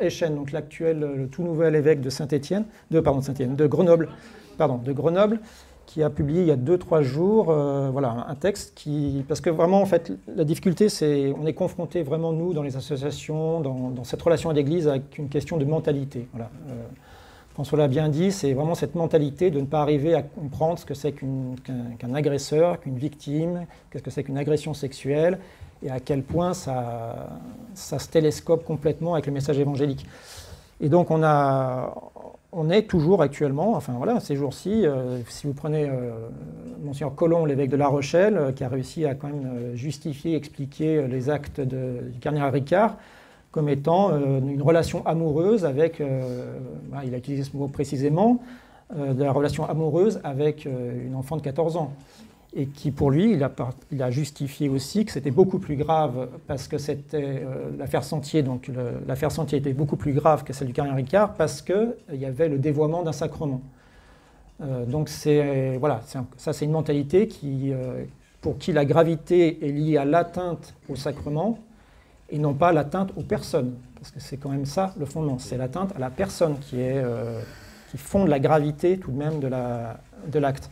Echen, 0.00 0.34
donc 0.34 0.52
l'actuel, 0.52 1.00
le 1.00 1.28
tout 1.28 1.42
nouvel 1.42 1.74
évêque 1.74 2.00
de 2.00 2.10
Saint-Étienne, 2.10 2.64
de 2.90 3.00
pardon, 3.00 3.20
Saint-Étienne, 3.20 3.56
de 3.56 3.66
Grenoble, 3.66 4.08
pardon, 4.56 4.78
de 4.78 4.92
Grenoble, 4.92 5.40
qui 5.86 6.02
a 6.02 6.10
publié 6.10 6.42
il 6.42 6.48
y 6.48 6.50
a 6.50 6.56
2-3 6.56 7.02
jours 7.02 7.50
euh, 7.50 7.90
voilà, 7.90 8.26
un 8.28 8.34
texte 8.34 8.72
qui. 8.74 9.24
Parce 9.28 9.40
que 9.40 9.50
vraiment, 9.50 9.80
en 9.80 9.86
fait, 9.86 10.12
la 10.34 10.44
difficulté, 10.44 10.88
c'est. 10.88 11.32
On 11.40 11.46
est 11.46 11.54
confronté 11.54 12.02
vraiment, 12.02 12.32
nous, 12.32 12.52
dans 12.52 12.62
les 12.62 12.76
associations, 12.76 13.60
dans, 13.60 14.04
cette 14.04 14.20
relation 14.20 14.50
à 14.50 14.52
l'Église, 14.52 14.88
avec 14.88 15.16
une 15.18 15.28
question 15.28 15.56
de 15.56 15.64
mentalité. 15.64 16.28
Voilà. 16.32 16.50
Euh, 17.56 17.62
François 17.62 17.78
l'a 17.78 17.88
bien 17.88 18.08
dit, 18.08 18.32
c'est 18.32 18.52
vraiment 18.52 18.74
cette 18.74 18.94
mentalité 18.94 19.50
de 19.50 19.60
ne 19.60 19.66
pas 19.66 19.80
arriver 19.80 20.14
à 20.14 20.22
comprendre 20.22 20.78
ce 20.78 20.84
que 20.84 20.94
c'est 20.94 21.12
qu'un 21.12 22.14
agresseur, 22.14 22.80
qu'une 22.80 22.98
victime, 22.98 23.66
qu'est-ce 23.90 24.02
que 24.02 24.10
c'est 24.10 24.24
qu'une 24.24 24.38
agression 24.38 24.74
sexuelle, 24.74 25.38
et 25.82 25.90
à 25.90 26.00
quel 26.00 26.22
point 26.22 26.54
ça, 26.54 27.40
ça 27.74 27.98
se 27.98 28.08
télescope 28.08 28.64
complètement 28.64 29.14
avec 29.14 29.26
le 29.26 29.32
message 29.32 29.58
évangélique. 29.58 30.06
Et 30.80 30.88
donc 30.88 31.10
on, 31.10 31.22
a, 31.22 31.94
on 32.52 32.70
est 32.70 32.82
toujours 32.82 33.22
actuellement, 33.22 33.74
enfin 33.74 33.94
voilà, 33.96 34.20
ces 34.20 34.36
jours-ci, 34.36 34.86
euh, 34.86 35.18
si 35.28 35.46
vous 35.46 35.54
prenez 35.54 35.88
euh, 35.88 36.28
Monseigneur 36.84 37.14
Colomb, 37.14 37.46
l'évêque 37.46 37.70
de 37.70 37.76
La 37.76 37.88
Rochelle, 37.88 38.36
euh, 38.36 38.52
qui 38.52 38.64
a 38.64 38.68
réussi 38.68 39.06
à 39.06 39.14
quand 39.14 39.28
même 39.28 39.74
justifier, 39.74 40.36
expliquer 40.36 41.06
les 41.08 41.30
actes 41.30 41.60
de, 41.60 42.10
du 42.12 42.18
cardinal 42.18 42.50
Ricard 42.50 42.96
comme 43.56 43.70
étant 43.70 44.10
une 44.10 44.60
relation 44.60 45.04
amoureuse 45.06 45.64
avec, 45.64 46.02
bah, 46.90 46.98
il 47.06 47.14
a 47.14 47.16
utilisé 47.16 47.42
ce 47.42 47.56
mot 47.56 47.68
précisément, 47.68 48.42
de 48.94 49.24
la 49.24 49.32
relation 49.32 49.64
amoureuse 49.64 50.20
avec 50.24 50.66
une 50.66 51.14
enfant 51.14 51.38
de 51.38 51.42
14 51.42 51.78
ans 51.78 51.92
et 52.56 52.66
qui 52.66 52.90
pour 52.90 53.10
lui, 53.10 53.38
il 53.92 54.02
a, 54.02 54.10
justifié 54.10 54.70
aussi 54.70 55.04
que 55.04 55.12
c'était 55.12 55.30
beaucoup 55.30 55.58
plus 55.58 55.76
grave 55.76 56.28
parce 56.46 56.66
que 56.68 56.78
c'était 56.78 57.42
euh, 57.44 57.70
l'affaire 57.78 58.02
Sentier, 58.02 58.42
donc 58.42 58.70
l'affaire 59.06 59.30
Sentier 59.30 59.58
était 59.58 59.74
beaucoup 59.74 59.96
plus 59.96 60.14
grave 60.14 60.42
que 60.42 60.54
celle 60.54 60.68
du 60.68 60.72
Carien 60.72 60.94
Ricard 60.94 61.34
parce 61.34 61.60
qu'il 61.60 61.94
y 62.14 62.24
avait 62.24 62.48
le 62.48 62.58
dévoiement 62.58 63.02
d'un 63.02 63.12
sacrement. 63.12 63.60
Euh, 64.62 64.86
donc 64.86 65.10
c'est 65.10 65.76
voilà, 65.76 66.00
ça 66.38 66.52
c'est 66.54 66.64
une 66.64 66.70
mentalité 66.70 67.28
qui, 67.28 67.72
euh, 67.72 68.04
pour 68.40 68.56
qui 68.56 68.72
la 68.72 68.86
gravité 68.86 69.66
est 69.66 69.72
liée 69.72 69.98
à 69.98 70.06
l'atteinte 70.06 70.74
au 70.88 70.96
sacrement 70.96 71.58
et 72.30 72.38
non 72.38 72.54
pas 72.54 72.72
l'atteinte 72.72 73.12
aux 73.16 73.22
personnes, 73.22 73.74
parce 73.96 74.10
que 74.10 74.20
c'est 74.20 74.36
quand 74.36 74.50
même 74.50 74.66
ça 74.66 74.94
le 74.98 75.06
fondement, 75.06 75.38
c'est 75.38 75.56
l'atteinte 75.56 75.92
à 75.96 75.98
la 75.98 76.10
personne 76.10 76.58
qui 76.58 76.80
est 76.80 77.02
qui 77.90 77.98
fonde 77.98 78.28
la 78.28 78.40
gravité 78.40 78.98
tout 78.98 79.12
de 79.12 79.16
même 79.16 79.38
de 79.38 79.46
l'acte. 79.46 80.02
La, 80.34 80.52
de 80.52 80.66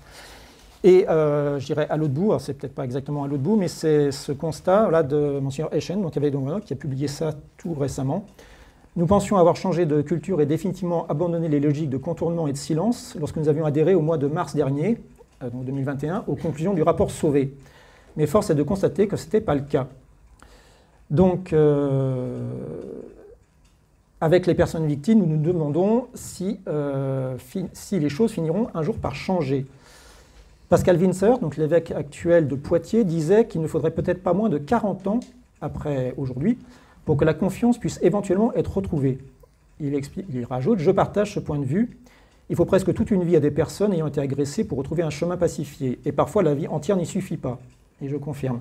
et 0.85 1.09
euh, 1.09 1.59
je 1.59 1.65
dirais 1.65 1.87
à 1.89 1.97
l'autre 1.97 2.13
bout, 2.13 2.39
c'est 2.39 2.53
peut-être 2.53 2.75
pas 2.75 2.85
exactement 2.85 3.25
à 3.25 3.27
l'autre 3.27 3.43
bout, 3.43 3.57
mais 3.57 3.69
c'est 3.69 4.13
ce 4.13 4.33
constat 4.33 4.91
là 4.91 5.03
de 5.03 5.41
Monseigneur 5.41 5.75
Eschen, 5.75 6.03
donc, 6.03 6.13
qui 6.13 6.73
a 6.75 6.77
publié 6.77 7.09
ça 7.09 7.33
tout 7.57 7.73
récemment. 7.73 8.27
Nous 8.95 9.07
pensions 9.07 9.39
avoir 9.39 9.57
changé 9.57 9.87
de 9.87 10.03
culture 10.03 10.43
et 10.43 10.47
définitivement 10.47 11.07
abandonné 11.09 11.49
les 11.49 11.59
logiques 11.59 11.89
de 11.89 11.97
contournement 11.97 12.49
et 12.49 12.53
de 12.53 12.59
silence 12.59 13.17
lorsque 13.19 13.37
nous 13.37 13.49
avions 13.49 13.65
adhéré 13.65 13.95
au 13.95 14.03
mois 14.03 14.19
de 14.19 14.27
mars 14.27 14.55
dernier, 14.55 14.99
euh, 15.43 15.49
donc 15.49 15.65
2021, 15.65 16.25
aux 16.27 16.37
conclusions 16.37 16.75
du 16.75 16.83
rapport 16.83 17.11
Sauvé. 17.11 17.55
Mais 18.19 18.27
force 18.27 18.51
est 18.51 18.55
de 18.55 18.63
constater 18.63 19.09
que 19.09 19.17
ce 19.17 19.25
n'était 19.25 19.41
pas 19.41 19.55
le 19.55 19.63
cas. 19.63 19.89
Donc, 21.11 21.53
euh, 21.53 22.41
avec 24.21 24.47
les 24.47 24.55
personnes 24.55 24.87
victimes, 24.87 25.21
nous 25.21 25.27
nous 25.27 25.43
demandons 25.43 26.09
si, 26.15 26.61
si 27.73 27.99
les 27.99 28.09
choses 28.09 28.33
finiront 28.33 28.69
un 28.75 28.83
jour 28.83 28.97
par 28.97 29.15
changer. 29.15 29.67
Pascal 30.69 30.97
Winzer, 30.97 31.39
donc 31.39 31.57
l'évêque 31.57 31.91
actuel 31.91 32.49
de 32.49 32.57
Poitiers, 32.57 33.05
disait 33.05 33.47
qu'il 33.47 33.61
ne 33.61 33.67
faudrait 33.67 33.91
peut-être 33.91 34.23
pas 34.23 34.33
moins 34.33 34.49
de 34.49 34.59
40 34.59 35.07
ans 35.07 35.21
après 35.61 36.15
aujourd'hui 36.17 36.59
pour 37.05 37.17
que 37.17 37.25
la 37.25 37.35
confiance 37.35 37.79
puisse 37.79 37.99
éventuellement 38.03 38.53
être 38.55 38.77
retrouvée. 38.77 39.19
Il, 39.81 39.95
explique, 39.95 40.27
il 40.33 40.45
rajoute 40.45 40.79
Je 40.79 40.91
partage 40.91 41.35
ce 41.35 41.41
point 41.41 41.59
de 41.59 41.65
vue. 41.65 41.99
Il 42.51 42.57
faut 42.57 42.65
presque 42.65 42.93
toute 42.95 43.11
une 43.11 43.25
vie 43.25 43.37
à 43.37 43.41
des 43.41 43.51
personnes 43.51 43.93
ayant 43.93 44.07
été 44.07 44.21
agressées 44.21 44.65
pour 44.65 44.79
retrouver 44.79 45.03
un 45.03 45.11
chemin 45.11 45.37
pacifié. 45.37 45.99
Et 46.05 46.13
parfois, 46.13 46.43
la 46.43 46.55
vie 46.55 46.69
entière 46.69 46.97
n'y 46.97 47.07
suffit 47.07 47.37
pas. 47.37 47.59
Et 48.03 48.09
je 48.09 48.17
confirme. 48.17 48.61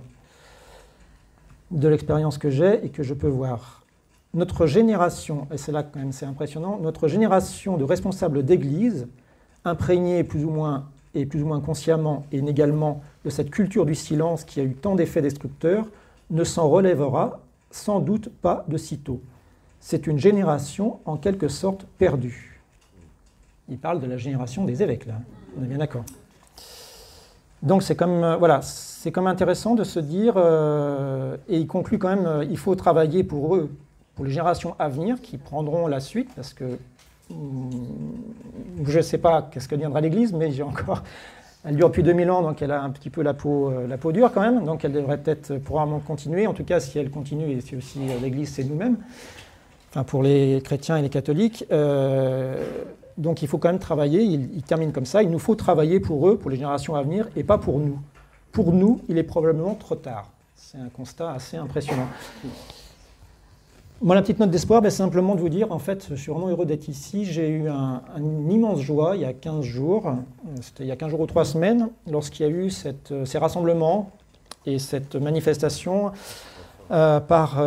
De 1.74 1.88
l'expérience 1.88 2.38
que 2.38 2.52
j'ai 2.52 2.86
et 2.86 2.90
que 2.90 3.02
je 3.02 3.16
peux 3.16 3.28
voir. 3.28 3.84
Notre 4.36 4.68
génération, 4.68 5.48
et 5.52 5.58
c'est 5.58 5.72
là 5.72 5.82
quand 5.82 6.00
même 6.00 6.12
c'est 6.12 6.28
impressionnant, 6.28 6.80
notre 6.80 7.08
génération 7.08 7.78
de 7.78 7.84
responsables 7.84 8.46
d'église, 8.46 9.08
imprégnés 9.66 10.24
plus 10.24 10.46
ou 10.46 10.52
moins 10.52 10.86
et 11.16 11.26
plus 11.26 11.42
ou 11.42 11.48
moins 11.48 11.62
consciemment 11.62 12.28
et 12.32 12.38
inégalement 12.38 13.02
de 13.26 13.32
cette 13.32 13.50
culture 13.50 13.88
du 13.88 13.96
silence 13.96 14.44
qui 14.44 14.60
a 14.60 14.64
eu 14.64 14.76
tant 14.76 14.94
d'effets 14.94 15.24
destructeurs, 15.24 15.88
ne 16.30 16.44
s'en 16.44 16.70
relèvera 16.70 17.42
sans 17.72 18.00
doute 18.00 18.30
pas 18.30 18.66
de 18.68 18.78
sitôt. 18.78 19.20
C'est 19.80 20.06
une 20.06 20.20
génération 20.20 21.00
en 21.06 21.18
quelque 21.18 21.48
sorte 21.48 21.88
perdue. 21.98 22.62
Il 23.68 23.80
parle 23.80 24.00
de 24.00 24.06
la 24.06 24.18
génération 24.18 24.64
des 24.64 24.84
évêques, 24.84 25.08
là, 25.08 25.16
on 25.60 25.64
est 25.64 25.68
bien 25.68 25.80
d'accord. 25.80 26.06
Donc 27.64 27.82
c'est 27.82 27.96
comme, 27.96 28.24
euh, 28.24 28.36
voilà, 28.36 28.62
c'est 28.62 29.12
comme 29.12 29.26
intéressant 29.26 29.74
de 29.74 29.86
se 29.86 30.00
dire, 30.00 30.34
euh, 30.36 31.38
et 31.48 31.58
il 31.58 31.66
conclut 31.66 31.98
quand 31.98 32.10
même, 32.10 32.26
euh, 32.26 32.44
il 32.44 32.58
faut 32.58 32.76
travailler 32.76 33.24
pour 33.24 33.56
eux, 33.56 33.72
pour 34.16 34.26
les 34.26 34.32
générations 34.32 34.76
à 34.80 34.90
venir 34.90 35.22
qui 35.22 35.38
prendront 35.38 35.88
la 35.88 36.02
suite, 36.02 36.30
parce 36.36 36.54
que 36.54 36.78
je 37.30 38.98
ne 38.98 39.02
sais 39.02 39.18
pas 39.18 39.48
qu'est-ce 39.50 39.70
que 39.70 39.76
deviendra 39.76 40.02
l'Église, 40.02 40.34
mais 40.34 40.52
j'ai 40.52 40.62
encore. 40.64 41.04
Elle 41.66 41.78
dure 41.78 41.88
depuis 41.88 42.04
2000 42.04 42.30
ans, 42.30 42.42
donc 42.42 42.62
elle 42.62 42.72
a 42.72 42.84
un 42.84 42.90
petit 42.90 43.10
peu 43.10 43.22
la 43.22 43.34
peau, 43.34 43.72
la 43.88 43.98
peau 43.98 44.12
dure 44.12 44.34
quand 44.34 44.42
même, 44.42 44.66
donc 44.66 44.84
elle 44.84 44.92
devrait 44.92 45.18
peut-être 45.18 45.56
probablement 45.60 46.00
continuer. 46.00 46.46
En 46.46 46.54
tout 46.54 46.66
cas, 46.66 46.82
si 46.82 47.00
elle 47.00 47.10
continue, 47.10 47.50
et 47.50 47.62
si 47.62 47.78
aussi 47.78 48.00
l'Église, 48.22 48.54
c'est 48.54 48.66
nous-mêmes, 48.66 48.98
enfin 49.90 50.04
pour 50.04 50.22
les 50.22 50.62
chrétiens 50.62 50.98
et 50.98 51.02
les 51.02 51.10
catholiques. 51.10 51.66
Donc 53.18 53.42
il 53.42 53.48
faut 53.48 53.58
quand 53.58 53.70
même 53.70 53.80
travailler, 53.80 54.24
il, 54.24 54.50
il, 54.56 54.64
termine 54.64 54.92
comme 54.92 55.06
ça, 55.06 55.24
il 55.24 55.30
nous 55.30 55.40
faut 55.40 55.56
travailler 55.56 56.00
pour 56.00 56.28
eux, 56.28 56.38
pour 56.38 56.50
les 56.50 56.58
générations 56.58 56.96
à 56.96 57.04
venir, 57.04 57.28
et 57.36 57.44
pas 57.44 57.58
pour 57.58 57.80
nous. 57.80 58.00
Pour 58.52 58.74
nous, 58.74 59.02
il 59.10 59.18
est 59.18 59.24
probablement 59.24 59.76
trop 59.76 59.96
tard. 59.96 60.30
C'est 60.56 60.78
un 60.78 60.90
constat 60.90 61.32
assez 61.32 61.58
impressionnant. 61.58 62.08
Moi, 64.04 64.16
la 64.16 64.22
petite 64.22 64.40
note 64.40 64.50
d'espoir, 64.50 64.82
ben, 64.82 64.90
c'est 64.90 64.98
simplement 64.98 65.34
de 65.34 65.40
vous 65.40 65.48
dire, 65.48 65.72
en 65.72 65.80
fait, 65.80 66.08
je 66.10 66.16
suis 66.16 66.30
vraiment 66.30 66.50
heureux 66.50 66.66
d'être 66.66 66.90
ici. 66.90 67.24
J'ai 67.24 67.48
eu 67.48 67.70
un, 67.70 68.02
une 68.18 68.52
immense 68.52 68.82
joie 68.82 69.16
il 69.16 69.22
y 69.22 69.26
a 69.26 69.32
15 69.32 69.64
jours, 69.64 70.08
euh, 70.08 70.12
c'était 70.62 70.84
il 70.84 70.88
y 70.88 70.92
a 70.92 70.96
15 70.98 71.12
jours 71.12 71.22
ou 71.22 71.26
3 71.26 71.46
semaines, 71.46 71.90
lorsqu'il 72.12 72.46
y 72.46 72.50
a 72.50 72.52
eu 72.52 72.70
euh, 73.12 73.26
ces 73.26 73.38
rassemblements 73.38 74.12
et 74.66 74.78
cette 74.78 75.16
manifestation 75.16 76.12
euh, 76.94 77.20
par, 77.20 77.62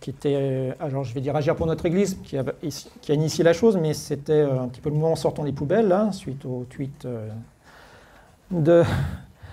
qui 0.00 0.10
était, 0.10 0.74
alors 0.80 1.04
je 1.04 1.12
vais 1.12 1.20
dire 1.20 1.34
Agir 1.36 1.56
pour 1.56 1.66
notre 1.66 1.84
Église, 1.86 2.18
qui 2.24 2.36
a, 2.38 2.44
a 2.44 3.12
initié 3.14 3.44
la 3.44 3.52
chose, 3.52 3.76
mais 3.76 3.94
c'était 3.94 4.42
un 4.42 4.68
petit 4.68 4.80
peu 4.80 4.88
le 4.90 4.94
mouvement 4.94 5.16
Sortons 5.16 5.42
les 5.42 5.52
poubelles, 5.52 5.88
là, 5.88 6.12
suite 6.12 6.44
au 6.44 6.64
tweet 6.70 7.06
de, 8.50 8.82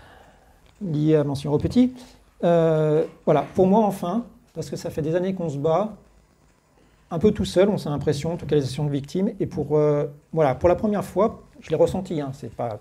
lié 0.82 1.16
à 1.16 1.24
Monsieur 1.24 1.50
Petit. 1.58 1.94
voilà, 2.42 3.46
pour 3.54 3.68
moi, 3.68 3.82
enfin, 3.86 4.24
parce 4.54 4.70
que 4.70 4.76
ça 4.76 4.90
fait 4.90 5.02
des 5.02 5.16
années 5.16 5.34
qu'on 5.34 5.50
se 5.50 5.58
bat, 5.58 5.96
un 7.12 7.20
peu 7.20 7.32
tout 7.32 7.46
seul, 7.46 7.70
on 7.70 7.78
s'est 7.78 7.90
l'impression, 7.90 8.34
en 8.34 8.38
tout 8.38 8.46
cas 8.46 8.56
de 8.56 8.90
victimes. 8.90 9.32
Et 9.40 9.46
pour, 9.46 9.78
euh, 9.78 10.06
voilà, 10.34 10.56
pour 10.56 10.70
la 10.70 10.76
première 10.76 11.04
fois, 11.04 11.44
je 11.62 11.70
l'ai 11.70 11.76
ressenti, 11.76 12.20
hein, 12.20 12.32
c'est 12.34 12.54
pas 12.54 12.80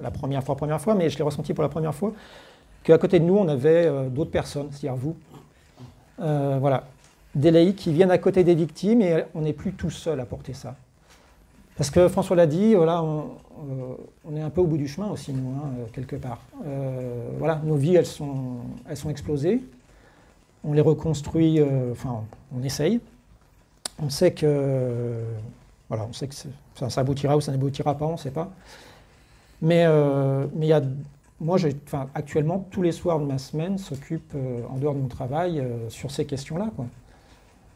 la 0.00 0.10
première 0.10 0.42
fois, 0.42 0.56
première 0.56 0.80
fois, 0.80 0.94
mais 0.94 1.08
je 1.08 1.16
l'ai 1.16 1.24
ressenti 1.24 1.54
pour 1.54 1.62
la 1.62 1.68
première 1.68 1.94
fois, 1.94 2.12
qu'à 2.82 2.98
côté 2.98 3.20
de 3.20 3.24
nous, 3.24 3.36
on 3.36 3.48
avait 3.48 3.86
euh, 3.86 4.08
d'autres 4.08 4.30
personnes, 4.30 4.68
c'est-à-dire 4.70 4.96
vous. 4.96 5.16
Euh, 6.20 6.58
voilà, 6.60 6.84
des 7.34 7.50
laïcs 7.50 7.76
qui 7.76 7.92
viennent 7.92 8.10
à 8.10 8.18
côté 8.18 8.44
des 8.44 8.54
victimes 8.54 9.02
et 9.02 9.24
on 9.34 9.42
n'est 9.42 9.52
plus 9.52 9.72
tout 9.72 9.90
seul 9.90 10.20
à 10.20 10.24
porter 10.24 10.54
ça. 10.54 10.76
Parce 11.76 11.90
que 11.90 12.08
François 12.08 12.36
l'a 12.36 12.46
dit, 12.46 12.74
voilà, 12.74 13.02
on, 13.02 14.36
est 14.36 14.40
un 14.40 14.48
peu 14.48 14.62
au 14.62 14.66
bout 14.66 14.78
du 14.78 14.88
chemin 14.88 15.08
aussi, 15.08 15.32
nous, 15.32 15.50
hein, 15.50 15.70
quelque 15.92 16.16
part. 16.16 16.40
voilà, 17.38 17.60
nos 17.64 17.76
vies, 17.76 17.96
elles 17.96 18.06
sont, 18.06 18.56
elles 18.88 18.96
sont 18.96 19.10
explosées 19.10 19.60
on 20.66 20.72
les 20.72 20.80
reconstruit, 20.80 21.60
euh, 21.60 21.92
enfin, 21.92 22.24
on 22.54 22.62
essaye. 22.62 23.00
On 24.02 24.10
sait 24.10 24.32
que, 24.32 25.22
voilà, 25.88 26.06
on 26.08 26.12
sait 26.12 26.28
que 26.28 26.34
ça, 26.34 27.00
aboutira 27.00 27.36
ou 27.36 27.40
ça 27.40 27.52
n'aboutira 27.52 27.96
pas, 27.96 28.06
on 28.06 28.12
ne 28.12 28.18
sait 28.18 28.30
pas. 28.30 28.50
Mais 29.62 29.84
euh, 29.86 30.46
mais 30.54 30.66
y 30.66 30.72
a, 30.72 30.82
moi, 31.40 31.58
enfin, 31.86 32.08
actuellement, 32.14 32.66
tous 32.70 32.82
les 32.82 32.92
soirs 32.92 33.20
de 33.20 33.26
ma 33.26 33.38
semaine 33.38 33.78
s'occupe, 33.78 34.32
euh, 34.34 34.62
en 34.70 34.76
dehors 34.76 34.94
de 34.94 35.00
mon 35.00 35.08
travail, 35.08 35.62
sur 35.88 36.10
ces 36.10 36.24
questions-là. 36.24 36.70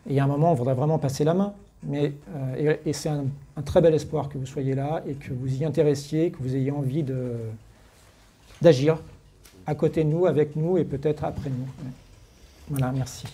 Et 0.08 0.18
a 0.18 0.24
un 0.24 0.26
moment, 0.26 0.52
on 0.52 0.54
voudrait 0.54 0.74
vraiment 0.74 0.98
passer 0.98 1.24
la 1.24 1.34
main. 1.34 1.52
Mais, 1.82 2.12
et, 2.58 2.92
c'est 2.92 3.08
un, 3.08 3.24
très 3.64 3.80
bel 3.80 3.94
espoir 3.94 4.28
que 4.28 4.36
vous 4.36 4.44
soyez 4.46 4.74
là 4.74 5.02
et 5.06 5.14
que 5.14 5.32
vous 5.32 5.62
y 5.62 5.64
intéressiez, 5.64 6.30
que 6.30 6.38
vous 6.42 6.54
ayez 6.54 6.70
envie 6.70 7.04
d'agir 8.60 8.98
à 9.66 9.74
côté 9.74 10.04
de 10.04 10.10
nous, 10.10 10.26
avec 10.26 10.56
nous 10.56 10.76
et 10.76 10.84
peut-être 10.84 11.24
après 11.24 11.48
nous. 11.48 11.66
Voilà, 12.68 12.92
merci. 12.92 13.26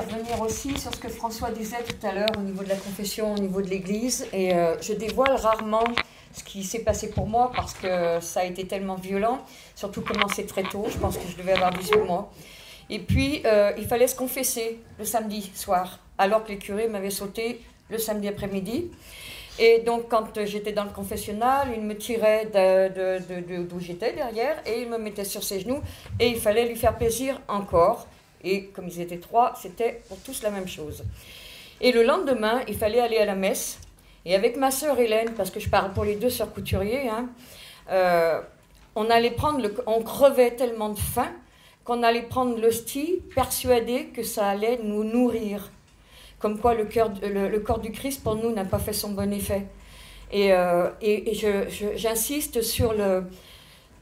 Revenir 0.00 0.40
aussi 0.40 0.78
sur 0.78 0.94
ce 0.94 1.00
que 1.00 1.08
François 1.08 1.50
disait 1.50 1.82
tout 1.82 2.06
à 2.06 2.12
l'heure 2.12 2.30
au 2.36 2.40
niveau 2.40 2.62
de 2.62 2.68
la 2.68 2.76
confession, 2.76 3.34
au 3.34 3.38
niveau 3.38 3.62
de 3.62 3.68
l'Église. 3.68 4.26
Et 4.32 4.54
euh, 4.54 4.80
je 4.80 4.92
dévoile 4.92 5.34
rarement 5.36 5.84
ce 6.32 6.42
qui 6.42 6.64
s'est 6.64 6.80
passé 6.80 7.10
pour 7.10 7.26
moi 7.26 7.52
parce 7.54 7.74
que 7.74 8.20
ça 8.20 8.40
a 8.40 8.44
été 8.44 8.66
tellement 8.66 8.96
violent, 8.96 9.40
surtout 9.74 10.00
commencé 10.00 10.46
très 10.46 10.64
tôt, 10.64 10.86
je 10.88 10.98
pense 10.98 11.16
que 11.16 11.28
je 11.28 11.36
devais 11.36 11.52
avoir 11.52 11.70
18 11.70 11.98
mois. 11.98 12.32
Et 12.90 12.98
puis, 12.98 13.42
euh, 13.46 13.72
il 13.78 13.86
fallait 13.86 14.08
se 14.08 14.16
confesser 14.16 14.80
le 14.98 15.04
samedi 15.04 15.50
soir, 15.54 16.00
alors 16.18 16.44
que 16.44 16.50
les 16.50 16.58
curés 16.58 16.88
m'avaient 16.88 17.10
sauté 17.10 17.60
le 17.88 17.98
samedi 17.98 18.28
après-midi. 18.28 18.90
Et 19.58 19.80
donc, 19.86 20.08
quand 20.08 20.44
j'étais 20.44 20.72
dans 20.72 20.84
le 20.84 20.90
confessionnal, 20.90 21.68
il 21.74 21.82
me 21.82 21.96
tirait 21.96 22.46
d'où 22.46 23.80
j'étais 23.80 24.12
derrière 24.12 24.56
et 24.66 24.82
il 24.82 24.88
me 24.88 24.98
mettait 24.98 25.24
sur 25.24 25.44
ses 25.44 25.60
genoux 25.60 25.80
et 26.18 26.26
il 26.26 26.40
fallait 26.40 26.66
lui 26.66 26.76
faire 26.76 26.96
plaisir 26.96 27.40
encore. 27.46 28.08
Et 28.44 28.66
comme 28.66 28.88
ils 28.88 29.00
étaient 29.00 29.18
trois, 29.18 29.54
c'était 29.60 30.02
pour 30.08 30.18
tous 30.18 30.42
la 30.42 30.50
même 30.50 30.68
chose. 30.68 31.02
Et 31.80 31.92
le 31.92 32.02
lendemain, 32.02 32.62
il 32.68 32.76
fallait 32.76 33.00
aller 33.00 33.18
à 33.18 33.24
la 33.24 33.34
messe. 33.34 33.80
Et 34.24 34.34
avec 34.34 34.56
ma 34.56 34.70
sœur 34.70 34.98
Hélène, 34.98 35.32
parce 35.34 35.50
que 35.50 35.60
je 35.60 35.68
parle 35.68 35.92
pour 35.92 36.04
les 36.04 36.16
deux 36.16 36.30
sœurs 36.30 36.52
couturiers, 36.52 37.08
hein, 37.08 37.28
euh, 37.90 38.40
on 38.94 39.10
allait 39.10 39.32
prendre 39.32 39.68
on 39.86 40.02
crevait 40.02 40.52
tellement 40.52 40.90
de 40.90 40.98
faim 40.98 41.30
qu'on 41.84 42.02
allait 42.02 42.22
prendre 42.22 42.58
l'hostie, 42.58 43.22
persuadé 43.34 44.06
que 44.06 44.22
ça 44.22 44.48
allait 44.48 44.78
nous 44.82 45.04
nourrir. 45.04 45.70
Comme 46.38 46.58
quoi 46.58 46.74
le, 46.74 46.84
le, 47.48 47.58
corps 47.60 47.78
du 47.78 47.92
Christ, 47.92 48.22
pour 48.22 48.36
nous, 48.36 48.50
n'a 48.50 48.64
pas 48.64 48.78
fait 48.78 48.92
son 48.92 49.10
bon 49.10 49.32
effet. 49.32 49.66
Et, 50.32 50.52
euh, 50.52 50.88
et, 51.00 51.34
j'insiste 51.96 52.62
sur, 52.62 52.92
le, 52.92 53.24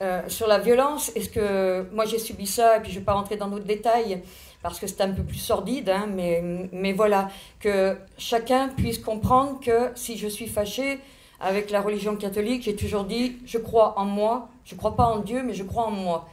euh, 0.02 0.22
sur 0.28 0.46
la 0.46 0.58
violence. 0.58 1.10
Est-ce 1.16 1.30
que 1.30 1.86
moi 1.92 2.04
j'ai 2.04 2.18
subi 2.18 2.46
ça, 2.46 2.76
et 2.76 2.80
puis 2.80 2.90
je 2.90 2.96
ne 2.96 3.00
vais 3.00 3.04
pas 3.04 3.14
rentrer 3.14 3.36
dans 3.36 3.48
d'autres 3.48 3.64
détails, 3.64 4.22
parce 4.62 4.78
que 4.78 4.86
c'est 4.86 5.00
un 5.00 5.12
peu 5.12 5.22
plus 5.22 5.38
sordide, 5.38 5.88
hein, 5.88 6.06
mais, 6.12 6.42
mais 6.72 6.92
voilà, 6.92 7.28
que 7.60 7.96
chacun 8.18 8.68
puisse 8.68 8.98
comprendre 8.98 9.60
que 9.60 9.90
si 9.94 10.18
je 10.18 10.28
suis 10.28 10.46
fâchée 10.46 11.00
avec 11.40 11.70
la 11.70 11.80
religion 11.80 12.16
catholique, 12.16 12.64
j'ai 12.64 12.76
toujours 12.76 13.04
dit, 13.04 13.38
je 13.46 13.58
crois 13.58 13.98
en 13.98 14.04
moi, 14.04 14.48
je 14.64 14.74
ne 14.74 14.78
crois 14.78 14.94
pas 14.94 15.06
en 15.06 15.18
Dieu, 15.18 15.42
mais 15.42 15.54
je 15.54 15.64
crois 15.64 15.86
en 15.86 15.90
moi 15.90 16.28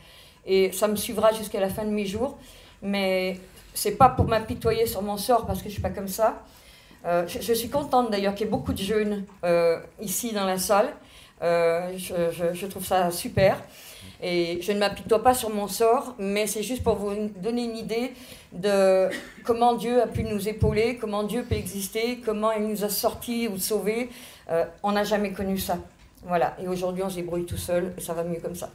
et 0.50 0.72
ça 0.72 0.88
me 0.88 0.96
suivra 0.96 1.32
jusqu'à 1.32 1.60
la 1.60 1.70
fin 1.70 1.86
de 1.86 1.92
mes 1.92 2.06
jours. 2.06 2.38
Mais 2.82 3.40
c'est 3.74 3.96
pas 3.96 4.10
pour 4.10 4.26
m'apitoyer 4.26 4.88
sur 4.88 5.02
mon 5.02 5.18
sort 5.18 5.46
parce 5.46 5.62
que 5.62 5.70
je 5.70 5.74
suis 5.74 5.82
pas 5.82 5.92
comme 5.92 6.08
ça. 6.08 6.44
Euh, 7.06 7.26
je, 7.28 7.54
suis 7.54 7.70
contente 7.70 8.12
d'ailleurs 8.12 8.36
qu'il 8.36 8.46
y 8.46 8.50
ait 8.50 8.52
beaucoup 8.52 8.74
de 8.74 8.82
jeunes 8.82 9.24
euh, 9.46 9.80
ici 10.02 10.34
dans 10.34 10.46
la 10.46 10.58
salle. 10.58 10.94
Euh, 11.42 11.92
je, 11.98 12.66
trouve 12.66 12.86
ça 12.86 13.12
super. 13.12 13.62
Et 14.22 14.60
je 14.62 14.72
ne 14.72 14.80
m'apitoie 14.80 15.24
pas 15.24 15.34
sur 15.34 15.50
mon 15.50 15.68
sort, 15.68 16.16
mais 16.20 16.48
c'est 16.48 16.64
juste 16.64 16.84
pour 16.84 16.96
vous 16.96 17.30
donner 17.38 17.64
une 17.64 17.78
idée 17.78 18.14
de 18.52 19.08
comment 19.46 19.76
Dieu 19.76 20.02
a 20.02 20.08
pu 20.08 20.24
nous 20.24 20.50
épauler, 20.50 20.98
comment 20.98 21.24
Dieu 21.24 21.46
peut 21.48 21.56
exister, 21.56 22.20
comment 22.26 22.52
il 22.52 22.68
nous 22.68 22.84
a 22.84 22.90
sortis 22.90 23.48
ou 23.48 23.58
sauvés. 23.58 24.10
on 24.84 24.92
n'a 24.92 25.06
jamais 25.06 25.32
connu 25.32 25.58
ça. 25.58 25.78
Voilà. 26.24 26.56
Et 26.62 26.68
aujourd'hui, 26.68 27.04
on 27.04 27.10
se 27.10 27.16
débrouille 27.16 27.46
tout 27.46 27.58
seul 27.58 27.94
et 27.98 28.02
ça 28.02 28.14
va 28.14 28.24
mieux 28.24 28.40
comme 28.42 28.56
ça. 28.56 28.70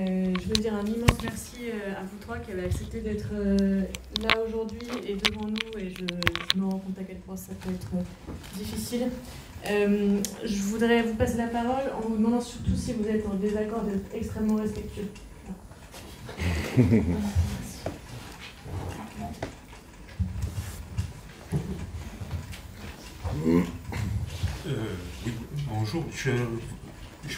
Euh, 0.00 0.32
je 0.40 0.48
veux 0.48 0.54
dire 0.54 0.72
un 0.74 0.86
immense 0.86 1.18
merci 1.22 1.56
euh, 1.64 1.92
à 1.92 2.02
vous 2.02 2.16
trois 2.20 2.38
qui 2.38 2.52
avez 2.52 2.64
accepté 2.64 3.00
d'être 3.00 3.28
euh, 3.34 3.82
là 4.22 4.30
aujourd'hui 4.46 4.80
et 5.06 5.14
devant 5.14 5.46
nous 5.46 5.78
et 5.78 5.90
je, 5.90 6.58
me 6.58 6.64
rends 6.64 6.78
compte 6.78 6.98
à 6.98 7.02
quel 7.06 7.18
point 7.18 7.36
ça 7.36 7.52
peut 7.60 7.70
être 7.70 7.90
difficile. 8.56 9.08
je 9.64 10.62
voudrais 10.62 11.02
vous 11.02 11.14
passer 11.14 11.36
la 11.36 11.48
parole 11.48 11.92
en 11.94 12.00
vous 12.08 12.16
demandant 12.16 12.40
surtout 12.40 12.74
si 12.74 12.94
vous 12.94 13.06
êtes 13.06 13.26
en 13.26 13.34
désaccord 13.34 13.82
d'être 13.82 14.14
extrêmement 14.14 14.56
respectueux. 14.56 15.08
bonjour. 25.68 26.04
Je 26.14 26.30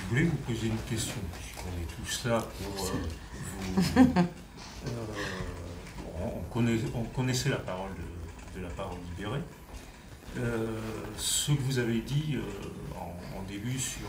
voulais 0.08 0.24
vous 0.24 0.36
poser 0.46 0.68
une 0.68 0.78
question 0.88 1.20
on 1.66 1.82
est 1.82 1.86
tous 1.86 2.24
là 2.26 2.44
pour 2.62 2.86
euh, 2.86 2.90
vous. 3.96 4.14
Euh, 4.86 6.78
on, 6.94 7.04
connaissait 7.04 7.48
la 7.48 7.56
parole 7.56 7.90
de, 8.56 8.62
la 8.62 8.68
parole 8.70 8.98
libérée. 9.10 9.40
Euh, 10.38 10.78
ce 11.16 11.52
que 11.52 11.60
vous 11.62 11.78
avez 11.78 12.00
dit 12.00 12.38
en, 12.98 13.42
début 13.48 13.78
sur 13.78 14.08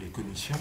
les 0.00 0.06
commissions, 0.08 0.56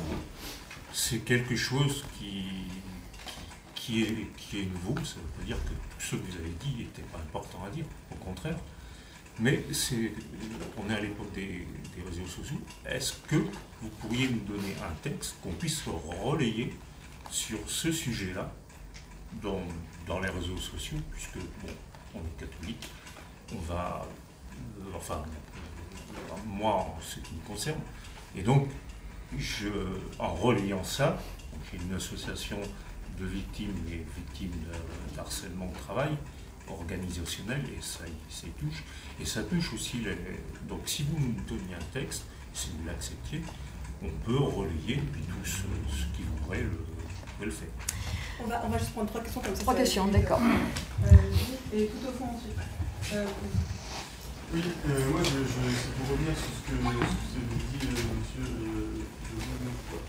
c'est 0.91 1.19
quelque 1.19 1.55
chose 1.55 2.03
qui, 2.17 4.01
est, 4.03 4.37
qui 4.37 4.59
est 4.59 4.65
nouveau. 4.65 4.95
Ça 5.05 5.15
veut 5.37 5.45
dire 5.45 5.57
que 5.63 5.69
tout 5.69 5.99
ce 5.99 6.15
que 6.15 6.21
vous 6.21 6.37
avez 6.37 6.53
dit 6.59 6.75
n'était 6.77 7.03
pas 7.03 7.19
important 7.19 7.63
à 7.65 7.69
dire, 7.69 7.85
au 8.11 8.15
contraire. 8.15 8.57
Mais 9.39 9.63
on 10.77 10.89
est 10.89 10.93
à 10.93 10.99
l'époque 10.99 11.31
des, 11.33 11.65
réseaux 12.05 12.27
sociaux. 12.27 12.57
Est-ce 12.85 13.13
que 13.27 13.35
vous 13.81 13.89
pourriez 13.99 14.29
nous 14.29 14.39
donner 14.39 14.73
un 14.81 14.93
texte 15.01 15.35
qu'on 15.41 15.51
puisse 15.51 15.83
relayer 16.23 16.73
sur 17.29 17.59
ce 17.67 17.91
sujet-là 17.91 18.51
dans, 19.41 20.19
les 20.19 20.29
réseaux 20.29 20.57
sociaux, 20.57 20.97
puisque, 21.11 21.37
bon, 21.37 21.71
on 22.15 22.19
est 22.19 22.39
catholique, 22.39 22.87
on 23.53 23.59
va, 23.59 24.07
euh, 24.53 24.83
enfin, 24.95 25.23
moi, 26.47 26.73
en 26.73 26.97
ce 27.01 27.19
qui 27.19 27.35
me 27.35 27.41
concerne, 27.47 27.79
et 28.35 28.41
donc, 28.41 28.69
en 30.17 30.33
relayant 30.33 30.83
ça, 30.83 31.21
j'ai 31.71 31.77
une 31.77 31.93
association 31.93 32.59
de 33.19 33.25
victimes 33.25 33.75
et 33.91 34.03
victimes 34.17 34.55
d'harcèlement 35.15 35.69
au 35.69 35.77
travail, 35.83 36.17
organisationnel 36.69 37.61
et 37.77 37.81
ça, 37.81 38.03
ça 38.29 38.47
touche. 38.59 38.83
Et 39.19 39.25
ça 39.25 39.43
touche 39.43 39.73
aussi 39.73 39.97
les... 39.97 40.15
Donc 40.67 40.81
si 40.85 41.03
vous 41.03 41.19
nous 41.19 41.35
donniez 41.47 41.75
un 41.75 41.93
texte, 41.93 42.23
si 42.53 42.69
vous 42.69 42.85
l'acceptiez, 42.87 43.41
on 44.01 44.09
peut 44.25 44.37
relayer 44.37 44.97
puis 45.11 45.21
tout 45.23 45.45
ce, 45.45 45.61
qui 46.15 46.23
voudrait 46.23 46.61
le, 46.61 46.85
le 47.45 47.51
faire. 47.51 47.67
On 48.43 48.47
va, 48.47 48.61
on 48.65 48.69
va 48.69 48.77
juste 48.77 48.91
prendre 48.93 49.09
trois 49.09 49.21
questions 49.21 49.41
comme 49.41 49.55
ça. 49.55 49.61
Trois 49.61 49.75
questions, 49.75 50.07
d'accord. 50.07 50.39
Euh, 50.41 51.15
et 51.73 51.87
tout 51.87 52.07
au 52.07 52.11
fond 52.11 52.25
ensuite. 52.33 52.55
Euh, 53.13 53.25
oui, 54.53 54.61
euh, 54.63 55.09
moi 55.11 55.21
je, 55.23 55.29
je, 55.29 55.75
c'est 55.75 55.93
pour 55.93 56.09
revenir 56.15 56.35
sur 56.35 56.47
ce 56.47 56.71
que, 56.71 56.75
vous 56.81 56.87
avez 56.89 56.97
dit, 56.97 57.85
euh, 57.85 57.89
monsieur, 58.17 58.47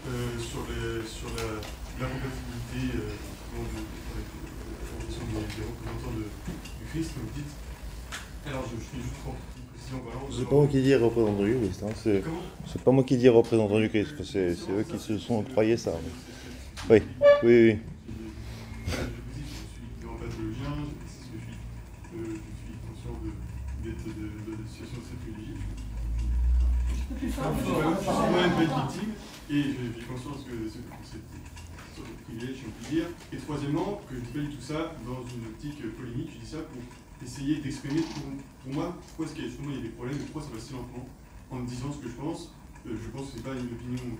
euh, 0.09 0.39
sur, 0.39 0.63
les, 0.71 1.07
sur 1.07 1.29
la, 1.37 1.61
la 2.01 2.07
compatibilité 2.09 3.05
des, 5.39 5.65
représentants 5.65 6.17
de, 6.17 6.23
du 6.23 6.91
Christ, 6.91 7.13
vous 7.17 7.31
dites. 7.35 7.53
Alors, 8.47 8.65
je, 8.65 8.77
je 8.77 8.83
fais 8.83 8.97
juste 8.97 9.15
une 9.27 9.63
précision. 9.73 10.01
C'est 10.31 10.49
pas 10.49 10.55
moi 10.57 10.67
qui 10.67 10.83
dis 10.83 10.95
représentant 10.95 11.43
du 11.43 11.59
Christ. 11.59 11.83
Hein. 11.83 11.93
C'est, 12.03 12.23
c'est 12.67 12.83
pas 12.83 12.91
moi 12.91 13.05
qui 13.05 13.17
dis 13.17 13.29
représentant 13.29 13.79
du 13.79 13.89
Christ. 13.89 14.15
C'est, 14.25 14.55
c'est 14.55 14.73
eux 14.73 14.85
qui 14.89 14.99
se 14.99 15.19
sont 15.19 15.41
octroyés 15.41 15.77
ça. 15.77 15.93
Oui, 16.89 17.03
oui, 17.43 17.43
oui. 17.43 17.79
Euh, 18.93 19.07
et 29.51 29.63
j'ai 29.63 30.05
conscience 30.05 30.45
que 30.45 30.69
ce, 30.69 30.79
Et 32.43 33.37
troisièmement, 33.37 34.01
que 34.09 34.17
je 34.17 34.21
dis 34.21 34.33
pas 34.33 34.41
du 34.41 34.49
tout 34.49 34.63
ça 34.63 34.95
dans 35.05 35.21
une 35.29 35.45
optique 35.53 35.77
polémique, 35.97 36.31
je 36.33 36.39
dis 36.39 36.51
ça 36.51 36.59
pour 36.59 36.81
essayer 37.23 37.61
d'exprimer 37.61 38.01
pour, 38.65 38.73
moi 38.73 38.97
pourquoi 39.09 39.27
est-ce 39.27 39.35
qu'il 39.35 39.45
y, 39.45 39.79
a, 39.79 39.83
des 39.83 39.89
problèmes 39.91 40.17
et 40.17 40.25
pourquoi 40.25 40.43
ça 40.43 40.49
va 40.55 40.61
si 40.61 40.73
lentement 40.73 41.07
en 41.51 41.61
disant 41.61 41.93
ce 41.93 41.99
que 41.99 42.09
je 42.09 42.15
pense. 42.15 42.53
Euh, 42.87 42.97
je 42.97 43.09
pense 43.11 43.27
que 43.27 43.33
ce 43.33 43.37
n'est 43.37 43.43
pas 43.43 43.53
une 43.53 43.69
opinion 43.69 44.17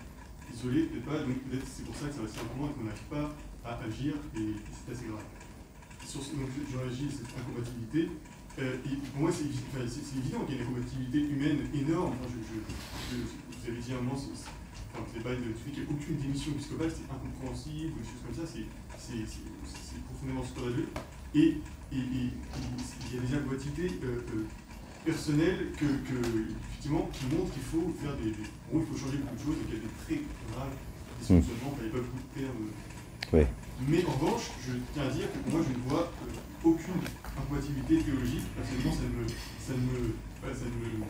isolée, 0.53 0.83
peut-être 0.93 1.07
pas, 1.07 1.19
donc 1.25 1.39
peut-être 1.49 1.65
c'est 1.65 1.85
pour 1.87 1.97
ça 1.97 2.09
que 2.09 2.15
ça 2.15 2.21
va 2.21 2.29
si 2.29 2.37
lentement 2.37 2.69
et 2.69 2.73
qu'on 2.77 2.85
n'arrive 2.85 3.09
pas 3.09 3.33
à 3.65 3.81
agir 3.89 4.15
et, 4.37 4.53
c'est 4.69 4.93
assez 4.93 5.07
grave. 5.09 5.25
Sur, 6.05 6.21
donc 6.21 6.53
j'en 6.73 6.85
agis 6.85 7.09
cette 7.09 7.33
incompatibilité. 7.33 8.11
Euh, 8.59 8.77
pour 9.13 9.23
moi, 9.23 9.31
c'est 9.33 9.49
évident 9.49 10.45
qu'il 10.45 10.57
y 10.57 10.59
a 10.59 10.63
une 10.63 10.69
incompatibilité 10.69 11.21
humaine 11.25 11.61
énorme. 11.73 12.13
Je, 12.29 13.17
je, 13.17 13.17
vous 13.17 13.69
avez 13.69 13.81
dit 13.81 13.93
un 13.93 14.03
moment, 14.03 14.17
enfin, 14.93 15.05
vous 15.07 15.23
pas 15.23 15.31
de 15.31 15.43
a 15.43 15.85
aucune 15.91 16.17
démission 16.17 16.53
épiscopale, 16.53 16.91
c'est 16.91 17.07
incompréhensible, 17.11 17.93
des 17.99 18.07
choses 18.07 18.23
comme 18.25 18.47
ça, 18.47 18.53
c'est 18.53 20.05
profondément 20.05 20.45
scandaleux. 20.45 20.89
Et, 21.35 21.59
il 21.93 21.99
y 21.99 23.19
a 23.19 23.21
des 23.21 23.35
incompatibilités 23.35 23.99
euh, 24.05 24.23
euh, 24.35 24.47
personnelles 25.05 25.73
que, 25.77 25.87
que, 26.07 26.19
effectivement, 26.71 27.11
qui 27.13 27.27
montrent 27.35 27.53
qu'il 27.53 27.63
faut 27.63 27.93
faire 28.01 28.15
des, 28.17 28.31
Bon, 28.71 28.79
il 28.79 28.87
faut 28.87 28.97
changer 28.97 29.19
beaucoup 29.19 29.35
de 29.35 29.43
choses 29.43 29.59
qu'il 29.67 29.75
y 29.75 29.79
a 29.79 29.83
des 29.83 29.95
très 30.07 30.23
graves 30.55 30.77
dysfonctionnements, 31.19 31.75
il 31.79 31.83
n'y 31.83 31.91
a 31.91 31.93
pas 31.99 32.07
beaucoup 32.07 32.23
de 32.23 32.41
termes. 32.41 33.51
Mais 33.89 34.05
en 34.05 34.13
revanche, 34.13 34.51
je 34.63 34.73
tiens 34.95 35.03
à 35.03 35.11
dire 35.11 35.27
que 35.33 35.51
moi, 35.51 35.61
je 35.67 35.73
ne 35.75 35.83
vois 35.89 36.07
euh, 36.07 36.69
aucune 36.69 37.03
incompatibilité 37.37 38.05
théologique. 38.07 38.47
Absolument, 38.59 38.93
ça 38.95 39.09
me. 39.11 39.27
Ça 39.59 39.73
me, 39.75 40.15
ça 40.55 40.65
me 40.67 41.05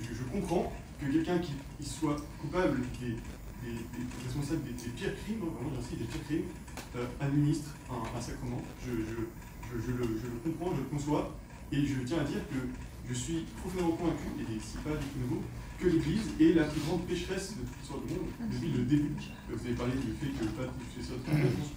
je, 0.00 0.14
je 0.14 0.22
comprends 0.32 0.72
que 1.02 1.12
quelqu'un 1.12 1.38
qui, 1.38 1.52
soit 1.84 2.16
coupable 2.40 2.80
des, 3.00 3.10
des, 3.10 3.78
responsables 4.24 4.62
des, 4.62 4.88
pires 4.90 5.14
crimes, 5.24 5.40
vraiment 5.40 5.70
des 5.70 6.04
pires 6.04 6.24
crimes, 6.24 6.44
euh, 6.96 7.06
administre 7.20 7.70
un, 7.90 8.20
sacrement. 8.20 8.62
Je, 8.86 8.92
le, 8.92 9.28
comprends, 10.44 10.74
je 10.74 10.80
le 10.80 10.88
conçois, 10.88 11.34
et 11.72 11.84
je 11.84 12.00
tiens 12.04 12.20
à 12.20 12.24
dire 12.24 12.40
que 12.48 12.56
je 13.08 13.14
suis 13.14 13.44
profondément 13.58 13.96
convaincu, 13.96 14.28
et 14.40 14.58
c'est 14.60 14.82
pas 14.82 14.96
du 14.96 15.06
tout 15.06 15.18
nouveau, 15.20 15.42
que 15.80 15.88
l'Église 15.88 16.30
est 16.38 16.54
la 16.54 16.64
plus 16.64 16.80
grande 16.82 17.04
pécheresse 17.06 17.56
de 17.56 17.62
toute 17.66 17.78
l'histoire 17.80 18.00
du 18.00 18.14
monde 18.14 18.28
depuis 18.52 18.70
le 18.70 18.84
début. 18.84 19.14
Vous 19.50 19.66
avez 19.66 19.74
parlé 19.74 19.94
du 19.94 20.12
fait 20.20 20.30
que 20.38 20.44
le 20.44 20.50
pape 20.50 20.70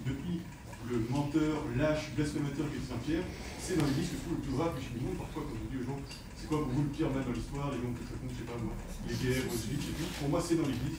depuis 0.06 0.40
le 0.90 1.02
menteur, 1.10 1.64
lâche, 1.76 2.14
blasphémateur 2.14 2.66
qui 2.70 2.78
est 2.78 2.86
Saint-Pierre, 2.86 3.24
c'est 3.58 3.76
dans 3.76 3.86
l'Église 3.86 4.10
que 4.10 4.16
se 4.16 4.22
trouve 4.22 4.38
le 4.38 4.44
plus 4.46 4.54
grave 4.54 4.72
péché 4.78 4.90
du 4.94 5.02
monde. 5.02 5.18
Parfois, 5.18 5.42
quand 5.46 5.58
on 5.58 5.66
dit 5.66 5.78
aux 5.82 5.86
gens, 5.86 6.00
c'est 6.36 6.46
quoi 6.46 6.62
pour 6.62 6.70
vous 6.70 6.82
le 6.86 6.92
pire 6.94 7.10
mal 7.10 7.24
dans 7.26 7.34
l'histoire, 7.34 7.74
les 7.74 7.80
gens 7.82 7.90
qui 7.90 8.04
racontent, 8.06 8.30
je 8.30 8.38
sais 8.38 8.48
pas 8.48 8.58
moi, 8.62 8.74
les 9.08 9.16
guerres, 9.18 9.46
Auschwitz 9.50 9.84
et 9.90 9.94
pour 10.20 10.28
moi 10.30 10.40
c'est 10.40 10.56
dans 10.56 10.68
l'Église. 10.68 10.98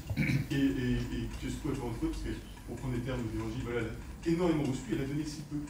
Et, 0.51 0.59
et, 0.59 0.93
et 0.99 1.23
que 1.31 1.47
ce 1.47 1.55
soit 1.55 1.71
entre 1.71 2.03
autres, 2.03 2.19
parce 2.19 2.27
que 2.27 2.35
pour 2.67 2.75
prendre 2.75 2.95
les 2.99 3.03
termes 3.07 3.23
de 3.23 3.31
l'évangile, 3.31 3.63
voilà, 3.63 3.81
elle 3.87 3.95
a 3.95 4.27
énormément 4.27 4.67
reçu, 4.67 4.91
elle 4.91 5.03
a 5.03 5.07
donné 5.07 5.23
si 5.23 5.41
peu. 5.47 5.61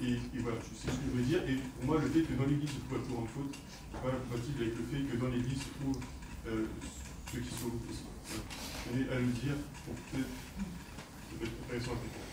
Et, 0.00 0.12
et 0.12 0.40
voilà, 0.40 0.60
c'est 0.60 0.92
ce 0.92 0.96
que 0.96 1.08
je 1.08 1.16
veux 1.16 1.24
dire. 1.24 1.40
Et 1.48 1.56
pour 1.56 1.84
moi, 1.84 1.96
le 2.00 2.08
fait 2.08 2.24
que 2.24 2.32
dans 2.36 2.48
l'Église 2.48 2.68
se 2.68 2.80
trouve 2.84 2.96
la 2.96 3.04
plus 3.04 3.12
grande 3.12 3.28
faute, 3.32 3.52
n'est 3.52 4.00
pas 4.00 4.12
compatible 4.12 4.58
avec 4.60 4.74
le 4.76 4.84
fait 4.88 5.02
que 5.04 5.16
dans 5.20 5.28
l'Église 5.28 5.60
se 5.60 5.72
trouvent 5.76 6.00
euh, 6.48 6.68
ceux 7.32 7.40
qui 7.40 7.52
sont. 7.52 7.72
On 7.72 8.92
est 8.96 9.08
à 9.12 9.18
le 9.20 9.32
dire 9.36 9.56
pour 9.84 9.94
peut-être 9.94 10.28
ça 10.28 11.34
peut 11.40 11.44
être 11.44 11.60
intéressant 11.64 11.92
à. 11.92 12.25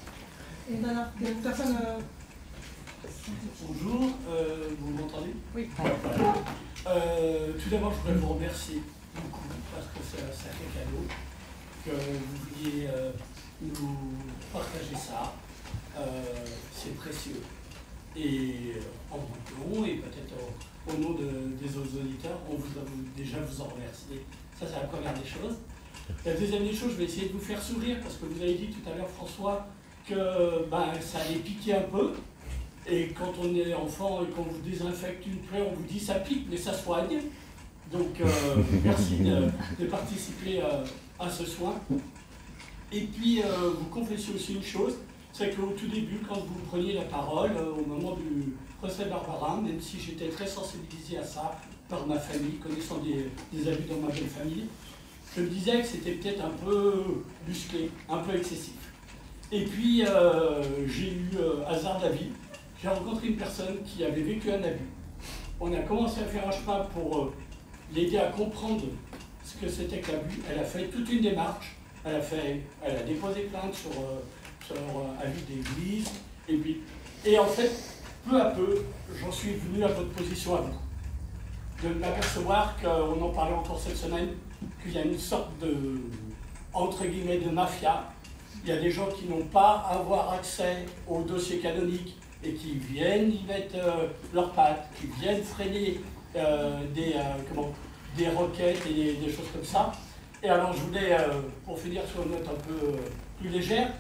Et 0.70 1.32
personne. 1.44 1.78
euh, 1.86 2.00
Bonjour, 3.68 4.10
euh, 4.30 4.70
vous 4.80 4.92
m'entendez? 4.92 5.34
Oui. 5.56 5.70
Euh, 6.88 7.54
tout 7.62 7.70
d'abord, 7.70 7.92
je 7.94 7.98
voudrais 8.00 8.16
vous 8.16 8.34
remercier 8.34 8.82
beaucoup 9.16 9.42
parce 9.74 9.88
que 9.88 10.00
c'est 10.04 10.22
un 10.24 10.32
sacré 10.32 10.66
cadeau 10.74 11.06
que 11.86 11.92
vous 11.92 12.64
vouliez 12.64 12.88
euh, 12.88 13.12
nous 13.62 13.98
partager 14.52 14.96
ça. 14.96 15.34
C'est 16.74 16.96
précieux. 16.96 17.42
Et 18.16 18.74
en 19.12 19.18
votre 19.18 19.70
nom 19.80 19.86
et 19.86 19.96
peut-être 19.96 20.34
au, 20.38 20.92
au 20.94 20.98
nom 20.98 21.12
de- 21.18 21.56
des 21.62 21.78
autres 21.78 21.98
auditeurs, 22.00 22.38
on 22.50 22.56
voudrait 22.56 22.86
vous- 22.86 23.04
déjà 23.18 23.38
vous 23.40 23.62
en 23.62 23.66
remercier. 23.66 24.26
Ça, 24.60 24.66
c'est 24.68 24.74
la 24.80 24.88
première 24.88 25.14
des 25.14 25.28
choses. 25.28 25.56
La 26.26 26.34
deuxième 26.34 26.64
des 26.64 26.74
choses, 26.76 26.92
je 26.92 26.98
vais 26.98 27.06
essayer 27.06 27.28
de 27.30 27.34
vous 27.34 27.40
faire 27.40 27.62
sourire 27.62 27.98
parce 28.02 28.16
que 28.16 28.26
vous 28.26 28.42
avez 28.42 28.54
dit 28.56 28.68
tout 28.68 28.88
à 28.90 28.96
l'heure, 28.96 29.10
François, 29.10 29.66
que 30.08 30.66
ben, 30.70 30.94
ça 31.02 31.20
allait 31.20 31.40
piquer 31.40 31.76
un 31.76 31.82
peu. 31.82 32.14
Et 32.90 33.10
quand 33.18 33.32
on 33.42 33.56
est 33.56 33.74
enfant 33.74 34.22
et 34.24 34.30
qu'on 34.32 34.44
vous 34.44 34.60
désinfecte 34.60 35.26
une 35.26 35.38
plaie, 35.38 35.62
on 35.62 35.74
vous 35.74 35.84
dit 35.84 36.00
ça 36.00 36.16
pique, 36.16 36.48
mais 36.50 36.58
ça 36.58 36.74
soigne. 36.74 37.20
Donc 37.92 38.20
euh, 38.20 38.26
merci 38.84 39.18
de, 39.18 39.48
de 39.80 39.88
participer 39.90 40.62
euh, 40.62 40.84
à 41.20 41.30
ce 41.30 41.46
soin. 41.46 41.76
Et 42.92 43.02
puis 43.02 43.42
euh, 43.42 43.70
vous 43.80 43.86
confessez 43.86 44.34
aussi 44.36 44.56
une 44.56 44.64
chose, 44.64 44.96
c'est 45.32 45.56
qu'au 45.56 45.74
tout 45.78 45.88
début, 45.88 46.20
quand 46.28 46.36
vous 46.36 46.60
preniez 46.68 46.94
la 46.94 47.04
parole, 47.04 47.52
au 47.58 47.86
moment 47.86 48.16
du 48.16 48.54
procès 48.80 49.06
Barbara, 49.06 49.60
même 49.62 49.80
si 49.80 50.00
j'étais 50.00 50.28
très 50.28 50.46
sensibilisé 50.46 51.18
à 51.18 51.24
ça 51.24 51.58
par 51.88 52.06
ma 52.06 52.20
famille, 52.20 52.58
connaissant 52.58 52.98
des, 52.98 53.30
des 53.52 53.72
abus 53.72 53.88
dans 53.90 54.06
ma 54.06 54.12
belle 54.12 54.28
famille, 54.28 54.66
je 55.36 55.42
me 55.42 55.48
disais 55.48 55.82
que 55.82 55.88
c'était 55.88 56.12
peut-être 56.12 56.44
un 56.44 56.52
peu 56.64 56.94
musclé, 57.48 57.90
un 58.10 58.18
peu 58.18 58.36
excessif. 58.36 58.74
Et 59.56 59.66
puis 59.66 60.04
euh, 60.04 60.64
j'ai 60.88 61.12
eu 61.12 61.30
euh, 61.38 61.64
hasard 61.68 62.02
de 62.02 62.08
j'ai 62.82 62.88
rencontré 62.88 63.28
une 63.28 63.38
personne 63.38 63.84
qui 63.86 64.04
avait 64.04 64.24
vécu 64.24 64.52
un 64.52 64.64
abus. 64.64 64.90
On 65.60 65.72
a 65.72 65.80
commencé 65.82 66.22
à 66.22 66.24
faire 66.24 66.48
un 66.48 66.52
chemin 66.52 66.80
pour 66.92 67.18
euh, 67.18 67.34
l'aider 67.94 68.18
à 68.18 68.32
comprendre 68.32 68.86
ce 69.46 69.58
que 69.58 69.70
c'était 69.70 70.00
que 70.00 70.12
l'abus. 70.12 70.42
Elle 70.50 70.58
a 70.58 70.64
fait 70.64 70.88
toute 70.88 71.08
une 71.08 71.22
démarche. 71.22 71.76
Elle 72.04 72.16
a, 72.16 72.22
fait, 72.22 72.62
elle 72.84 72.98
a 72.98 73.04
déposé 73.04 73.42
plainte 73.42 73.76
sur, 73.76 73.92
sur 74.66 74.76
avis 75.24 75.42
d'église. 75.44 76.10
Et, 76.50 76.58
puis, 76.58 76.82
et 77.24 77.38
en 77.38 77.46
fait, 77.46 77.72
peu 78.28 78.42
à 78.42 78.46
peu, 78.46 78.84
j'en 79.22 79.32
suis 79.32 79.54
venu 79.54 79.84
à 79.84 79.88
votre 79.88 80.10
position 80.10 80.56
à 80.56 80.62
vous. 80.62 81.88
De 81.88 81.94
m'apercevoir 81.94 82.76
qu'on 82.82 83.22
en 83.22 83.30
parlait 83.30 83.54
encore 83.54 83.80
cette 83.80 83.98
semaine, 83.98 84.30
qu'il 84.82 84.94
y 84.94 84.98
a 84.98 85.04
une 85.04 85.18
sorte 85.18 85.58
de, 85.60 86.02
entre 86.74 87.06
guillemets, 87.06 87.38
de 87.38 87.52
mafia. 87.52 88.13
Il 88.64 88.70
y 88.70 88.72
a 88.72 88.78
des 88.78 88.90
gens 88.90 89.08
qui 89.08 89.26
n'ont 89.26 89.44
pas 89.44 89.86
à 89.90 89.96
avoir 89.96 90.34
accès 90.34 90.86
au 91.06 91.22
dossier 91.22 91.58
canonique 91.58 92.16
et 92.42 92.54
qui 92.54 92.76
viennent 92.76 93.30
y 93.30 93.44
mettre 93.46 93.76
euh, 93.76 94.08
leurs 94.34 94.52
pattes, 94.52 94.90
qui 95.00 95.08
viennent 95.20 95.44
freiner 95.44 96.00
euh, 96.38 96.80
des, 96.96 97.14
euh, 97.16 97.24
comment, 97.50 97.74
des 98.18 98.30
requêtes 98.30 98.82
et 98.90 98.94
des, 98.94 99.14
des 99.16 99.30
choses 99.30 99.48
comme 99.54 99.66
ça. 99.66 99.92
Et 100.42 100.48
alors 100.48 100.74
je 100.74 100.80
voulais, 100.80 101.16
pour 101.66 101.80
finir 101.80 102.02
sur 102.06 102.24
une 102.24 102.32
note 102.32 102.48
un 102.48 102.68
peu 102.68 102.98
plus 103.40 103.48
légère, 103.48 103.94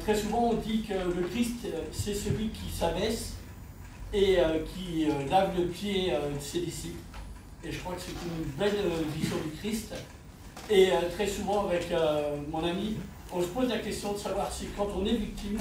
très 0.00 0.14
souvent 0.14 0.50
on 0.50 0.54
dit 0.54 0.82
que 0.82 0.92
le 0.92 1.26
Christ, 1.26 1.66
c'est 1.90 2.12
celui 2.12 2.50
qui 2.50 2.70
s'abaisse 2.70 3.32
et 4.12 4.36
qui 4.74 5.06
lave 5.30 5.56
le 5.56 5.64
pied 5.68 6.10
de 6.12 6.38
ses 6.38 6.60
disciples. 6.60 6.98
Et 7.64 7.72
je 7.72 7.78
crois 7.78 7.94
que 7.94 8.02
c'est 8.02 8.12
une 8.12 8.44
belle 8.58 8.90
vision 9.16 9.36
du 9.42 9.58
Christ. 9.58 9.94
Et 10.68 10.90
très 11.14 11.26
souvent 11.26 11.66
avec 11.66 11.86
mon 12.52 12.62
ami, 12.62 12.96
on 13.32 13.40
se 13.42 13.46
pose 13.48 13.68
la 13.68 13.78
question 13.78 14.12
de 14.12 14.18
savoir 14.18 14.50
si 14.52 14.66
quand 14.76 14.88
on 14.96 15.04
est 15.06 15.14
victime, 15.14 15.58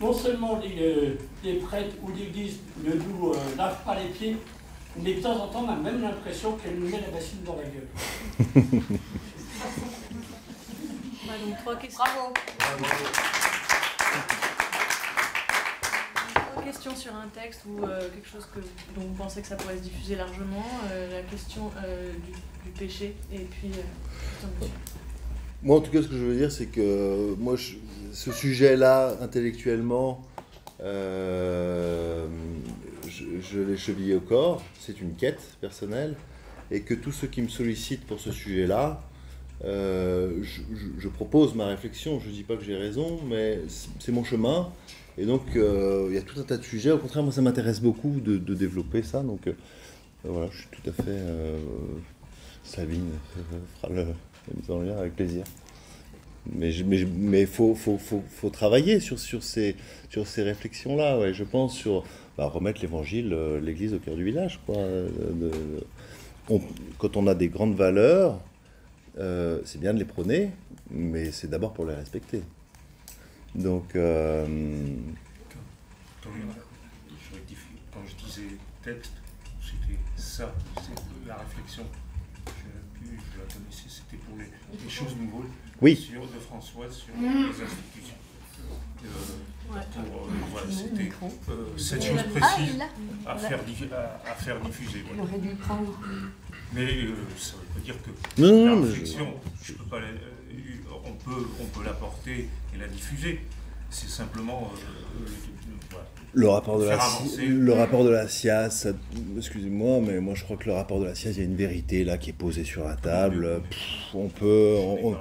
non 0.00 0.12
seulement 0.12 0.58
les, 0.58 0.76
euh, 0.82 1.18
les 1.42 1.54
prêtres 1.54 1.96
ou 2.02 2.10
l'Église 2.12 2.58
ne 2.84 2.92
nous 2.94 3.32
euh, 3.32 3.36
lavent 3.56 3.82
pas 3.84 3.94
les 3.98 4.08
pieds, 4.08 4.36
mais 4.96 5.14
de 5.14 5.20
temps 5.22 5.36
en 5.42 5.48
temps 5.48 5.64
on 5.66 5.70
a 5.70 5.76
même 5.76 6.02
l'impression 6.02 6.52
qu'elle 6.56 6.78
nous 6.78 6.88
met 6.88 7.00
la 7.00 7.08
bassine 7.08 7.42
dans 7.44 7.56
la 7.56 7.62
gueule. 7.62 7.88
Ouais, 11.24 11.38
donc 11.46 11.58
trois 11.62 11.76
questions. 11.76 12.04
Bravo. 12.04 12.34
Trois 16.52 16.62
questions 16.62 16.94
sur 16.96 17.14
un 17.14 17.28
texte 17.28 17.62
ou 17.66 17.84
euh, 17.84 18.08
quelque 18.10 18.28
chose 18.28 18.46
que, 18.54 18.60
dont 18.94 19.06
vous 19.06 19.14
pensez 19.14 19.40
que 19.40 19.48
ça 19.48 19.56
pourrait 19.56 19.76
se 19.76 19.82
diffuser 19.82 20.16
largement. 20.16 20.66
euh, 20.92 21.10
la 21.10 21.22
question 21.22 21.70
euh, 21.84 22.12
du, 22.12 22.32
du 22.32 22.70
péché 22.78 23.16
et 23.32 23.38
puis. 23.40 23.70
Moi, 25.62 25.76
en 25.76 25.80
tout 25.80 25.90
cas, 25.90 26.02
ce 26.02 26.08
que 26.08 26.16
je 26.16 26.24
veux 26.24 26.36
dire, 26.36 26.52
c'est 26.52 26.66
que 26.66 27.34
moi, 27.38 27.56
ce 28.12 28.32
sujet-là, 28.32 29.16
intellectuellement, 29.20 30.22
euh, 30.82 32.26
je, 33.08 33.60
l'ai 33.60 33.76
chevillé 33.76 34.14
au 34.14 34.20
corps. 34.20 34.62
C'est 34.78 35.00
une 35.00 35.14
quête 35.14 35.40
personnelle. 35.60 36.14
Et 36.70 36.80
que 36.82 36.94
tous 36.94 37.12
ceux 37.12 37.28
qui 37.28 37.42
me 37.42 37.48
sollicitent 37.48 38.04
pour 38.06 38.20
ce 38.20 38.32
sujet-là, 38.32 39.00
euh, 39.64 40.42
je, 40.98 41.08
propose 41.08 41.54
ma 41.54 41.66
réflexion. 41.66 42.20
Je 42.20 42.28
ne 42.28 42.32
dis 42.32 42.42
pas 42.42 42.56
que 42.56 42.64
j'ai 42.64 42.76
raison, 42.76 43.20
mais 43.26 43.60
c'est 43.98 44.12
mon 44.12 44.24
chemin. 44.24 44.70
Et 45.18 45.24
donc, 45.24 45.42
euh, 45.56 46.06
il 46.10 46.14
y 46.14 46.18
a 46.18 46.22
tout 46.22 46.38
un 46.38 46.42
tas 46.42 46.58
de 46.58 46.64
sujets. 46.64 46.90
Au 46.90 46.98
contraire, 46.98 47.22
moi, 47.22 47.32
ça 47.32 47.42
m'intéresse 47.42 47.80
beaucoup 47.80 48.20
de, 48.20 48.54
développer 48.54 49.02
ça. 49.02 49.22
Donc, 49.22 49.48
voilà, 50.24 50.48
je 50.50 50.58
suis 50.58 50.68
tout 50.70 50.90
à 50.90 50.92
fait. 50.92 51.22
Sabine 52.64 53.10
fera 53.80 53.92
la 54.68 54.74
en 54.74 54.80
lien 54.80 54.96
avec 54.96 55.16
plaisir. 55.16 55.44
Mais 56.52 56.74
il 56.74 57.06
mais, 57.08 57.46
faut, 57.46 57.74
faut, 57.74 57.98
faut, 57.98 58.22
faut 58.28 58.50
travailler 58.50 59.00
sur, 59.00 59.18
ces, 59.18 59.74
réflexions-là, 60.14 61.18
ouais, 61.18 61.34
je 61.34 61.42
pense, 61.44 61.74
sur 61.74 62.04
bah, 62.36 62.46
remettre 62.46 62.80
l'évangile, 62.82 63.32
euh, 63.32 63.60
l'église 63.60 63.94
au 63.94 63.98
cœur 63.98 64.14
du 64.14 64.22
village. 64.24 64.60
Quoi, 64.66 64.76
euh, 64.76 65.50
quand 66.98 67.16
on 67.16 67.26
a 67.26 67.34
des 67.34 67.48
grandes 67.48 67.74
valeurs, 67.74 68.38
euh, 69.18 69.60
c'est 69.64 69.80
bien 69.80 69.92
de 69.92 69.98
les 69.98 70.04
prôner, 70.04 70.50
mais 70.90 71.32
c'est 71.32 71.48
d'abord 71.48 71.72
pour 71.72 71.86
les 71.86 71.94
respecter. 71.94 72.42
Donc, 73.54 73.92
Quand 73.92 74.46
je 78.06 78.14
disais 78.24 78.48
texte, 78.84 79.14
c'était 79.60 79.98
ça, 80.16 80.54
la 81.26 81.36
réflexion. 81.36 81.82
Je, 82.46 82.52
plus, 82.98 83.16
je 83.16 83.40
la 83.40 83.46
connaissais, 83.52 83.88
c'était 84.08 84.22
pour 84.22 84.36
les, 84.38 84.44
les 84.44 84.90
choses 84.90 85.16
nouvelles 85.16 85.50
Oui. 85.80 85.96
sur, 85.96 86.22
de 86.22 86.38
François 86.40 86.90
sur 86.90 87.14
Mm. 87.16 87.22
les 87.24 87.64
institutions. 87.64 88.14
Euh, 89.04 89.08
Ouais. 89.68 89.80
pour, 89.94 90.26
euh, 90.26 90.30
voilà, 90.52 90.66
c'était 90.70 91.10
euh, 91.50 91.76
cette 91.76 92.00
chose 92.04 92.22
précise 92.32 92.78
Ah, 93.26 93.32
à, 93.32 93.36
faire, 93.36 93.58
à, 93.92 94.30
à 94.30 94.34
faire 94.36 94.60
diffuser. 94.60 94.98
Il 95.00 95.04
voilà. 95.16 95.22
aurait 95.24 95.38
dû 95.40 95.48
le 95.48 95.56
prendre. 95.56 95.98
Mais 96.72 96.84
euh, 96.84 97.14
ça 97.36 97.54
ne 97.56 97.60
veut 97.62 97.66
pas 97.74 97.80
dire 97.80 97.94
que 98.00 98.40
Non, 98.40 98.48
non, 98.48 98.64
la 98.64 98.70
non, 98.70 98.76
mais 98.76 98.86
je- 98.86 98.90
réflexion, 98.92 99.34
je 99.64 99.72
peux 99.72 99.84
pas 99.84 99.98
la- 99.98 100.06
euh, 100.06 101.00
on 101.04 101.12
peut, 101.14 101.46
on 101.60 101.64
peut 101.66 101.84
l'apporter 101.84 102.48
et 102.74 102.78
la 102.78 102.86
diffuser. 102.86 103.40
C'est 103.90 104.08
simplement 104.08 104.70
euh, 104.72 105.26
le- 106.36 106.48
rapport, 106.48 106.78
de 106.78 106.84
la, 106.86 106.98
le 107.46 107.72
rapport 107.72 108.04
de 108.04 108.10
la 108.10 108.28
SIAS, 108.28 108.86
excusez-moi, 109.36 110.00
mais 110.06 110.20
moi 110.20 110.34
je 110.34 110.44
crois 110.44 110.56
que 110.56 110.66
le 110.66 110.72
rapport 110.74 111.00
de 111.00 111.04
la 111.06 111.14
SIAS, 111.14 111.32
il 111.32 111.38
y 111.38 111.40
a 111.40 111.44
une 111.44 111.56
vérité 111.56 112.04
là 112.04 112.18
qui 112.18 112.30
est 112.30 112.34
posée 112.34 112.64
sur 112.64 112.84
la 112.84 112.94
table. 112.96 113.60
Pff, 113.68 113.78
on 114.14 114.28
peut. 114.28 114.76
on- 114.78 115.08
on- 115.12 115.16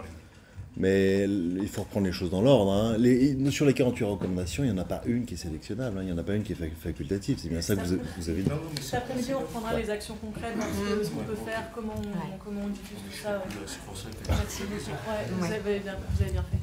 mais 0.77 1.23
il 1.23 1.69
faut 1.69 1.83
reprendre 1.83 2.05
les 2.05 2.11
choses 2.11 2.29
dans 2.29 2.41
l'ordre. 2.41 2.69
hein. 2.73 2.97
Les- 2.99 3.49
sur 3.49 3.65
les 3.65 3.71
48 3.73 4.03
recommandations, 4.03 4.61
il 4.65 4.73
n'y 4.73 4.77
en 4.77 4.81
a 4.81 4.83
pas 4.83 5.01
une 5.05 5.23
qui 5.23 5.35
est 5.35 5.37
sélectionnable, 5.37 5.97
hein. 5.97 6.01
il 6.03 6.07
n'y 6.07 6.11
en 6.11 6.17
a 6.17 6.23
pas 6.23 6.35
une 6.35 6.43
qui 6.43 6.51
est 6.51 6.55
fac- 6.61 6.75
facultative. 6.77 7.37
C'est 7.41 7.47
bien 7.47 7.61
ça 7.61 7.77
que 7.77 7.85
vous, 7.87 7.97
vous 8.17 8.29
avez 8.29 8.41
dit. 8.43 8.49
Cet 8.81 8.95
après-midi, 8.95 9.31
on 9.35 9.39
reprendra 9.39 9.73
les 9.79 9.89
actions 9.89 10.15
concrètes, 10.19 10.51
ce 10.59 11.03
ce 11.05 11.09
qu'on 11.11 11.23
peut 11.23 11.35
faire, 11.45 11.71
comment 11.73 11.93
on, 11.97 12.37
comment 12.43 12.59
on 12.65 12.67
diffuse 12.67 12.97
tout 13.09 13.23
ça. 13.23 13.41
C'est 13.65 13.79
pour 13.87 13.95
ça 13.95 14.09
que- 14.09 14.27
Merci 14.27 14.63
beaucoup. 14.63 14.91
Ouais, 14.91 15.25
vous, 15.39 15.45
avez 15.45 15.79
bien, 15.79 15.95
vous 16.13 16.21
avez 16.21 16.31
bien 16.33 16.43
fait. 16.51 16.57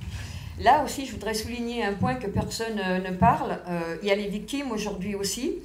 Là 0.62 0.84
aussi, 0.84 1.06
je 1.06 1.12
voudrais 1.12 1.34
souligner 1.34 1.84
un 1.84 1.94
point 1.94 2.14
que 2.14 2.26
personne 2.26 2.76
ne 2.76 3.10
parle. 3.10 3.58
il 4.02 4.08
y 4.08 4.10
a 4.10 4.14
les 4.14 4.28
victimes 4.28 4.70
aujourd'hui 4.70 5.14
aussi, 5.14 5.58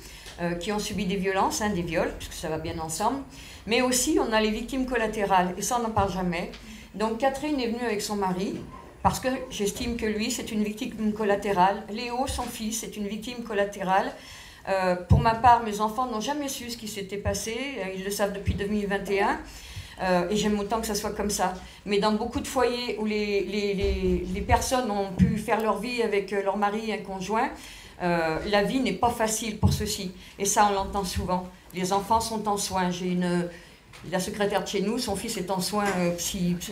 qui 0.60 0.72
ont 0.72 0.80
subi 0.80 1.06
des 1.06 1.18
violences, 1.18 1.62
hein, 1.62 1.70
des 1.70 1.82
viols, 1.82 2.12
puisque 2.18 2.34
ça 2.34 2.50
va 2.50 2.58
bien 2.58 2.80
ensemble. 2.80 3.20
Mais 3.68 3.82
aussi, 3.82 4.18
on 4.20 4.32
a 4.34 4.42
les 4.42 4.50
victimes 4.50 4.86
collatérales, 4.86 5.54
et 5.58 5.62
ça, 5.62 5.78
on 5.80 5.84
n'en 5.84 5.92
parle 5.92 6.12
jamais. 6.12 6.52
Donc, 6.96 7.20
Catherine 7.20 7.60
est 7.60 7.68
venue 7.68 7.86
avec 7.86 8.02
son 8.02 8.16
mari, 8.16 8.56
parce 9.04 9.20
que 9.20 9.30
j'estime 9.50 9.98
que 9.98 10.06
lui, 10.06 10.32
c'est 10.32 10.52
une 10.52 10.64
victime 10.64 11.14
collatérale. 11.14 11.84
Léo, 11.90 12.28
son 12.28 12.44
fils, 12.44 12.84
est 12.84 12.98
une 12.98 13.08
victime 13.08 13.44
collatérale. 13.44 14.12
Euh, 14.68 14.96
pour 14.96 15.20
ma 15.20 15.36
part, 15.36 15.64
mes 15.64 15.80
enfants 15.80 16.08
n'ont 16.08 16.20
jamais 16.20 16.50
su 16.50 16.70
ce 16.70 16.78
qui 16.78 16.88
s'était 16.88 17.18
passé. 17.18 17.56
Euh, 17.78 17.94
ils 17.96 18.04
le 18.04 18.12
savent 18.12 18.34
depuis 18.34 18.54
2021. 18.54 19.40
Euh, 20.02 20.30
et 20.30 20.36
j'aime 20.36 20.60
autant 20.60 20.80
que 20.80 20.88
ça 20.88 20.96
soit 20.96 21.12
comme 21.12 21.30
ça. 21.30 21.54
Mais 21.86 22.00
dans 22.00 22.12
beaucoup 22.12 22.40
de 22.40 22.48
foyers 22.48 22.98
où 23.00 23.06
les, 23.06 23.44
les, 23.46 24.26
les, 24.32 24.42
personnes 24.42 24.92
ont 24.92 25.12
pu 25.18 25.38
faire 25.38 25.62
leur 25.62 25.80
vie 25.80 26.04
avec 26.04 26.32
leur 26.32 26.58
mari 26.58 26.90
et 26.92 26.94
un 26.94 27.04
conjoint, 27.04 27.50
la 28.00 28.64
vie 28.64 28.80
n'est 28.80 28.94
pas 28.94 29.10
facile 29.10 29.58
pour 29.58 29.74
ceux-ci. 29.74 30.12
Et 30.38 30.46
ça, 30.46 30.68
on 30.70 30.74
l'entend 30.76 31.04
souvent. 31.04 31.48
Les 31.74 31.94
enfants 31.94 32.22
sont 32.22 32.48
en 32.48 32.58
soins. 32.58 32.92
J'ai 32.92 33.08
une, 33.08 33.50
la 34.12 34.20
secrétaire 34.20 34.64
de 34.64 34.68
chez 34.68 34.82
nous, 34.82 35.00
son 35.00 35.16
fils 35.16 35.38
est 35.38 35.50
en 35.50 35.60
soins 35.60 35.86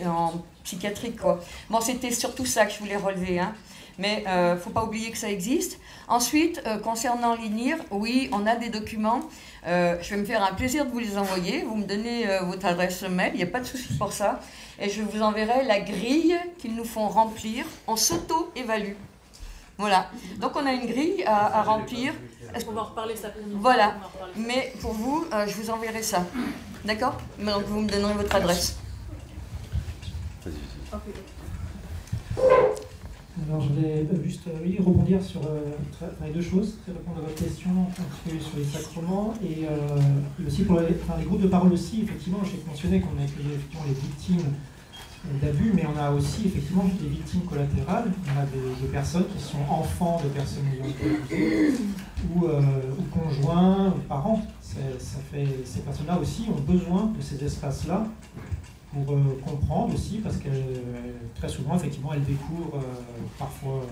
en 0.06 0.32
psychiatrique. 0.64 1.18
Quoi. 1.18 1.40
Bon, 1.70 1.80
c'était 1.80 2.12
surtout 2.12 2.46
ça 2.46 2.66
que 2.66 2.72
je 2.72 2.78
voulais 2.78 2.96
relever. 2.96 3.38
Hein. 3.38 3.54
Mais 3.98 4.24
il 4.26 4.54
ne 4.54 4.56
faut 4.56 4.70
pas 4.70 4.84
oublier 4.84 5.10
que 5.10 5.18
ça 5.18 5.30
existe. 5.30 5.78
Ensuite, 6.08 6.62
euh, 6.66 6.78
concernant 6.78 7.34
l'INIR, 7.34 7.78
oui, 7.90 8.28
on 8.32 8.46
a 8.46 8.54
des 8.54 8.68
documents. 8.68 9.22
Euh, 9.66 9.96
je 10.00 10.10
vais 10.10 10.20
me 10.20 10.24
faire 10.24 10.42
un 10.44 10.54
plaisir 10.54 10.86
de 10.86 10.90
vous 10.90 11.00
les 11.00 11.18
envoyer. 11.18 11.62
Vous 11.62 11.74
me 11.74 11.84
donnez 11.84 12.28
euh, 12.28 12.42
votre 12.42 12.64
adresse 12.66 13.02
mail, 13.02 13.32
il 13.34 13.38
n'y 13.38 13.42
a 13.42 13.48
pas 13.48 13.58
de 13.58 13.66
souci 13.66 13.92
pour 13.94 14.12
ça. 14.12 14.40
Et 14.78 14.88
je 14.88 15.02
vous 15.02 15.20
enverrai 15.22 15.64
la 15.64 15.80
grille 15.80 16.36
qu'ils 16.58 16.76
nous 16.76 16.84
font 16.84 17.08
remplir. 17.08 17.64
On 17.88 17.96
s'auto-évalue. 17.96 18.94
Voilà. 19.78 20.08
Donc 20.38 20.54
on 20.54 20.64
a 20.64 20.72
une 20.72 20.86
grille 20.86 21.24
à, 21.26 21.62
remplir. 21.62 22.14
Est-ce 22.54 22.64
qu'on 22.64 22.72
va 22.72 22.82
en 22.82 22.84
reparler 22.84 23.16
ça 23.16 23.28
Voilà. 23.54 23.96
Mais 24.36 24.72
pour 24.80 24.92
vous, 24.92 25.26
je 25.46 25.52
vous 25.54 25.70
enverrai 25.70 26.02
ça. 26.02 26.24
D'accord? 26.84 27.16
Donc 27.38 27.64
vous 27.64 27.80
me 27.80 27.88
donnerez 27.88 28.14
votre 28.14 28.34
adresse. 28.36 28.78
Alors, 33.44 33.60
je 33.60 33.68
voulais 33.68 34.06
euh, 34.10 34.24
juste 34.24 34.48
euh, 34.48 34.82
rebondir 34.82 35.22
sur 35.22 35.42
euh, 35.42 36.32
deux 36.32 36.40
choses, 36.40 36.78
répondre 36.86 37.18
à 37.18 37.20
votre 37.20 37.34
question 37.34 37.70
sur 38.40 38.58
les 38.58 38.64
sacrements 38.64 39.34
et, 39.42 39.66
aussi 40.46 40.64
pour 40.64 40.80
les, 40.80 41.24
groupes 41.24 41.42
de 41.42 41.48
parole 41.48 41.72
aussi, 41.72 42.02
effectivement, 42.02 42.40
j'ai 42.44 42.62
mentionné 42.66 43.00
qu'on 43.00 43.18
a 43.20 43.24
effectivement 43.24 43.84
les 43.86 43.94
victimes 43.94 44.52
d'abus, 45.42 45.72
mais 45.74 45.84
on 45.86 45.98
a 46.00 46.10
aussi 46.12 46.46
effectivement 46.46 46.84
des 46.84 47.08
victimes 47.08 47.42
collatérales. 47.42 48.10
On 48.34 48.40
a 48.40 48.46
des, 48.46 48.88
personnes 48.88 49.26
qui 49.36 49.42
sont 49.42 49.58
enfants 49.68 50.20
de 50.24 50.28
personnes 50.30 50.64
ou 52.34 52.46
conjoints, 53.12 53.88
ou 53.88 54.00
parents. 54.08 54.42
Ça 54.62 55.18
fait, 55.30 55.46
ces 55.64 55.80
personnes-là 55.80 56.18
aussi 56.18 56.46
ont 56.48 56.60
besoin 56.60 57.12
de 57.16 57.22
ces 57.22 57.44
espaces-là 57.44 58.06
euh, 58.96 59.40
comprendre 59.44 59.94
aussi, 59.94 60.18
parce 60.18 60.36
que 60.36 60.48
euh, 60.48 61.12
très 61.34 61.48
souvent, 61.48 61.76
effectivement, 61.76 62.12
elles 62.14 62.24
découvrent 62.24 62.76
euh, 62.76 63.26
parfois, 63.38 63.82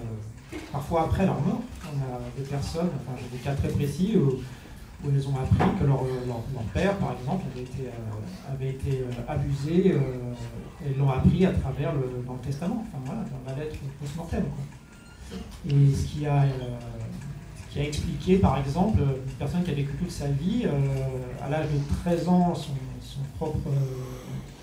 parfois 0.72 1.02
après 1.02 1.26
leur 1.26 1.40
mort. 1.40 1.60
On 1.84 2.14
a 2.14 2.18
des 2.36 2.48
personnes, 2.48 2.88
enfin 2.96 3.16
j'ai 3.20 3.36
des 3.36 3.42
cas 3.42 3.54
très 3.54 3.68
précis 3.68 4.16
où, 4.16 4.38
où 5.04 5.10
elles 5.10 5.28
ont 5.28 5.36
appris 5.36 5.78
que 5.78 5.84
leur, 5.84 6.02
leur, 6.26 6.62
père, 6.72 6.96
par 6.96 7.12
exemple, 7.12 7.44
avait 7.52 7.62
été, 7.62 7.90
avait 8.50 8.70
été 8.70 9.04
abusé, 9.28 9.94
et 10.86 10.94
l'ont 10.98 11.10
appris 11.10 11.44
à 11.44 11.52
travers 11.52 11.92
le, 11.92 12.24
dans 12.26 12.34
le 12.34 12.38
testament, 12.40 12.84
enfin 12.88 13.02
voilà, 13.04 13.20
dans 13.22 13.50
la 13.50 13.62
lettre 13.62 13.76
post-mortem. 14.00 14.44
Et 15.68 15.94
ce 15.94 16.06
qui 16.06 16.26
a 16.26 16.46
qui 17.70 17.80
a 17.80 17.84
expliqué, 17.84 18.38
par 18.38 18.58
exemple, 18.58 19.00
une 19.00 19.32
personne 19.32 19.64
qui 19.64 19.72
a 19.72 19.74
vécu 19.74 19.92
toute 19.98 20.10
sa 20.10 20.28
vie, 20.28 20.64
à 21.42 21.48
l'âge 21.48 21.66
de 21.66 21.94
13 22.04 22.28
ans, 22.28 22.54
son, 22.54 22.70
son 23.00 23.20
propre 23.36 23.68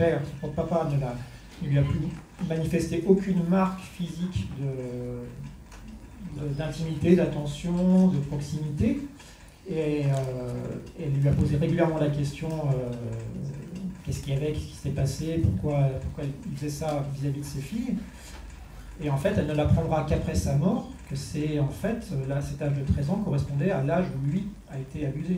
père, 0.01 0.21
son 0.41 0.47
papa 0.49 0.89
ne, 0.89 1.67
lui 1.67 1.77
a 1.77 1.83
plus 1.83 1.99
manifesté 2.49 3.03
aucune 3.07 3.43
marque 3.47 3.81
physique 3.81 4.49
d'intimité, 6.57 7.15
d'attention, 7.15 8.07
de 8.07 8.17
proximité. 8.17 8.99
Et 9.69 10.05
euh, 10.05 10.09
elle 10.99 11.13
lui 11.21 11.29
a 11.29 11.31
posé 11.33 11.55
régulièrement 11.57 11.99
la 11.99 12.09
question 12.09 12.49
euh, 12.49 12.89
qu'est-ce 14.03 14.23
qu'il 14.23 14.33
y 14.33 14.37
avait, 14.37 14.53
qu'est-ce 14.53 14.65
qui 14.65 14.75
s'était 14.75 14.89
passé, 14.89 15.39
pourquoi, 15.43 15.83
pourquoi 16.01 16.23
il 16.23 16.57
faisait 16.57 16.69
ça 16.69 17.05
vis-à-vis 17.13 17.41
de 17.41 17.45
ses 17.45 17.61
filles. 17.61 17.95
Et 19.03 19.09
en 19.11 19.17
fait, 19.17 19.35
elle 19.37 19.45
ne 19.45 19.53
l'apprendra 19.53 20.03
qu'après 20.09 20.33
sa 20.33 20.55
mort, 20.55 20.89
que 21.09 21.15
c'est 21.15 21.59
en 21.59 21.67
fait, 21.67 22.07
là, 22.27 22.41
cet 22.41 22.59
âge 22.63 22.73
de 22.73 22.91
13 22.91 23.09
ans 23.11 23.21
correspondait 23.23 23.69
à 23.69 23.83
l'âge 23.83 24.05
où 24.15 24.31
lui 24.31 24.47
a 24.71 24.79
été 24.79 25.05
abusé. 25.05 25.37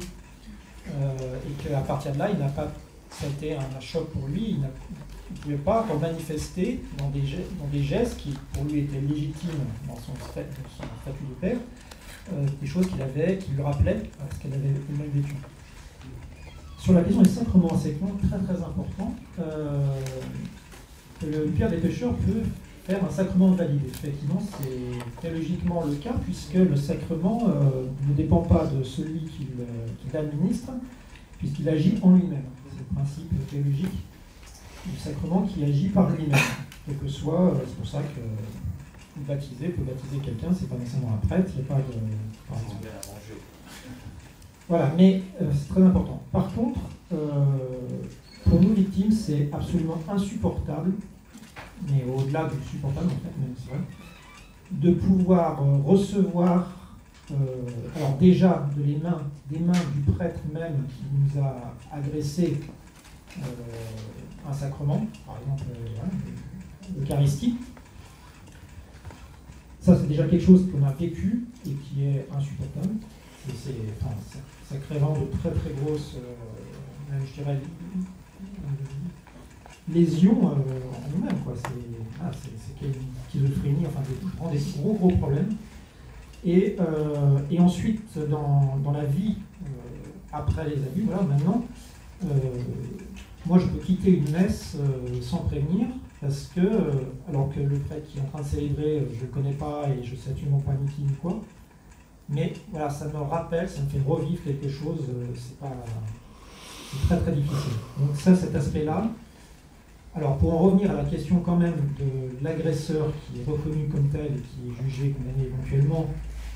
Euh, 0.87 1.15
et 1.49 1.63
qu'à 1.63 1.79
partir 1.79 2.13
de 2.13 2.19
là, 2.19 2.29
il 2.31 2.39
n'a 2.39 2.47
pas 2.47 2.71
ça 3.19 3.27
a 3.27 3.29
été 3.29 3.55
un 3.55 3.79
choc 3.79 4.09
pour 4.09 4.27
lui. 4.27 4.57
Il 4.57 4.61
ne 4.61 5.41
pouvait 5.41 5.55
pas 5.55 5.85
manifester 5.99 6.81
dans 6.97 7.09
des, 7.09 7.83
gestes 7.83 8.17
qui, 8.17 8.33
pour 8.53 8.65
lui, 8.65 8.79
étaient 8.79 8.99
légitimes 8.99 9.49
dans 9.87 9.95
son, 9.95 10.13
statut 10.15 11.23
de 11.29 11.33
père, 11.39 11.57
euh, 12.33 12.45
des 12.61 12.67
choses 12.67 12.87
qu'il 12.87 13.01
avait, 13.01 13.37
qui 13.37 13.51
lui 13.51 13.61
rappelaient 13.61 14.03
ce 14.31 14.41
qu'elle 14.41 14.53
avait 14.53 14.69
lui-même 14.89 15.09
vécu. 15.13 15.35
Sur 16.77 16.93
la 16.93 17.01
question 17.01 17.21
des 17.21 17.29
sacrements, 17.29 17.77
c'est 17.81 17.97
très 18.27 18.39
très 18.39 18.63
important. 18.63 19.15
Euh, 19.39 19.99
le 21.25 21.45
pire 21.45 21.69
des 21.69 21.77
pécheurs 21.77 22.13
peut 22.15 22.43
faire 22.85 23.03
un 23.03 23.09
sacrement 23.09 23.51
validé. 23.51 23.87
Effectivement, 23.87 24.41
c'est 24.59 25.21
théologiquement 25.21 25.85
le 25.85 25.95
cas, 25.95 26.13
puisque 26.25 26.55
le 26.55 26.75
sacrement 26.75 27.47
euh, 27.47 27.85
ne 28.09 28.13
dépend 28.13 28.41
pas 28.41 28.65
de 28.65 28.83
celui 28.83 29.21
qui 29.21 29.47
l'administre, 30.13 30.71
puisqu'il 31.39 31.69
agit 31.69 31.97
en 32.01 32.11
lui-même 32.11 32.43
principe 32.93 33.47
théologique 33.49 34.03
du 34.85 34.97
sacrement 34.97 35.43
qui 35.43 35.63
agit 35.63 35.89
par 35.89 36.09
lui-même. 36.09 36.39
Quel 36.85 36.97
que 36.97 37.07
soit, 37.07 37.41
euh, 37.41 37.53
c'est 37.65 37.77
pour 37.77 37.87
ça 37.87 37.99
que 38.01 39.21
baptiser 39.21 39.69
peut 39.69 39.83
baptiser 39.83 40.17
quelqu'un, 40.17 40.47
c'est 40.53 40.67
pas 40.67 40.75
nécessairement 40.75 41.13
un 41.13 41.27
prêtre, 41.27 41.51
il 41.55 41.63
n'y 41.63 41.69
a 41.69 41.73
pas 41.73 41.79
de. 41.79 41.93
Voilà, 44.67 44.91
mais 44.97 45.21
euh, 45.41 45.51
c'est 45.53 45.69
très 45.69 45.83
important. 45.83 46.21
Par 46.31 46.53
contre, 46.53 46.79
euh, 47.13 47.45
pour 48.45 48.61
nous 48.61 48.73
victimes, 48.73 49.11
c'est 49.11 49.49
absolument 49.53 49.99
insupportable, 50.09 50.93
mais 51.87 52.03
au-delà 52.05 52.45
du 52.45 52.55
supportable 52.69 53.07
en 53.07 53.09
fait, 53.09 53.39
même 53.39 53.53
c'est 53.57 53.69
vrai, 53.69 53.79
de 54.71 54.91
pouvoir 54.91 55.61
recevoir, 55.85 56.82
alors 57.95 58.17
déjà 58.17 58.67
de 58.75 58.83
les 58.83 58.97
mains, 58.97 59.21
des 59.49 59.59
mains 59.59 59.71
du 59.95 60.11
prêtre 60.11 60.41
même 60.53 60.83
qui 60.89 61.03
nous 61.13 61.41
a 61.41 61.73
agressés 61.91 62.59
euh, 63.39 63.41
un 64.47 64.53
sacrement, 64.53 65.07
par 65.25 65.37
exemple 65.39 65.63
euh, 65.71 66.99
l'Eucharistie. 66.99 67.55
Ça, 69.79 69.97
c'est 69.97 70.07
déjà 70.07 70.27
quelque 70.27 70.45
chose 70.45 70.69
qu'on 70.71 70.83
a 70.85 70.91
vécu 70.91 71.45
et 71.65 71.71
qui 71.71 72.05
est 72.05 72.27
insupportable. 72.35 72.95
C'est, 73.47 73.75
enfin, 73.99 74.13
ça, 74.69 74.77
crée 74.77 74.99
vraiment 74.99 75.17
de 75.19 75.25
très 75.37 75.51
très 75.51 75.71
grosses, 75.81 76.15
euh, 76.17 77.19
je 77.25 77.41
dirais, 77.41 77.59
lésions 79.89 80.45
en 80.45 80.55
nous-mêmes. 80.55 81.35
C'est, 81.55 82.21
ah, 82.21 82.31
c'est, 82.31 82.85
une 82.85 82.93
schizophrénie, 83.29 83.85
enfin 83.87 84.01
des, 84.01 84.57
des 84.57 84.63
gros 84.77 84.93
gros 84.93 85.09
problèmes. 85.09 85.55
Et, 86.45 86.75
et 87.49 87.59
ensuite, 87.59 88.17
dans, 88.29 88.77
dans 88.83 88.91
la 88.91 89.05
vie 89.05 89.35
après 90.31 90.67
les 90.67 90.75
abus, 90.75 91.03
voilà, 91.05 91.23
maintenant, 91.23 91.63
moi, 93.45 93.59
je 93.59 93.65
peux 93.67 93.79
quitter 93.79 94.11
une 94.11 94.31
messe 94.31 94.77
euh, 94.79 95.21
sans 95.21 95.39
prévenir, 95.39 95.87
parce 96.21 96.49
que, 96.55 96.61
euh, 96.61 96.91
alors 97.27 97.53
que 97.53 97.59
le 97.59 97.77
prêtre 97.77 98.07
qui 98.07 98.17
est 98.17 98.21
en 98.21 98.25
train 98.25 98.41
de 98.41 98.47
célébrer, 98.47 98.99
euh, 98.99 99.05
je 99.11 99.17
ne 99.17 99.21
le 99.21 99.27
connais 99.27 99.51
pas 99.51 99.89
et 99.89 100.01
je 100.01 100.15
sais 100.15 100.31
absolument 100.31 100.59
pas 100.59 100.71
ni 100.73 100.89
qui 100.89 101.01
ni 101.01 101.11
quoi, 101.21 101.41
mais 102.29 102.53
voilà, 102.71 102.89
ça 102.89 103.07
me 103.07 103.17
rappelle, 103.17 103.67
ça 103.67 103.81
me 103.81 103.89
fait 103.89 103.99
revivre 104.07 104.41
quelque 104.45 104.69
chose, 104.69 105.01
c'est 105.35 105.59
pas. 105.59 105.73
très 107.05 107.19
très 107.19 107.33
difficile. 107.33 107.73
Donc, 107.99 108.15
ça, 108.15 108.33
cet 108.33 108.55
aspect-là. 108.55 109.11
Alors, 110.15 110.37
pour 110.37 110.53
en 110.53 110.59
revenir 110.59 110.91
à 110.91 110.93
la 110.93 111.03
question 111.03 111.41
quand 111.41 111.57
même 111.57 111.75
de 111.99 112.43
l'agresseur 112.43 113.11
qui 113.25 113.41
est 113.41 113.51
reconnu 113.51 113.87
comme 113.89 114.07
tel 114.07 114.27
et 114.27 114.29
qui 114.29 114.69
est 114.69 114.83
jugé, 114.83 115.09
condamné 115.09 115.47
éventuellement, 115.47 116.05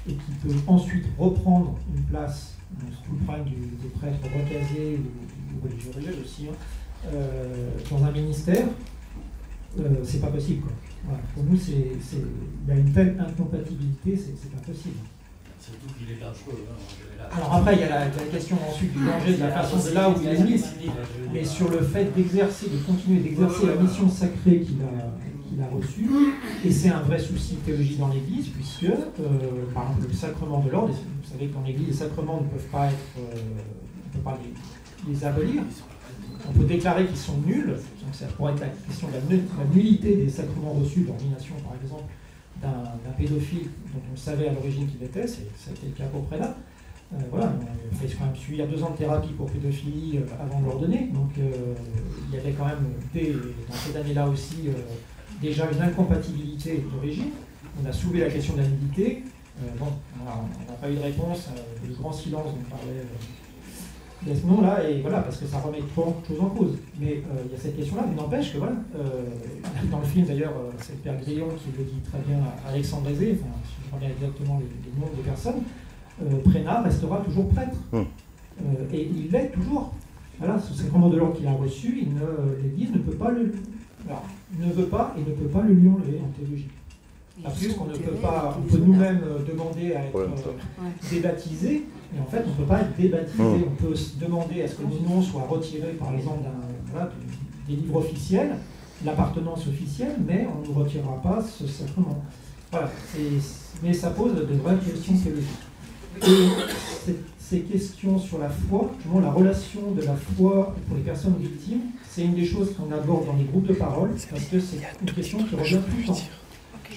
et 0.07 0.13
qui 0.13 0.31
peut 0.43 0.55
ensuite 0.67 1.05
reprendre 1.17 1.77
une 1.95 2.03
place, 2.03 2.55
tout 3.05 3.11
le 3.13 3.25
problème 3.25 3.45
des 3.45 3.89
prêtres 3.89 4.19
recasés 4.23 4.99
ou, 4.99 5.67
ou 5.67 5.67
religieux 5.93 6.15
aussi, 6.23 6.47
hein, 6.47 6.55
euh, 7.13 7.69
dans 7.89 8.03
un 8.03 8.11
ministère, 8.11 8.67
euh, 9.79 9.83
c'est 10.03 10.21
pas 10.21 10.27
possible. 10.27 10.67
Pour 11.33 11.43
nous, 11.43 11.57
c'est, 11.57 11.71
il 11.71 12.67
y 12.67 12.71
a 12.71 12.79
une 12.79 12.91
telle 12.91 13.15
incompatibilité, 13.19 14.17
c'est, 14.17 14.51
pas 14.51 14.61
possible. 14.65 14.97
Surtout 15.59 15.93
qu'il 15.97 16.11
est 16.11 16.19
dangereux. 16.19 16.65
Hein, 16.69 17.23
Alors 17.31 17.53
après, 17.55 17.75
il 17.75 17.79
y, 17.81 17.83
a 17.83 17.89
la, 17.89 18.07
question 18.09 18.57
ensuite 18.67 18.93
du 18.93 19.05
danger, 19.05 19.35
de 19.35 19.39
la 19.39 19.51
façon 19.51 19.89
de 19.89 19.93
là 19.93 20.09
où 20.09 20.15
il 20.21 20.27
est 20.27 20.43
mis. 20.43 20.63
Mais 21.33 21.43
sur 21.43 21.69
le 21.69 21.81
fait 21.81 22.13
d'exercer, 22.15 22.67
de 22.69 22.77
continuer 22.77 23.21
d'exercer 23.21 23.67
la 23.67 23.75
mission 23.75 24.09
sacrée 24.09 24.61
qu'il 24.61 24.81
a, 24.81 25.26
qu'il 25.57 25.63
a 25.63 25.75
reçu. 25.75 26.07
Et 26.65 26.71
c'est 26.71 26.89
un 26.89 27.01
vrai 27.01 27.19
souci 27.19 27.55
théologique 27.57 27.99
dans 27.99 28.09
l'Église, 28.09 28.49
puisque, 28.49 28.83
euh, 28.83 28.97
par 29.73 29.89
exemple, 29.89 30.07
le 30.07 30.13
sacrement 30.13 30.59
de 30.59 30.69
l'ordre, 30.69 30.93
vous 30.93 31.29
savez 31.29 31.47
qu'en 31.47 31.65
Église, 31.65 31.87
les 31.87 31.93
sacrements 31.93 32.41
ne 32.41 32.47
peuvent 32.47 32.71
pas 32.71 32.87
être. 32.87 32.95
Euh, 33.17 33.35
on 33.35 34.17
ne 34.17 34.23
peut 34.23 34.23
pas 34.23 34.39
les, 35.07 35.25
abolir. 35.25 35.63
On 36.47 36.51
peut 36.53 36.65
déclarer 36.65 37.05
qu'ils 37.05 37.17
sont 37.17 37.37
nuls, 37.45 37.67
donc 37.67 38.13
ça 38.13 38.25
pourrait 38.27 38.53
être 38.53 38.61
la 38.61 38.67
question 38.67 39.07
de 39.09 39.13
la, 39.13 39.65
nullité 39.73 40.15
des 40.15 40.29
sacrements 40.29 40.73
reçus, 40.73 41.01
d'ordination 41.01 41.55
par 41.63 41.75
exemple, 41.81 42.09
d'un 42.61 43.11
pédophile 43.17 43.69
dont 43.93 44.01
on 44.13 44.17
savait 44.17 44.47
à 44.47 44.53
l'origine 44.53 44.87
qu'il 44.87 45.03
était, 45.03 45.27
ça 45.27 45.39
a 45.67 45.71
été 45.71 45.87
le 45.87 45.91
cas 45.91 46.05
pour 46.05 46.25
Prélat. 46.25 46.55
Euh, 47.13 47.17
voilà, 47.29 47.53
il 47.91 48.11
a 48.11 48.15
quand 48.15 48.25
même 48.25 48.35
suivi 48.35 48.61
deux 48.63 48.83
ans 48.83 48.91
de 48.91 48.97
thérapie 48.97 49.33
pour 49.33 49.49
pédophilie 49.49 50.17
euh, 50.17 50.43
avant 50.43 50.59
de 50.61 50.65
l'ordonner. 50.65 51.09
Donc 51.13 51.31
il 51.37 52.35
y 52.35 52.39
avait 52.39 52.51
quand 52.51 52.65
même, 52.65 52.85
dans 53.13 53.75
cette 53.75 53.95
année-là 53.95 54.27
aussi, 54.27 54.69
déjà 55.41 55.69
une 55.71 55.81
incompatibilité 55.81 56.83
d'origine. 56.91 57.31
On 57.81 57.87
a 57.87 57.91
soulevé 57.91 58.21
la 58.21 58.29
question 58.29 58.53
de 58.55 58.61
la 58.61 58.67
nudité. 58.67 59.23
bon, 59.79 59.87
on 60.19 60.25
n'a 60.71 60.77
pas 60.79 60.89
eu 60.89 60.95
de 60.95 61.01
réponse, 61.01 61.49
le 61.87 61.93
grand 61.93 62.11
silence 62.11 62.45
dont 62.45 62.75
parlait 62.75 63.03
de 64.25 64.33
ce 64.33 64.47
nom-là, 64.47 64.89
et 64.89 65.01
voilà, 65.01 65.19
parce 65.19 65.37
que 65.37 65.45
ça 65.45 65.59
remet 65.59 65.77
trop 65.93 66.17
de 66.21 66.27
choses 66.27 66.43
en 66.43 66.49
cause. 66.49 66.77
Mais 66.99 67.21
il 67.45 67.51
y 67.51 67.55
a 67.55 67.59
cette 67.59 67.77
question-là, 67.77 68.05
mais 68.09 68.15
n'empêche 68.15 68.53
que 68.53 68.57
voilà, 68.57 68.73
dans 69.91 69.99
le 69.99 70.05
film 70.05 70.25
d'ailleurs, 70.25 70.53
c'est 70.79 70.93
le 70.93 70.99
père 70.99 71.17
Grillon 71.21 71.49
qui 71.49 71.77
le 71.77 71.83
dit 71.83 72.01
très 72.09 72.19
bien 72.27 72.39
à 72.65 72.69
Alexandre 72.69 73.09
Aizé, 73.09 73.37
enfin, 73.39 73.53
si 73.63 73.75
je 73.87 73.95
reviens 73.95 74.09
exactement 74.09 74.59
les, 74.59 74.65
les 74.65 74.99
noms 74.99 75.11
des 75.15 75.21
personnes, 75.21 75.61
euh, 76.23 76.39
Prénat 76.43 76.81
restera 76.81 77.17
toujours 77.17 77.47
prêtre. 77.49 77.77
Hum. 77.93 78.05
Euh, 78.61 78.85
et 78.93 79.03
il 79.03 79.31
l'est 79.31 79.49
toujours. 79.49 79.93
Voilà, 80.39 80.59
ce 80.59 80.73
sacrement 80.73 81.09
de 81.09 81.17
l'ordre 81.17 81.35
qu'il 81.35 81.47
a 81.47 81.51
reçu, 81.51 82.05
l'Église 82.63 82.91
ne 82.91 82.99
peut 82.99 83.15
pas 83.15 83.31
le, 83.31 83.51
ne 84.59 84.71
veut 84.71 84.85
pas 84.85 85.13
et 85.17 85.21
ne 85.21 85.35
peut 85.35 85.47
pas 85.47 85.61
le 85.61 85.73
lui 85.73 85.89
enlever 85.89 86.21
en 86.23 86.29
théologie. 86.39 86.67
Plus 87.55 87.73
qu'on 87.73 87.85
ne 87.85 87.95
peut 87.95 88.15
pas, 88.15 88.57
on 88.57 88.61
peut 88.67 88.81
nous-mêmes 88.83 89.21
euh, 89.23 89.43
demander 89.47 89.93
à 89.93 90.05
être 90.05 90.27
débaptisé, 91.11 91.85
mais 92.11 92.19
en 92.19 92.25
fait 92.25 92.43
on 92.47 92.49
ne 92.49 92.55
peut 92.55 92.63
pas 92.63 92.81
être 92.81 92.97
débaptisé. 92.97 93.43
Hum. 93.43 93.63
On 93.67 93.83
peut 93.83 93.93
demander 94.19 94.63
à 94.63 94.67
ce 94.67 94.75
que 94.75 94.83
nos 94.83 94.99
noms 95.07 95.21
soient 95.21 95.45
retirés 95.47 95.93
par 95.99 96.13
exemple 96.15 96.45
des 97.67 97.75
livres 97.75 97.97
officiels, 97.97 98.55
l'appartenance 99.05 99.67
officielle, 99.67 100.15
mais 100.25 100.47
on 100.47 100.67
ne 100.67 100.75
retirera 100.75 101.21
pas 101.21 101.41
ce 101.41 101.67
sacrement. 101.67 102.23
Voilà, 102.71 102.89
mais 103.83 103.93
ça 103.93 104.09
pose 104.09 104.33
de 104.33 104.55
vraies 104.55 104.77
questions 104.77 105.13
théologiques. 105.13 105.47
Et 107.07 107.13
ces 107.39 107.61
questions 107.61 108.19
sur 108.19 108.39
la 108.39 108.49
foi, 108.49 108.91
justement 108.95 109.21
la 109.21 109.31
relation 109.31 109.91
de 109.95 110.01
la 110.01 110.15
foi 110.15 110.75
pour 110.87 110.97
les 110.97 111.03
personnes 111.03 111.35
victimes, 111.39 111.81
c'est 112.17 112.23
une 112.23 112.33
des 112.33 112.45
choses 112.47 112.73
qu'on 112.73 112.91
aborde 112.91 113.27
dans 113.27 113.35
les 113.35 113.43
groupes 113.43 113.67
de 113.67 113.75
parole, 113.75 114.09
parce 114.09 114.25
que 114.25 114.59
c'est 114.59 114.79
une 114.99 115.11
question 115.11 115.37
qui 115.43 115.55
revient 115.55 115.77
tout 115.87 115.97
le 115.99 116.05
temps. 116.07 116.19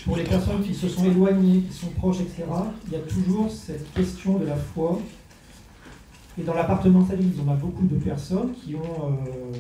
Pour 0.06 0.16
les 0.16 0.24
personnes 0.24 0.62
qui 0.62 0.74
se 0.74 0.88
sont 0.88 1.05
éloignées, 1.05 1.60
qui 1.60 1.76
sont 1.76 1.88
proches, 1.88 2.20
etc., 2.20 2.44
il 2.86 2.92
y 2.94 2.97
a 2.97 3.01
toujours 3.01 3.51
cette 3.51 3.92
question 3.92 4.38
de 4.38 4.47
la 4.47 4.56
foi. 4.56 4.98
Et 6.40 6.42
dans 6.42 6.55
l'appartenance 6.55 7.10
à 7.10 7.16
l'Église, 7.16 7.38
on 7.47 7.51
a 7.51 7.55
beaucoup 7.55 7.86
de 7.86 7.97
personnes 7.97 8.55
qui, 8.55 8.74
ont, 8.74 8.78
euh, 8.80 9.59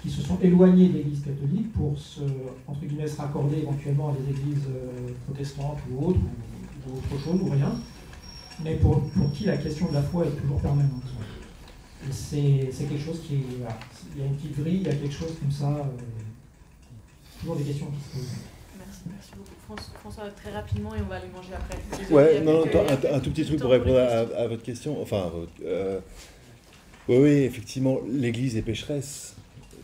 qui 0.00 0.10
se 0.10 0.22
sont 0.22 0.38
éloignées 0.40 0.88
de 0.90 0.98
l'Église 0.98 1.24
catholique 1.24 1.72
pour 1.72 1.98
se, 1.98 2.20
entre 2.68 2.80
guillemets, 2.84 3.08
se 3.08 3.20
raccorder 3.20 3.58
éventuellement 3.58 4.10
à 4.10 4.12
des 4.12 4.30
églises 4.30 4.68
euh, 4.68 5.10
protestantes 5.26 5.78
ou 5.90 6.06
autres, 6.06 6.20
ou 6.86 6.98
autre 6.98 7.24
chose, 7.24 7.40
ou 7.42 7.50
rien 7.50 7.72
mais 8.62 8.74
pour, 8.74 9.02
qui 9.32 9.44
la 9.44 9.56
question 9.56 9.88
de 9.88 9.94
la 9.94 10.02
foi 10.02 10.26
est 10.26 10.40
toujours 10.42 10.60
permanente. 10.60 11.02
C'est 12.10 12.70
quelque 12.78 12.98
chose 12.98 13.20
qui 13.26 13.36
est. 13.36 13.66
Il 14.14 14.20
y 14.20 14.24
a 14.24 14.26
une 14.26 14.36
petite 14.36 14.56
vrille, 14.56 14.76
il 14.76 14.86
y 14.86 14.88
a 14.88 14.94
quelque 14.94 15.14
chose 15.14 15.34
comme 15.40 15.52
ça. 15.52 15.68
Euh, 15.68 17.40
toujours 17.40 17.56
des 17.56 17.64
questions 17.64 17.86
qui 17.86 18.00
se 18.00 18.16
posent. 18.16 18.36
Merci, 18.78 19.00
merci 19.08 19.30
beaucoup. 19.36 19.82
François, 20.00 20.24
très 20.30 20.50
rapidement, 20.50 20.94
et 20.94 21.00
on 21.00 21.08
va 21.08 21.16
aller 21.16 21.28
manger 21.28 21.52
après. 21.54 22.12
ouais, 22.12 22.40
non, 22.40 22.64
un, 22.64 23.20
tout 23.20 23.30
petit 23.30 23.44
truc 23.44 23.60
pour 23.60 23.70
répondre 23.70 23.98
à, 23.98 24.48
votre 24.48 24.62
question. 24.62 25.00
Enfin, 25.00 25.30
euh, 25.64 26.00
oui, 27.08 27.16
oui, 27.18 27.30
effectivement, 27.42 27.98
l'Église 28.08 28.56
est 28.56 28.62
pécheresse. 28.62 29.36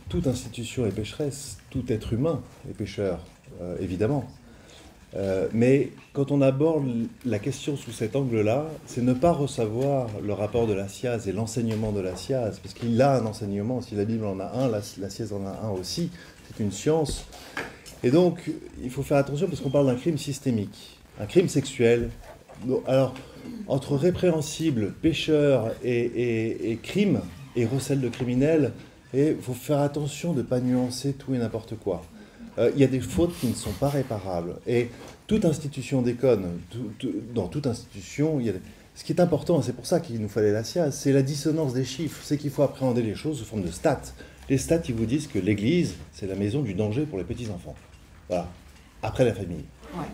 Toute 0.09 0.27
institution 0.27 0.85
est 0.85 0.91
pécheresse. 0.91 1.57
Tout 1.69 1.83
être 1.91 2.13
humain 2.13 2.41
est 2.69 2.73
pécheur, 2.73 3.25
euh, 3.61 3.77
évidemment. 3.79 4.29
Euh, 5.17 5.47
mais 5.51 5.89
quand 6.13 6.31
on 6.31 6.41
aborde 6.41 6.85
la 7.25 7.39
question 7.39 7.75
sous 7.75 7.91
cet 7.91 8.15
angle-là, 8.15 8.67
c'est 8.85 9.01
ne 9.01 9.13
pas 9.13 9.31
recevoir 9.31 10.09
le 10.23 10.33
rapport 10.33 10.67
de 10.67 10.73
la 10.73 10.87
SIAZ 10.87 11.27
et 11.27 11.31
l'enseignement 11.31 11.91
de 11.91 12.01
la 12.01 12.15
SIAZ, 12.15 12.59
parce 12.59 12.75
qu'il 12.75 13.01
a 13.01 13.15
un 13.15 13.25
enseignement, 13.25 13.81
si 13.81 13.95
la 13.95 14.05
Bible 14.05 14.25
en 14.25 14.39
a 14.39 14.45
un, 14.45 14.69
la, 14.69 14.81
la 14.99 15.07
en 15.35 15.45
a 15.45 15.67
un 15.67 15.71
aussi, 15.71 16.11
c'est 16.47 16.63
une 16.63 16.71
science. 16.71 17.25
Et 18.03 18.11
donc, 18.11 18.51
il 18.83 18.91
faut 18.91 19.01
faire 19.01 19.17
attention 19.17 19.47
parce 19.47 19.59
qu'on 19.59 19.71
parle 19.71 19.87
d'un 19.87 19.95
crime 19.95 20.19
systémique, 20.19 20.99
un 21.19 21.25
crime 21.25 21.49
sexuel. 21.49 22.09
Alors, 22.85 23.15
entre 23.67 23.95
répréhensible, 23.95 24.93
pécheur 25.01 25.71
et, 25.83 26.71
et 26.71 26.77
crime, 26.77 27.21
et 27.55 27.65
recel 27.65 28.01
de 28.01 28.09
criminel, 28.09 28.71
il 29.13 29.35
faut 29.41 29.53
faire 29.53 29.79
attention 29.79 30.33
de 30.33 30.39
ne 30.39 30.43
pas 30.43 30.59
nuancer 30.59 31.13
tout 31.13 31.33
et 31.33 31.39
n'importe 31.39 31.75
quoi. 31.75 32.03
Euh, 32.57 32.71
il 32.75 32.81
y 32.81 32.83
a 32.83 32.87
des 32.87 32.99
fautes 32.99 33.37
qui 33.39 33.47
ne 33.47 33.53
sont 33.53 33.71
pas 33.71 33.89
réparables. 33.89 34.55
Et 34.65 34.89
toute 35.27 35.45
institution 35.45 36.01
déconne. 36.01 36.59
dans 37.33 37.47
toute 37.47 37.67
institution, 37.67 38.39
il 38.39 38.47
y 38.47 38.49
a 38.49 38.53
ce 38.97 39.03
qui 39.03 39.13
est 39.13 39.21
important, 39.21 39.61
c'est 39.61 39.73
pour 39.73 39.85
ça 39.85 39.99
qu'il 39.99 40.19
nous 40.19 40.27
fallait 40.27 40.51
la 40.51 40.63
science, 40.63 40.95
c'est 40.95 41.11
la 41.11 41.21
dissonance 41.21 41.73
des 41.73 41.85
chiffres. 41.85 42.19
C'est 42.23 42.35
qu'il 42.35 42.49
faut 42.49 42.63
appréhender 42.63 43.03
les 43.03 43.13
choses 43.13 43.37
sous 43.37 43.45
forme 43.45 43.61
de 43.61 43.69
stats. 43.69 44.01
Les 44.49 44.57
stats, 44.57 44.81
ils 44.89 44.95
vous 44.95 45.05
disent 45.05 45.27
que 45.27 45.37
l'Église, 45.37 45.93
c'est 46.13 46.25
la 46.25 46.33
maison 46.33 46.63
du 46.63 46.73
danger 46.73 47.05
pour 47.05 47.19
les 47.19 47.23
petits-enfants. 47.23 47.75
Voilà. 48.27 48.47
Après 49.03 49.23
la 49.23 49.35
famille. 49.35 49.65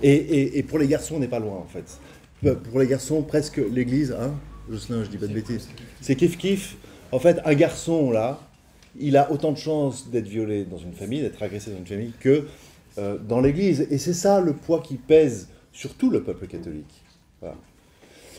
Et, 0.01 0.63
pour 0.63 0.79
les 0.79 0.87
garçons, 0.87 1.15
on 1.15 1.19
n'est 1.19 1.29
pas 1.29 1.39
loin, 1.39 1.55
en 1.55 1.65
fait. 1.65 1.97
Euh, 2.45 2.55
pour 2.55 2.77
les 2.79 2.87
garçons, 2.87 3.21
presque 3.21 3.57
l'Église, 3.57 4.11
hein, 4.11 4.33
Jocelyn, 4.69 5.05
je 5.05 5.09
dis 5.09 5.17
pas 5.17 5.27
de 5.27 5.33
bêtises. 5.33 5.69
C'est 6.01 6.15
kiff-kiff. 6.19 6.75
En 7.13 7.19
fait, 7.19 7.39
un 7.45 7.53
garçon, 7.53 8.11
là, 8.11 8.41
il 8.99 9.17
a 9.17 9.31
autant 9.31 9.51
de 9.51 9.57
chances 9.57 10.09
d'être 10.09 10.27
violé 10.27 10.65
dans 10.65 10.77
une 10.77 10.93
famille, 10.93 11.21
d'être 11.21 11.41
agressé 11.41 11.71
dans 11.71 11.77
une 11.77 11.85
famille, 11.85 12.13
que 12.19 12.45
euh, 12.97 13.17
dans 13.17 13.41
l'Église. 13.41 13.87
Et 13.89 13.97
c'est 13.97 14.13
ça 14.13 14.39
le 14.39 14.53
poids 14.53 14.81
qui 14.81 14.95
pèse 14.95 15.49
sur 15.71 15.95
tout 15.95 16.09
le 16.09 16.23
peuple 16.23 16.47
catholique. 16.47 17.01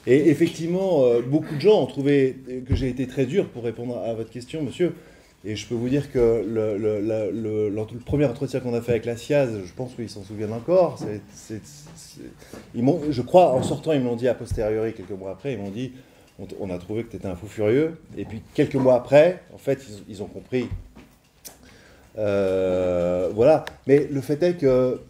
Et 0.06 0.28
effectivement, 0.28 1.04
euh, 1.04 1.22
beaucoup 1.22 1.54
de 1.54 1.60
gens 1.60 1.82
ont 1.82 1.86
trouvé 1.86 2.36
que 2.66 2.74
j'ai 2.74 2.88
été 2.88 3.06
très 3.06 3.24
dur 3.26 3.48
pour 3.48 3.64
répondre 3.64 3.98
à 3.98 4.12
votre 4.14 4.30
question, 4.30 4.62
monsieur. 4.62 4.94
Et 5.46 5.56
je 5.56 5.66
peux 5.66 5.74
vous 5.74 5.90
dire 5.90 6.10
que 6.10 6.42
le, 6.46 7.98
premier 8.06 8.24
entretien 8.24 8.60
qu'on 8.60 8.72
a 8.72 8.80
fait 8.80 8.92
avec 8.92 9.04
la 9.04 9.16
SIAZ, 9.16 9.60
je 9.64 9.72
pense 9.74 9.94
qu'ils 9.94 10.08
s'en 10.08 10.22
souviennent 10.22 10.54
encore. 10.54 10.98
je 12.74 13.22
crois, 13.22 13.52
en 13.52 13.62
sortant, 13.62 13.92
ils 13.92 14.00
m'ont 14.00 14.16
dit 14.16 14.26
a 14.26 14.34
posteriori, 14.34 14.94
quelques 14.94 15.10
mois 15.10 15.32
après, 15.32 15.52
ils 15.52 15.58
m'ont 15.58 15.70
dit 15.70 15.92
on, 16.38 16.70
a 16.70 16.78
trouvé 16.78 17.04
que 17.04 17.10
tu 17.10 17.16
étais 17.16 17.28
un 17.28 17.36
fou 17.36 17.46
furieux. 17.46 17.96
Et 18.16 18.24
puis 18.24 18.42
quelques 18.54 18.74
mois 18.74 18.96
après, 18.96 19.42
en 19.54 19.58
fait, 19.58 19.84
ils, 20.08 20.22
ont 20.22 20.26
compris. 20.26 20.68
Euh, 22.18 23.30
voilà. 23.34 23.64
Mais 23.86 24.08
le 24.10 24.20
fait 24.20 24.42
est 24.42 24.54
que, 24.54 25.00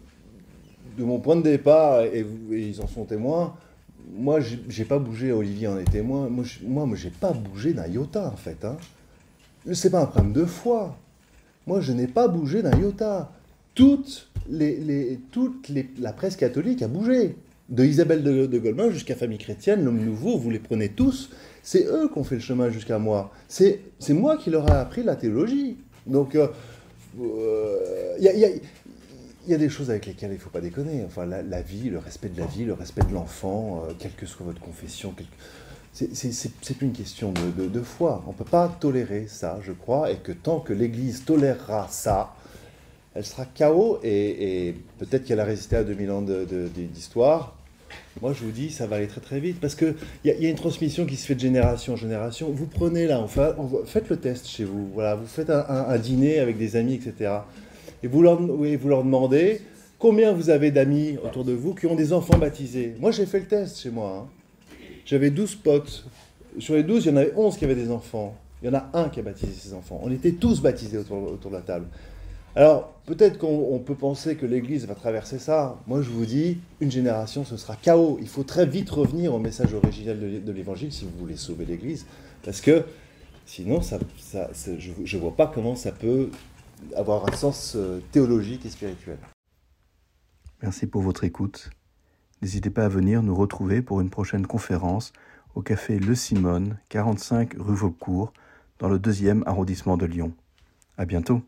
de 0.97 1.03
mon 1.03 1.19
point 1.19 1.35
de 1.35 1.41
départ, 1.41 2.01
et, 2.01 2.25
ils 2.51 2.79
en 2.81 2.87
sont 2.87 3.05
témoins, 3.05 3.55
moi, 4.13 4.39
j'ai 4.39 4.85
pas 4.85 4.99
bougé, 4.99 5.31
Olivier 5.31 5.67
en 5.67 5.79
est 5.79 5.91
témoin, 5.91 6.29
moi, 6.29 6.45
moi, 6.63 6.87
j'ai 6.93 7.09
pas 7.09 7.33
bougé 7.33 7.73
d'un 7.73 7.87
iota, 7.87 8.27
en 8.27 8.37
fait. 8.37 8.63
Hein. 8.63 8.77
C'est 9.73 9.89
pas 9.89 10.01
un 10.01 10.05
problème 10.05 10.33
de 10.33 10.45
foi. 10.45 10.95
Moi, 11.65 11.81
je 11.81 11.91
n'ai 11.91 12.07
pas 12.07 12.27
bougé 12.27 12.61
d'un 12.61 12.77
iota. 12.77 13.31
Toute 13.73 14.29
la 14.47 16.13
presse 16.13 16.35
catholique 16.35 16.83
a 16.83 16.87
bougé 16.87 17.35
de 17.69 17.83
Isabelle 17.83 18.23
de, 18.23 18.45
de 18.45 18.89
jusqu'à 18.91 19.15
Famille 19.15 19.37
Chrétienne, 19.37 19.83
l'homme 19.83 20.03
nouveau, 20.03 20.37
vous 20.37 20.49
les 20.49 20.59
prenez 20.59 20.89
tous, 20.89 21.31
c'est 21.63 21.85
eux 21.87 22.09
qui 22.11 22.19
ont 22.19 22.23
fait 22.23 22.35
le 22.35 22.41
chemin 22.41 22.69
jusqu'à 22.69 22.99
moi. 22.99 23.31
C'est 23.47 23.79
moi 24.09 24.37
qui 24.37 24.51
leur 24.51 24.69
ai 24.69 24.75
appris 24.75 25.03
la 25.03 25.15
théologie. 25.15 25.77
Donc, 26.05 26.35
il 26.35 26.39
euh, 26.39 26.47
euh, 27.21 28.17
y, 28.19 29.53
a, 29.53 29.57
des 29.57 29.69
choses 29.69 29.89
avec 29.89 30.05
lesquelles 30.05 30.29
il 30.29 30.35
ne 30.35 30.39
faut 30.39 30.51
pas 30.51 30.61
déconner. 30.61 31.03
Enfin, 31.05 31.25
la, 31.25 31.61
vie, 31.63 31.89
le 31.89 31.97
respect 31.97 32.29
de 32.29 32.39
la 32.39 32.45
vie, 32.45 32.65
le 32.65 32.73
respect 32.73 33.03
de 33.03 33.13
l'enfant, 33.13 33.83
euh, 33.83 33.93
quelle 33.97 34.13
que 34.13 34.27
soit 34.27 34.45
votre 34.45 34.61
confession. 34.61 35.15
C'est 35.91 36.75
plus 36.75 36.85
une 36.85 36.93
question 36.93 37.33
de, 37.33 37.81
foi. 37.81 38.23
On 38.27 38.31
ne 38.31 38.35
peut 38.35 38.43
pas 38.43 38.67
tolérer 38.79 39.25
ça, 39.27 39.59
je 39.63 39.71
crois, 39.71 40.11
et 40.11 40.17
que 40.17 40.33
tant 40.33 40.59
que 40.59 40.73
l'Église 40.73 41.25
tolérera 41.25 41.87
ça, 41.89 42.35
elle 43.15 43.25
sera 43.25 43.45
chaos 43.45 43.99
et, 44.03 44.75
peut-être 44.99 45.23
qu'elle 45.23 45.39
a 45.39 45.45
résisté 45.45 45.77
à 45.77 45.83
2000 45.83 46.11
ans 46.11 46.21
d'histoire. 46.21 47.54
Moi, 48.21 48.33
je 48.33 48.43
vous 48.43 48.51
dis, 48.51 48.71
ça 48.71 48.87
va 48.87 48.95
aller 48.95 49.07
très 49.07 49.21
très 49.21 49.39
vite 49.39 49.59
parce 49.59 49.75
qu'il 49.75 49.95
y, 50.23 50.29
y, 50.29 50.45
a 50.45 50.49
une 50.49 50.55
transmission 50.55 51.05
qui 51.05 51.17
se 51.17 51.25
fait 51.25 51.35
de 51.35 51.41
génération 51.41 51.93
en 51.93 51.97
génération. 51.97 52.49
Vous 52.49 52.65
prenez 52.65 53.07
là, 53.07 53.25
faites 53.85 54.09
le 54.09 54.17
test 54.17 54.47
chez 54.47 54.63
vous. 54.63 54.89
Voilà, 54.93 55.15
vous 55.15 55.27
faites 55.27 55.49
un, 55.49 55.97
dîner 55.97 56.39
avec 56.39 56.57
des 56.57 56.75
amis, 56.77 56.93
etc. 56.95 57.31
Et 58.03 58.07
vous 58.07 58.21
leur, 58.21 58.41
vous 58.41 58.87
leur 58.89 59.03
demandez 59.03 59.61
combien 59.99 60.31
vous 60.31 60.49
avez 60.49 60.71
d'amis 60.71 61.17
autour 61.23 61.43
de 61.43 61.51
vous 61.51 61.73
qui 61.73 61.87
ont 61.87 61.95
des 61.95 62.13
enfants 62.13 62.37
baptisés. 62.37 62.95
Moi, 62.99 63.11
j'ai 63.11 63.25
fait 63.25 63.39
le 63.39 63.47
test 63.47 63.79
chez 63.79 63.89
moi. 63.89 64.23
Hein. 64.23 64.75
J'avais 65.05 65.29
12 65.29 65.55
potes. 65.55 66.05
Sur 66.57 66.75
les 66.75 66.83
12, 66.83 67.05
il 67.05 67.09
y 67.09 67.11
en 67.11 67.17
avait 67.17 67.33
11 67.35 67.57
qui 67.57 67.65
avaient 67.65 67.75
des 67.75 67.91
enfants. 67.91 68.35
Il 68.61 68.67
y 68.67 68.69
en 68.69 68.75
a 68.75 68.89
un 68.93 69.09
qui 69.09 69.19
a 69.19 69.23
baptisé 69.23 69.51
ses 69.51 69.73
enfants. 69.73 69.99
On 70.01 70.11
était 70.11 70.31
tous 70.31 70.61
baptisés 70.61 70.97
autour, 70.97 71.31
autour 71.31 71.51
de 71.51 71.57
la 71.57 71.61
table. 71.61 71.87
Alors, 72.55 72.93
peut-être 73.05 73.37
qu'on 73.37 73.79
peut 73.79 73.95
penser 73.95 74.37
que 74.37 74.45
l'Église 74.45 74.87
va 74.87 74.95
traverser 74.95 75.39
ça. 75.39 75.77
Moi, 75.87 76.01
je 76.01 76.09
vous 76.09 76.25
dis, 76.25 76.59
une 76.79 76.89
génération, 76.89 77.43
ce 77.43 77.57
sera 77.57 77.75
chaos. 77.75 78.17
Il 78.21 78.29
faut 78.29 78.43
très 78.43 78.65
vite 78.65 78.89
revenir 78.89 79.33
au 79.33 79.39
message 79.39 79.73
originel 79.73 80.43
de 80.43 80.51
l'Évangile 80.51 80.93
si 80.93 81.03
vous 81.03 81.17
voulez 81.19 81.35
sauver 81.35 81.65
l'Église. 81.65 82.05
Parce 82.43 82.61
que 82.61 82.85
sinon, 83.45 83.81
ça, 83.81 83.99
je 84.77 85.17
ne 85.17 85.21
vois 85.21 85.35
pas 85.35 85.47
comment 85.47 85.75
ça 85.75 85.91
peut 85.91 86.29
avoir 86.95 87.27
un 87.27 87.35
sens 87.35 87.73
euh, 87.75 88.01
théologique 88.11 88.65
et 88.65 88.69
spirituel. 88.69 89.17
Merci 90.61 90.87
pour 90.87 91.01
votre 91.01 91.23
écoute. 91.23 91.69
N'hésitez 92.41 92.69
pas 92.69 92.85
à 92.85 92.89
venir 92.89 93.21
nous 93.21 93.35
retrouver 93.35 93.81
pour 93.81 94.01
une 94.01 94.09
prochaine 94.09 94.45
conférence 94.47 95.13
au 95.55 95.61
café 95.61 95.99
Le 95.99 96.15
Simone, 96.15 96.77
45 96.89 97.55
rue 97.57 97.75
Vaucourt, 97.75 98.33
dans 98.79 98.89
le 98.89 98.99
deuxième 98.99 99.43
arrondissement 99.45 99.97
de 99.97 100.05
Lyon. 100.05 100.33
À 100.97 101.05
bientôt. 101.05 101.41